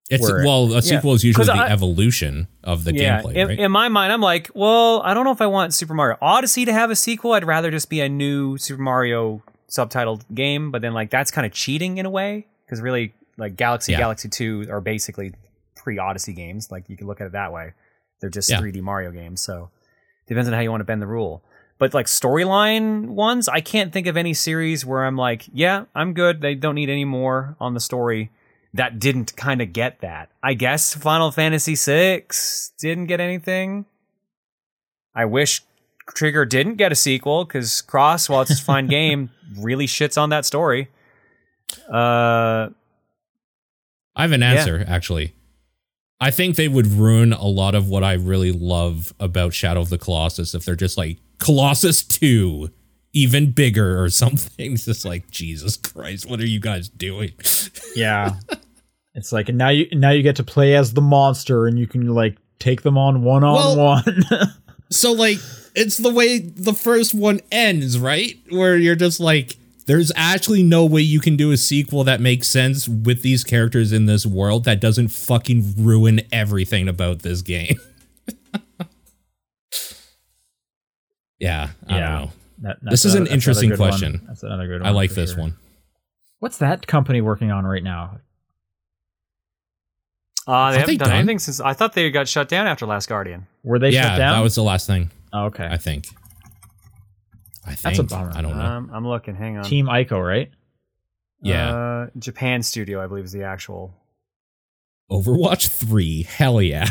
It's 0.10 0.24
Where- 0.24 0.44
well, 0.44 0.74
a 0.74 0.82
sequel 0.82 1.14
is 1.14 1.24
usually 1.24 1.46
the 1.46 1.54
I- 1.54 1.70
evolution 1.70 2.48
of 2.64 2.84
the 2.84 2.94
yeah. 2.96 3.22
gameplay, 3.22 3.36
in, 3.36 3.48
right? 3.48 3.60
in 3.60 3.72
my 3.72 3.90
mind, 3.90 4.12
I'm 4.12 4.22
like, 4.22 4.50
well, 4.56 5.02
I 5.04 5.14
don't 5.14 5.24
know 5.24 5.32
if 5.32 5.42
I 5.42 5.46
want 5.48 5.74
Super 5.74 5.94
Mario 5.94 6.18
Odyssey 6.22 6.66
to 6.66 6.74
have 6.74 6.90
a 6.90 6.96
sequel. 6.96 7.34
I'd 7.34 7.44
rather 7.46 7.70
just 7.70 7.90
be 7.90 8.02
a 8.02 8.10
new 8.10 8.58
Super 8.58 8.82
Mario 8.82 9.44
subtitled 9.70 10.24
game. 10.34 10.72
But 10.72 10.82
then 10.82 10.94
like 10.94 11.12
that's 11.12 11.30
kind 11.30 11.46
of 11.46 11.54
cheating 11.54 12.00
in 12.00 12.06
a 12.08 12.10
way 12.10 12.48
because 12.66 12.82
really 12.82 13.14
like 13.38 13.56
Galaxy, 13.56 13.92
Yeah. 13.92 14.00
Galaxy 14.00 14.30
Two 14.30 14.66
are 14.72 14.82
basically 14.82 15.34
pre 15.76 16.00
Odyssey 16.00 16.34
games. 16.34 16.72
Like 16.72 16.90
you 16.90 16.98
can 16.98 17.06
look 17.06 17.22
at 17.22 17.28
it 17.28 17.34
that 17.34 17.54
way. 17.54 17.74
They're 18.20 18.32
just 18.32 18.50
Yeah. 18.50 18.60
3D 18.60 18.82
Mario 18.82 19.12
games. 19.12 19.42
So 19.42 19.70
depends 20.28 20.48
on 20.48 20.54
how 20.56 20.60
you 20.62 20.72
want 20.72 20.82
to 20.82 20.86
bend 20.86 21.04
the 21.04 21.08
rule. 21.08 21.44
But 21.78 21.94
like 21.94 22.08
storyline 22.08 23.10
ones, 23.10 23.48
I 23.48 23.62
can't 23.62 23.94
think 23.94 24.08
of 24.08 24.18
any 24.18 24.34
series 24.34 24.86
where 24.86 25.06
I'm 25.06 25.16
like, 25.16 25.46
yeah, 25.54 25.86
I'm 25.96 26.14
good. 26.14 26.42
They 26.42 26.56
don't 26.56 26.76
need 26.76 26.90
any 26.90 27.06
more 27.06 27.56
on 27.60 27.74
the 27.76 27.80
story. 27.80 28.32
That 28.74 29.00
didn't 29.00 29.36
kind 29.36 29.62
of 29.62 29.74
get 29.74 30.02
that. 30.02 30.30
I 30.44 30.54
guess 30.54 30.94
Final 30.94 31.32
Fantasy 31.32 31.76
VI 31.76 32.24
didn't 32.80 33.08
get 33.08 33.20
anything. 33.20 33.86
I 35.16 35.26
wish 35.26 35.64
Trigger 36.14 36.46
didn't 36.46 36.76
get 36.76 36.92
a 36.92 36.96
sequel 36.96 37.46
because 37.46 37.82
Cross, 37.82 38.30
while 38.30 38.42
it's 38.42 38.60
a 38.60 38.64
fine 38.64 38.88
game, 38.90 39.32
really 39.58 39.88
shits 39.88 40.22
on 40.22 40.30
that 40.30 40.46
story. 40.46 40.90
Uh, 41.92 42.70
I 44.16 44.24
have 44.24 44.32
an 44.32 44.44
answer 44.44 44.84
actually. 44.88 45.34
I 46.22 46.32
think 46.32 46.56
they 46.58 46.68
would 46.68 46.88
ruin 46.88 47.32
a 47.32 47.48
lot 47.48 47.76
of 47.76 47.88
what 47.88 48.04
I 48.04 48.14
really 48.14 48.52
love 48.52 49.14
about 49.20 49.54
Shadow 49.54 49.82
of 49.82 49.90
the 49.90 49.98
Colossus 49.98 50.54
if 50.54 50.66
they're 50.66 50.76
just 50.76 50.98
like 50.98 51.18
Colossus 51.38 52.04
2 52.04 52.70
even 53.14 53.52
bigger 53.52 54.02
or 54.02 54.10
something. 54.10 54.74
It's 54.74 54.86
just 54.86 55.06
like 55.06 55.30
Jesus 55.32 55.78
Christ, 55.78 56.30
what 56.30 56.40
are 56.40 56.48
you 56.48 56.60
guys 56.60 56.90
doing? 56.90 57.34
Yeah. 57.96 58.36
it's 59.16 59.32
like 59.32 59.50
and 59.50 59.58
now 59.58 59.70
you 59.70 59.88
now 59.94 60.12
you 60.12 60.22
get 60.22 60.36
to 60.38 60.44
play 60.44 60.76
as 60.76 60.94
the 60.94 61.02
monster 61.02 61.66
and 61.68 61.80
you 61.80 61.88
can 61.88 62.08
like 62.08 62.38
take 62.60 62.84
them 62.84 62.98
on 62.98 63.24
one 63.24 63.44
on 63.44 63.78
one. 63.78 64.24
So 64.92 65.12
like 65.12 65.38
it's 65.76 65.98
the 65.98 66.12
way 66.12 66.40
the 66.40 66.74
first 66.74 67.14
one 67.14 67.42
ends, 67.52 68.00
right? 68.00 68.38
Where 68.50 68.78
you're 68.78 68.96
just 68.96 69.20
like 69.20 69.58
there's 69.86 70.12
actually 70.16 70.62
no 70.62 70.86
way 70.86 71.02
you 71.02 71.20
can 71.20 71.36
do 71.36 71.52
a 71.52 71.58
sequel 71.58 72.04
that 72.04 72.22
makes 72.22 72.48
sense 72.48 72.88
with 72.88 73.24
these 73.24 73.44
characters 73.44 73.92
in 73.92 74.06
this 74.06 74.24
world 74.26 74.66
that 74.66 74.80
doesn't 74.80 75.08
fucking 75.08 75.74
ruin 75.78 76.22
everything 76.32 76.88
about 76.88 77.24
this 77.24 77.42
game. 77.42 77.80
yeah, 81.40 81.70
I 81.88 81.98
Yeah. 81.98 82.28
Don't. 82.62 82.84
That- 82.84 82.90
This 82.92 83.06
is 83.06 83.16
a- 83.16 83.18
an 83.18 83.24
that's 83.26 83.34
interesting 83.34 83.76
question. 83.76 84.14
One. 84.14 84.24
That's 84.28 84.44
another 84.44 84.68
good 84.68 84.82
one. 84.82 84.90
I 84.90 84.92
like 84.92 85.12
this 85.12 85.32
sure. 85.32 85.42
one. 85.42 85.56
What's 86.40 86.58
that 86.60 86.88
company 86.88 87.22
working 87.22 87.52
on 87.52 87.66
right 87.66 87.84
now? 87.84 88.20
uh, 90.48 90.72
they 90.72 90.80
haven't 90.80 90.94
they 90.94 90.98
done 90.98 91.10
done? 91.10 91.18
anything 91.18 91.40
since. 91.40 91.60
I 91.60 91.74
thought 91.74 91.94
they 91.94 92.10
got 92.10 92.28
shut 92.28 92.48
down 92.50 92.66
after 92.66 92.86
Last 92.86 93.08
Guardian. 93.08 93.46
Were 93.64 93.78
they 93.78 93.90
yeah, 93.92 94.02
shut 94.02 94.10
down? 94.12 94.20
Yeah, 94.20 94.32
that 94.38 94.44
was 94.44 94.56
the 94.56 94.64
last 94.64 94.88
thing. 94.88 95.12
oh, 95.34 95.46
okay. 95.46 95.68
I 95.70 95.78
think. 95.78 96.08
I 97.66 97.76
think. 97.76 97.82
That's 97.82 98.00
a 98.00 98.04
bummer. 98.04 98.32
I 98.34 98.42
don't 98.42 98.58
know. 98.58 98.64
Um, 98.64 98.90
I'm 98.94 99.08
looking. 99.08 99.36
Hang 99.36 99.58
on. 99.58 99.64
Team 99.64 99.86
Ico, 99.88 100.26
right? 100.26 100.50
yeah. 101.42 101.76
Uh, 101.76 102.08
Japan 102.18 102.64
Studio, 102.64 103.04
I 103.04 103.08
believe, 103.08 103.26
is 103.26 103.32
the 103.32 103.44
actual. 103.44 103.94
Overwatch 105.12 105.68
3. 105.68 106.24
Hell 106.24 106.62
yeah. 106.62 106.88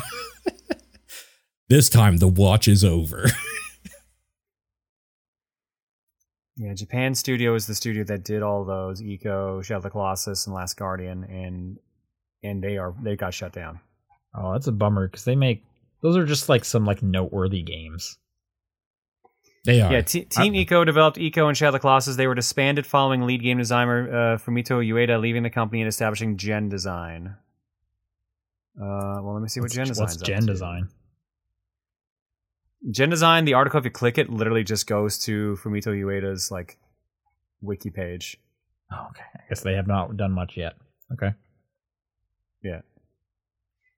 this 1.68 1.88
time 1.88 2.16
the 2.18 2.28
watch 2.28 2.66
is 2.68 2.84
over. 2.84 3.26
Yeah, 6.60 6.74
Japan 6.74 7.14
Studio 7.14 7.54
is 7.54 7.66
the 7.68 7.74
studio 7.74 8.02
that 8.04 8.24
did 8.24 8.42
all 8.42 8.64
those 8.64 9.00
Ico, 9.00 9.62
Shadow 9.62 9.76
of 9.76 9.82
the 9.84 9.90
Colossus, 9.90 10.46
and 10.46 10.54
Last 10.54 10.76
Guardian, 10.76 11.22
and 11.24 11.78
and 12.42 12.62
they 12.62 12.78
are 12.78 12.94
they 13.00 13.14
got 13.14 13.32
shut 13.32 13.52
down. 13.52 13.78
Oh, 14.34 14.52
that's 14.52 14.66
a 14.66 14.72
bummer 14.72 15.06
because 15.06 15.24
they 15.24 15.36
make 15.36 15.64
those 16.02 16.16
are 16.16 16.24
just 16.26 16.48
like 16.48 16.64
some 16.64 16.84
like 16.84 17.00
noteworthy 17.02 17.62
games. 17.62 18.18
they 19.64 19.80
are. 19.80 19.92
Yeah, 19.92 20.02
T- 20.02 20.24
Team 20.24 20.52
Ico 20.54 20.84
developed 20.84 21.16
Ico 21.16 21.46
and 21.46 21.56
Shadow 21.56 21.68
of 21.68 21.72
the 21.74 21.78
Colossus. 21.78 22.16
They 22.16 22.26
were 22.26 22.34
disbanded 22.34 22.86
following 22.86 23.22
lead 23.22 23.40
game 23.42 23.58
designer 23.58 24.08
uh, 24.08 24.36
Fumito 24.38 24.84
Ueda 24.84 25.20
leaving 25.20 25.44
the 25.44 25.50
company 25.50 25.80
and 25.80 25.88
establishing 25.88 26.36
Gen 26.36 26.68
Design. 26.68 27.36
Uh, 28.76 29.18
well, 29.22 29.34
let 29.34 29.42
me 29.42 29.48
see 29.48 29.60
what 29.60 29.66
What's- 29.66 29.74
Gen 29.76 29.86
Design. 29.86 30.04
What's 30.06 30.16
Gen 30.16 30.46
Design? 30.46 30.88
Gen 32.90 33.10
Design. 33.10 33.44
The 33.44 33.54
article, 33.54 33.78
if 33.78 33.84
you 33.84 33.90
click 33.90 34.18
it, 34.18 34.30
literally 34.30 34.64
just 34.64 34.86
goes 34.86 35.18
to 35.20 35.58
Fumito 35.62 35.88
Ueda's 35.88 36.50
like 36.50 36.78
wiki 37.60 37.90
page. 37.90 38.36
Oh, 38.92 39.06
okay. 39.10 39.24
I 39.34 39.40
guess 39.48 39.60
they 39.60 39.74
have 39.74 39.86
not 39.86 40.16
done 40.16 40.32
much 40.32 40.56
yet. 40.56 40.74
Okay. 41.12 41.34
Yeah. 42.62 42.80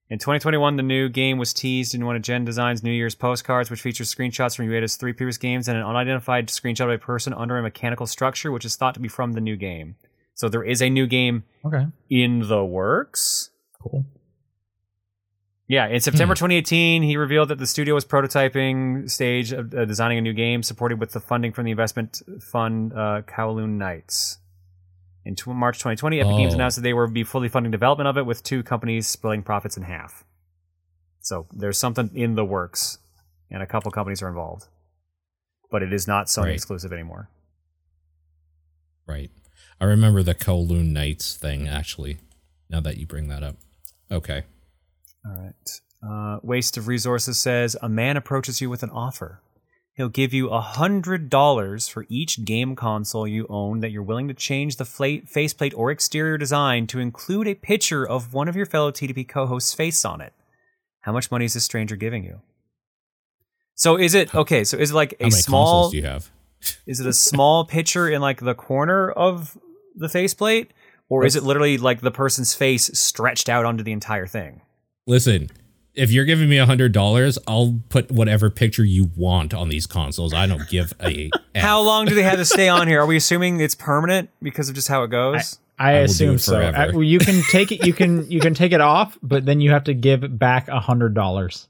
In 0.09 0.19
2021, 0.19 0.75
the 0.77 0.83
new 0.83 1.09
game 1.09 1.39
was 1.39 1.53
teased 1.55 1.95
in 1.95 2.05
one 2.05 2.17
of 2.17 2.23
Gen 2.23 2.45
Design's 2.45 2.83
New 2.83 2.91
Year's 2.91 3.15
postcards, 3.15 3.71
which 3.71 3.81
features 3.81 4.13
screenshots 4.13 4.57
from 4.57 4.67
Ueda's 4.67 4.97
three 4.97 5.13
previous 5.13 5.39
games 5.39 5.69
and 5.69 5.79
an 5.79 5.85
unidentified 5.85 6.49
screenshot 6.49 6.85
of 6.87 6.91
a 6.91 6.99
person 6.99 7.33
under 7.33 7.57
a 7.59 7.63
mechanical 7.63 8.07
structure, 8.09 8.51
which 8.51 8.65
is 8.65 8.75
thought 8.75 8.95
to 8.95 9.01
be 9.01 9.09
from 9.09 9.33
the 9.35 9.41
new 9.41 9.57
game. 9.57 9.95
So 10.35 10.49
there 10.49 10.65
is 10.65 10.83
a 10.83 10.91
new 10.91 11.07
game 11.07 11.45
Okay. 11.65 11.87
in 12.09 12.49
the 12.49 12.65
works. 12.65 13.51
Cool. 13.81 14.05
Yeah, 15.71 15.87
in 15.87 16.01
September 16.01 16.35
2018, 16.35 17.05
he 17.05 17.17
revealed 17.17 17.49
that 17.51 17.59
the 17.59 17.67
studio 17.67 17.95
was 17.95 18.05
prototyping 18.05 19.09
stage 19.09 19.53
of 19.53 19.73
uh, 19.73 19.85
designing 19.85 20.19
a 20.19 20.21
new 20.21 20.33
game, 20.33 20.65
supported 20.65 20.99
with 20.99 21.13
the 21.13 21.21
funding 21.21 21.53
from 21.53 21.65
the 21.65 21.71
investment 21.71 22.21
fund 22.43 22.93
uh, 22.93 23.23
Kowloon 23.23 23.79
Knights. 23.79 24.39
In 25.25 25.37
tw- 25.37 25.47
March 25.49 25.79
2020, 25.79 26.19
Epic 26.19 26.37
Games 26.37 26.55
Oh. 26.55 26.57
announced 26.57 26.77
that 26.79 26.83
they 26.83 26.93
would 26.93 27.15
be 27.15 27.23
fully 27.23 27.49
funding 27.49 27.71
development 27.71 28.09
of 28.09 28.19
it, 28.19 28.27
with 28.27 28.43
two 28.43 28.65
companies 28.65 29.07
splitting 29.07 29.45
profits 29.45 29.77
in 29.77 29.85
half. 29.85 30.25
So 31.21 31.47
there's 31.53 31.79
something 31.79 32.11
in 32.17 32.35
the 32.35 32.45
works, 32.45 32.99
and 33.49 33.63
a 33.63 33.67
couple 33.67 33.93
companies 33.93 34.23
are 34.23 34.29
involved, 34.29 34.67
but 35.71 35.85
it 35.85 35.93
is 35.93 36.09
not 36.09 36.27
Sony 36.27 36.47
Right. 36.47 36.55
exclusive 36.55 36.93
anymore. 36.93 37.31
Right. 39.07 39.31
I 39.81 39.85
remember 39.85 40.25
the 40.25 40.35
Kowloon 40.35 40.87
Knights 40.93 41.37
thing 41.37 41.69
actually. 41.69 42.19
Now 42.69 42.81
that 42.81 42.97
you 42.97 43.07
bring 43.07 43.29
that 43.29 43.45
up. 43.45 43.55
Okay. 44.11 44.43
All 45.25 45.37
right. 45.37 45.81
Uh, 46.03 46.41
Waste 46.43 46.77
of 46.77 46.89
Resources 46.89 47.39
says 47.39 47.77
a 47.83 47.89
man 47.89 48.17
approaches 48.17 48.61
you 48.61 48.71
with 48.71 48.83
an 48.83 48.91
offer. 48.91 49.43
He'll 49.95 50.09
give 50.09 50.33
you 50.33 50.49
a 50.49 50.61
hundred 50.63 51.29
dollars 51.29 51.89
for 51.89 52.07
each 52.09 52.45
game 52.45 52.75
console 52.75 53.29
you 53.29 53.47
own 53.51 53.81
that 53.81 53.91
you're 53.91 54.03
willing 54.03 54.29
to 54.29 54.35
change 54.35 54.77
the 54.77 54.87
fla- 54.87 55.21
faceplate 55.27 55.75
or 55.75 55.91
exterior 55.91 56.39
design 56.39 56.87
to 56.87 57.01
include 57.01 57.47
a 57.47 57.55
picture 57.55 58.09
of 58.09 58.33
one 58.33 58.49
of 58.49 58.57
your 58.57 58.65
fellow 58.65 58.91
TDP 58.91 59.29
co-hosts' 59.29 59.75
face 59.75 60.05
on 60.05 60.23
it. 60.23 60.33
How 61.01 61.13
much 61.13 61.31
money 61.31 61.45
is 61.45 61.53
this 61.55 61.65
stranger 61.65 61.97
giving 61.97 62.25
you? 62.25 62.41
So 63.75 63.97
is 63.97 64.15
it 64.15 64.35
okay? 64.35 64.65
So 64.65 64.79
is 64.79 64.91
it 64.91 64.95
like 64.95 65.13
How 65.21 65.27
a 65.27 65.31
many 65.31 65.43
small? 65.43 65.65
consoles 65.67 65.91
do 65.93 65.97
you 65.99 66.05
have? 66.05 66.31
Is 66.87 67.01
it 67.01 67.07
a 67.07 67.13
small 67.13 67.65
picture 67.67 68.09
in 68.09 68.23
like 68.23 68.41
the 68.41 68.55
corner 68.55 69.11
of 69.11 69.59
the 69.97 70.09
faceplate, 70.09 70.73
or 71.09 71.25
is 71.27 71.37
it 71.37 71.43
literally 71.43 71.77
like 71.79 72.01
the 72.01 72.11
person's 72.11 72.55
face 72.55 72.91
stretched 72.99 73.49
out 73.49 73.65
onto 73.67 73.83
the 73.83 73.93
entire 73.93 74.27
thing? 74.27 74.63
Listen, 75.07 75.51
if 75.95 76.11
you're 76.11 76.25
giving 76.25 76.49
me 76.49 76.59
a 76.59 76.67
hundred 76.67 76.93
dollars, 76.93 77.39
I'll 77.47 77.81
put 77.89 78.11
whatever 78.11 78.51
picture 78.51 78.85
you 78.85 79.11
want 79.17 79.53
on 79.55 79.69
these 79.69 79.87
consoles. 79.87 80.33
I 80.33 80.47
don't 80.47 80.69
give 80.69 80.93
a. 81.03 81.31
How 81.57 81.81
long 81.81 82.07
do 82.07 82.15
they 82.15 82.23
have 82.23 82.37
to 82.37 82.45
stay 82.45 82.69
on 82.69 82.87
here? 82.87 83.01
Are 83.01 83.07
we 83.07 83.17
assuming 83.17 83.61
it's 83.61 83.75
permanent 83.75 84.31
because 84.43 84.69
of 84.69 84.75
just 84.75 84.89
how 84.89 85.03
it 85.03 85.09
goes? 85.09 85.59
I, 85.79 85.93
I 85.93 85.95
will 85.95 86.07
do 86.07 86.13
assume 86.13 86.39
so. 86.39 86.53
forever. 86.57 86.93
Well, 86.93 87.03
you 87.03 87.19
can 87.19 87.43
take 87.51 87.73
it. 87.73 87.85
You 87.87 87.93
can 87.93 88.31
you 88.31 88.41
can 88.41 88.55
take 88.55 88.73
it 88.73 88.81
off, 88.81 89.19
but 89.23 89.47
then 89.47 89.61
you 89.61 89.71
have 89.73 89.85
to 89.85 89.95
give 89.95 90.39
back 90.39 90.69
a 90.69 90.79
hundred 90.81 91.15
dollars. 91.15 91.67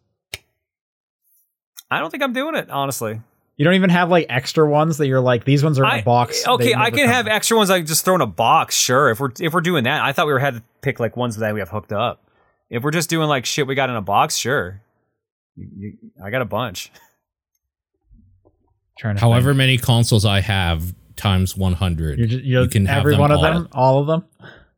I 1.90 1.98
don't 1.98 2.10
think 2.10 2.22
I'm 2.22 2.32
doing 2.32 2.54
it, 2.54 2.70
honestly. 2.70 3.20
You 3.56 3.64
don't 3.64 3.74
even 3.74 3.90
have 3.90 4.08
like 4.10 4.26
extra 4.28 4.68
ones 4.68 4.96
that 4.98 5.06
you're 5.06 5.20
like 5.20 5.44
these 5.44 5.62
ones 5.64 5.78
are 5.78 5.84
in 5.84 5.90
I- 5.90 5.98
a 5.98 6.02
box. 6.04 6.46
Okay, 6.46 6.74
I 6.74 6.90
can 6.90 7.00
come- 7.00 7.08
have 7.08 7.26
extra 7.26 7.56
ones 7.56 7.70
I 7.70 7.76
like 7.76 7.86
just 7.86 8.04
throw 8.04 8.14
in 8.14 8.20
a 8.20 8.26
box, 8.26 8.74
sure. 8.76 9.10
If 9.10 9.18
we're 9.20 9.30
if 9.40 9.52
we're 9.52 9.60
doing 9.60 9.84
that, 9.84 10.02
I 10.02 10.12
thought 10.12 10.26
we 10.26 10.32
were 10.32 10.38
had 10.38 10.54
to 10.54 10.62
pick 10.82 11.00
like 11.00 11.16
ones 11.16 11.36
that 11.36 11.52
we 11.54 11.60
have 11.60 11.70
hooked 11.70 11.92
up. 11.92 12.22
If 12.70 12.82
we're 12.84 12.92
just 12.92 13.10
doing 13.10 13.28
like 13.28 13.44
shit 13.46 13.66
we 13.66 13.74
got 13.74 13.90
in 13.90 13.96
a 13.96 14.02
box, 14.02 14.36
sure. 14.36 14.80
You, 15.56 15.68
you, 15.76 15.92
I 16.24 16.30
got 16.30 16.40
a 16.42 16.46
bunch. 16.46 16.90
Trying 18.98 19.16
to 19.16 19.20
However 19.20 19.50
think. 19.50 19.58
many 19.58 19.78
consoles 19.78 20.24
I 20.24 20.40
have 20.40 20.94
times 21.16 21.56
one 21.56 21.72
hundred, 21.74 22.18
you're 22.18 22.28
just, 22.28 22.44
you're, 22.44 22.62
you 22.62 22.68
can 22.68 22.86
have 22.86 22.98
every 22.98 23.12
them 23.12 23.20
one 23.20 23.30
of 23.32 23.38
all. 23.38 23.42
them, 23.44 23.68
all 23.72 23.98
of 24.00 24.06
them. 24.06 24.24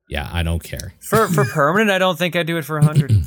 Yeah, 0.08 0.28
I 0.32 0.42
don't 0.42 0.62
care. 0.62 0.94
For 1.00 1.28
for 1.28 1.44
permanent, 1.44 1.90
I 1.90 1.98
don't 1.98 2.18
think 2.18 2.36
I'd 2.36 2.46
do 2.46 2.56
it 2.56 2.64
for 2.64 2.78
a 2.78 2.84
hundred. 2.84 3.12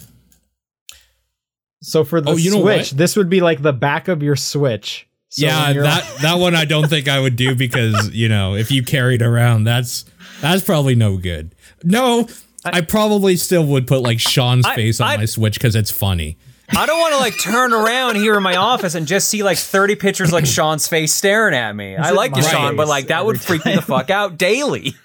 So 1.82 2.04
for 2.04 2.20
the 2.20 2.32
Oh, 2.32 2.36
you 2.36 2.50
know 2.52 2.62
Switch, 2.62 2.92
what? 2.92 2.98
this 2.98 3.16
would 3.16 3.30
be 3.30 3.42
like 3.42 3.62
the 3.62 3.74
back 3.74 4.08
of 4.08 4.24
your 4.24 4.36
Switch. 4.36 5.08
So 5.30 5.46
yeah, 5.46 5.68
when 5.68 5.76
you're- 5.76 5.88
that 5.88 6.18
that 6.22 6.40
one 6.40 6.56
I 6.56 6.66
don't 6.66 6.88
think 6.90 7.08
I 7.08 7.20
would 7.20 7.36
do 7.36 7.54
because 7.56 8.10
you 8.12 8.28
know 8.28 8.56
if 8.56 8.72
you 8.72 8.82
carried 8.82 9.22
around, 9.22 9.66
that's 9.66 10.06
that's 10.42 10.64
probably 10.64 10.96
no 10.96 11.18
good. 11.18 11.54
No, 11.84 12.28
I, 12.66 12.82
probably 12.82 13.36
still 13.38 13.66
would 13.68 13.88
put 13.88 14.02
like 14.02 14.20
Sean's 14.20 14.66
I- 14.66 14.76
face 14.76 15.00
on 15.02 15.08
I- 15.08 15.18
my 15.18 15.26
Switch 15.26 15.56
because 15.56 15.76
it's 15.76 15.92
funny. 15.92 16.38
I 16.76 16.88
don't 16.88 17.00
want 17.00 17.14
to 17.14 17.20
like 17.20 17.40
turn 17.40 17.74
around 17.74 18.16
here 18.16 18.36
in 18.38 18.42
my 18.42 18.56
office 18.56 18.96
and 18.96 19.06
just 19.06 19.28
see 19.28 19.44
like 19.44 19.60
30 19.60 19.96
pictures 19.98 20.34
like 20.34 20.48
Sean's 20.48 20.88
face 20.88 21.14
staring 21.14 21.54
at 21.54 21.76
me. 21.76 21.96
I 21.96 22.10
like 22.10 22.36
you, 22.36 22.42
my 22.42 22.48
Sean, 22.50 22.76
but 22.76 22.88
like 22.88 23.08
that 23.08 23.24
would 23.24 23.36
every 23.36 23.46
freak 23.60 23.66
me 23.66 23.76
the 23.76 23.84
fuck 23.84 24.10
out 24.10 24.38
daily. 24.38 24.94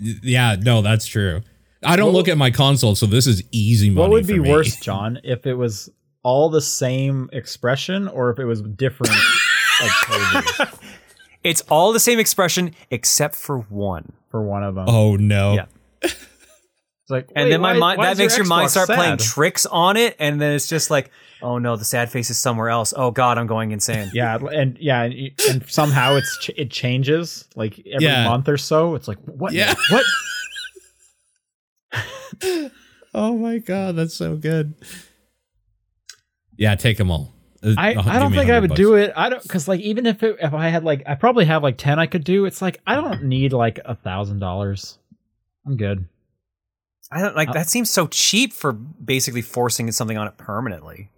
Yeah, 0.00 0.56
no, 0.58 0.80
that's 0.80 1.06
true. 1.06 1.42
I 1.84 1.96
don't 1.96 2.12
look 2.14 2.28
at 2.28 2.38
my 2.38 2.50
console, 2.50 2.94
so 2.94 3.04
this 3.04 3.26
is 3.26 3.42
easy 3.52 3.90
money. 3.90 4.00
what 4.00 4.10
would 4.10 4.26
for 4.26 4.32
be 4.32 4.38
me. 4.38 4.50
worse, 4.50 4.76
Jon, 4.80 5.18
if 5.22 5.44
it 5.46 5.52
was 5.54 5.90
all 6.22 6.48
the 6.48 6.62
same 6.62 7.28
expression 7.32 8.08
or 8.08 8.30
if 8.30 8.38
it 8.38 8.46
was 8.46 8.62
different 8.62 9.12
like 9.82 10.68
It's 11.44 11.60
all 11.62 11.92
the 11.92 12.00
same 12.00 12.18
expression 12.18 12.74
except 12.90 13.34
for 13.34 13.58
one. 13.58 14.12
for 14.30 14.42
one 14.42 14.62
of 14.64 14.74
them? 14.76 14.86
Oh 14.88 15.16
no. 15.16 15.54
Yeah. 15.54 15.66
It's 17.06 17.10
like, 17.12 17.28
And 17.36 17.52
then 17.52 17.60
my 17.60 17.74
why- 17.74 17.78
mind 17.78 17.98
why 17.98 18.04
that 18.06 18.12
is 18.14 18.18
makes 18.18 18.36
your 18.36 18.46
mind 18.46 18.66
Xbox 18.66 18.70
start 18.70 18.88
playing 18.88 19.16
tricks 19.18 19.64
on 19.64 19.96
it, 19.96 20.16
and 20.18 20.40
then 20.40 20.54
it's 20.54 20.68
just 20.68 20.90
like, 20.90 21.12
oh 21.40 21.58
no, 21.58 21.76
the 21.76 21.84
sad 21.84 22.10
face 22.10 22.30
is 22.30 22.38
somewhere 22.38 22.68
else. 22.68 22.92
Oh 22.96 23.12
god, 23.12 23.38
I'm 23.38 23.46
going 23.46 23.70
insane. 23.70 24.10
Yeah, 24.12 24.36
and 24.36 24.76
yeah, 24.80 25.02
and, 25.04 25.30
and 25.48 25.70
somehow 25.70 26.16
it's 26.16 26.38
ch- 26.40 26.50
it 26.56 26.68
changes 26.72 27.46
like 27.54 27.78
every 27.92 28.06
Yeah. 28.06 28.24
month 28.28 28.48
or 28.48 28.56
so. 28.56 28.96
It's 28.96 29.06
like 29.06 29.18
what? 29.24 29.52
Yeah. 29.52 29.72
what? 29.90 30.04
Oh 33.14 33.34
my 33.38 33.56
god, 33.58 33.96
that's 33.96 34.12
so 34.12 34.36
good. 34.36 34.74
Yeah, 36.58 36.74
take 36.74 36.98
them 36.98 37.10
all. 37.10 37.32
Uh, 37.62 37.74
I, 37.78 37.90
I 37.90 38.18
don't 38.18 38.32
think 38.32 38.50
I 38.50 38.60
would 38.60 38.68
bucks. 38.70 38.78
do 38.78 38.94
it. 38.96 39.10
I 39.16 39.30
don't 39.30 39.42
because 39.42 39.66
like 39.68 39.80
even 39.80 40.04
if 40.04 40.22
it, 40.22 40.36
if 40.42 40.52
I 40.52 40.68
had 40.68 40.84
like 40.84 41.02
I 41.06 41.14
probably 41.14 41.46
have 41.46 41.62
like 41.62 41.78
ten 41.78 41.98
I 41.98 42.04
could 42.06 42.24
do. 42.24 42.44
It's 42.44 42.60
like 42.60 42.78
I 42.86 42.94
don't 42.94 43.24
need 43.24 43.54
like 43.54 43.80
a 43.86 43.94
thousand 43.94 44.40
dollars. 44.40 44.98
I'm 45.66 45.78
good. 45.78 46.06
I 47.12 47.20
don't 47.22 47.36
like 47.36 47.50
uh, 47.50 47.52
that 47.52 47.68
seems 47.68 47.90
so 47.90 48.06
cheap 48.08 48.52
for 48.52 48.72
basically 48.72 49.42
forcing 49.42 49.90
something 49.92 50.16
on 50.18 50.26
it 50.26 50.36
permanently. 50.36 51.10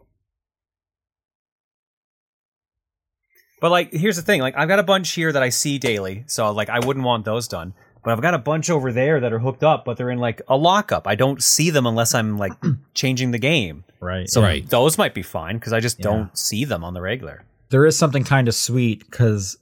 But 3.60 3.70
like 3.70 3.92
here's 3.92 4.16
the 4.16 4.22
thing, 4.22 4.40
like 4.40 4.56
I've 4.56 4.68
got 4.68 4.78
a 4.78 4.82
bunch 4.84 5.10
here 5.12 5.32
that 5.32 5.42
I 5.42 5.48
see 5.48 5.78
daily, 5.78 6.24
so 6.26 6.50
like 6.52 6.68
I 6.68 6.78
wouldn't 6.78 7.04
want 7.04 7.24
those 7.24 7.48
done. 7.48 7.74
But 8.04 8.12
I've 8.12 8.22
got 8.22 8.34
a 8.34 8.38
bunch 8.38 8.70
over 8.70 8.92
there 8.92 9.18
that 9.20 9.32
are 9.32 9.40
hooked 9.40 9.64
up, 9.64 9.84
but 9.84 9.96
they're 9.96 10.10
in 10.10 10.18
like 10.20 10.40
a 10.48 10.56
lockup. 10.56 11.08
I 11.08 11.16
don't 11.16 11.42
see 11.42 11.70
them 11.70 11.84
unless 11.84 12.14
I'm 12.14 12.38
like 12.38 12.52
changing 12.94 13.32
the 13.32 13.38
game. 13.38 13.84
Right. 14.00 14.30
So 14.30 14.40
Right. 14.40 14.68
those 14.68 14.96
might 14.96 15.14
be 15.14 15.22
fine 15.22 15.56
because 15.56 15.72
I 15.72 15.80
just 15.80 15.98
Yeah. 15.98 16.04
don't 16.04 16.38
see 16.38 16.64
them 16.64 16.84
on 16.84 16.94
the 16.94 17.00
regular. 17.00 17.44
there 17.70 17.84
is 17.84 17.98
something 17.98 18.24
kind 18.24 18.48
of 18.48 18.54
sweet 18.54 19.00
because 19.10 19.58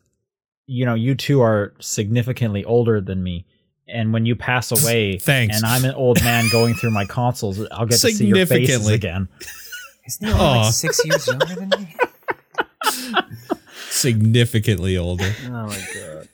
you 0.67 0.85
know 0.85 0.95
you 0.95 1.15
two 1.15 1.41
are 1.41 1.73
significantly 1.81 2.65
older 2.65 3.01
than 3.01 3.23
me 3.23 3.47
and 3.89 4.13
when 4.13 4.27
you 4.27 4.35
pass 4.37 4.71
away 4.73 5.19
Thanks. 5.19 5.57
and 5.57 5.65
i'm 5.67 5.85
an 5.85 5.95
old 5.95 6.23
man 6.25 6.45
going 6.53 6.75
through 6.75 6.91
my 6.91 7.05
consoles 7.05 7.61
i'll 7.71 7.87
get 7.87 8.01
to 8.01 8.11
see 8.11 8.27
your 8.27 8.45
faces 8.47 8.85
Significantly. 8.85 8.95
again 8.95 9.29
Isn't 10.07 10.27
he 10.29 10.33
only 10.33 10.45
like 10.61 10.73
six 10.73 11.05
years 11.05 11.27
younger 11.27 11.47
than 11.57 11.69
me? 11.71 11.97
Significantly 13.91 14.97
older. 14.97 15.33
Oh 15.47 15.67
my 15.67 15.85
god. 15.95 16.29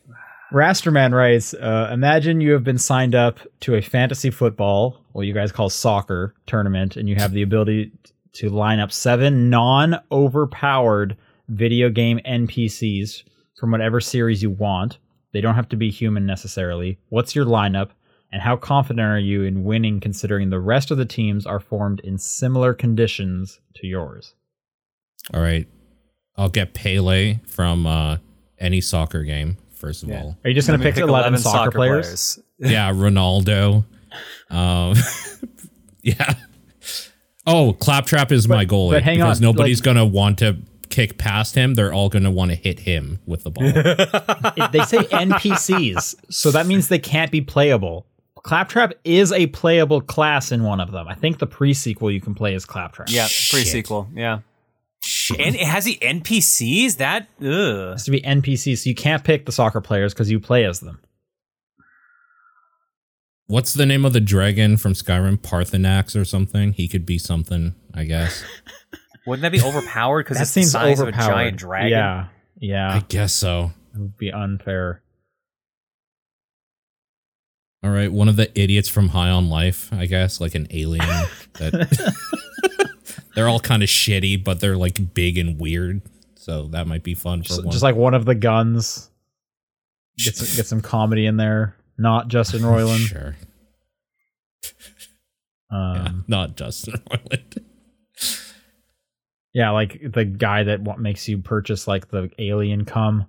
rasterman 0.53 1.13
writes 1.13 1.55
uh, 1.55 1.89
imagine 1.93 2.41
you 2.41 2.53
have 2.53 2.65
been 2.65 2.77
signed 2.79 3.15
up 3.15 3.39
to 3.61 3.75
a 3.75 3.81
fantasy 3.81 4.31
football 4.31 5.01
what 5.13 5.27
you 5.27 5.33
guys 5.33 5.53
call 5.53 5.71
soccer 5.71 6.35
tournament 6.47 6.97
and 6.97 7.09
you 7.09 7.15
have 7.17 7.33
the 7.33 7.41
ability 7.43 7.91
to 8.35 8.51
line 8.51 8.79
up 8.79 8.93
seven 8.93 9.49
non-overpowered 9.49 11.17
video 11.49 11.89
game 11.89 12.21
npcs 12.27 13.23
from 13.59 13.71
whatever 13.71 14.01
series 14.01 14.43
you 14.43 14.51
want 14.51 14.99
they 15.33 15.41
don't 15.41 15.55
have 15.55 15.69
to 15.71 15.77
be 15.77 15.91
human 15.91 16.27
necessarily 16.27 16.99
what's 17.09 17.35
your 17.35 17.45
lineup 17.47 17.91
and 18.31 18.41
how 18.43 18.57
confident 18.57 19.01
are 19.07 19.19
you 19.19 19.43
in 19.43 19.63
winning 19.65 20.01
considering 20.01 20.51
the 20.51 20.61
rest 20.61 20.91
of 20.91 20.97
the 20.99 21.05
teams 21.05 21.47
are 21.47 21.61
formed 21.61 22.01
in 22.01 22.17
similar 22.19 22.73
conditions 22.75 23.61
to 23.75 23.87
yours 23.87 24.35
All 25.35 25.41
right. 25.41 25.67
I'll 26.37 26.49
get 26.49 26.73
Pele 26.75 27.41
from 27.47 27.87
uh, 27.87 28.17
any 28.59 28.81
soccer 28.81 29.23
game, 29.23 29.59
first 29.75 30.03
of 30.03 30.09
Yeah. 30.09 30.23
all. 30.23 30.39
are 30.45 30.49
you 30.49 30.55
just 30.55 30.67
going 30.67 30.81
to 30.81 30.85
gonna 30.85 30.95
pick, 30.95 31.03
11, 31.03 31.39
soccer, 31.39 31.71
players? 31.73 32.39
Yeah, 32.59 32.91
Ronaldo. 32.93 33.85
Um, 34.51 34.95
yeah. 36.03 36.35
Oh, 37.47 37.73
Claptrap 37.75 38.33
is 38.33 38.49
my 38.49 38.65
goalie. 38.65 38.93
but 38.93 39.03
hang 39.03 39.19
because 39.19 39.39
on, 39.41 39.43
nobody's 39.43 39.81
like- 39.81 39.85
going 39.85 39.97
to 39.99 40.05
want 40.07 40.39
to 40.39 40.57
kick 40.93 41.19
past 41.19 41.55
him. 41.55 41.75
They're 41.75 41.93
all 41.93 42.09
going 42.09 42.23
to 42.23 42.31
want 42.31 42.51
to 42.51 42.55
hit 42.55 42.81
him 42.81 43.19
with 43.27 43.43
the 43.43 43.51
ball. 43.51 43.65
They 44.73 44.85
say 44.85 44.99
NPCs, 44.99 46.33
so 46.33 46.51
that 46.53 46.67
means 46.67 46.89
they 46.89 46.99
can't 46.99 47.33
be 47.33 47.41
playable. 47.41 48.07
Claptrap 48.37 48.93
is 49.05 49.33
a 49.33 49.47
playable 49.49 50.01
class 50.01 50.53
in 50.53 50.63
one 50.63 50.81
of 50.81 50.91
them. 50.93 51.09
I 51.09 51.15
think 51.15 51.39
the 51.39 51.47
pre-sequel 51.47 52.11
you 52.11 52.21
can 52.21 52.35
play 52.35 52.55
as 52.55 52.65
Claptrap. 52.65 53.09
Yeah, 53.11 53.27
Shit. 53.27 53.53
pre 53.53 53.65
sequel. 53.65 54.09
Yeah. 54.15 54.41
Shit. 55.03 55.41
And 55.41 55.55
it 55.55 55.67
has 55.67 55.85
the 55.85 55.99
NPCs? 56.01 56.97
That 56.97 57.29
ugh. 57.41 57.93
has 57.93 58.05
to 58.05 58.11
be 58.11 58.21
NPCs, 58.21 58.79
so 58.79 58.89
you 58.89 58.95
can't 58.95 59.25
pick 59.25 59.47
the 59.47 59.53
soccer 59.53 59.81
players 59.81 60.13
because 60.13 60.31
you 60.31 60.41
play 60.41 60.65
as 60.65 60.81
them. 60.81 61.01
What's 63.47 63.75
the 63.75 63.87
name 63.87 64.05
of 64.05 64.13
the 64.13 64.21
dragon 64.21 64.77
from 64.77 64.93
Skyrim? 64.93 65.39
Paarthurnax 65.39 66.19
or 66.19 66.25
something? 66.25 66.73
He 66.73 66.89
could 66.89 67.05
be 67.05 67.19
something, 67.19 67.75
I 67.95 68.05
guess. 68.05 68.45
Wouldn't 69.27 69.43
that 69.43 69.53
be 69.53 69.63
overpowered 69.63 70.25
because 70.25 70.37
That 70.39 70.43
it's 70.43 70.55
the 70.55 70.61
seems 70.63 70.73
size 70.73 71.01
overpowered. 71.01 71.23
of 71.23 71.29
a 71.31 71.33
giant 71.35 71.57
dragon? 71.59 71.91
Yeah, 71.91 72.27
yeah. 72.59 72.95
I 72.95 73.01
guess 73.01 73.33
so. 73.33 73.71
it 73.95 73.99
would 74.01 74.17
be 74.17 74.33
unfair. 74.33 75.03
All 77.85 77.91
right, 77.91 78.13
one 78.13 78.29
of 78.29 78.37
the 78.37 78.51
idiots 78.61 78.89
from 78.89 79.09
High 79.09 79.31
on 79.31 79.49
Life, 79.51 79.93
I 79.93 80.07
guess, 80.07 80.41
like 80.41 80.55
an 80.55 80.67
alien. 80.71 81.05
that 81.55 82.93
they're 83.35 83.49
all 83.49 83.61
kind 83.61 83.83
of 83.83 83.89
shitty, 83.89 84.43
but 84.43 84.61
they're 84.61 84.77
like 84.77 85.15
big 85.15 85.37
and 85.39 85.59
weird. 85.61 86.01
So 86.37 86.67
that 86.69 86.87
might 86.87 87.03
be 87.03 87.15
fun 87.15 87.43
for 87.43 87.49
Just, 87.49 87.65
one. 87.65 87.71
just 87.73 87.83
like 87.83 87.97
one 87.97 88.15
of 88.15 88.25
the 88.25 88.35
guns. 88.35 89.11
Get 90.19 90.37
some, 90.37 90.57
get 90.57 90.67
some 90.67 90.81
comedy 90.81 91.27
in 91.27 91.37
there. 91.37 91.77
Not 91.99 92.29
Justin 92.29 92.61
Roiland. 92.63 93.07
Sure. 93.07 93.37
Yeah, 95.73 96.03
Um, 96.07 96.25
not 96.29 96.57
Justin 96.57 96.95
Roiland. 97.11 97.63
Yeah, 99.55 99.71
like 99.71 100.01
the 100.13 100.25
guy 100.25 100.63
that 100.65 100.81
wa- 100.81 100.97
makes 100.97 101.29
you 101.29 101.39
purchase 101.39 101.87
like 101.87 102.09
the 102.11 102.31
alien 102.39 102.85
cum. 102.85 103.27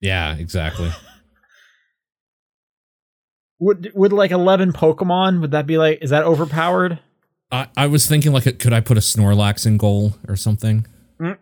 Yeah, 0.00 0.34
exactly. 0.36 0.90
Would 3.62 3.92
would 3.94 4.12
like 4.12 4.30
eleven 4.30 4.72
Pokemon? 4.72 5.40
Would 5.42 5.50
that 5.50 5.66
be 5.66 5.76
like? 5.76 5.98
Is 6.00 6.08
that 6.10 6.24
overpowered? 6.24 6.98
I, 7.52 7.68
I 7.76 7.86
was 7.88 8.06
thinking 8.06 8.32
like, 8.32 8.44
could 8.58 8.72
I 8.72 8.80
put 8.80 8.96
a 8.96 9.00
Snorlax 9.00 9.66
in 9.66 9.76
goal 9.76 10.14
or 10.26 10.34
something? 10.36 10.86
Mm. 11.20 11.36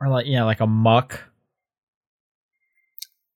Or 0.00 0.08
like 0.08 0.26
yeah, 0.26 0.44
like 0.44 0.60
a 0.60 0.66
Muk. 0.68 1.20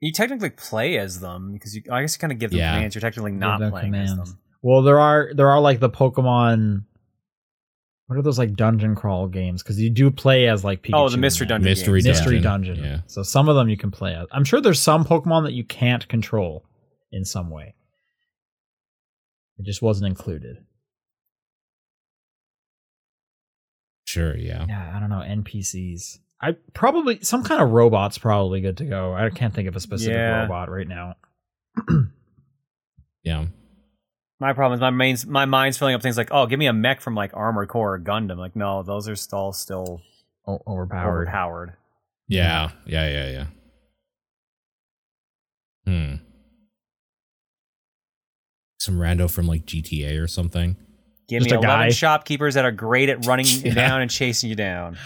You 0.01 0.13
technically 0.13 0.51
play 0.51 0.99
as 0.99 1.19
them 1.19 1.53
because 1.53 1.75
you, 1.75 1.83
I 1.91 2.03
guess 2.03 2.15
you 2.15 2.21
kind 2.21 2.33
of 2.33 2.39
give 2.39 2.53
them 2.53 2.61
Yeah. 2.61 2.75
commands. 2.75 2.95
You're 2.95 3.01
technically 3.01 3.33
not 3.33 3.59
them 3.59 3.73
playing 3.73 3.93
as 3.97 4.15
them. 4.15 4.39
Well, 4.63 4.83
there 4.83 5.01
are 5.01 5.31
there 5.35 5.49
are 5.51 5.61
like 5.61 5.81
the 5.81 5.91
Pokemon. 5.91 6.85
What 8.09 8.19
are 8.19 8.23
those 8.23 8.39
like 8.39 8.55
dungeon 8.57 8.95
crawl 8.97 9.29
games? 9.29 9.63
Because 9.63 9.79
you 9.79 9.91
do 9.91 10.11
play 10.11 10.49
as 10.49 10.65
like 10.65 10.83
Pikachu. 10.83 10.95
Oh, 10.95 11.09
the 11.11 11.19
mystery 11.19 11.47
dungeon. 11.47 11.65
Mystery 11.71 12.01
games. 12.03 12.19
Mystery 12.19 12.41
Dungeon, 12.41 12.77
dungeon. 12.77 12.93
yeah. 12.93 13.01
So 13.07 13.23
some 13.23 13.49
of 13.49 13.55
them 13.55 13.69
you 13.69 13.77
can 13.77 13.91
play 13.91 14.15
as. 14.15 14.27
I'm 14.33 14.45
sure 14.45 14.61
there's 14.61 14.81
some 14.81 15.05
Pokemon 15.05 15.45
that 15.45 15.53
you 15.53 15.63
can't 15.63 16.09
control 16.09 16.65
in 17.13 17.25
some 17.27 17.51
way. 17.51 17.75
It 19.59 19.67
just 19.67 19.83
wasn't 19.83 20.09
included. 20.09 20.65
Sure, 24.07 24.37
yeah. 24.37 24.65
Yeah, 24.69 24.93
I 24.97 25.01
don't 25.01 25.11
know 25.11 25.17
NPCs. 25.17 26.19
I 26.41 26.53
probably 26.73 27.21
some 27.23 27.43
kind 27.45 27.61
of 27.61 27.71
robot's 27.73 28.17
probably 28.17 28.61
good 28.61 28.79
to 28.79 28.85
go. 28.85 29.13
I 29.13 29.29
can't 29.31 29.53
think 29.55 29.69
of 29.69 29.77
a 29.77 29.81
specific 29.81 30.15
Yeah. 30.15 30.43
robot 30.43 30.71
right 30.71 30.89
now. 30.89 31.15
Yeah. 33.25 33.47
My 34.41 34.53
problem 34.53 34.77
is 34.77 34.81
my 34.81 34.91
mind's 34.91 35.27
my 35.27 35.45
mind's 35.47 35.79
filling 35.79 35.95
up 35.95 36.03
things 36.03 36.17
like, 36.17 36.29
oh, 36.31 36.47
give 36.47 36.59
me 36.59 36.67
a 36.67 36.73
mech 36.73 37.01
from 37.01 37.15
like 37.15 37.33
Armored 37.35 37.69
Core 37.69 37.95
or 37.95 37.99
Gundam. 37.99 38.37
Like, 38.39 38.55
no, 38.55 38.83
those 38.85 39.09
are 39.09 39.17
all 39.37 39.53
still 39.53 40.01
O- 40.47 40.63
overpowered. 40.67 41.23
overpowered. 41.23 41.73
Yeah, 42.29 42.71
yeah, 42.87 43.09
yeah, 43.09 43.31
yeah. 43.31 43.47
Hmm. 45.87 46.15
Some 48.79 48.99
rando 48.99 49.31
from 49.31 49.47
like 49.49 49.65
GTA 49.67 50.23
or 50.23 50.29
something. 50.29 50.77
Give 51.29 51.41
Just 51.43 51.51
me 51.51 51.57
a 51.57 51.61
11 51.61 51.87
guy. 51.89 51.91
shopkeepers 51.91 52.55
that 52.55 52.65
are 52.65 52.71
great 52.73 53.09
at 53.09 53.27
running 53.27 53.47
Yeah. 53.49 53.69
you 53.69 53.75
down 53.75 54.01
and 54.03 54.11
chasing 54.11 54.49
you 54.51 54.57
down. 54.57 54.97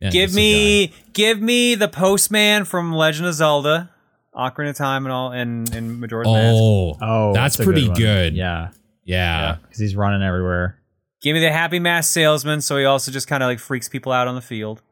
Yeah, 0.00 0.10
give 0.10 0.34
me 0.34 0.92
give 1.12 1.40
me 1.40 1.74
the 1.74 1.88
postman 1.88 2.64
from 2.64 2.92
Legend 2.92 3.28
of 3.28 3.34
Zelda, 3.34 3.90
Ocarina 4.34 4.70
of 4.70 4.76
Time 4.76 5.04
and 5.06 5.12
all 5.12 5.32
and, 5.32 5.72
and 5.74 6.00
Majora's 6.00 6.26
guy. 6.26 6.32
Mask. 6.32 6.54
Oh, 6.56 6.96
Oh, 7.00 7.32
That's 7.32 7.56
pretty 7.56 7.88
one. 7.88 7.96
good. 7.98 8.34
Yeah, 8.34 8.70
yeah. 9.04 9.56
because 9.62 9.78
he's 9.78 9.96
running 9.96 10.22
everywhere. 10.22 10.78
Give 11.20 11.34
me 11.34 11.40
the 11.40 11.50
happy 11.50 11.80
mask 11.80 12.12
salesman, 12.12 12.60
so 12.60 12.76
he 12.76 12.84
also 12.84 13.10
just 13.10 13.26
kind 13.26 13.42
of 13.42 13.48
like 13.48 13.58
freaks 13.58 13.88
people 13.88 14.12
out 14.12 14.28
on 14.28 14.34
the 14.36 14.40
field. 14.40 14.82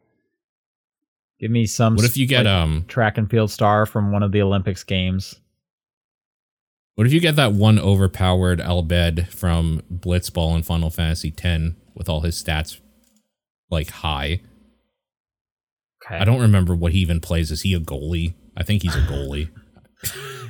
Give 1.39 1.51
me 1.51 1.67
some. 1.67 1.95
What 1.97 2.05
if 2.05 2.17
you 2.17 2.27
get 2.27 2.47
like, 2.47 2.55
um? 2.55 2.85
track 2.89 3.19
and 3.19 3.31
field 3.31 3.51
star 3.51 3.87
from 3.87 4.11
one 4.11 4.23
of 4.23 4.33
the 4.33 4.43
Olympics 4.43 4.83
games? 4.83 5.37
What 6.97 7.07
if 7.07 7.13
you 7.13 7.21
get 7.21 7.37
that 7.37 7.53
one 7.53 7.79
overpowered 7.79 8.59
Al 8.61 8.83
Bhed 8.83 9.29
from 9.29 9.83
Blitzball 9.93 10.57
in 10.57 10.63
Final 10.63 10.89
Fantasy 10.89 11.33
X 11.37 11.75
with 11.95 12.09
all 12.09 12.23
his 12.23 12.43
stats 12.43 12.81
like 13.71 13.91
high? 13.91 14.41
Okay. 16.05 16.17
I 16.19 16.25
don't 16.25 16.41
remember 16.41 16.75
what 16.75 16.93
he 16.93 17.01
even 17.01 17.21
plays. 17.21 17.51
Is 17.51 17.63
he 17.63 17.75
a 17.75 17.81
goalie? 17.81 18.33
I 18.57 18.63
think 18.63 18.83
he's 18.83 18.95
a 18.95 19.01
goalie. 19.01 19.51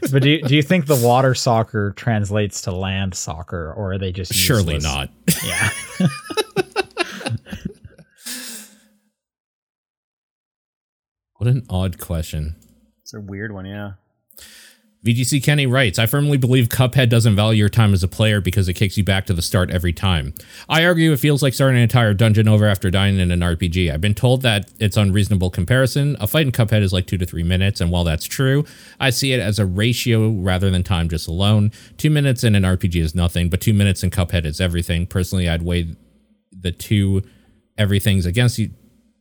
but 0.13 0.23
do 0.23 0.31
you, 0.31 0.43
do 0.43 0.55
you 0.55 0.63
think 0.63 0.87
the 0.87 0.97
water 0.97 1.35
soccer 1.35 1.93
translates 1.93 2.63
to 2.63 2.73
land 2.73 3.15
soccer, 3.15 3.73
or 3.73 3.93
are 3.93 3.99
they 3.99 4.13
just 4.13 4.33
Surely 4.33 4.79
not. 4.79 5.11
Yeah. 5.45 5.71
What 11.39 11.49
an 11.49 11.67
odd 11.69 11.99
question. 11.99 12.57
It's 13.03 13.13
a 13.13 13.21
weird 13.21 13.53
one, 13.53 13.67
yeah. 13.67 13.93
VGC 15.07 15.41
Kenny 15.43 15.67
writes, 15.67 16.01
I 16.01 16.07
firmly 16.07 16.37
believe 16.37 16.69
Cuphead 16.69 17.09
doesn't 17.09 17.37
value 17.37 17.61
your 17.61 17.69
time 17.69 17.95
as 17.95 18.03
a 18.03 18.09
player 18.09 18.41
because 18.41 18.69
it 18.69 18.75
kicks 18.75 18.97
you 18.99 19.05
back 19.05 19.25
to 19.27 19.35
the 19.35 19.41
start 19.41 19.71
every 19.71 19.93
time. 19.93 20.35
I 20.69 20.85
argue 20.85 21.13
it 21.13 21.21
feels 21.21 21.45
like 21.45 21.55
starting 21.55 21.77
an 21.77 21.85
entire 21.85 22.13
dungeon 22.13 22.49
over 22.49 22.67
after 22.67 22.91
dying 22.91 23.21
in 23.21 23.31
an 23.31 23.39
RPG. 23.39 23.93
I've 23.93 24.01
been 24.01 24.15
told 24.15 24.43
that 24.43 24.69
it's 24.81 24.97
unreasonable 24.97 25.51
comparison. 25.51 26.17
A 26.19 26.27
fight 26.27 26.47
in 26.47 26.51
Cuphead 26.51 26.83
is 26.83 26.93
like 26.93 27.07
two 27.07 27.19
to 27.19 27.25
three 27.25 27.45
minutes, 27.45 27.81
and 27.81 27.93
while 27.93 28.03
that's 28.03 28.27
true, 28.27 28.65
I 28.99 29.11
see 29.11 29.33
it 29.33 29.39
as 29.39 29.61
a 29.61 29.67
ratio 29.67 30.29
rather 30.31 30.71
than 30.71 30.83
time 30.83 31.09
just 31.09 31.29
alone. 31.29 31.71
Two 31.99 32.11
minutes 32.11 32.43
in 32.43 32.57
an 32.57 32.65
RPG 32.65 33.01
is 33.01 33.15
nothing, 33.15 33.49
but 33.49 33.61
two 33.61 33.75
minutes 33.75 34.03
in 34.03 34.11
Cuphead 34.11 34.45
is 34.45 34.61
everything. 34.61 35.07
Personally, 35.07 35.49
I'd 35.49 35.63
weigh 35.63 35.95
the 36.51 36.73
two 36.73 37.23
everything's 37.79 38.27
against 38.27 38.59
you. 38.59 38.71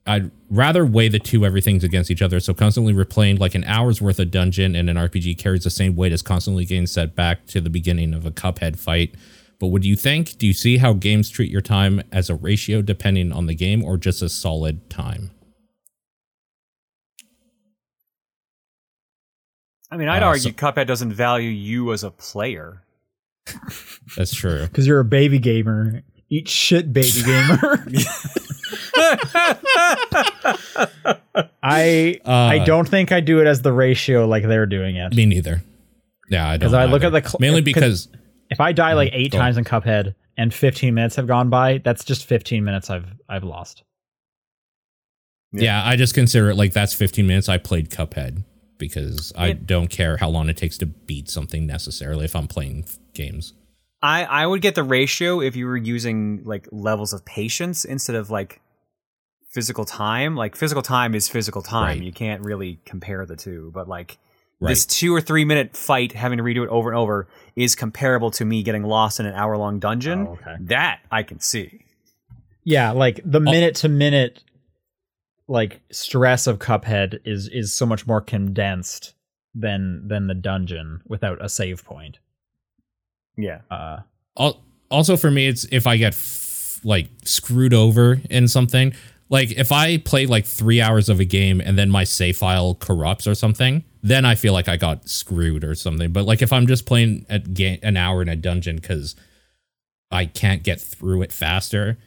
I'd 0.08 0.30
rather 0.52 0.86
weigh 0.86 1.08
the 1.08 1.18
two 1.20 1.46
everything's 1.46 1.84
against 1.84 2.12
each 2.12 2.22
other. 2.22 2.40
So 2.40 2.54
constantly 2.54 2.94
replaying 2.94 3.40
like 3.40 3.56
an 3.56 3.64
hour's 3.64 4.02
worth 4.02 4.20
of 4.20 4.30
dungeon 4.30 4.76
in 4.76 4.88
an 4.88 4.98
RPG 4.98 5.38
carries 5.40 5.64
the 5.64 5.72
same 5.72 5.96
weight 5.96 6.12
as 6.12 6.22
constantly 6.22 6.64
getting 6.66 6.86
set 6.86 7.16
back 7.16 7.48
to 7.48 7.60
the 7.60 7.70
beginning 7.72 8.14
of 8.14 8.26
a 8.26 8.32
Cuphead 8.32 8.78
fight. 8.78 9.16
But 9.58 9.68
what 9.68 9.82
do 9.82 9.90
you 9.90 9.96
think? 9.96 10.38
Do 10.38 10.46
you 10.46 10.54
see 10.54 10.78
how 10.78 10.94
games 10.94 11.30
treat 11.30 11.50
your 11.50 11.62
time 11.62 12.04
as 12.12 12.30
a 12.30 12.36
ratio 12.36 12.82
depending 12.84 13.32
on 13.32 13.48
the 13.48 13.56
game 13.56 13.84
or 13.84 13.98
just 13.98 14.22
a 14.22 14.30
solid 14.30 14.90
time? 14.92 15.32
I 19.92 19.98
mean, 19.98 20.08
I'd 20.08 20.24
Uh, 20.24 20.28
argue 20.28 20.52
so- 20.52 20.56
Cuphead 20.58 20.88
doesn't 20.88 21.14
value 21.14 21.50
you 21.50 21.94
as 21.94 22.04
a 22.04 22.12
player. 22.12 22.84
That's 24.18 24.34
true. 24.34 24.64
Because 24.68 24.86
you're 24.88 25.00
a 25.00 25.06
baby 25.06 25.40
gamer. 25.40 26.04
Eat 26.36 26.50
shit, 26.50 26.92
baby 26.92 27.22
gamer. 27.24 27.86
I 31.64 32.20
Uh, 32.26 32.32
I 32.32 32.60
don't 32.60 32.88
think 32.88 33.12
I 33.12 33.20
do 33.20 33.40
it 33.40 33.48
as 33.48 33.62
the 33.62 33.72
ratio 33.72 34.28
like 34.28 34.44
they're 34.44 34.66
doing 34.66 34.96
it. 34.98 35.14
Me 35.16 35.26
neither. 35.26 35.64
Yeah, 36.30 36.46
I 36.48 36.52
don't. 36.58 36.60
Because 36.60 36.74
I 36.74 36.86
look 36.86 37.04
at 37.04 37.12
the 37.12 37.22
cl- 37.22 37.38
mainly 37.40 37.62
'cause- 37.62 38.08
because 38.08 38.10
If 38.50 38.60
I 38.60 38.72
die 38.72 38.94
like 38.94 39.12
eight 39.14 39.32
times 39.32 39.58
in 39.58 39.64
Cuphead 39.64 40.14
and 40.38 40.54
15 40.54 40.94
minutes 40.94 41.16
have 41.16 41.28
gone 41.28 41.50
by, 41.50 41.80
that's 41.80 42.04
just 42.04 42.26
15 42.26 42.64
minutes 42.64 42.90
I've 42.90 43.06
I've 43.30 43.44
lost. 43.44 43.84
yeah, 45.52 45.84
I 45.86 45.96
just 45.96 46.14
consider 46.14 46.50
it 46.50 46.56
like 46.56 46.74
that's 46.74 46.94
15 46.94 47.26
minutes 47.26 47.50
I 47.50 47.58
played 47.58 47.90
Cuphead 47.90 48.44
because 48.78 49.32
I 49.38 49.54
don't 49.54 49.88
care 49.90 50.18
how 50.18 50.30
long 50.30 50.50
it 50.50 50.58
takes 50.58 50.78
to 50.80 50.86
beat 50.86 51.30
something 51.30 51.66
necessarily 51.66 52.26
if 52.26 52.36
I'm 52.36 52.48
playing 52.48 52.84
f- 52.86 52.98
games. 53.14 53.54
I 54.06 54.24
I 54.24 54.46
would 54.46 54.62
get 54.62 54.76
the 54.76 54.84
ratio 54.84 55.42
if 55.42 55.56
you 55.56 55.66
were 55.66 55.78
using 55.78 56.44
like 56.44 56.68
levels 56.72 57.14
of 57.14 57.26
patience 57.26 57.86
instead 57.86 58.16
of 58.16 58.30
like 58.30 58.62
physical 59.50 59.86
time. 59.86 60.36
Like 60.36 60.56
physical 60.56 60.82
time 60.82 61.16
is 61.16 61.28
physical 61.28 61.62
time. 61.62 62.00
Right. 62.00 62.04
You 62.04 62.12
can't 62.12 62.44
really 62.44 62.80
compare 62.86 63.26
the 63.26 63.36
two. 63.36 63.72
But 63.74 63.88
like 63.88 64.18
Right. 64.62 64.70
this 64.70 64.86
two 64.86 65.14
or 65.14 65.20
three 65.20 65.44
minute 65.44 65.76
fight, 65.76 66.14
having 66.14 66.38
to 66.38 66.44
redo 66.44 66.64
it 66.64 66.70
over 66.70 66.90
and 66.90 66.98
over, 66.98 67.28
is 67.58 67.76
comparable 67.76 68.32
to 68.32 68.46
me 68.46 68.64
getting 68.64 68.84
lost 68.84 69.20
in 69.20 69.26
an 69.26 69.34
hour 69.34 69.58
long 69.58 69.80
dungeon. 69.80 70.28
Oh, 70.28 70.40
okay. 70.42 70.56
That 70.62 71.02
I 71.12 71.24
can 71.24 71.42
see. 71.42 71.82
Yeah, 72.64 72.92
like 72.92 73.20
the 73.26 73.40
oh. 73.40 73.44
minute 73.44 73.76
to 73.76 73.90
minute 73.90 74.42
like 75.48 75.82
stress 75.92 76.48
of 76.48 76.60
Cuphead 76.60 77.20
is 77.26 77.50
is 77.50 77.74
so 77.74 77.86
much 77.86 78.08
more 78.08 78.22
condensed 78.22 79.14
than 79.54 80.08
than 80.08 80.28
the 80.28 80.34
dungeon 80.34 81.02
without 81.06 81.44
a 81.44 81.50
save 81.50 81.84
point. 81.84 82.20
Yeah. 83.38 83.62
Uh 83.70 84.00
Al- 84.38 84.62
also 84.92 85.18
for 85.18 85.32
me 85.32 85.48
it's 85.48 85.66
if 85.72 85.88
i 85.88 85.98
get 85.98 86.14
f- 86.14 86.80
like 86.84 87.08
screwed 87.24 87.74
over 87.74 88.20
in 88.30 88.48
something 88.48 88.94
like 89.30 89.52
if 89.52 89.72
i 89.72 89.98
play 89.98 90.26
like 90.26 90.46
three 90.46 90.80
hours 90.82 91.10
of 91.10 91.20
a 91.20 91.26
game 91.26 91.60
and 91.62 91.78
then 91.78 91.90
my 91.90 92.04
save 92.04 92.38
file 92.38 92.76
corrupts 92.76 93.26
or 93.28 93.34
something 93.34 93.84
then 94.04 94.26
i 94.26 94.36
feel 94.36 94.54
like 94.54 94.68
i 94.68 94.78
got 94.78 95.10
screwed 95.10 95.64
or 95.64 95.74
something. 95.74 96.12
But 96.12 96.26
like 96.26 96.42
if 96.42 96.54
i'm 96.54 96.68
just 96.68 96.86
playing 96.86 97.26
at 97.30 97.54
ga- 97.54 97.80
an 97.82 97.98
hour 97.98 98.22
in 98.22 98.30
a 98.30 98.36
dungeon 98.36 98.76
because 98.76 99.16
i 100.12 100.26
can't 100.26 100.62
get 100.64 100.80
through 100.80 101.24
it 101.24 101.32
faster 101.32 101.98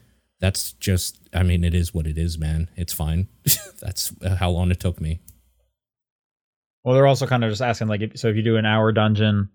that's 0.41 0.73
just 0.75 1.19
i 1.35 1.43
mean 1.43 1.65
it 1.65 1.75
is 1.75 1.93
what 1.93 2.07
it 2.07 2.17
is 2.17 2.39
man. 2.39 2.69
It's 2.77 2.93
fine. 2.93 3.27
That's 3.81 4.13
how 4.39 4.51
long 4.51 4.71
it 4.71 4.79
took 4.81 5.01
me. 5.01 5.21
Well 6.85 6.95
they're 6.95 7.07
also 7.07 7.27
kind 7.27 7.43
of 7.45 7.51
just 7.51 7.63
asking 7.63 7.89
like 7.89 8.01
if, 8.03 8.19
so 8.19 8.29
if 8.29 8.37
you 8.37 8.43
do 8.43 8.57
an 8.57 8.67
hour 8.67 8.93
dungeon 8.93 9.49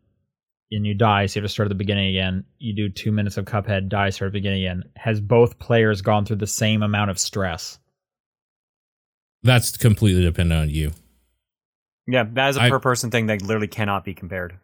and 0.76 0.86
you 0.86 0.94
die, 0.94 1.26
so 1.26 1.40
you 1.40 1.42
have 1.44 1.50
to 1.50 1.54
start 1.54 1.68
at 1.68 1.70
the 1.70 1.76
beginning 1.76 2.10
again. 2.10 2.44
You 2.60 2.74
do 2.74 2.90
two 2.90 3.12
minutes 3.12 3.38
of 3.38 3.46
Cuphead, 3.46 3.90
die, 3.90 4.10
start 4.10 4.28
at 4.28 4.34
the 4.34 4.40
beginning 4.40 4.64
again. 4.66 4.84
Has 4.96 5.22
both 5.22 5.60
players 5.60 6.02
gone 6.02 6.26
through 6.26 6.38
the 6.38 6.48
same 6.48 6.84
amount 6.84 7.12
of 7.12 7.20
stress? 7.20 7.80
that's 9.44 9.76
completely 9.76 10.24
dependent 10.24 10.58
on 10.60 10.70
you 10.70 10.92
Yeah. 12.08 12.24
That 12.32 12.50
is 12.50 12.58
a 12.58 12.64
I- 12.64 12.70
per 12.70 12.80
person 12.80 13.12
thing 13.12 13.28
that 13.28 13.42
literally 13.42 13.68
cannot 13.68 14.06
be 14.06 14.14
compared. 14.14 14.58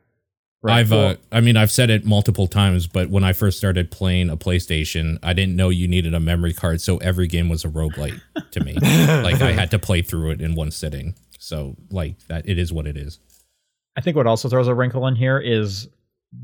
I've, 0.66 0.92
Well, 0.92 1.12
uh, 1.12 1.16
I 1.32 1.40
mean, 1.40 1.56
I've 1.56 1.72
said 1.72 1.90
it 1.90 2.06
multiple 2.06 2.48
times, 2.48 2.86
but 2.86 3.10
when 3.10 3.24
I 3.24 3.32
first 3.32 3.58
started 3.58 3.92
playing 3.92 4.30
a 4.30 4.36
PlayStation, 4.36 5.18
I 5.24 5.32
didn't 5.32 5.56
know 5.56 5.70
you 5.70 5.88
needed 5.88 6.14
a 6.14 6.20
memory 6.20 6.54
card, 6.54 6.82
so 6.82 6.98
every 6.98 7.28
game 7.28 7.48
was 7.48 7.64
a 7.64 7.70
roguelite 7.70 8.20
to 8.52 8.64
me. 8.64 8.74
like 9.24 9.42
I 9.42 9.54
had 9.54 9.72
to 9.72 9.80
play 9.80 10.02
through 10.02 10.32
it 10.32 10.42
in 10.42 10.56
one 10.56 10.72
sitting. 10.72 11.16
So, 11.40 11.78
like 11.92 12.20
that, 12.28 12.48
it 12.48 12.60
is 12.60 12.74
what 12.74 12.88
it 12.88 12.98
is. 12.98 13.20
I 13.96 14.02
think 14.02 14.18
what 14.18 14.28
also 14.28 14.50
throws 14.50 14.68
a 14.68 14.76
wrinkle 14.76 15.08
in 15.08 15.16
here 15.16 15.40
is 15.40 15.88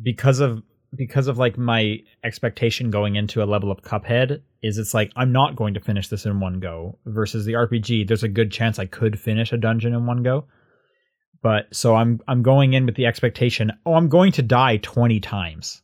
because 0.02 0.40
of 0.40 0.64
because 0.96 1.28
of 1.28 1.38
like 1.38 1.58
my 1.58 1.98
expectation 2.24 2.90
going 2.90 3.16
into 3.16 3.44
a 3.44 3.46
level 3.46 3.70
of 3.72 3.82
Cuphead 3.82 4.42
is 4.64 4.78
it's 4.78 4.94
like 4.94 5.12
I'm 5.16 5.32
not 5.32 5.56
going 5.56 5.74
to 5.74 5.80
finish 5.80 6.08
this 6.08 6.26
in 6.26 6.40
one 6.40 6.60
go 6.60 6.98
versus 7.06 7.46
the 7.46 7.54
RPG 7.54 8.08
there's 8.08 8.24
a 8.24 8.30
good 8.30 8.52
chance 8.52 8.80
I 8.80 8.86
could 8.86 9.20
finish 9.20 9.52
a 9.52 9.58
dungeon 9.58 9.94
in 9.94 10.06
one 10.06 10.24
go. 10.24 10.46
But 11.42 11.68
so 11.76 11.96
I'm 11.96 12.22
I'm 12.28 12.44
going 12.44 12.74
in 12.74 12.86
with 12.86 12.96
the 12.96 13.06
expectation 13.06 13.72
oh 13.86 13.94
I'm 13.94 14.10
going 14.10 14.32
to 14.34 14.42
die 14.42 14.78
20 14.78 15.20
times. 15.20 15.82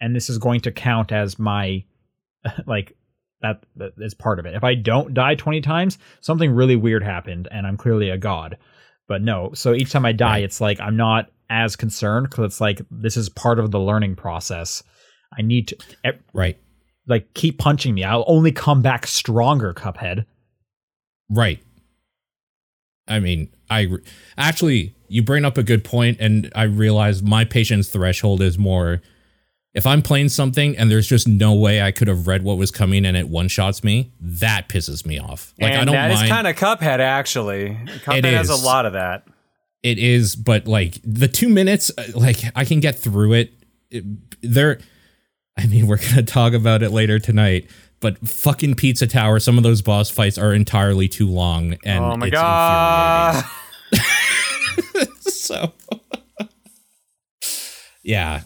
and 0.00 0.14
this 0.14 0.28
is 0.28 0.38
going 0.38 0.60
to 0.60 0.72
count 0.72 1.12
as 1.12 1.38
my 1.38 1.84
like 2.66 2.96
that, 3.42 3.64
that 3.76 3.92
is 3.98 4.14
part 4.14 4.38
of 4.38 4.46
it. 4.46 4.54
If 4.54 4.64
I 4.64 4.74
don't 4.74 5.14
die 5.14 5.34
20 5.34 5.60
times, 5.60 5.98
something 6.20 6.50
really 6.50 6.76
weird 6.76 7.02
happened 7.02 7.48
and 7.50 7.66
I'm 7.66 7.76
clearly 7.76 8.10
a 8.10 8.18
god. 8.18 8.58
But 9.08 9.22
no, 9.22 9.52
so 9.54 9.72
each 9.72 9.92
time 9.92 10.04
I 10.04 10.12
die, 10.12 10.38
it's 10.38 10.60
like 10.60 10.80
I'm 10.80 10.96
not 10.96 11.30
as 11.50 11.76
concerned 11.76 12.28
because 12.30 12.44
it's 12.44 12.60
like 12.60 12.80
this 12.90 13.16
is 13.16 13.28
part 13.28 13.58
of 13.58 13.70
the 13.70 13.80
learning 13.80 14.16
process. 14.16 14.82
I 15.36 15.42
need 15.42 15.68
to 15.68 15.76
e- 16.06 16.10
Right. 16.32 16.58
like 17.06 17.34
keep 17.34 17.58
punching 17.58 17.94
me. 17.94 18.04
I'll 18.04 18.24
only 18.26 18.52
come 18.52 18.82
back 18.82 19.06
stronger, 19.06 19.72
Cuphead. 19.74 20.24
Right. 21.30 21.60
I 23.08 23.20
mean, 23.20 23.50
I 23.70 23.82
re- 23.82 24.02
actually 24.36 24.94
you 25.08 25.22
bring 25.22 25.44
up 25.44 25.56
a 25.56 25.62
good 25.62 25.84
point, 25.84 26.16
and 26.20 26.50
I 26.56 26.64
realize 26.64 27.22
my 27.22 27.44
patience 27.44 27.88
threshold 27.88 28.42
is 28.42 28.58
more. 28.58 29.00
If 29.74 29.86
I'm 29.86 30.00
playing 30.00 30.30
something 30.30 30.74
and 30.76 30.90
there's 30.90 31.06
just 31.06 31.28
no 31.28 31.54
way 31.54 31.82
I 31.82 31.92
could 31.92 32.08
have 32.08 32.26
read 32.26 32.42
what 32.42 32.56
was 32.56 32.70
coming 32.70 33.04
and 33.04 33.14
it 33.16 33.28
one 33.28 33.46
shots 33.48 33.84
me, 33.84 34.10
that 34.20 34.68
pisses 34.70 35.04
me 35.04 35.18
off. 35.18 35.52
Like 35.60 35.72
and 35.72 35.82
I 35.82 35.84
don't 35.84 35.94
that 35.94 36.10
is 36.12 36.16
mind. 36.20 36.30
kind 36.30 36.46
of 36.46 36.56
Cuphead, 36.56 36.98
actually. 36.98 37.78
Cuphead 38.04 38.24
has 38.24 38.48
a 38.48 38.56
lot 38.56 38.86
of 38.86 38.94
that. 38.94 39.24
It 39.82 39.98
is, 39.98 40.36
but 40.36 40.66
like 40.66 40.98
the 41.04 41.28
two 41.28 41.48
minutes, 41.48 41.90
uh, 41.96 42.04
like 42.14 42.38
I 42.54 42.64
can 42.64 42.80
get 42.80 42.98
through 42.98 43.34
it. 43.34 43.52
it 43.90 44.04
there, 44.42 44.80
I 45.56 45.66
mean, 45.66 45.86
we're 45.86 45.98
gonna 45.98 46.22
talk 46.22 46.52
about 46.52 46.82
it 46.82 46.90
later 46.90 47.18
tonight. 47.18 47.70
But 48.00 48.18
fucking 48.28 48.74
Pizza 48.74 49.06
Tower, 49.06 49.40
some 49.40 49.56
of 49.56 49.64
those 49.64 49.80
boss 49.80 50.10
fights 50.10 50.36
are 50.36 50.52
entirely 50.52 51.08
too 51.08 51.28
long, 51.28 51.76
and 51.84 52.04
oh 52.04 52.16
my 52.16 52.28
god. 52.28 53.44
so 55.46 55.72
yeah 58.02 58.42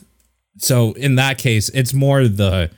so 0.58 0.92
in 0.92 1.14
that 1.16 1.38
case 1.38 1.68
it's 1.70 1.92
more 1.92 2.28
the 2.28 2.70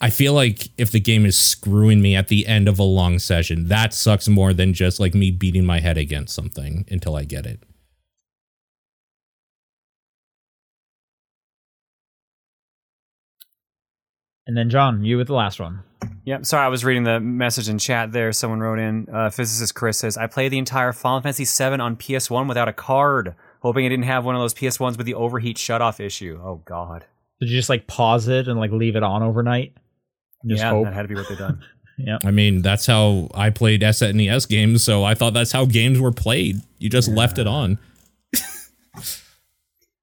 i 0.00 0.10
feel 0.10 0.32
like 0.34 0.68
if 0.78 0.92
the 0.92 1.00
game 1.00 1.24
is 1.24 1.36
screwing 1.36 2.00
me 2.02 2.14
at 2.14 2.28
the 2.28 2.46
end 2.46 2.68
of 2.68 2.78
a 2.78 2.84
long 2.84 3.18
session 3.18 3.68
that 3.68 3.94
sucks 3.94 4.28
more 4.28 4.52
than 4.52 4.74
just 4.74 5.00
like 5.00 5.14
me 5.14 5.30
beating 5.30 5.64
my 5.64 5.80
head 5.80 5.96
against 5.96 6.34
something 6.34 6.84
until 6.90 7.16
i 7.16 7.24
get 7.24 7.46
it 7.46 7.62
And 14.50 14.56
then 14.56 14.68
Jon, 14.68 15.04
you 15.04 15.16
with 15.16 15.28
the 15.28 15.34
last 15.34 15.60
one. 15.60 15.84
Yep. 16.24 16.44
Sorry, 16.44 16.64
I 16.64 16.68
was 16.68 16.84
reading 16.84 17.04
the 17.04 17.20
message 17.20 17.68
in 17.68 17.78
chat 17.78 18.10
there. 18.10 18.32
Someone 18.32 18.58
wrote 18.58 18.80
in. 18.80 19.06
Uh, 19.08 19.30
physicist 19.30 19.76
Chris 19.76 19.96
says, 19.98 20.16
"I 20.16 20.26
played 20.26 20.50
the 20.50 20.58
entire 20.58 20.92
Final 20.92 21.20
Fantasy 21.20 21.44
VII 21.44 21.80
on 21.80 21.94
PS1 21.94 22.48
without 22.48 22.66
a 22.66 22.72
card, 22.72 23.36
hoping 23.60 23.84
it 23.84 23.90
didn't 23.90 24.06
have 24.06 24.24
one 24.24 24.34
of 24.34 24.40
those 24.40 24.52
PS1s 24.52 24.96
with 24.96 25.06
the 25.06 25.14
overheat 25.14 25.56
shutoff 25.56 26.00
issue." 26.00 26.40
Oh 26.42 26.62
God. 26.64 27.04
Did 27.38 27.48
you 27.48 27.56
just 27.56 27.68
like 27.68 27.86
pause 27.86 28.26
it 28.26 28.48
and 28.48 28.58
like 28.58 28.72
leave 28.72 28.96
it 28.96 29.04
on 29.04 29.22
overnight? 29.22 29.72
Just 30.44 30.64
yeah, 30.64 30.70
hope. 30.70 30.86
that 30.86 30.94
had 30.94 31.02
to 31.02 31.08
be 31.08 31.14
what 31.14 31.28
they 31.28 31.36
done. 31.36 31.62
Yeah. 32.02 32.16
i 32.24 32.30
mean 32.30 32.62
that's 32.62 32.86
how 32.86 33.28
i 33.34 33.50
played 33.50 33.82
snes 33.82 34.48
games 34.48 34.82
so 34.82 35.04
i 35.04 35.14
thought 35.14 35.34
that's 35.34 35.52
how 35.52 35.66
games 35.66 36.00
were 36.00 36.12
played 36.12 36.56
you 36.78 36.88
just 36.88 37.10
left 37.10 37.36
it 37.38 37.46
on 37.46 37.78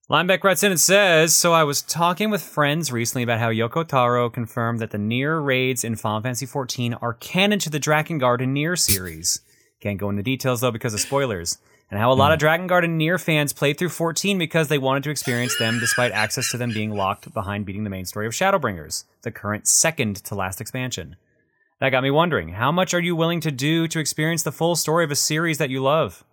Lineback 0.09 0.45
writes 0.45 0.63
in 0.63 0.71
and 0.71 0.79
says, 0.79 1.35
So 1.35 1.51
I 1.51 1.65
was 1.65 1.81
talking 1.81 2.29
with 2.29 2.41
friends 2.41 2.93
recently 2.93 3.23
about 3.23 3.39
how 3.39 3.49
Yoko 3.49 3.85
Taro 3.85 4.29
confirmed 4.29 4.79
that 4.79 4.91
the 4.91 4.97
Nier 4.97 5.41
raids 5.41 5.83
in 5.83 5.97
Final 5.97 6.21
Fantasy 6.21 6.45
XIV 6.45 6.97
are 7.01 7.15
canon 7.15 7.59
to 7.59 7.69
the 7.69 7.79
Drakengard 7.79 8.41
and 8.41 8.53
Nier 8.53 8.77
series. 8.77 9.41
Can't 9.81 9.99
go 9.99 10.09
into 10.09 10.23
details 10.23 10.61
though 10.61 10.71
because 10.71 10.93
of 10.93 11.01
spoilers. 11.01 11.57
And 11.91 11.99
how 11.99 12.09
a 12.09 12.15
lot 12.15 12.31
of 12.31 12.39
hmm. 12.39 12.45
Drakengard 12.45 12.85
and 12.85 12.97
Nier 12.97 13.17
fans 13.17 13.51
played 13.51 13.77
through 13.77 13.89
14 13.89 14.37
because 14.37 14.69
they 14.69 14.77
wanted 14.77 15.03
to 15.03 15.09
experience 15.09 15.57
them 15.57 15.77
despite 15.79 16.13
access 16.13 16.51
to 16.51 16.57
them 16.57 16.71
being 16.71 16.91
locked 16.91 17.33
behind 17.33 17.65
beating 17.65 17.83
the 17.83 17.89
main 17.89 18.05
story 18.05 18.27
of 18.27 18.33
Shadowbringers, 18.33 19.03
the 19.23 19.31
current 19.31 19.67
second 19.67 20.15
to 20.23 20.35
last 20.35 20.61
expansion. 20.61 21.17
That 21.81 21.89
got 21.89 22.03
me 22.03 22.11
wondering, 22.11 22.49
how 22.49 22.71
much 22.71 22.93
are 22.93 23.01
you 23.01 23.15
willing 23.15 23.41
to 23.41 23.51
do 23.51 23.89
to 23.89 23.99
experience 23.99 24.43
the 24.43 24.53
full 24.53 24.77
story 24.77 25.03
of 25.03 25.11
a 25.11 25.15
series 25.17 25.57
that 25.57 25.69
you 25.69 25.83
love? 25.83 26.23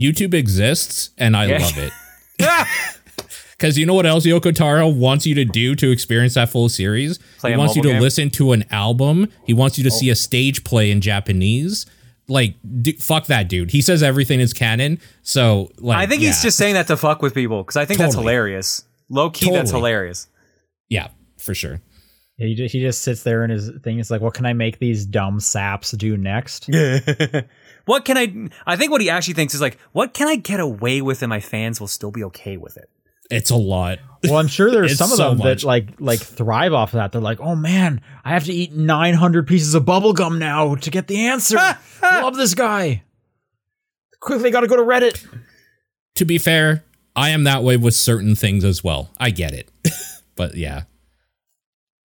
youtube 0.00 0.34
exists 0.34 1.10
and 1.18 1.36
i 1.36 1.44
Yeah. 1.44 1.58
love 1.58 1.78
it 1.78 1.92
Because 3.62 3.78
you 3.78 3.86
know 3.86 3.94
what 3.94 4.06
else 4.06 4.26
Yoko 4.26 4.52
Taro 4.52 4.88
wants 4.88 5.24
you 5.24 5.36
to 5.36 5.44
do 5.44 5.76
to 5.76 5.92
experience 5.92 6.34
that 6.34 6.48
full 6.48 6.68
series? 6.68 7.18
Play 7.38 7.52
he 7.52 7.56
wants 7.56 7.76
you 7.76 7.82
to 7.82 7.90
game? 7.90 8.02
listen 8.02 8.28
to 8.30 8.50
an 8.50 8.64
album. 8.72 9.28
He 9.44 9.54
wants 9.54 9.78
you 9.78 9.84
to 9.84 9.90
oh. 9.90 9.96
see 9.96 10.10
a 10.10 10.16
stage 10.16 10.64
play 10.64 10.90
in 10.90 11.00
Japanese. 11.00 11.86
Like, 12.26 12.56
d- 12.80 12.96
fuck 12.98 13.26
that 13.26 13.48
dude. 13.48 13.70
He 13.70 13.80
says 13.80 14.02
everything 14.02 14.40
is 14.40 14.52
canon. 14.52 14.98
So, 15.22 15.70
like, 15.78 15.96
I 15.96 16.06
think 16.06 16.22
he's 16.22 16.42
just 16.42 16.58
saying 16.58 16.74
that 16.74 16.88
to 16.88 16.96
fuck 16.96 17.22
with 17.22 17.34
people 17.34 17.62
because 17.62 17.76
I 17.76 17.84
think 17.84 18.00
that's 18.00 18.16
hilarious. 18.16 18.82
Low 19.08 19.30
key, 19.30 19.52
that's 19.52 19.70
hilarious. 19.70 20.26
yeah, 20.88 21.10
for 21.38 21.54
sure. 21.54 21.80
Yeah, 22.38 22.48
he 22.48 22.56
just, 22.56 22.72
he 22.72 22.80
just 22.80 23.02
sits 23.02 23.22
there 23.22 23.44
and 23.44 23.52
his 23.52 23.70
thing 23.84 24.00
is 24.00 24.10
like, 24.10 24.22
what 24.22 24.34
can 24.34 24.44
I 24.44 24.54
make 24.54 24.80
these 24.80 25.06
dumb 25.06 25.38
saps 25.38 25.92
do 25.92 26.16
next? 26.16 26.68
what 27.84 28.04
can 28.04 28.18
I? 28.18 28.48
I 28.66 28.74
think 28.74 28.90
what 28.90 29.02
he 29.02 29.08
actually 29.08 29.34
thinks 29.34 29.54
is 29.54 29.60
like, 29.60 29.78
what 29.92 30.14
can 30.14 30.26
I 30.26 30.34
get 30.34 30.58
away 30.58 31.00
with, 31.00 31.22
and 31.22 31.30
my 31.30 31.38
fans 31.38 31.78
will 31.78 31.86
still 31.86 32.10
be 32.10 32.24
okay 32.24 32.56
with 32.56 32.76
it. 32.76 32.90
It's 33.32 33.50
a 33.50 33.56
lot. 33.56 33.98
Well, 34.24 34.36
I'm 34.36 34.48
sure 34.48 34.70
there's 34.70 34.96
some 34.98 35.10
of 35.10 35.16
so 35.16 35.30
them 35.30 35.38
much. 35.38 35.62
that 35.62 35.66
like 35.66 35.88
like 35.98 36.20
thrive 36.20 36.72
off 36.72 36.90
of 36.90 36.98
that. 36.98 37.12
They're 37.12 37.20
like, 37.20 37.40
oh 37.40 37.56
man, 37.56 38.00
I 38.24 38.30
have 38.30 38.44
to 38.44 38.52
eat 38.52 38.72
900 38.72 39.46
pieces 39.46 39.74
of 39.74 39.84
bubble 39.84 40.12
gum 40.12 40.38
now 40.38 40.74
to 40.76 40.90
get 40.90 41.06
the 41.08 41.26
answer. 41.26 41.56
Love 42.02 42.36
this 42.36 42.54
guy. 42.54 43.02
Quickly, 44.20 44.50
got 44.50 44.60
to 44.60 44.68
go 44.68 44.76
to 44.76 44.82
Reddit. 44.82 45.26
To 46.16 46.24
be 46.24 46.38
fair, 46.38 46.84
I 47.16 47.30
am 47.30 47.44
that 47.44 47.64
way 47.64 47.76
with 47.76 47.94
certain 47.94 48.34
things 48.36 48.64
as 48.64 48.84
well. 48.84 49.10
I 49.18 49.30
get 49.30 49.52
it. 49.52 49.68
but 50.36 50.56
yeah. 50.56 50.82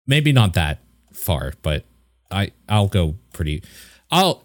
Maybe 0.07 0.31
not 0.31 0.53
that 0.53 0.79
far, 1.13 1.53
but 1.61 1.85
I 2.31 2.51
I'll 2.67 2.87
go 2.87 3.15
pretty 3.33 3.63
I'll 4.09 4.43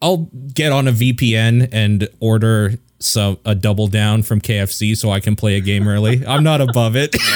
I'll 0.00 0.28
get 0.54 0.72
on 0.72 0.88
a 0.88 0.92
VPN 0.92 1.68
and 1.70 2.08
order 2.18 2.78
some 3.04 3.38
a 3.44 3.54
double 3.54 3.86
down 3.88 4.22
from 4.22 4.40
KFC 4.40 4.96
so 4.96 5.10
I 5.10 5.20
can 5.20 5.36
play 5.36 5.56
a 5.56 5.60
game 5.60 5.86
early. 5.86 6.26
I'm 6.26 6.42
not 6.42 6.60
above 6.60 6.96
it. 6.96 7.14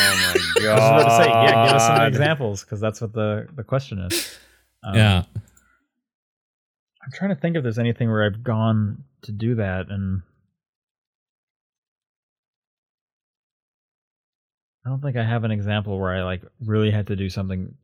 Oh 0.59 0.63
my 0.63 0.69
I 0.69 0.75
was 0.75 0.79
about 0.79 1.19
to 1.19 1.25
say, 1.25 1.31
yeah, 1.31 1.67
give 1.67 1.75
us 1.77 1.87
some 1.87 2.03
examples 2.03 2.65
because 2.65 2.81
that's 2.81 3.01
what 3.01 3.13
the 3.13 3.47
the 3.55 3.63
question 3.63 3.99
is. 4.01 4.37
Um, 4.83 4.95
yeah. 4.95 5.25
I'm 7.05 7.13
trying 7.13 7.31
to 7.31 7.37
think 7.37 7.57
if 7.57 7.63
there's 7.63 7.79
anything 7.79 8.11
where 8.11 8.25
I've 8.25 8.43
gone 8.43 9.05
to 9.23 9.33
do 9.33 9.55
that 9.57 9.91
and 9.91 10.23
I 14.85 14.89
don't 14.89 15.03
think 15.03 15.17
I 15.17 15.25
have 15.25 15.45
an 15.45 15.51
example 15.51 15.99
where 15.99 16.13
I 16.13 16.23
like 16.23 16.43
really 16.65 16.91
had 16.91 17.09
to 17.09 17.17
do 17.17 17.29
something 17.29 17.75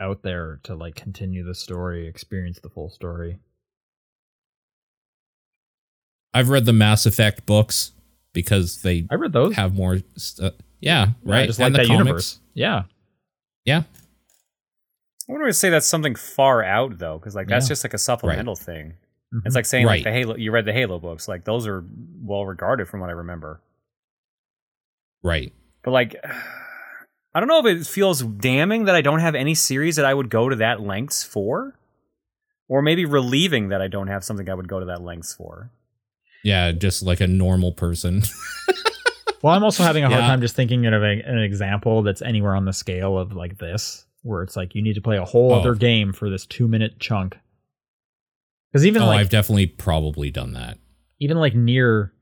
out 0.00 0.22
there 0.22 0.60
to 0.64 0.74
like 0.74 0.94
continue 0.94 1.44
the 1.44 1.54
story, 1.54 2.06
experience 2.06 2.58
the 2.60 2.70
full 2.70 2.88
story. 2.88 3.38
I've 6.34 6.48
read 6.48 6.64
the 6.66 6.72
Mass 6.72 7.06
Effect 7.06 7.46
books 7.46 7.92
because 8.32 8.82
they 8.82 9.06
I 9.10 9.14
read 9.14 9.32
those. 9.32 9.54
have 9.56 9.74
more 9.74 9.98
stu- 10.16 10.42
yeah, 10.44 10.50
Yeah, 10.80 11.06
right. 11.24 11.46
just 11.46 11.58
like 11.58 11.72
the 11.72 11.78
that 11.78 11.86
comics. 11.86 12.04
universe. 12.04 12.40
Yeah. 12.54 12.82
Yeah. 13.64 13.82
I 15.28 15.32
wouldn't 15.32 15.54
say 15.56 15.70
that's 15.70 15.86
something 15.86 16.14
far 16.14 16.62
out 16.62 16.98
though, 16.98 17.18
because 17.18 17.34
like 17.34 17.48
that's 17.48 17.66
Yeah. 17.66 17.70
just 17.70 17.84
like 17.84 17.94
a 17.94 17.98
supplemental 17.98 18.56
thing. 18.56 18.94
Mhm. 19.34 19.42
It's 19.44 19.54
like 19.54 19.66
saying 19.66 19.84
like 19.86 20.04
the 20.04 20.12
Halo. 20.12 20.36
You 20.36 20.52
read 20.52 20.64
the 20.64 20.72
Halo 20.72 20.98
books, 20.98 21.28
like 21.28 21.44
those 21.44 21.66
are 21.66 21.84
well 22.22 22.46
regarded 22.46 22.88
from 22.88 23.00
what 23.00 23.10
I 23.10 23.12
remember. 23.14 23.60
Right. 25.22 25.52
But 25.82 25.90
like, 25.92 26.16
I 27.34 27.40
don't 27.40 27.48
know 27.48 27.64
if 27.66 27.66
it 27.66 27.86
feels 27.86 28.22
damning 28.22 28.84
that 28.86 28.94
I 28.94 29.00
don't 29.02 29.20
have 29.20 29.34
any 29.34 29.54
series 29.54 29.96
that 29.96 30.04
I 30.06 30.14
would 30.14 30.30
go 30.30 30.48
to 30.48 30.56
that 30.56 30.80
lengths 30.80 31.22
for, 31.22 31.74
or 32.68 32.80
maybe 32.82 33.04
relieving 33.04 33.68
that 33.68 33.82
I 33.82 33.88
don't 33.88 34.08
have 34.08 34.24
something 34.24 34.48
I 34.48 34.54
would 34.54 34.68
go 34.68 34.80
to 34.80 34.86
that 34.86 35.02
lengths 35.02 35.34
for. 35.34 35.70
Yeah, 36.44 36.72
just 36.72 37.02
like 37.02 37.20
a 37.20 37.26
normal 37.26 37.72
person. 37.72 38.22
Well, 39.40 39.54
I'm 39.54 39.62
also 39.62 39.84
having 39.84 40.02
a 40.02 40.08
hard 40.08 40.20
Yeah. 40.20 40.26
time 40.26 40.40
just 40.40 40.56
thinking 40.56 40.84
of 40.86 41.00
a, 41.00 41.22
an 41.24 41.38
example 41.38 42.02
that's 42.02 42.22
anywhere 42.22 42.56
on 42.56 42.64
the 42.64 42.72
scale 42.72 43.16
of 43.16 43.34
like 43.34 43.56
this, 43.58 44.04
where 44.22 44.42
it's 44.42 44.56
like 44.56 44.74
you 44.74 44.82
need 44.82 44.94
to 44.94 45.00
play 45.00 45.16
a 45.16 45.24
whole 45.24 45.52
Oh. 45.52 45.60
other 45.60 45.76
game 45.76 46.12
for 46.12 46.28
this 46.28 46.44
two 46.44 46.66
minute 46.66 46.98
chunk. 46.98 47.36
Because 48.72 48.84
even 48.84 49.02
oh, 49.02 49.06
like 49.06 49.20
I've 49.20 49.28
definitely 49.30 49.66
probably 49.66 50.32
done 50.32 50.54
that. 50.54 50.78
even 51.20 51.36
like 51.38 51.54
Nier, 51.54 52.12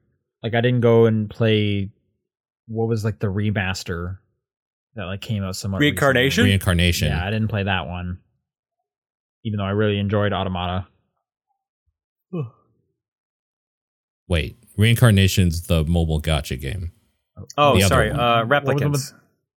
like 0.42 0.52
I 0.54 0.60
didn't 0.60 0.82
go 0.82 1.06
and 1.06 1.30
play 1.30 1.90
what 2.66 2.86
was 2.86 3.02
like 3.02 3.18
the 3.18 3.28
remaster 3.28 4.18
that 4.94 5.04
like 5.04 5.22
came 5.22 5.42
out 5.42 5.56
somewhat 5.56 5.78
recently. 5.80 5.92
Reincarnation? 5.92 6.44
Reincarnation. 6.44 7.08
Yeah, 7.08 7.26
I 7.26 7.30
didn't 7.30 7.48
play 7.48 7.62
that 7.62 7.86
one, 7.88 8.18
even 9.42 9.56
though 9.56 9.64
I 9.64 9.70
really 9.70 9.98
enjoyed 9.98 10.34
Automata. 10.34 10.86
Wait, 14.28 14.56
Reincarnation's 14.76 15.66
the 15.68 15.84
mobile 15.84 16.20
gacha 16.20 16.60
game. 16.60 16.92
Oh, 17.56 17.76
The 17.76 17.84
other 17.84 17.94
sorry, 17.94 18.10
one. 18.10 18.20
uh, 18.20 18.44
What 18.46 18.64
was 18.64 18.74
replicants. 18.80 19.12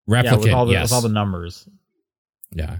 Replicant, 0.08 0.24
yeah, 0.24 0.36
with 0.36 0.52
all 0.52 0.66
the 0.66 0.72
yes. 0.72 0.82
with 0.84 0.92
all 0.92 1.00
the 1.02 1.08
numbers. 1.08 1.68
yeah. 2.52 2.78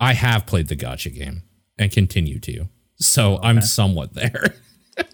I 0.00 0.12
have 0.12 0.44
played 0.46 0.68
the 0.68 0.76
gacha 0.76 1.14
game 1.14 1.42
and 1.78 1.90
continue 1.90 2.38
to. 2.40 2.68
So 2.96 3.38
I'm 3.42 3.60
somewhat 3.62 4.12
there. 4.14 4.54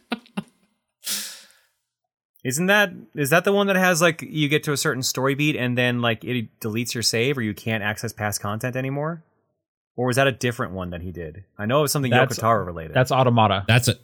Isn't 2.42 2.66
that 2.66 2.90
is 3.14 3.28
that 3.30 3.44
the 3.44 3.52
one 3.52 3.66
that 3.66 3.76
has 3.76 4.00
like 4.00 4.22
you 4.22 4.48
get 4.48 4.64
to 4.64 4.72
a 4.72 4.76
certain 4.76 5.02
story 5.02 5.34
beat 5.34 5.56
and 5.56 5.76
then 5.76 6.00
like 6.00 6.24
it 6.24 6.58
deletes 6.60 6.94
your 6.94 7.02
save 7.02 7.36
or 7.36 7.42
you 7.42 7.52
can't 7.52 7.82
access 7.84 8.12
past 8.14 8.40
content 8.40 8.76
anymore? 8.76 9.22
Or 9.94 10.06
was 10.06 10.16
that 10.16 10.26
a 10.26 10.32
different 10.32 10.72
one 10.72 10.90
that 10.90 11.02
he 11.02 11.12
did? 11.12 11.44
I 11.58 11.66
know 11.66 11.80
it 11.80 11.82
was 11.82 11.92
something 11.92 12.10
That's- 12.10 12.38
Yoko 12.38 12.40
Taro 12.40 12.64
related. 12.64 12.94
That's 12.94 13.12
Automata. 13.12 13.64
That's 13.68 13.88
a 13.88 13.96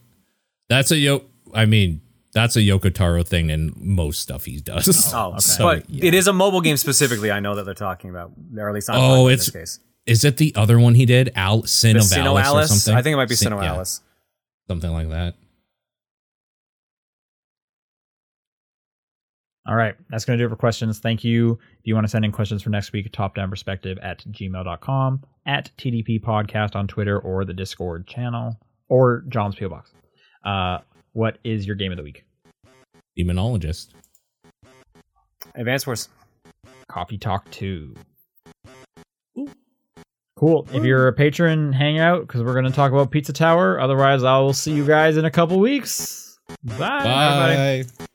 that's 0.69 0.91
a 0.91 0.97
yo. 0.97 1.25
I 1.55 1.65
mean, 1.67 2.01
that's 2.33 2.57
a 2.57 2.61
Yoko 2.61 2.93
Taro 2.93 3.23
thing 3.23 3.51
in 3.51 3.73
most 3.77 4.21
stuff 4.21 4.45
he 4.45 4.61
does. 4.61 5.13
oh, 5.15 5.37
So, 5.39 5.65
but 5.65 5.89
yeah. 5.89 6.07
it 6.07 6.15
is 6.15 6.27
a 6.27 6.33
mobile 6.33 6.61
game 6.61 6.77
specifically. 6.77 7.31
I 7.31 7.41
know 7.41 7.55
that 7.55 7.65
they're 7.65 7.73
talking 7.75 8.11
about, 8.11 8.33
or 8.59 8.69
at 8.69 8.75
least 8.75 8.91
I'm 8.91 8.97
Oh, 8.97 9.01
talking 9.01 9.27
in 9.27 9.33
it's- 9.33 9.47
this 9.47 9.55
case. 9.55 9.81
Is 10.07 10.25
it 10.25 10.37
the 10.37 10.53
other 10.55 10.79
one 10.79 10.95
he 10.95 11.05
did? 11.05 11.33
Al 11.35 11.65
Sin 11.65 11.97
of 11.97 12.05
Sino 12.05 12.37
Alice, 12.39 12.71
or 12.71 12.75
something? 12.75 12.97
I 12.97 13.03
think 13.03 13.15
it 13.15 13.17
might 13.17 13.29
be 13.29 13.35
Sin- 13.35 13.47
Sino 13.49 13.61
yeah, 13.61 13.73
Alice. 13.75 14.03
something 14.69 14.93
like 14.93 15.09
that. 15.09 15.35
All 19.67 19.75
right. 19.75 19.97
That's 20.11 20.25
going 20.25 20.39
to 20.39 20.43
do 20.45 20.47
it 20.47 20.51
for 20.51 20.57
questions. 20.57 21.01
Thank 21.01 21.25
you. 21.25 21.59
If 21.81 21.87
you 21.87 21.95
want 21.95 22.05
to 22.05 22.09
send 22.09 22.25
in 22.25 22.31
questions 22.31 22.63
for 22.63 22.71
next 22.71 22.93
week, 22.93 23.11
top 23.11 23.35
down 23.35 23.51
perspective 23.51 23.99
at 24.01 24.25
gmail.com, 24.31 25.25
at 25.47 25.71
TDP 25.77 26.21
podcast 26.23 26.77
on 26.77 26.87
Twitter 26.87 27.19
or 27.19 27.45
the 27.45 27.53
Discord 27.53 28.07
channel 28.07 28.61
or 28.89 29.25
Jon's 29.29 29.57
PO 29.57 29.69
Box. 29.71 29.91
Uh, 30.47 30.79
what 31.13 31.39
is 31.45 31.67
your 31.67 31.75
game 31.75 31.91
of 31.91 31.99
the 31.99 32.05
week? 32.05 32.25
Demonologist. 33.19 33.89
Advance 35.57 35.87
Wars. 35.87 36.09
Coffee 36.89 37.19
Talk 37.19 37.51
2. 37.51 37.95
Cool. 40.37 40.69
If 40.73 40.85
you're 40.85 41.09
a 41.09 41.13
patron, 41.13 41.73
hang 41.73 41.99
out 41.99 42.21
because 42.27 42.43
we're 42.43 42.53
going 42.53 42.67
to 42.67 42.71
talk 42.71 42.93
about 42.93 43.11
Pizza 43.11 43.33
Tower. 43.33 43.81
Otherwise, 43.81 44.23
I 44.23 44.39
will 44.39 44.53
see 44.53 44.73
you 44.73 44.87
guys 44.87 45.17
in 45.17 45.25
a 45.25 45.31
couple 45.31 45.59
weeks. 45.59 46.39
Bye. 46.63 47.83
everybody. 47.83 48.07